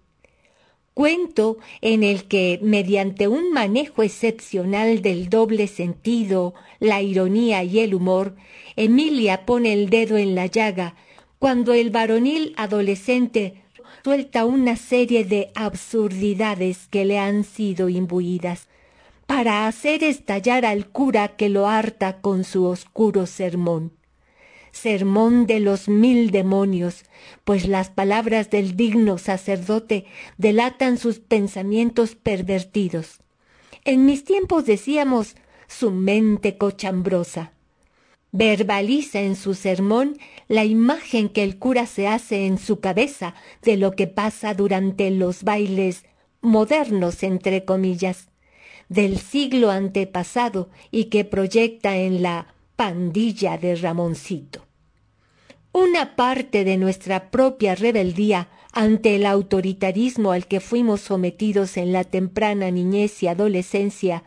cuento 0.92 1.56
en 1.80 2.02
el 2.02 2.24
que, 2.24 2.60
mediante 2.62 3.26
un 3.26 3.52
manejo 3.52 4.02
excepcional 4.02 5.00
del 5.00 5.30
doble 5.30 5.66
sentido, 5.66 6.52
la 6.78 7.00
ironía 7.00 7.64
y 7.64 7.78
el 7.78 7.94
humor, 7.94 8.36
Emilia 8.76 9.46
pone 9.46 9.72
el 9.72 9.88
dedo 9.88 10.18
en 10.18 10.34
la 10.34 10.44
llaga 10.44 10.94
cuando 11.38 11.72
el 11.72 11.88
varonil 11.88 12.52
adolescente 12.58 13.62
suelta 14.04 14.44
una 14.44 14.76
serie 14.76 15.24
de 15.24 15.50
absurdidades 15.54 16.86
que 16.88 17.06
le 17.06 17.18
han 17.18 17.44
sido 17.44 17.88
imbuidas, 17.88 18.68
para 19.26 19.66
hacer 19.66 20.04
estallar 20.04 20.64
al 20.64 20.88
cura 20.88 21.36
que 21.36 21.48
lo 21.48 21.66
harta 21.66 22.20
con 22.20 22.44
su 22.44 22.64
oscuro 22.64 23.26
sermón 23.26 23.92
sermón 24.72 25.46
de 25.46 25.60
los 25.60 25.88
mil 25.88 26.30
demonios, 26.30 27.04
pues 27.44 27.68
las 27.68 27.90
palabras 27.90 28.50
del 28.50 28.76
digno 28.76 29.18
sacerdote 29.18 30.06
delatan 30.38 30.98
sus 30.98 31.20
pensamientos 31.20 32.16
pervertidos. 32.16 33.20
En 33.84 34.04
mis 34.06 34.24
tiempos 34.24 34.64
decíamos 34.64 35.36
su 35.68 35.90
mente 35.90 36.56
cochambrosa. 36.56 37.52
Verbaliza 38.32 39.20
en 39.20 39.36
su 39.36 39.54
sermón 39.54 40.16
la 40.48 40.64
imagen 40.64 41.28
que 41.28 41.42
el 41.42 41.58
cura 41.58 41.86
se 41.86 42.08
hace 42.08 42.46
en 42.46 42.56
su 42.56 42.80
cabeza 42.80 43.34
de 43.62 43.76
lo 43.76 43.92
que 43.92 44.06
pasa 44.06 44.54
durante 44.54 45.10
los 45.10 45.44
bailes 45.44 46.04
modernos, 46.40 47.22
entre 47.22 47.66
comillas, 47.66 48.28
del 48.92 49.18
siglo 49.18 49.70
antepasado 49.70 50.68
y 50.90 51.04
que 51.04 51.24
proyecta 51.24 51.96
en 51.96 52.22
la 52.22 52.54
pandilla 52.76 53.56
de 53.56 53.74
Ramoncito. 53.76 54.66
Una 55.72 56.16
parte 56.16 56.64
de 56.64 56.76
nuestra 56.76 57.30
propia 57.30 57.74
rebeldía 57.74 58.48
ante 58.72 59.16
el 59.16 59.24
autoritarismo 59.24 60.32
al 60.32 60.46
que 60.46 60.60
fuimos 60.60 61.00
sometidos 61.00 61.76
en 61.78 61.92
la 61.92 62.04
temprana 62.04 62.70
niñez 62.70 63.22
y 63.22 63.28
adolescencia 63.28 64.24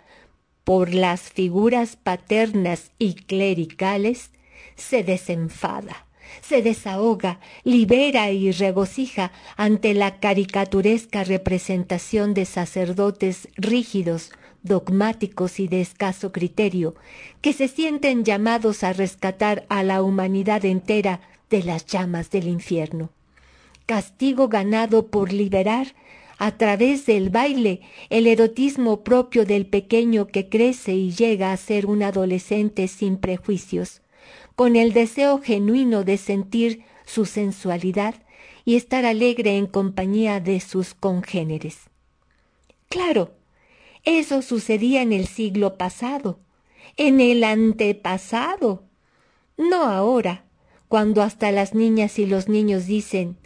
por 0.64 0.96
las 0.96 1.22
figuras 1.22 1.96
paternas 1.96 2.92
y 2.98 3.14
clericales, 3.14 4.32
se 4.76 5.04
desenfada, 5.04 6.08
se 6.42 6.64
desahoga, 6.64 7.40
libera 7.64 8.32
y 8.32 8.52
regocija 8.52 9.32
ante 9.58 9.94
la 9.94 10.20
caricaturesca 10.20 11.24
representación 11.24 12.34
de 12.34 12.46
sacerdotes 12.46 13.48
rígidos, 13.58 14.32
dogmáticos 14.66 15.60
y 15.60 15.68
de 15.68 15.82
escaso 15.82 16.32
criterio, 16.32 16.96
que 17.42 17.54
se 17.54 17.68
sienten 17.68 18.26
llamados 18.26 18.84
a 18.84 18.94
rescatar 18.94 19.66
a 19.70 19.84
la 19.84 20.02
humanidad 20.02 20.66
entera 20.66 21.22
de 21.50 21.64
las 21.64 21.86
llamas 21.86 22.30
del 22.32 22.48
infierno. 22.48 23.10
Castigo 23.86 24.48
ganado 24.48 25.08
por 25.08 25.32
liberar 25.32 25.88
a 26.38 26.58
través 26.58 27.06
del 27.06 27.30
baile 27.30 27.82
el 28.10 28.28
erotismo 28.28 29.04
propio 29.04 29.46
del 29.46 29.66
pequeño 29.66 30.28
que 30.28 30.50
crece 30.50 30.94
y 30.94 31.12
llega 31.12 31.52
a 31.52 31.58
ser 31.58 31.86
un 31.86 32.04
adolescente 32.04 32.88
sin 32.88 33.18
prejuicios, 33.18 34.02
con 34.56 34.76
el 34.76 34.94
deseo 34.94 35.40
genuino 35.42 36.04
de 36.04 36.18
sentir 36.18 36.84
su 37.06 37.26
sensualidad 37.26 38.16
y 38.66 38.76
estar 38.76 39.06
alegre 39.06 39.58
en 39.58 39.68
compañía 39.68 40.40
de 40.40 40.60
sus 40.60 40.94
congéneres. 40.94 41.78
Claro, 42.90 43.32
eso 44.06 44.42
sucedía 44.42 45.02
en 45.02 45.12
el 45.12 45.28
siglo 45.28 45.78
pasado, 45.78 46.40
en 46.98 47.20
el 47.20 47.44
antepasado, 47.44 48.84
no 49.58 49.84
ahora, 49.84 50.46
cuando 50.88 51.22
hasta 51.22 51.52
las 51.52 51.74
niñas 51.74 52.20
y 52.20 52.26
los 52.26 52.48
niños 52.48 52.86
dicen 52.86 53.38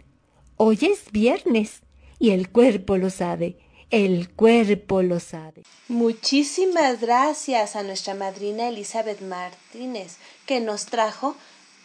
Hoy 0.56 0.78
es 0.82 1.10
viernes 1.10 1.80
y 2.18 2.30
el 2.30 2.50
cuerpo 2.50 2.98
lo 2.98 3.08
sabe, 3.08 3.56
el 3.90 4.28
cuerpo 4.30 5.02
lo 5.02 5.18
sabe. 5.20 5.62
Muchísimas 5.88 7.00
gracias 7.00 7.76
a 7.76 7.82
nuestra 7.82 8.14
madrina 8.14 8.68
Elizabeth 8.68 9.22
Martínez, 9.22 10.18
que 10.46 10.60
nos 10.60 10.84
trajo 10.84 11.34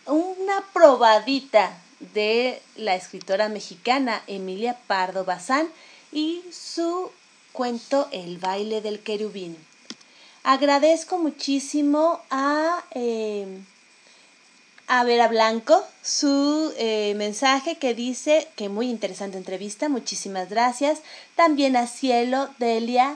una 0.06 0.64
probadita 0.74 1.82
de 2.14 2.62
la 2.76 2.96
escritora 2.96 3.48
mexicana 3.48 4.22
Emilia 4.28 4.78
Pardo 4.88 5.24
Bazán 5.24 5.70
y 6.12 6.44
su 6.52 7.12
cuento 7.56 8.08
El 8.12 8.38
baile 8.38 8.82
del 8.82 9.00
querubín. 9.00 9.58
Agradezco 10.44 11.18
muchísimo 11.18 12.20
a, 12.30 12.84
eh, 12.92 13.48
a 14.88 15.04
Vera 15.06 15.30
Blanco 15.30 15.82
su 16.04 16.74
eh, 16.78 17.14
mensaje 17.16 17.78
que 17.78 17.96
dice 17.96 18.48
que 18.56 18.70
muy 18.70 18.90
interesante 18.90 19.38
entrevista, 19.38 19.90
muchísimas 19.90 20.50
gracias. 20.50 21.00
También 21.36 21.78
a 21.78 21.88
Cielo, 21.88 22.50
Delia, 22.60 23.16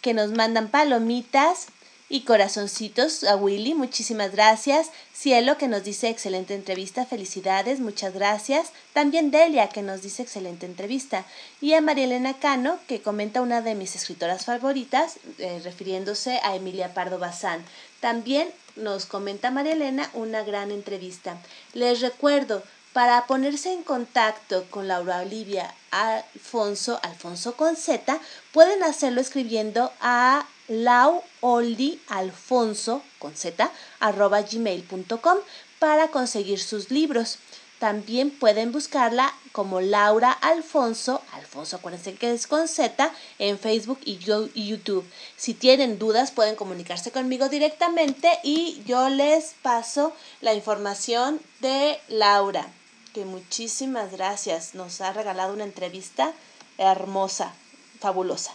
que 0.00 0.14
nos 0.14 0.32
mandan 0.32 0.68
palomitas 0.68 1.66
Y 2.08 2.20
corazoncitos 2.20 3.24
a 3.24 3.34
Willy, 3.34 3.74
muchísimas 3.74 4.30
gracias. 4.32 4.90
Cielo 5.14 5.56
que 5.56 5.68
nos 5.68 5.84
dice 5.84 6.10
excelente 6.10 6.54
entrevista, 6.54 7.06
felicidades, 7.06 7.80
muchas 7.80 8.12
gracias. 8.12 8.72
También 8.92 9.30
Delia 9.30 9.68
que 9.70 9.80
nos 9.82 10.02
dice 10.02 10.22
excelente 10.22 10.66
entrevista. 10.66 11.24
Y 11.62 11.72
a 11.72 11.80
María 11.80 12.04
Elena 12.04 12.34
Cano 12.34 12.78
que 12.86 13.00
comenta 13.00 13.40
una 13.40 13.62
de 13.62 13.74
mis 13.74 13.96
escritoras 13.96 14.44
favoritas, 14.44 15.18
eh, 15.38 15.60
refiriéndose 15.64 16.40
a 16.42 16.54
Emilia 16.54 16.92
Pardo 16.92 17.18
Bazán. 17.18 17.64
También 18.00 18.50
nos 18.76 19.06
comenta 19.06 19.50
María 19.50 19.72
Elena 19.72 20.10
una 20.12 20.42
gran 20.42 20.70
entrevista. 20.70 21.38
Les 21.72 22.02
recuerdo, 22.02 22.62
para 22.92 23.26
ponerse 23.26 23.72
en 23.72 23.82
contacto 23.82 24.66
con 24.70 24.86
Laura 24.86 25.18
Olivia 25.18 25.74
Alfonso, 25.90 27.00
Alfonso 27.02 27.56
con 27.56 27.74
Z, 27.74 28.20
pueden 28.52 28.84
hacerlo 28.84 29.20
escribiendo 29.20 29.90
a 30.00 30.46
lauoldialfonso 30.68 33.02
con 33.18 33.34
z 33.36 33.70
arroba 34.00 34.42
gmail.com 34.42 35.38
para 35.78 36.08
conseguir 36.08 36.60
sus 36.60 36.90
libros. 36.90 37.38
También 37.78 38.30
pueden 38.30 38.72
buscarla 38.72 39.32
como 39.52 39.80
Laura 39.80 40.32
Alfonso, 40.32 41.22
Alfonso 41.32 41.76
acuérdense 41.76 42.14
que 42.14 42.32
es 42.32 42.46
con 42.46 42.66
Z, 42.66 43.12
en 43.38 43.58
Facebook 43.58 44.00
y 44.04 44.18
YouTube. 44.18 45.04
Si 45.36 45.54
tienen 45.54 45.98
dudas 45.98 46.32
pueden 46.32 46.56
comunicarse 46.56 47.12
conmigo 47.12 47.48
directamente 47.48 48.30
y 48.42 48.82
yo 48.86 49.08
les 49.10 49.54
paso 49.62 50.12
la 50.40 50.54
información 50.54 51.40
de 51.60 52.00
Laura, 52.08 52.66
que 53.12 53.24
muchísimas 53.24 54.12
gracias, 54.12 54.74
nos 54.74 55.00
ha 55.00 55.12
regalado 55.12 55.52
una 55.52 55.64
entrevista 55.64 56.32
hermosa, 56.78 57.52
fabulosa. 58.00 58.52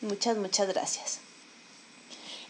Muchas, 0.00 0.36
muchas 0.36 0.66
gracias. 0.66 1.21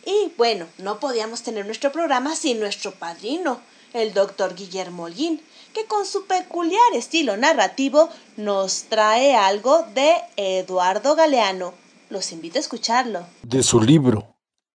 Y 0.05 0.33
bueno, 0.37 0.67
no 0.79 0.99
podíamos 0.99 1.43
tener 1.43 1.65
nuestro 1.67 1.93
programa 1.93 2.35
sin 2.35 2.59
nuestro 2.59 2.93
padrino, 2.93 3.61
el 3.93 4.13
doctor 4.15 4.55
Guillermo 4.55 5.05
Holguín, 5.05 5.41
que 5.75 5.87
con 5.87 6.05
su 6.07 6.27
peculiar 6.27 6.93
estilo 6.95 7.37
narrativo 7.37 8.09
nos 8.37 8.85
trae 8.85 9.35
algo 9.37 9.85
de 9.95 10.15
Eduardo 10.37 11.15
Galeano. 11.15 11.75
Los 12.11 12.33
invito 12.33 12.59
a 12.59 12.61
escucharlo. 12.61 13.27
De 13.43 13.63
su 13.63 13.81
libro, 13.81 14.37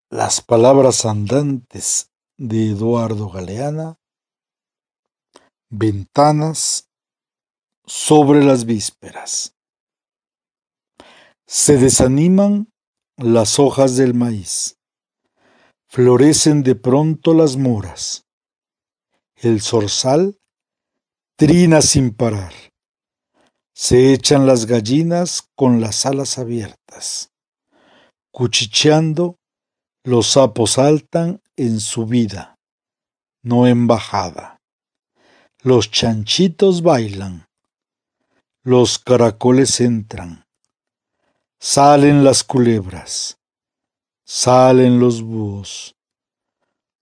Las 0.09 0.41
palabras 0.41 1.05
andantes 1.05 2.11
de 2.37 2.69
Eduardo 2.69 3.29
Galeana, 3.29 3.97
Ventanas 5.69 6.87
sobre 7.85 8.43
las 8.43 8.65
vísperas. 8.65 9.55
Se 11.47 11.77
desaniman 11.77 12.71
las 13.17 13.59
hojas 13.59 13.97
del 13.97 14.13
maíz 14.13 14.77
florecen 15.95 16.61
de 16.61 16.75
pronto 16.75 17.33
las 17.33 17.55
moras. 17.55 18.25
El 19.37 19.61
zorzal 19.61 20.37
trina 21.37 21.81
sin 21.81 22.13
parar. 22.13 22.51
Se 23.71 24.11
echan 24.11 24.45
las 24.45 24.65
gallinas 24.65 25.49
con 25.55 25.79
las 25.79 26.05
alas 26.05 26.37
abiertas. 26.37 27.31
Cuchicheando, 28.31 29.39
los 30.03 30.31
sapos 30.31 30.71
saltan 30.71 31.41
en 31.55 31.79
subida, 31.79 32.59
no 33.41 33.65
en 33.65 33.87
bajada. 33.87 34.59
Los 35.61 35.91
chanchitos 35.91 36.81
bailan. 36.81 37.47
Los 38.63 38.99
caracoles 38.99 39.79
entran. 39.79 40.45
Salen 41.57 42.25
las 42.25 42.43
culebras 42.43 43.37
Salen 44.27 44.99
los 44.99 45.21
búhos. 45.21 45.95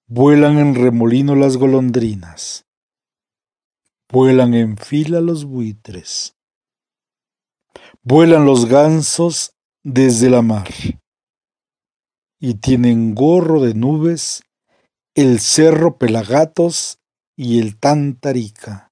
Vuelan 0.08 0.60
en 0.60 0.76
remolino 0.76 1.36
las 1.36 1.56
golondrinas. 1.56 2.66
Vuelan 4.12 4.54
en 4.54 4.76
fila 4.76 5.22
los 5.22 5.46
buitres. 5.46 6.36
Vuelan 8.02 8.46
los 8.46 8.66
gansos 8.66 9.56
desde 9.84 10.30
la 10.30 10.42
mar. 10.42 10.68
Y 12.42 12.56
tienen 12.56 13.16
gorro 13.16 13.62
de 13.62 13.74
nubes 13.74 14.44
el 15.16 15.40
cerro 15.40 15.98
Pelagatos 15.98 17.00
y 17.38 17.60
el 17.60 17.80
Tantarica. 17.80 18.92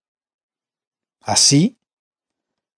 Así 1.20 1.78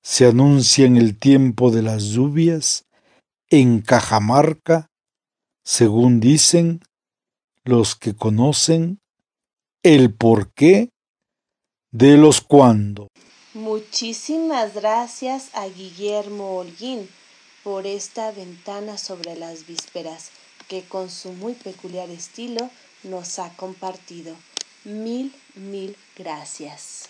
se 0.01 0.25
anuncia 0.25 0.87
en 0.87 0.97
el 0.97 1.19
tiempo 1.19 1.69
de 1.69 1.83
las 1.83 2.05
lluvias 2.05 2.87
en 3.51 3.81
Cajamarca 3.81 4.89
según 5.63 6.19
dicen 6.19 6.81
los 7.63 7.95
que 7.95 8.15
conocen 8.15 8.99
el 9.83 10.13
porqué 10.13 10.89
de 11.91 12.17
los 12.17 12.41
cuándo. 12.41 13.07
Muchísimas 13.53 14.73
gracias 14.73 15.49
a 15.53 15.67
Guillermo 15.67 16.57
Holguín 16.57 17.07
por 17.63 17.85
esta 17.85 18.31
ventana 18.31 18.97
sobre 18.97 19.35
las 19.35 19.67
vísperas 19.67 20.31
que 20.67 20.83
con 20.83 21.09
su 21.09 21.31
muy 21.33 21.53
peculiar 21.53 22.09
estilo 22.09 22.69
nos 23.03 23.39
ha 23.39 23.55
compartido. 23.55 24.35
Mil, 24.85 25.33
mil 25.55 25.95
gracias. 26.17 27.09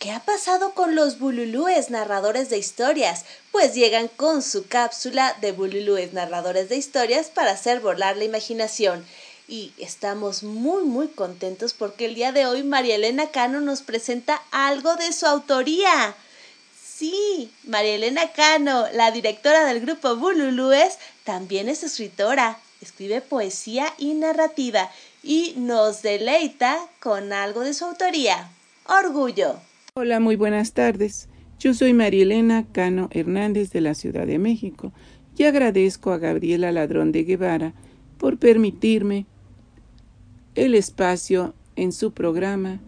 ¿Qué 0.00 0.12
ha 0.12 0.20
pasado 0.20 0.72
con 0.72 0.94
los 0.94 1.18
bululúes 1.18 1.90
narradores 1.90 2.48
de 2.48 2.56
historias? 2.56 3.26
Pues 3.52 3.74
llegan 3.74 4.08
con 4.08 4.40
su 4.40 4.66
cápsula 4.66 5.36
de 5.42 5.52
bululúes 5.52 6.14
narradores 6.14 6.70
de 6.70 6.78
historias 6.78 7.28
para 7.28 7.50
hacer 7.50 7.80
volar 7.80 8.16
la 8.16 8.24
imaginación. 8.24 9.04
Y 9.46 9.74
estamos 9.76 10.42
muy 10.42 10.84
muy 10.84 11.08
contentos 11.08 11.74
porque 11.74 12.06
el 12.06 12.14
día 12.14 12.32
de 12.32 12.46
hoy 12.46 12.62
María 12.62 12.94
Elena 12.94 13.30
Cano 13.30 13.60
nos 13.60 13.82
presenta 13.82 14.42
algo 14.52 14.96
de 14.96 15.12
su 15.12 15.26
autoría. 15.26 16.14
Sí, 16.82 17.52
María 17.64 17.96
Elena 17.96 18.32
Cano, 18.32 18.86
la 18.94 19.10
directora 19.10 19.66
del 19.66 19.80
grupo 19.80 20.16
Bululúes, 20.16 20.96
también 21.24 21.68
es 21.68 21.82
escritora, 21.82 22.58
escribe 22.80 23.20
poesía 23.20 23.92
y 23.98 24.14
narrativa 24.14 24.90
y 25.22 25.52
nos 25.58 26.00
deleita 26.00 26.88
con 27.00 27.34
algo 27.34 27.60
de 27.60 27.74
su 27.74 27.84
autoría. 27.84 28.50
Orgullo. 28.86 29.60
Hola, 29.94 30.20
muy 30.20 30.36
buenas 30.36 30.72
tardes. 30.72 31.28
Yo 31.58 31.74
soy 31.74 31.94
Marielena 31.94 32.64
Cano 32.70 33.08
Hernández 33.10 33.72
de 33.72 33.80
la 33.80 33.94
Ciudad 33.94 34.24
de 34.24 34.38
México 34.38 34.92
y 35.36 35.42
agradezco 35.42 36.12
a 36.12 36.18
Gabriela 36.18 36.70
Ladrón 36.70 37.10
de 37.10 37.24
Guevara 37.24 37.74
por 38.16 38.38
permitirme 38.38 39.26
el 40.54 40.76
espacio 40.76 41.54
en 41.74 41.90
su 41.90 42.12
programa 42.12 42.78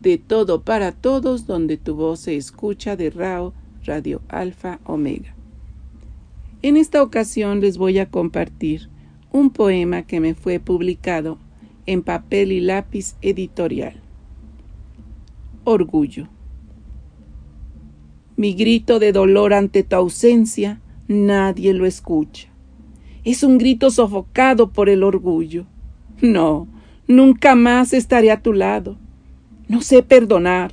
de 0.00 0.16
Todo 0.16 0.62
para 0.62 0.90
Todos, 0.92 1.46
donde 1.46 1.76
tu 1.76 1.94
voz 1.94 2.20
se 2.20 2.36
escucha 2.36 2.96
de 2.96 3.10
RAO 3.10 3.52
Radio 3.84 4.22
Alfa 4.28 4.80
Omega. 4.84 5.34
En 6.62 6.78
esta 6.78 7.02
ocasión 7.02 7.60
les 7.60 7.76
voy 7.76 7.98
a 7.98 8.10
compartir 8.10 8.88
un 9.32 9.50
poema 9.50 10.06
que 10.06 10.18
me 10.20 10.34
fue 10.34 10.60
publicado 10.60 11.36
en 11.84 12.02
papel 12.02 12.52
y 12.52 12.60
lápiz 12.60 13.16
editorial 13.20 14.07
orgullo. 15.68 16.28
Mi 18.36 18.54
grito 18.54 18.98
de 18.98 19.12
dolor 19.12 19.52
ante 19.52 19.82
tu 19.82 19.96
ausencia 19.96 20.80
nadie 21.08 21.72
lo 21.74 21.86
escucha. 21.86 22.48
Es 23.24 23.42
un 23.42 23.58
grito 23.58 23.90
sofocado 23.90 24.70
por 24.70 24.88
el 24.88 25.02
orgullo. 25.02 25.66
No, 26.20 26.68
nunca 27.06 27.54
más 27.54 27.92
estaré 27.92 28.30
a 28.30 28.40
tu 28.40 28.52
lado. 28.52 28.96
No 29.66 29.82
sé 29.82 30.02
perdonar. 30.02 30.72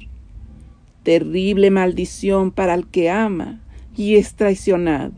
Terrible 1.03 1.71
maldición 1.71 2.51
para 2.51 2.73
el 2.75 2.87
que 2.87 3.09
ama 3.09 3.61
y 3.95 4.15
es 4.15 4.35
traicionado. 4.35 5.13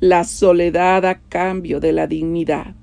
La 0.00 0.24
soledad 0.24 1.06
a 1.06 1.20
cambio 1.20 1.80
de 1.80 1.92
la 1.92 2.06
dignidad. 2.06 2.74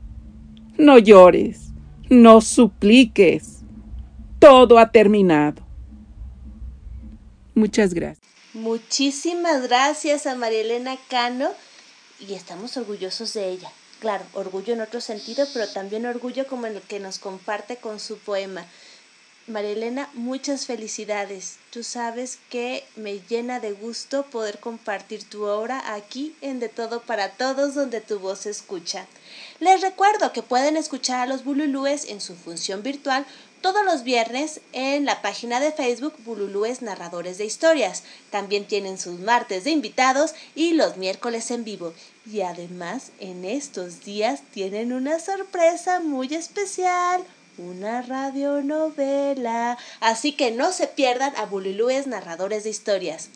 No 0.77 0.97
llores, 0.97 1.73
no 2.09 2.41
supliques 2.41 3.60
todo 4.41 4.79
ha 4.79 4.91
terminado. 4.91 5.61
Muchas 7.53 7.93
gracias. 7.93 8.27
Muchísimas 8.53 9.61
gracias 9.67 10.25
a 10.25 10.35
María 10.35 10.61
Elena 10.61 10.97
Cano 11.09 11.51
y 12.19 12.33
estamos 12.33 12.75
orgullosos 12.75 13.33
de 13.33 13.49
ella. 13.49 13.71
Claro, 13.99 14.25
orgullo 14.33 14.73
en 14.73 14.81
otro 14.81 14.99
sentido, 14.99 15.45
pero 15.53 15.67
también 15.67 16.07
orgullo 16.07 16.47
como 16.47 16.65
el 16.65 16.81
que 16.81 16.99
nos 16.99 17.19
comparte 17.19 17.77
con 17.77 17.99
su 17.99 18.17
poema. 18.17 18.65
María 19.47 19.71
Elena, 19.71 20.09
muchas 20.13 20.65
felicidades. 20.65 21.57
Tú 21.71 21.83
sabes 21.83 22.39
que 22.49 22.83
me 22.95 23.19
llena 23.19 23.59
de 23.59 23.73
gusto 23.73 24.23
poder 24.23 24.59
compartir 24.59 25.23
tu 25.23 25.43
obra 25.43 25.93
aquí 25.93 26.35
en 26.41 26.59
De 26.59 26.69
Todo 26.69 27.01
para 27.01 27.29
Todos, 27.29 27.75
donde 27.75 28.01
tu 28.01 28.19
voz 28.19 28.39
se 28.39 28.49
escucha. 28.49 29.05
Les 29.59 29.81
recuerdo 29.81 30.31
que 30.33 30.41
pueden 30.41 30.77
escuchar 30.77 31.19
a 31.19 31.25
los 31.27 31.43
Bululúes 31.43 32.05
en 32.05 32.21
su 32.21 32.35
función 32.35 32.81
virtual 32.81 33.25
todos 33.61 33.85
los 33.85 34.03
viernes 34.03 34.59
en 34.73 35.05
la 35.05 35.21
página 35.21 35.59
de 35.59 35.71
Facebook 35.71 36.15
Bululúes 36.25 36.81
Narradores 36.81 37.37
de 37.37 37.45
Historias. 37.45 38.03
También 38.29 38.65
tienen 38.65 38.97
sus 38.97 39.19
martes 39.19 39.63
de 39.63 39.71
invitados 39.71 40.33
y 40.55 40.73
los 40.73 40.97
miércoles 40.97 41.51
en 41.51 41.63
vivo. 41.63 41.93
Y 42.25 42.41
además, 42.41 43.11
en 43.19 43.45
estos 43.45 44.03
días 44.03 44.41
tienen 44.51 44.91
una 44.93 45.19
sorpresa 45.19 45.99
muy 45.99 46.33
especial 46.33 47.23
una 47.57 48.01
radionovela. 48.01 49.77
Así 49.99 50.33
que 50.33 50.51
no 50.51 50.71
se 50.71 50.87
pierdan 50.87 51.35
a 51.35 51.45
Bululúes 51.45 52.07
Narradores 52.07 52.63
de 52.63 52.69
Historias. 52.69 53.29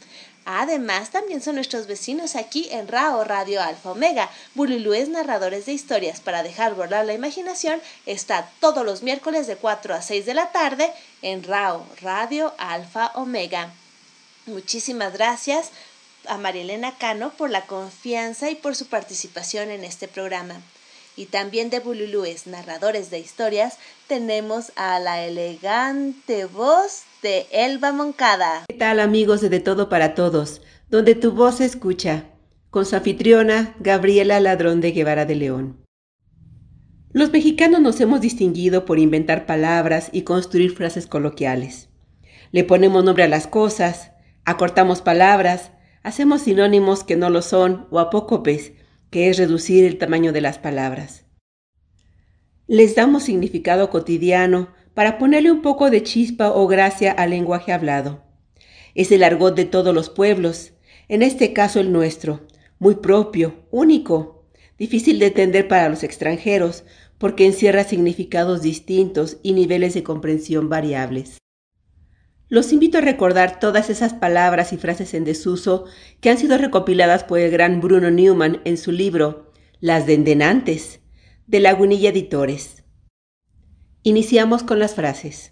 Además, 0.45 1.09
también 1.09 1.41
son 1.41 1.55
nuestros 1.55 1.87
vecinos 1.87 2.35
aquí 2.35 2.67
en 2.71 2.87
RAO 2.87 3.23
Radio 3.23 3.61
Alfa 3.61 3.91
Omega. 3.91 4.29
Bululúes 4.53 5.09
Narradores 5.09 5.65
de 5.65 5.73
Historias 5.73 6.19
para 6.19 6.43
dejar 6.43 6.75
volar 6.75 7.03
la 7.05 7.13
imaginación 7.13 7.81
está 8.05 8.49
todos 8.59 8.85
los 8.85 9.01
miércoles 9.01 9.47
de 9.47 9.55
4 9.55 9.95
a 9.95 10.01
6 10.03 10.25
de 10.25 10.33
la 10.35 10.51
tarde 10.51 10.93
en 11.23 11.43
RAO 11.43 11.85
Radio 12.01 12.53
Alfa 12.59 13.11
Omega. 13.15 13.73
Muchísimas 14.45 15.13
gracias 15.13 15.71
a 16.27 16.37
Marielena 16.37 16.95
Cano 16.97 17.31
por 17.31 17.49
la 17.49 17.65
confianza 17.65 18.51
y 18.51 18.55
por 18.55 18.75
su 18.75 18.85
participación 18.85 19.71
en 19.71 19.83
este 19.83 20.07
programa 20.07 20.61
y 21.15 21.27
también 21.27 21.69
de 21.69 21.79
Bululúes, 21.79 22.45
narradores 22.45 23.09
de 23.09 23.19
historias, 23.19 23.77
tenemos 24.07 24.71
a 24.75 24.99
la 24.99 25.23
elegante 25.23 26.45
voz 26.45 27.03
de 27.25 27.47
Elba 27.51 27.91
Moncada. 27.91 28.65
¿Qué 28.67 28.75
tal 28.75 28.99
amigos 28.99 29.41
de 29.41 29.49
De 29.49 29.59
Todo 29.59 29.89
para 29.89 30.13
Todos? 30.13 30.61
Donde 30.91 31.15
tu 31.15 31.31
voz 31.31 31.55
se 31.55 31.65
escucha, 31.65 32.25
con 32.69 32.85
su 32.85 32.95
anfitriona 32.95 33.75
Gabriela 33.79 34.39
Ladrón 34.39 34.79
de 34.79 34.91
Guevara 34.91 35.25
de 35.25 35.33
León. 35.33 35.83
Los 37.13 37.31
mexicanos 37.31 37.81
nos 37.81 37.99
hemos 37.99 38.21
distinguido 38.21 38.85
por 38.85 38.99
inventar 38.99 39.47
palabras 39.47 40.09
y 40.11 40.21
construir 40.21 40.75
frases 40.75 41.07
coloquiales. 41.07 41.89
Le 42.51 42.63
ponemos 42.63 43.03
nombre 43.03 43.23
a 43.23 43.27
las 43.27 43.47
cosas, 43.47 44.11
acortamos 44.43 45.01
palabras, 45.01 45.71
hacemos 46.03 46.43
sinónimos 46.43 47.03
que 47.03 47.15
no 47.15 47.31
lo 47.31 47.41
son 47.41 47.87
o 47.89 47.97
apócopes, 47.97 48.73
que 49.09 49.31
es 49.31 49.39
reducir 49.39 49.83
el 49.85 49.97
tamaño 49.97 50.31
de 50.31 50.41
las 50.41 50.59
palabras. 50.59 51.25
Les 52.67 52.93
damos 52.93 53.23
significado 53.23 53.89
cotidiano 53.89 54.74
para 54.95 55.19
ponerle 55.19 55.51
un 55.51 55.61
poco 55.61 55.91
de 55.91 56.01
chispa 56.01 56.51
o 56.51 56.65
gracia 56.65 57.11
al 57.11 57.29
lenguaje 57.29 57.71
hablado. 57.71 58.23
Es 58.95 59.11
el 59.11 59.23
argot 59.23 59.55
de 59.55 59.65
todos 59.65 59.93
los 59.93 60.09
pueblos, 60.09 60.73
en 61.09 61.21
este 61.21 61.53
caso 61.53 61.79
el 61.79 61.91
nuestro, 61.91 62.47
muy 62.79 62.95
propio, 62.95 63.67
único, 63.69 64.47
difícil 64.79 65.19
de 65.19 65.27
entender 65.27 65.67
para 65.67 65.89
los 65.89 66.03
extranjeros, 66.03 66.85
porque 67.17 67.45
encierra 67.45 67.83
significados 67.83 68.61
distintos 68.61 69.37
y 69.43 69.53
niveles 69.53 69.93
de 69.93 70.03
comprensión 70.03 70.69
variables. 70.69 71.37
Los 72.47 72.71
invito 72.71 72.99
a 72.99 73.01
recordar 73.01 73.59
todas 73.59 73.89
esas 73.89 74.13
palabras 74.13 74.71
y 74.71 74.77
frases 74.77 75.13
en 75.13 75.25
desuso 75.25 75.85
que 76.21 76.29
han 76.29 76.37
sido 76.37 76.57
recopiladas 76.57 77.23
por 77.23 77.39
el 77.39 77.51
gran 77.51 77.81
Bruno 77.81 78.11
Newman 78.11 78.61
en 78.65 78.77
su 78.77 78.91
libro 78.91 79.51
Las 79.79 80.05
Dendenantes, 80.05 81.01
de 81.47 81.59
Lagunilla 81.59 82.09
Editores. 82.09 82.74
Iniciamos 84.07 84.61
con 84.61 84.77
las 84.77 84.93
frases. 84.93 85.51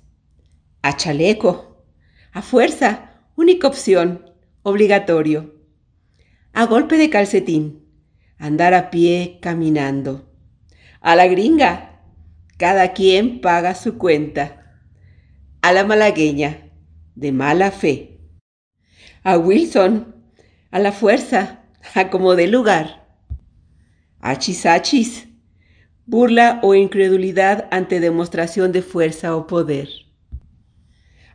A 0.84 0.95
chaleco, 0.95 1.84
a 2.34 2.43
fuerza, 2.43 3.23
única 3.35 3.67
opción, 3.67 4.30
obligatorio. 4.61 5.55
A 6.53 6.67
golpe 6.67 6.97
de 6.97 7.09
calcetín, 7.09 7.89
andar 8.38 8.75
a 8.75 8.91
pie 8.91 9.39
caminando. 9.41 10.31
A 11.01 11.15
la 11.15 11.25
gringa, 11.25 12.03
cada 12.57 12.93
quien 12.93 13.41
paga 13.41 13.73
su 13.73 13.97
cuenta. 13.97 14.77
A 15.63 15.73
la 15.73 15.84
malagueña, 15.84 16.69
de 17.15 17.31
mala 17.31 17.71
fe. 17.71 18.19
A 19.23 19.35
Wilson, 19.35 20.13
a 20.69 20.77
la 20.77 20.91
fuerza, 20.91 21.63
a 21.95 22.11
como 22.11 22.35
de 22.35 22.45
lugar. 22.45 23.17
Achis 24.19 24.67
achis, 24.67 25.27
burla 26.05 26.59
o 26.63 26.75
incredulidad 26.75 27.67
ante 27.71 27.99
demostración 27.99 28.71
de 28.71 28.81
fuerza 28.81 29.35
o 29.35 29.47
poder. 29.47 29.89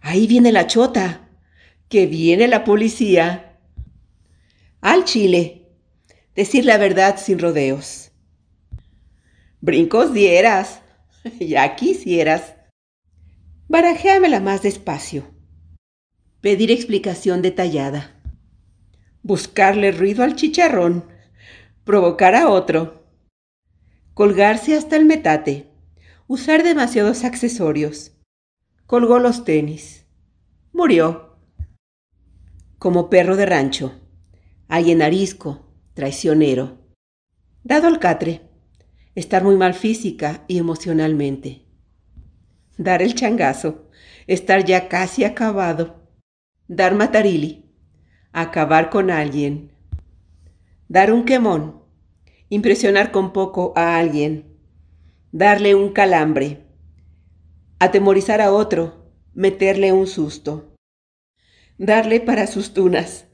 Ahí 0.00 0.26
viene 0.26 0.52
la 0.52 0.66
chota, 0.66 1.28
que 1.88 2.06
viene 2.06 2.48
la 2.48 2.64
policía. 2.64 3.58
Al 4.80 5.04
chile, 5.04 5.66
decir 6.34 6.64
la 6.64 6.78
verdad 6.78 7.16
sin 7.18 7.38
rodeos. 7.38 8.12
Brincos 9.60 10.12
dieras, 10.12 10.82
ya 11.40 11.74
quisieras. 11.74 12.54
Barajéamela 13.68 14.40
más 14.40 14.62
despacio. 14.62 15.24
Pedir 16.40 16.70
explicación 16.70 17.42
detallada. 17.42 18.14
Buscarle 19.22 19.90
ruido 19.90 20.22
al 20.22 20.36
chicharrón. 20.36 21.04
Provocar 21.84 22.34
a 22.34 22.48
otro. 22.48 22.97
Colgarse 24.18 24.74
hasta 24.74 24.96
el 24.96 25.04
metate. 25.04 25.70
Usar 26.26 26.64
demasiados 26.64 27.22
accesorios. 27.22 28.16
Colgó 28.84 29.20
los 29.20 29.44
tenis. 29.44 30.06
Murió. 30.72 31.38
Como 32.80 33.10
perro 33.10 33.36
de 33.36 33.46
rancho. 33.46 33.94
Alguien 34.66 35.02
arisco, 35.02 35.72
traicionero. 35.94 36.78
Dado 37.62 37.86
al 37.86 38.00
catre. 38.00 38.40
Estar 39.14 39.44
muy 39.44 39.54
mal 39.54 39.72
física 39.72 40.42
y 40.48 40.58
emocionalmente. 40.58 41.62
Dar 42.76 43.02
el 43.02 43.14
changazo. 43.14 43.88
Estar 44.26 44.64
ya 44.64 44.88
casi 44.88 45.22
acabado 45.22 46.08
Dar 46.66 46.96
matarili. 46.96 47.70
Acabar 48.32 48.90
con 48.90 49.12
alguien. 49.12 49.70
Dar 50.88 51.12
un 51.12 51.24
quemón. 51.24 51.77
Impresionar 52.48 53.10
con 53.12 53.32
poco 53.32 53.72
a 53.76 53.98
alguien. 53.98 54.56
Darle 55.32 55.74
un 55.74 55.92
calambre. 55.92 56.64
Atemorizar 57.78 58.40
a 58.40 58.52
otro. 58.52 59.12
Meterle 59.34 59.92
un 59.92 60.06
susto. 60.06 60.74
Darle 61.76 62.20
para 62.20 62.46
sus 62.46 62.72
tunas. 62.72 63.26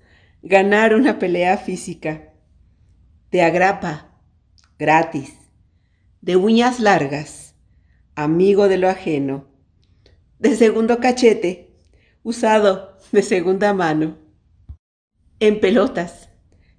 Ganar 0.43 0.95
una 0.95 1.19
pelea 1.19 1.57
física. 1.57 2.33
De 3.31 3.43
agrapa. 3.43 4.21
Gratis. 4.79 5.35
De 6.21 6.37
uñas 6.37 6.81
largas. 6.81 7.55
Amigo 8.15 8.69
de 8.69 8.79
lo 8.79 8.89
ajeno. 8.89 9.47
De 10.39 10.57
segundo 10.57 10.99
cachete. 10.99 11.75
Usado 12.23 12.95
de 13.13 13.23
segunda 13.23 13.73
mano, 13.75 14.17
en 15.39 15.61
pelotas, 15.61 16.31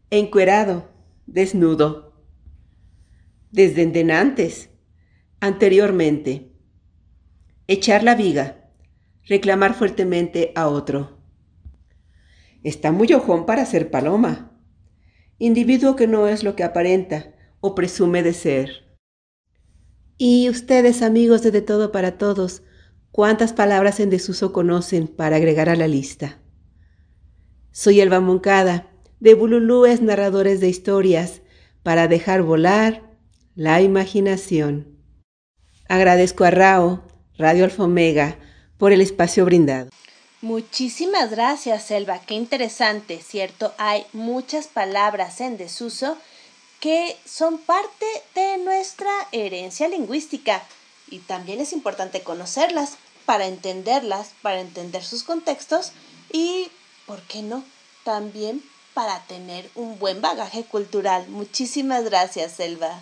encuerado, 0.09 0.89
desnudo, 1.27 2.04
desdendenantes, 3.55 4.69
anteriormente, 5.39 6.51
echar 7.67 8.03
la 8.03 8.13
viga, 8.13 8.69
reclamar 9.23 9.73
fuertemente 9.73 10.51
a 10.55 10.67
otro. 10.67 11.17
Está 12.63 12.91
muy 12.91 13.11
ojón 13.13 13.45
para 13.45 13.65
ser 13.65 13.89
paloma, 13.89 14.51
individuo 15.39 15.95
que 15.95 16.05
no 16.05 16.27
es 16.27 16.43
lo 16.43 16.55
que 16.55 16.63
aparenta 16.63 17.33
o 17.61 17.73
presume 17.73 18.21
de 18.21 18.33
ser. 18.33 18.97
Y 20.17 20.49
ustedes, 20.49 21.01
amigos 21.01 21.41
de 21.41 21.51
De 21.51 21.61
Todo 21.61 21.91
para 21.91 22.17
Todos, 22.17 22.61
¿Cuántas 23.15 23.53
palabras 23.53 24.01
en 24.01 24.09
desuso 24.09 24.51
conocen 24.51 25.07
para 25.07 25.37
agregar 25.37 25.69
a 25.69 25.77
la 25.77 25.87
lista? 25.87 26.41
Soy 27.71 28.01
Elba 28.01 28.19
Moncada, 28.19 28.91
de 29.21 29.35
Bululúes 29.35 30.01
Narradores 30.01 30.59
de 30.59 30.67
Historias, 30.67 31.41
para 31.81 32.09
dejar 32.09 32.41
volar 32.41 33.04
la 33.55 33.81
imaginación. 33.81 34.97
Agradezco 35.87 36.43
a 36.43 36.51
Rao, 36.51 37.03
Radio 37.37 37.63
Alfa 37.63 37.83
Omega, 37.83 38.37
por 38.77 38.91
el 38.91 39.01
espacio 39.01 39.45
brindado. 39.45 39.89
Muchísimas 40.41 41.31
gracias, 41.31 41.89
Elba. 41.89 42.19
Qué 42.19 42.35
interesante, 42.35 43.21
¿cierto? 43.21 43.73
Hay 43.77 44.05
muchas 44.13 44.67
palabras 44.67 45.41
en 45.41 45.57
desuso 45.57 46.17
que 46.81 47.15
son 47.25 47.57
parte 47.57 48.05
de 48.35 48.57
nuestra 48.57 49.09
herencia 49.31 49.87
lingüística 49.87 50.61
y 51.09 51.19
también 51.19 51.61
es 51.61 51.71
importante 51.71 52.21
conocerlas 52.21 52.97
para 53.25 53.47
entenderlas, 53.47 54.33
para 54.41 54.59
entender 54.59 55.03
sus 55.03 55.23
contextos 55.23 55.93
y, 56.31 56.69
¿por 57.05 57.21
qué 57.21 57.41
no? 57.41 57.63
También 58.03 58.61
para 58.93 59.23
tener 59.23 59.69
un 59.75 59.97
buen 59.97 60.21
bagaje 60.21 60.63
cultural. 60.63 61.27
Muchísimas 61.29 62.03
gracias, 62.03 62.51
Selva. 62.51 63.01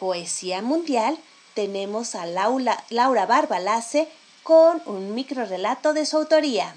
Poesía 0.00 0.62
Mundial 0.62 1.18
tenemos 1.52 2.14
a 2.14 2.24
Laura, 2.24 2.78
Laura 2.88 3.26
Barbalace 3.26 4.08
con 4.42 4.80
un 4.86 5.14
micro 5.14 5.44
relato 5.44 5.92
de 5.92 6.06
su 6.06 6.16
autoría. 6.16 6.74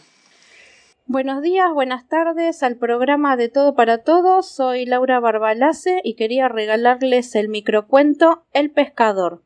Buenos 1.06 1.42
días, 1.42 1.72
buenas 1.74 2.10
tardes 2.10 2.64
al 2.64 2.76
programa 2.76 3.38
de 3.38 3.48
Todo 3.48 3.76
para 3.76 4.00
Todos. 4.00 4.50
Soy 4.50 4.86
Laura 4.86 5.22
Barbalace 5.22 6.02
y 6.04 6.16
quería 6.16 6.50
regalarles 6.50 7.34
el 7.36 7.48
microcuento 7.48 8.44
El 8.52 8.72
pescador. 8.72 9.42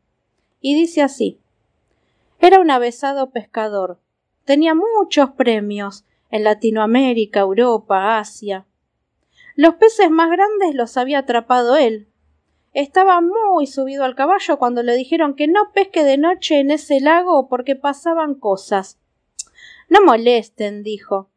Y 0.60 0.74
dice 0.74 1.04
así: 1.04 1.40
Era 2.40 2.60
un 2.60 2.72
avesado 2.72 3.30
pescador. 3.30 4.00
Tenía 4.44 4.74
muchos 4.74 5.30
premios 5.34 6.04
en 6.32 6.44
Latinoamérica, 6.44 7.42
Europa, 7.42 8.18
Asia. 8.18 8.66
Los 9.56 9.76
peces 9.76 10.10
más 10.10 10.32
grandes 10.32 10.74
los 10.74 10.98
había 10.98 11.20
atrapado 11.20 11.76
él. 11.76 12.08
Estaba 12.78 13.22
muy 13.22 13.66
subido 13.66 14.04
al 14.04 14.14
caballo 14.14 14.60
cuando 14.60 14.84
le 14.84 14.94
dijeron 14.94 15.34
que 15.34 15.48
no 15.48 15.72
pesque 15.74 16.04
de 16.04 16.20
noche 16.20 16.60
en 16.60 16.70
ese 16.70 17.02
lago 17.02 17.48
porque 17.50 17.76
pasaban 17.76 18.36
cosas. 18.36 19.00
No 19.90 20.04
molesten, 20.06 20.84
dijo. 20.84 21.28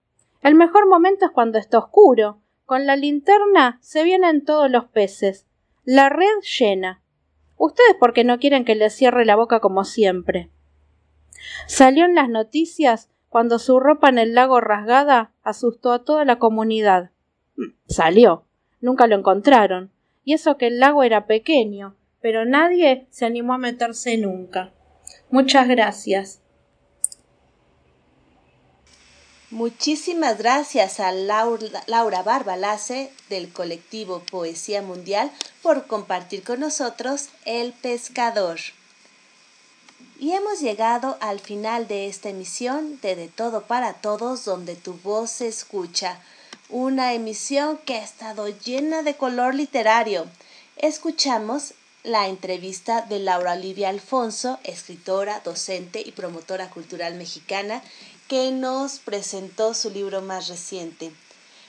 El 0.42 0.54
mejor 0.54 0.86
momento 0.86 1.24
es 1.24 1.30
cuando 1.30 1.56
está 1.58 1.78
oscuro. 1.78 2.42
Con 2.66 2.84
la 2.84 2.94
linterna 2.94 3.78
se 3.80 4.04
vienen 4.04 4.44
todos 4.44 4.70
los 4.70 4.84
peces. 4.84 5.46
La 5.82 6.10
red 6.10 6.26
llena. 6.58 7.00
Ustedes 7.56 7.96
porque 7.98 8.22
no 8.22 8.38
quieren 8.38 8.66
que 8.66 8.74
le 8.74 8.90
cierre 8.90 9.24
la 9.24 9.36
boca 9.36 9.60
como 9.60 9.84
siempre. 9.84 10.50
Salió 11.66 12.04
en 12.04 12.16
las 12.16 12.28
noticias 12.28 13.08
cuando 13.30 13.58
su 13.58 13.80
ropa 13.80 14.10
en 14.10 14.18
el 14.18 14.34
lago 14.34 14.60
rasgada 14.60 15.32
asustó 15.42 15.92
a 15.92 16.04
toda 16.04 16.26
la 16.26 16.38
comunidad. 16.38 17.12
Salió. 17.86 18.44
Nunca 18.82 19.06
lo 19.06 19.16
encontraron. 19.16 19.90
Eso 20.32 20.56
que 20.56 20.68
el 20.68 20.78
lago 20.78 21.02
era 21.02 21.26
pequeño, 21.26 21.96
pero 22.20 22.44
nadie 22.44 23.06
se 23.10 23.24
animó 23.24 23.54
a 23.54 23.58
meterse 23.58 24.16
nunca. 24.16 24.72
Muchas 25.30 25.68
gracias. 25.68 26.40
Muchísimas 29.50 30.38
gracias 30.38 31.00
a 31.00 31.10
Laura, 31.10 31.82
Laura 31.88 32.22
Barbalace 32.22 33.10
del 33.28 33.52
colectivo 33.52 34.22
Poesía 34.30 34.80
Mundial 34.80 35.32
por 35.60 35.88
compartir 35.88 36.44
con 36.44 36.60
nosotros 36.60 37.30
El 37.44 37.72
Pescador. 37.72 38.60
Y 40.20 40.32
hemos 40.32 40.60
llegado 40.60 41.18
al 41.20 41.40
final 41.40 41.88
de 41.88 42.06
esta 42.06 42.28
emisión 42.28 43.00
de 43.00 43.16
De 43.16 43.26
Todo 43.26 43.62
para 43.62 43.94
Todos, 43.94 44.44
donde 44.44 44.76
tu 44.76 44.92
voz 44.92 45.30
se 45.30 45.48
escucha. 45.48 46.20
Una 46.72 47.14
emisión 47.14 47.78
que 47.78 47.96
ha 47.96 48.04
estado 48.04 48.46
llena 48.46 49.02
de 49.02 49.16
color 49.16 49.56
literario. 49.56 50.26
Escuchamos 50.76 51.74
la 52.04 52.28
entrevista 52.28 53.02
de 53.02 53.18
Laura 53.18 53.54
Olivia 53.54 53.88
Alfonso, 53.88 54.60
escritora, 54.62 55.40
docente 55.44 56.00
y 56.00 56.12
promotora 56.12 56.70
cultural 56.70 57.16
mexicana, 57.16 57.82
que 58.28 58.52
nos 58.52 59.00
presentó 59.00 59.74
su 59.74 59.90
libro 59.90 60.22
más 60.22 60.46
reciente. 60.46 61.10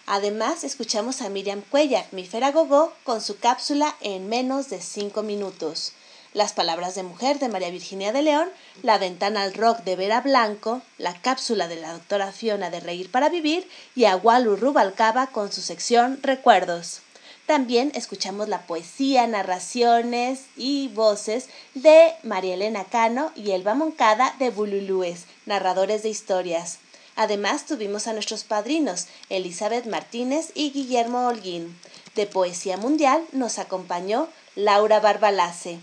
Además, 0.06 0.64
escuchamos 0.64 1.24
a 1.24 1.30
Miriam 1.30 1.64
Cuellar, 1.72 2.06
mi 2.12 2.30
Gogó, 2.54 2.94
con 3.04 3.22
su 3.22 3.40
cápsula 3.40 3.96
en 4.02 4.30
menos 4.30 4.70
de 4.70 4.80
cinco 4.82 5.24
minutos. 5.24 5.94
Las 6.34 6.54
palabras 6.54 6.96
de 6.96 7.04
mujer 7.04 7.40
de 7.40 7.50
María 7.50 7.70
Virginia 7.72 8.14
de 8.14 8.22
León, 8.22 8.50
La 8.84 8.98
ventana 8.98 9.42
al 9.42 9.54
rock 9.54 9.80
de 9.80 9.98
Vera 9.98 10.22
Blanco, 10.22 10.82
la 10.98 11.14
cápsula 11.20 11.68
de 11.68 11.76
la 11.76 11.92
doctora 11.92 12.32
Fiona 12.32 12.70
de 12.70 12.80
Reír 12.80 13.12
para 13.12 13.28
Vivir 13.28 13.68
y 13.96 14.06
a 14.06 14.16
Walu 14.16 14.56
Rubalcaba 14.56 15.28
con 15.28 15.52
su 15.52 15.62
sección 15.62 16.20
Recuerdos. 16.24 17.02
También 17.48 17.92
escuchamos 17.96 18.48
la 18.48 18.66
poesía, 18.66 19.28
narraciones 19.28 20.46
y 20.56 20.88
voces 20.88 21.50
de 21.74 22.14
María 22.24 22.54
Elena 22.54 22.86
Cano 22.86 23.34
y 23.36 23.52
Elba 23.52 23.74
Moncada 23.74 24.34
de 24.40 24.52
Bululúes, 24.52 25.26
narradores 25.46 26.02
de 26.02 26.10
historias. 26.10 26.80
Además 27.18 27.66
tuvimos 27.66 28.08
a 28.08 28.14
nuestros 28.14 28.46
padrinos, 28.46 29.08
Elizabeth 29.28 29.86
Martínez 29.86 30.52
y 30.56 30.72
Guillermo 30.72 31.28
Holguín. 31.28 31.78
De 32.16 32.26
Poesía 32.26 32.78
Mundial 32.78 33.22
nos 33.34 33.60
acompañó 33.60 34.30
Laura 34.56 35.02
Barbalace. 35.02 35.82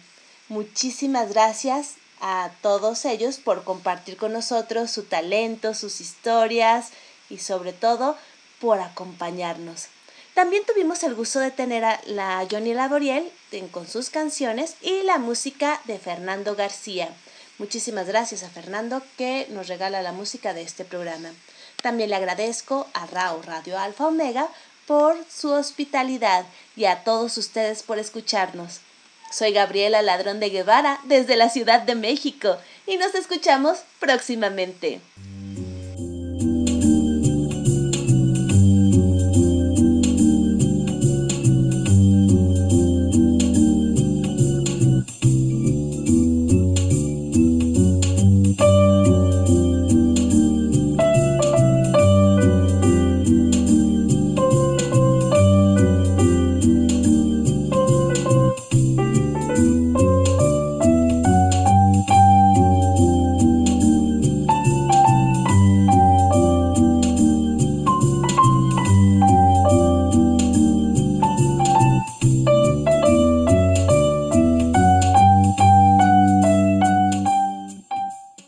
Muchísimas 0.49 1.29
gracias 1.31 1.97
a 2.20 2.51
todos 2.62 3.05
ellos 3.05 3.37
por 3.39 3.65
compartir 3.65 4.16
con 4.16 4.33
nosotros 4.33 4.91
su 4.91 5.05
talento, 5.05 5.75
sus 5.75 6.01
historias 6.01 6.89
y 7.29 7.39
sobre 7.39 7.73
todo 7.73 8.16
por 8.61 8.81
acompañarnos. 8.81 9.89
También 10.35 10.65
tuvimos 10.65 11.03
el 11.03 11.15
gusto 11.15 11.41
de 11.41 11.51
tener 11.51 11.85
a 11.85 12.01
la 12.07 12.47
Johnny 12.51 12.73
Laboriel 12.73 13.31
con 13.73 13.87
sus 13.87 14.09
canciones 14.09 14.77
y 14.81 15.03
la 15.03 15.19
música 15.19 15.81
de 15.85 15.99
Fernando 15.99 16.55
García. 16.55 17.09
Muchísimas 17.59 18.07
gracias 18.07 18.43
a 18.43 18.49
Fernando 18.49 19.03
que 19.16 19.49
nos 19.51 19.69
regala 19.69 20.01
la 20.01 20.12
música 20.12 20.55
de 20.55 20.62
este 20.62 20.85
programa. 20.85 21.31
También 21.83 22.11
le 22.11 22.16
agradezco 22.16 22.87
a 22.95 23.07
RAO 23.07 23.43
Radio 23.43 23.79
Alfa 23.79 24.07
Omega 24.07 24.49
por 24.87 25.16
su 25.29 25.51
hospitalidad 25.51 26.47
y 26.77 26.87
a 26.87 27.05
todos 27.05 27.37
ustedes 27.37 27.83
por 27.83 27.99
escucharnos. 27.99 28.81
Soy 29.31 29.53
Gabriela 29.53 30.03
Ladrón 30.03 30.41
de 30.41 30.51
Guevara 30.51 31.01
desde 31.05 31.37
la 31.37 31.51
Ciudad 31.51 31.83
de 31.83 31.95
México 31.95 32.57
y 32.87 32.97
nos 32.97 33.15
escuchamos 33.15 33.81
próximamente. 34.01 35.01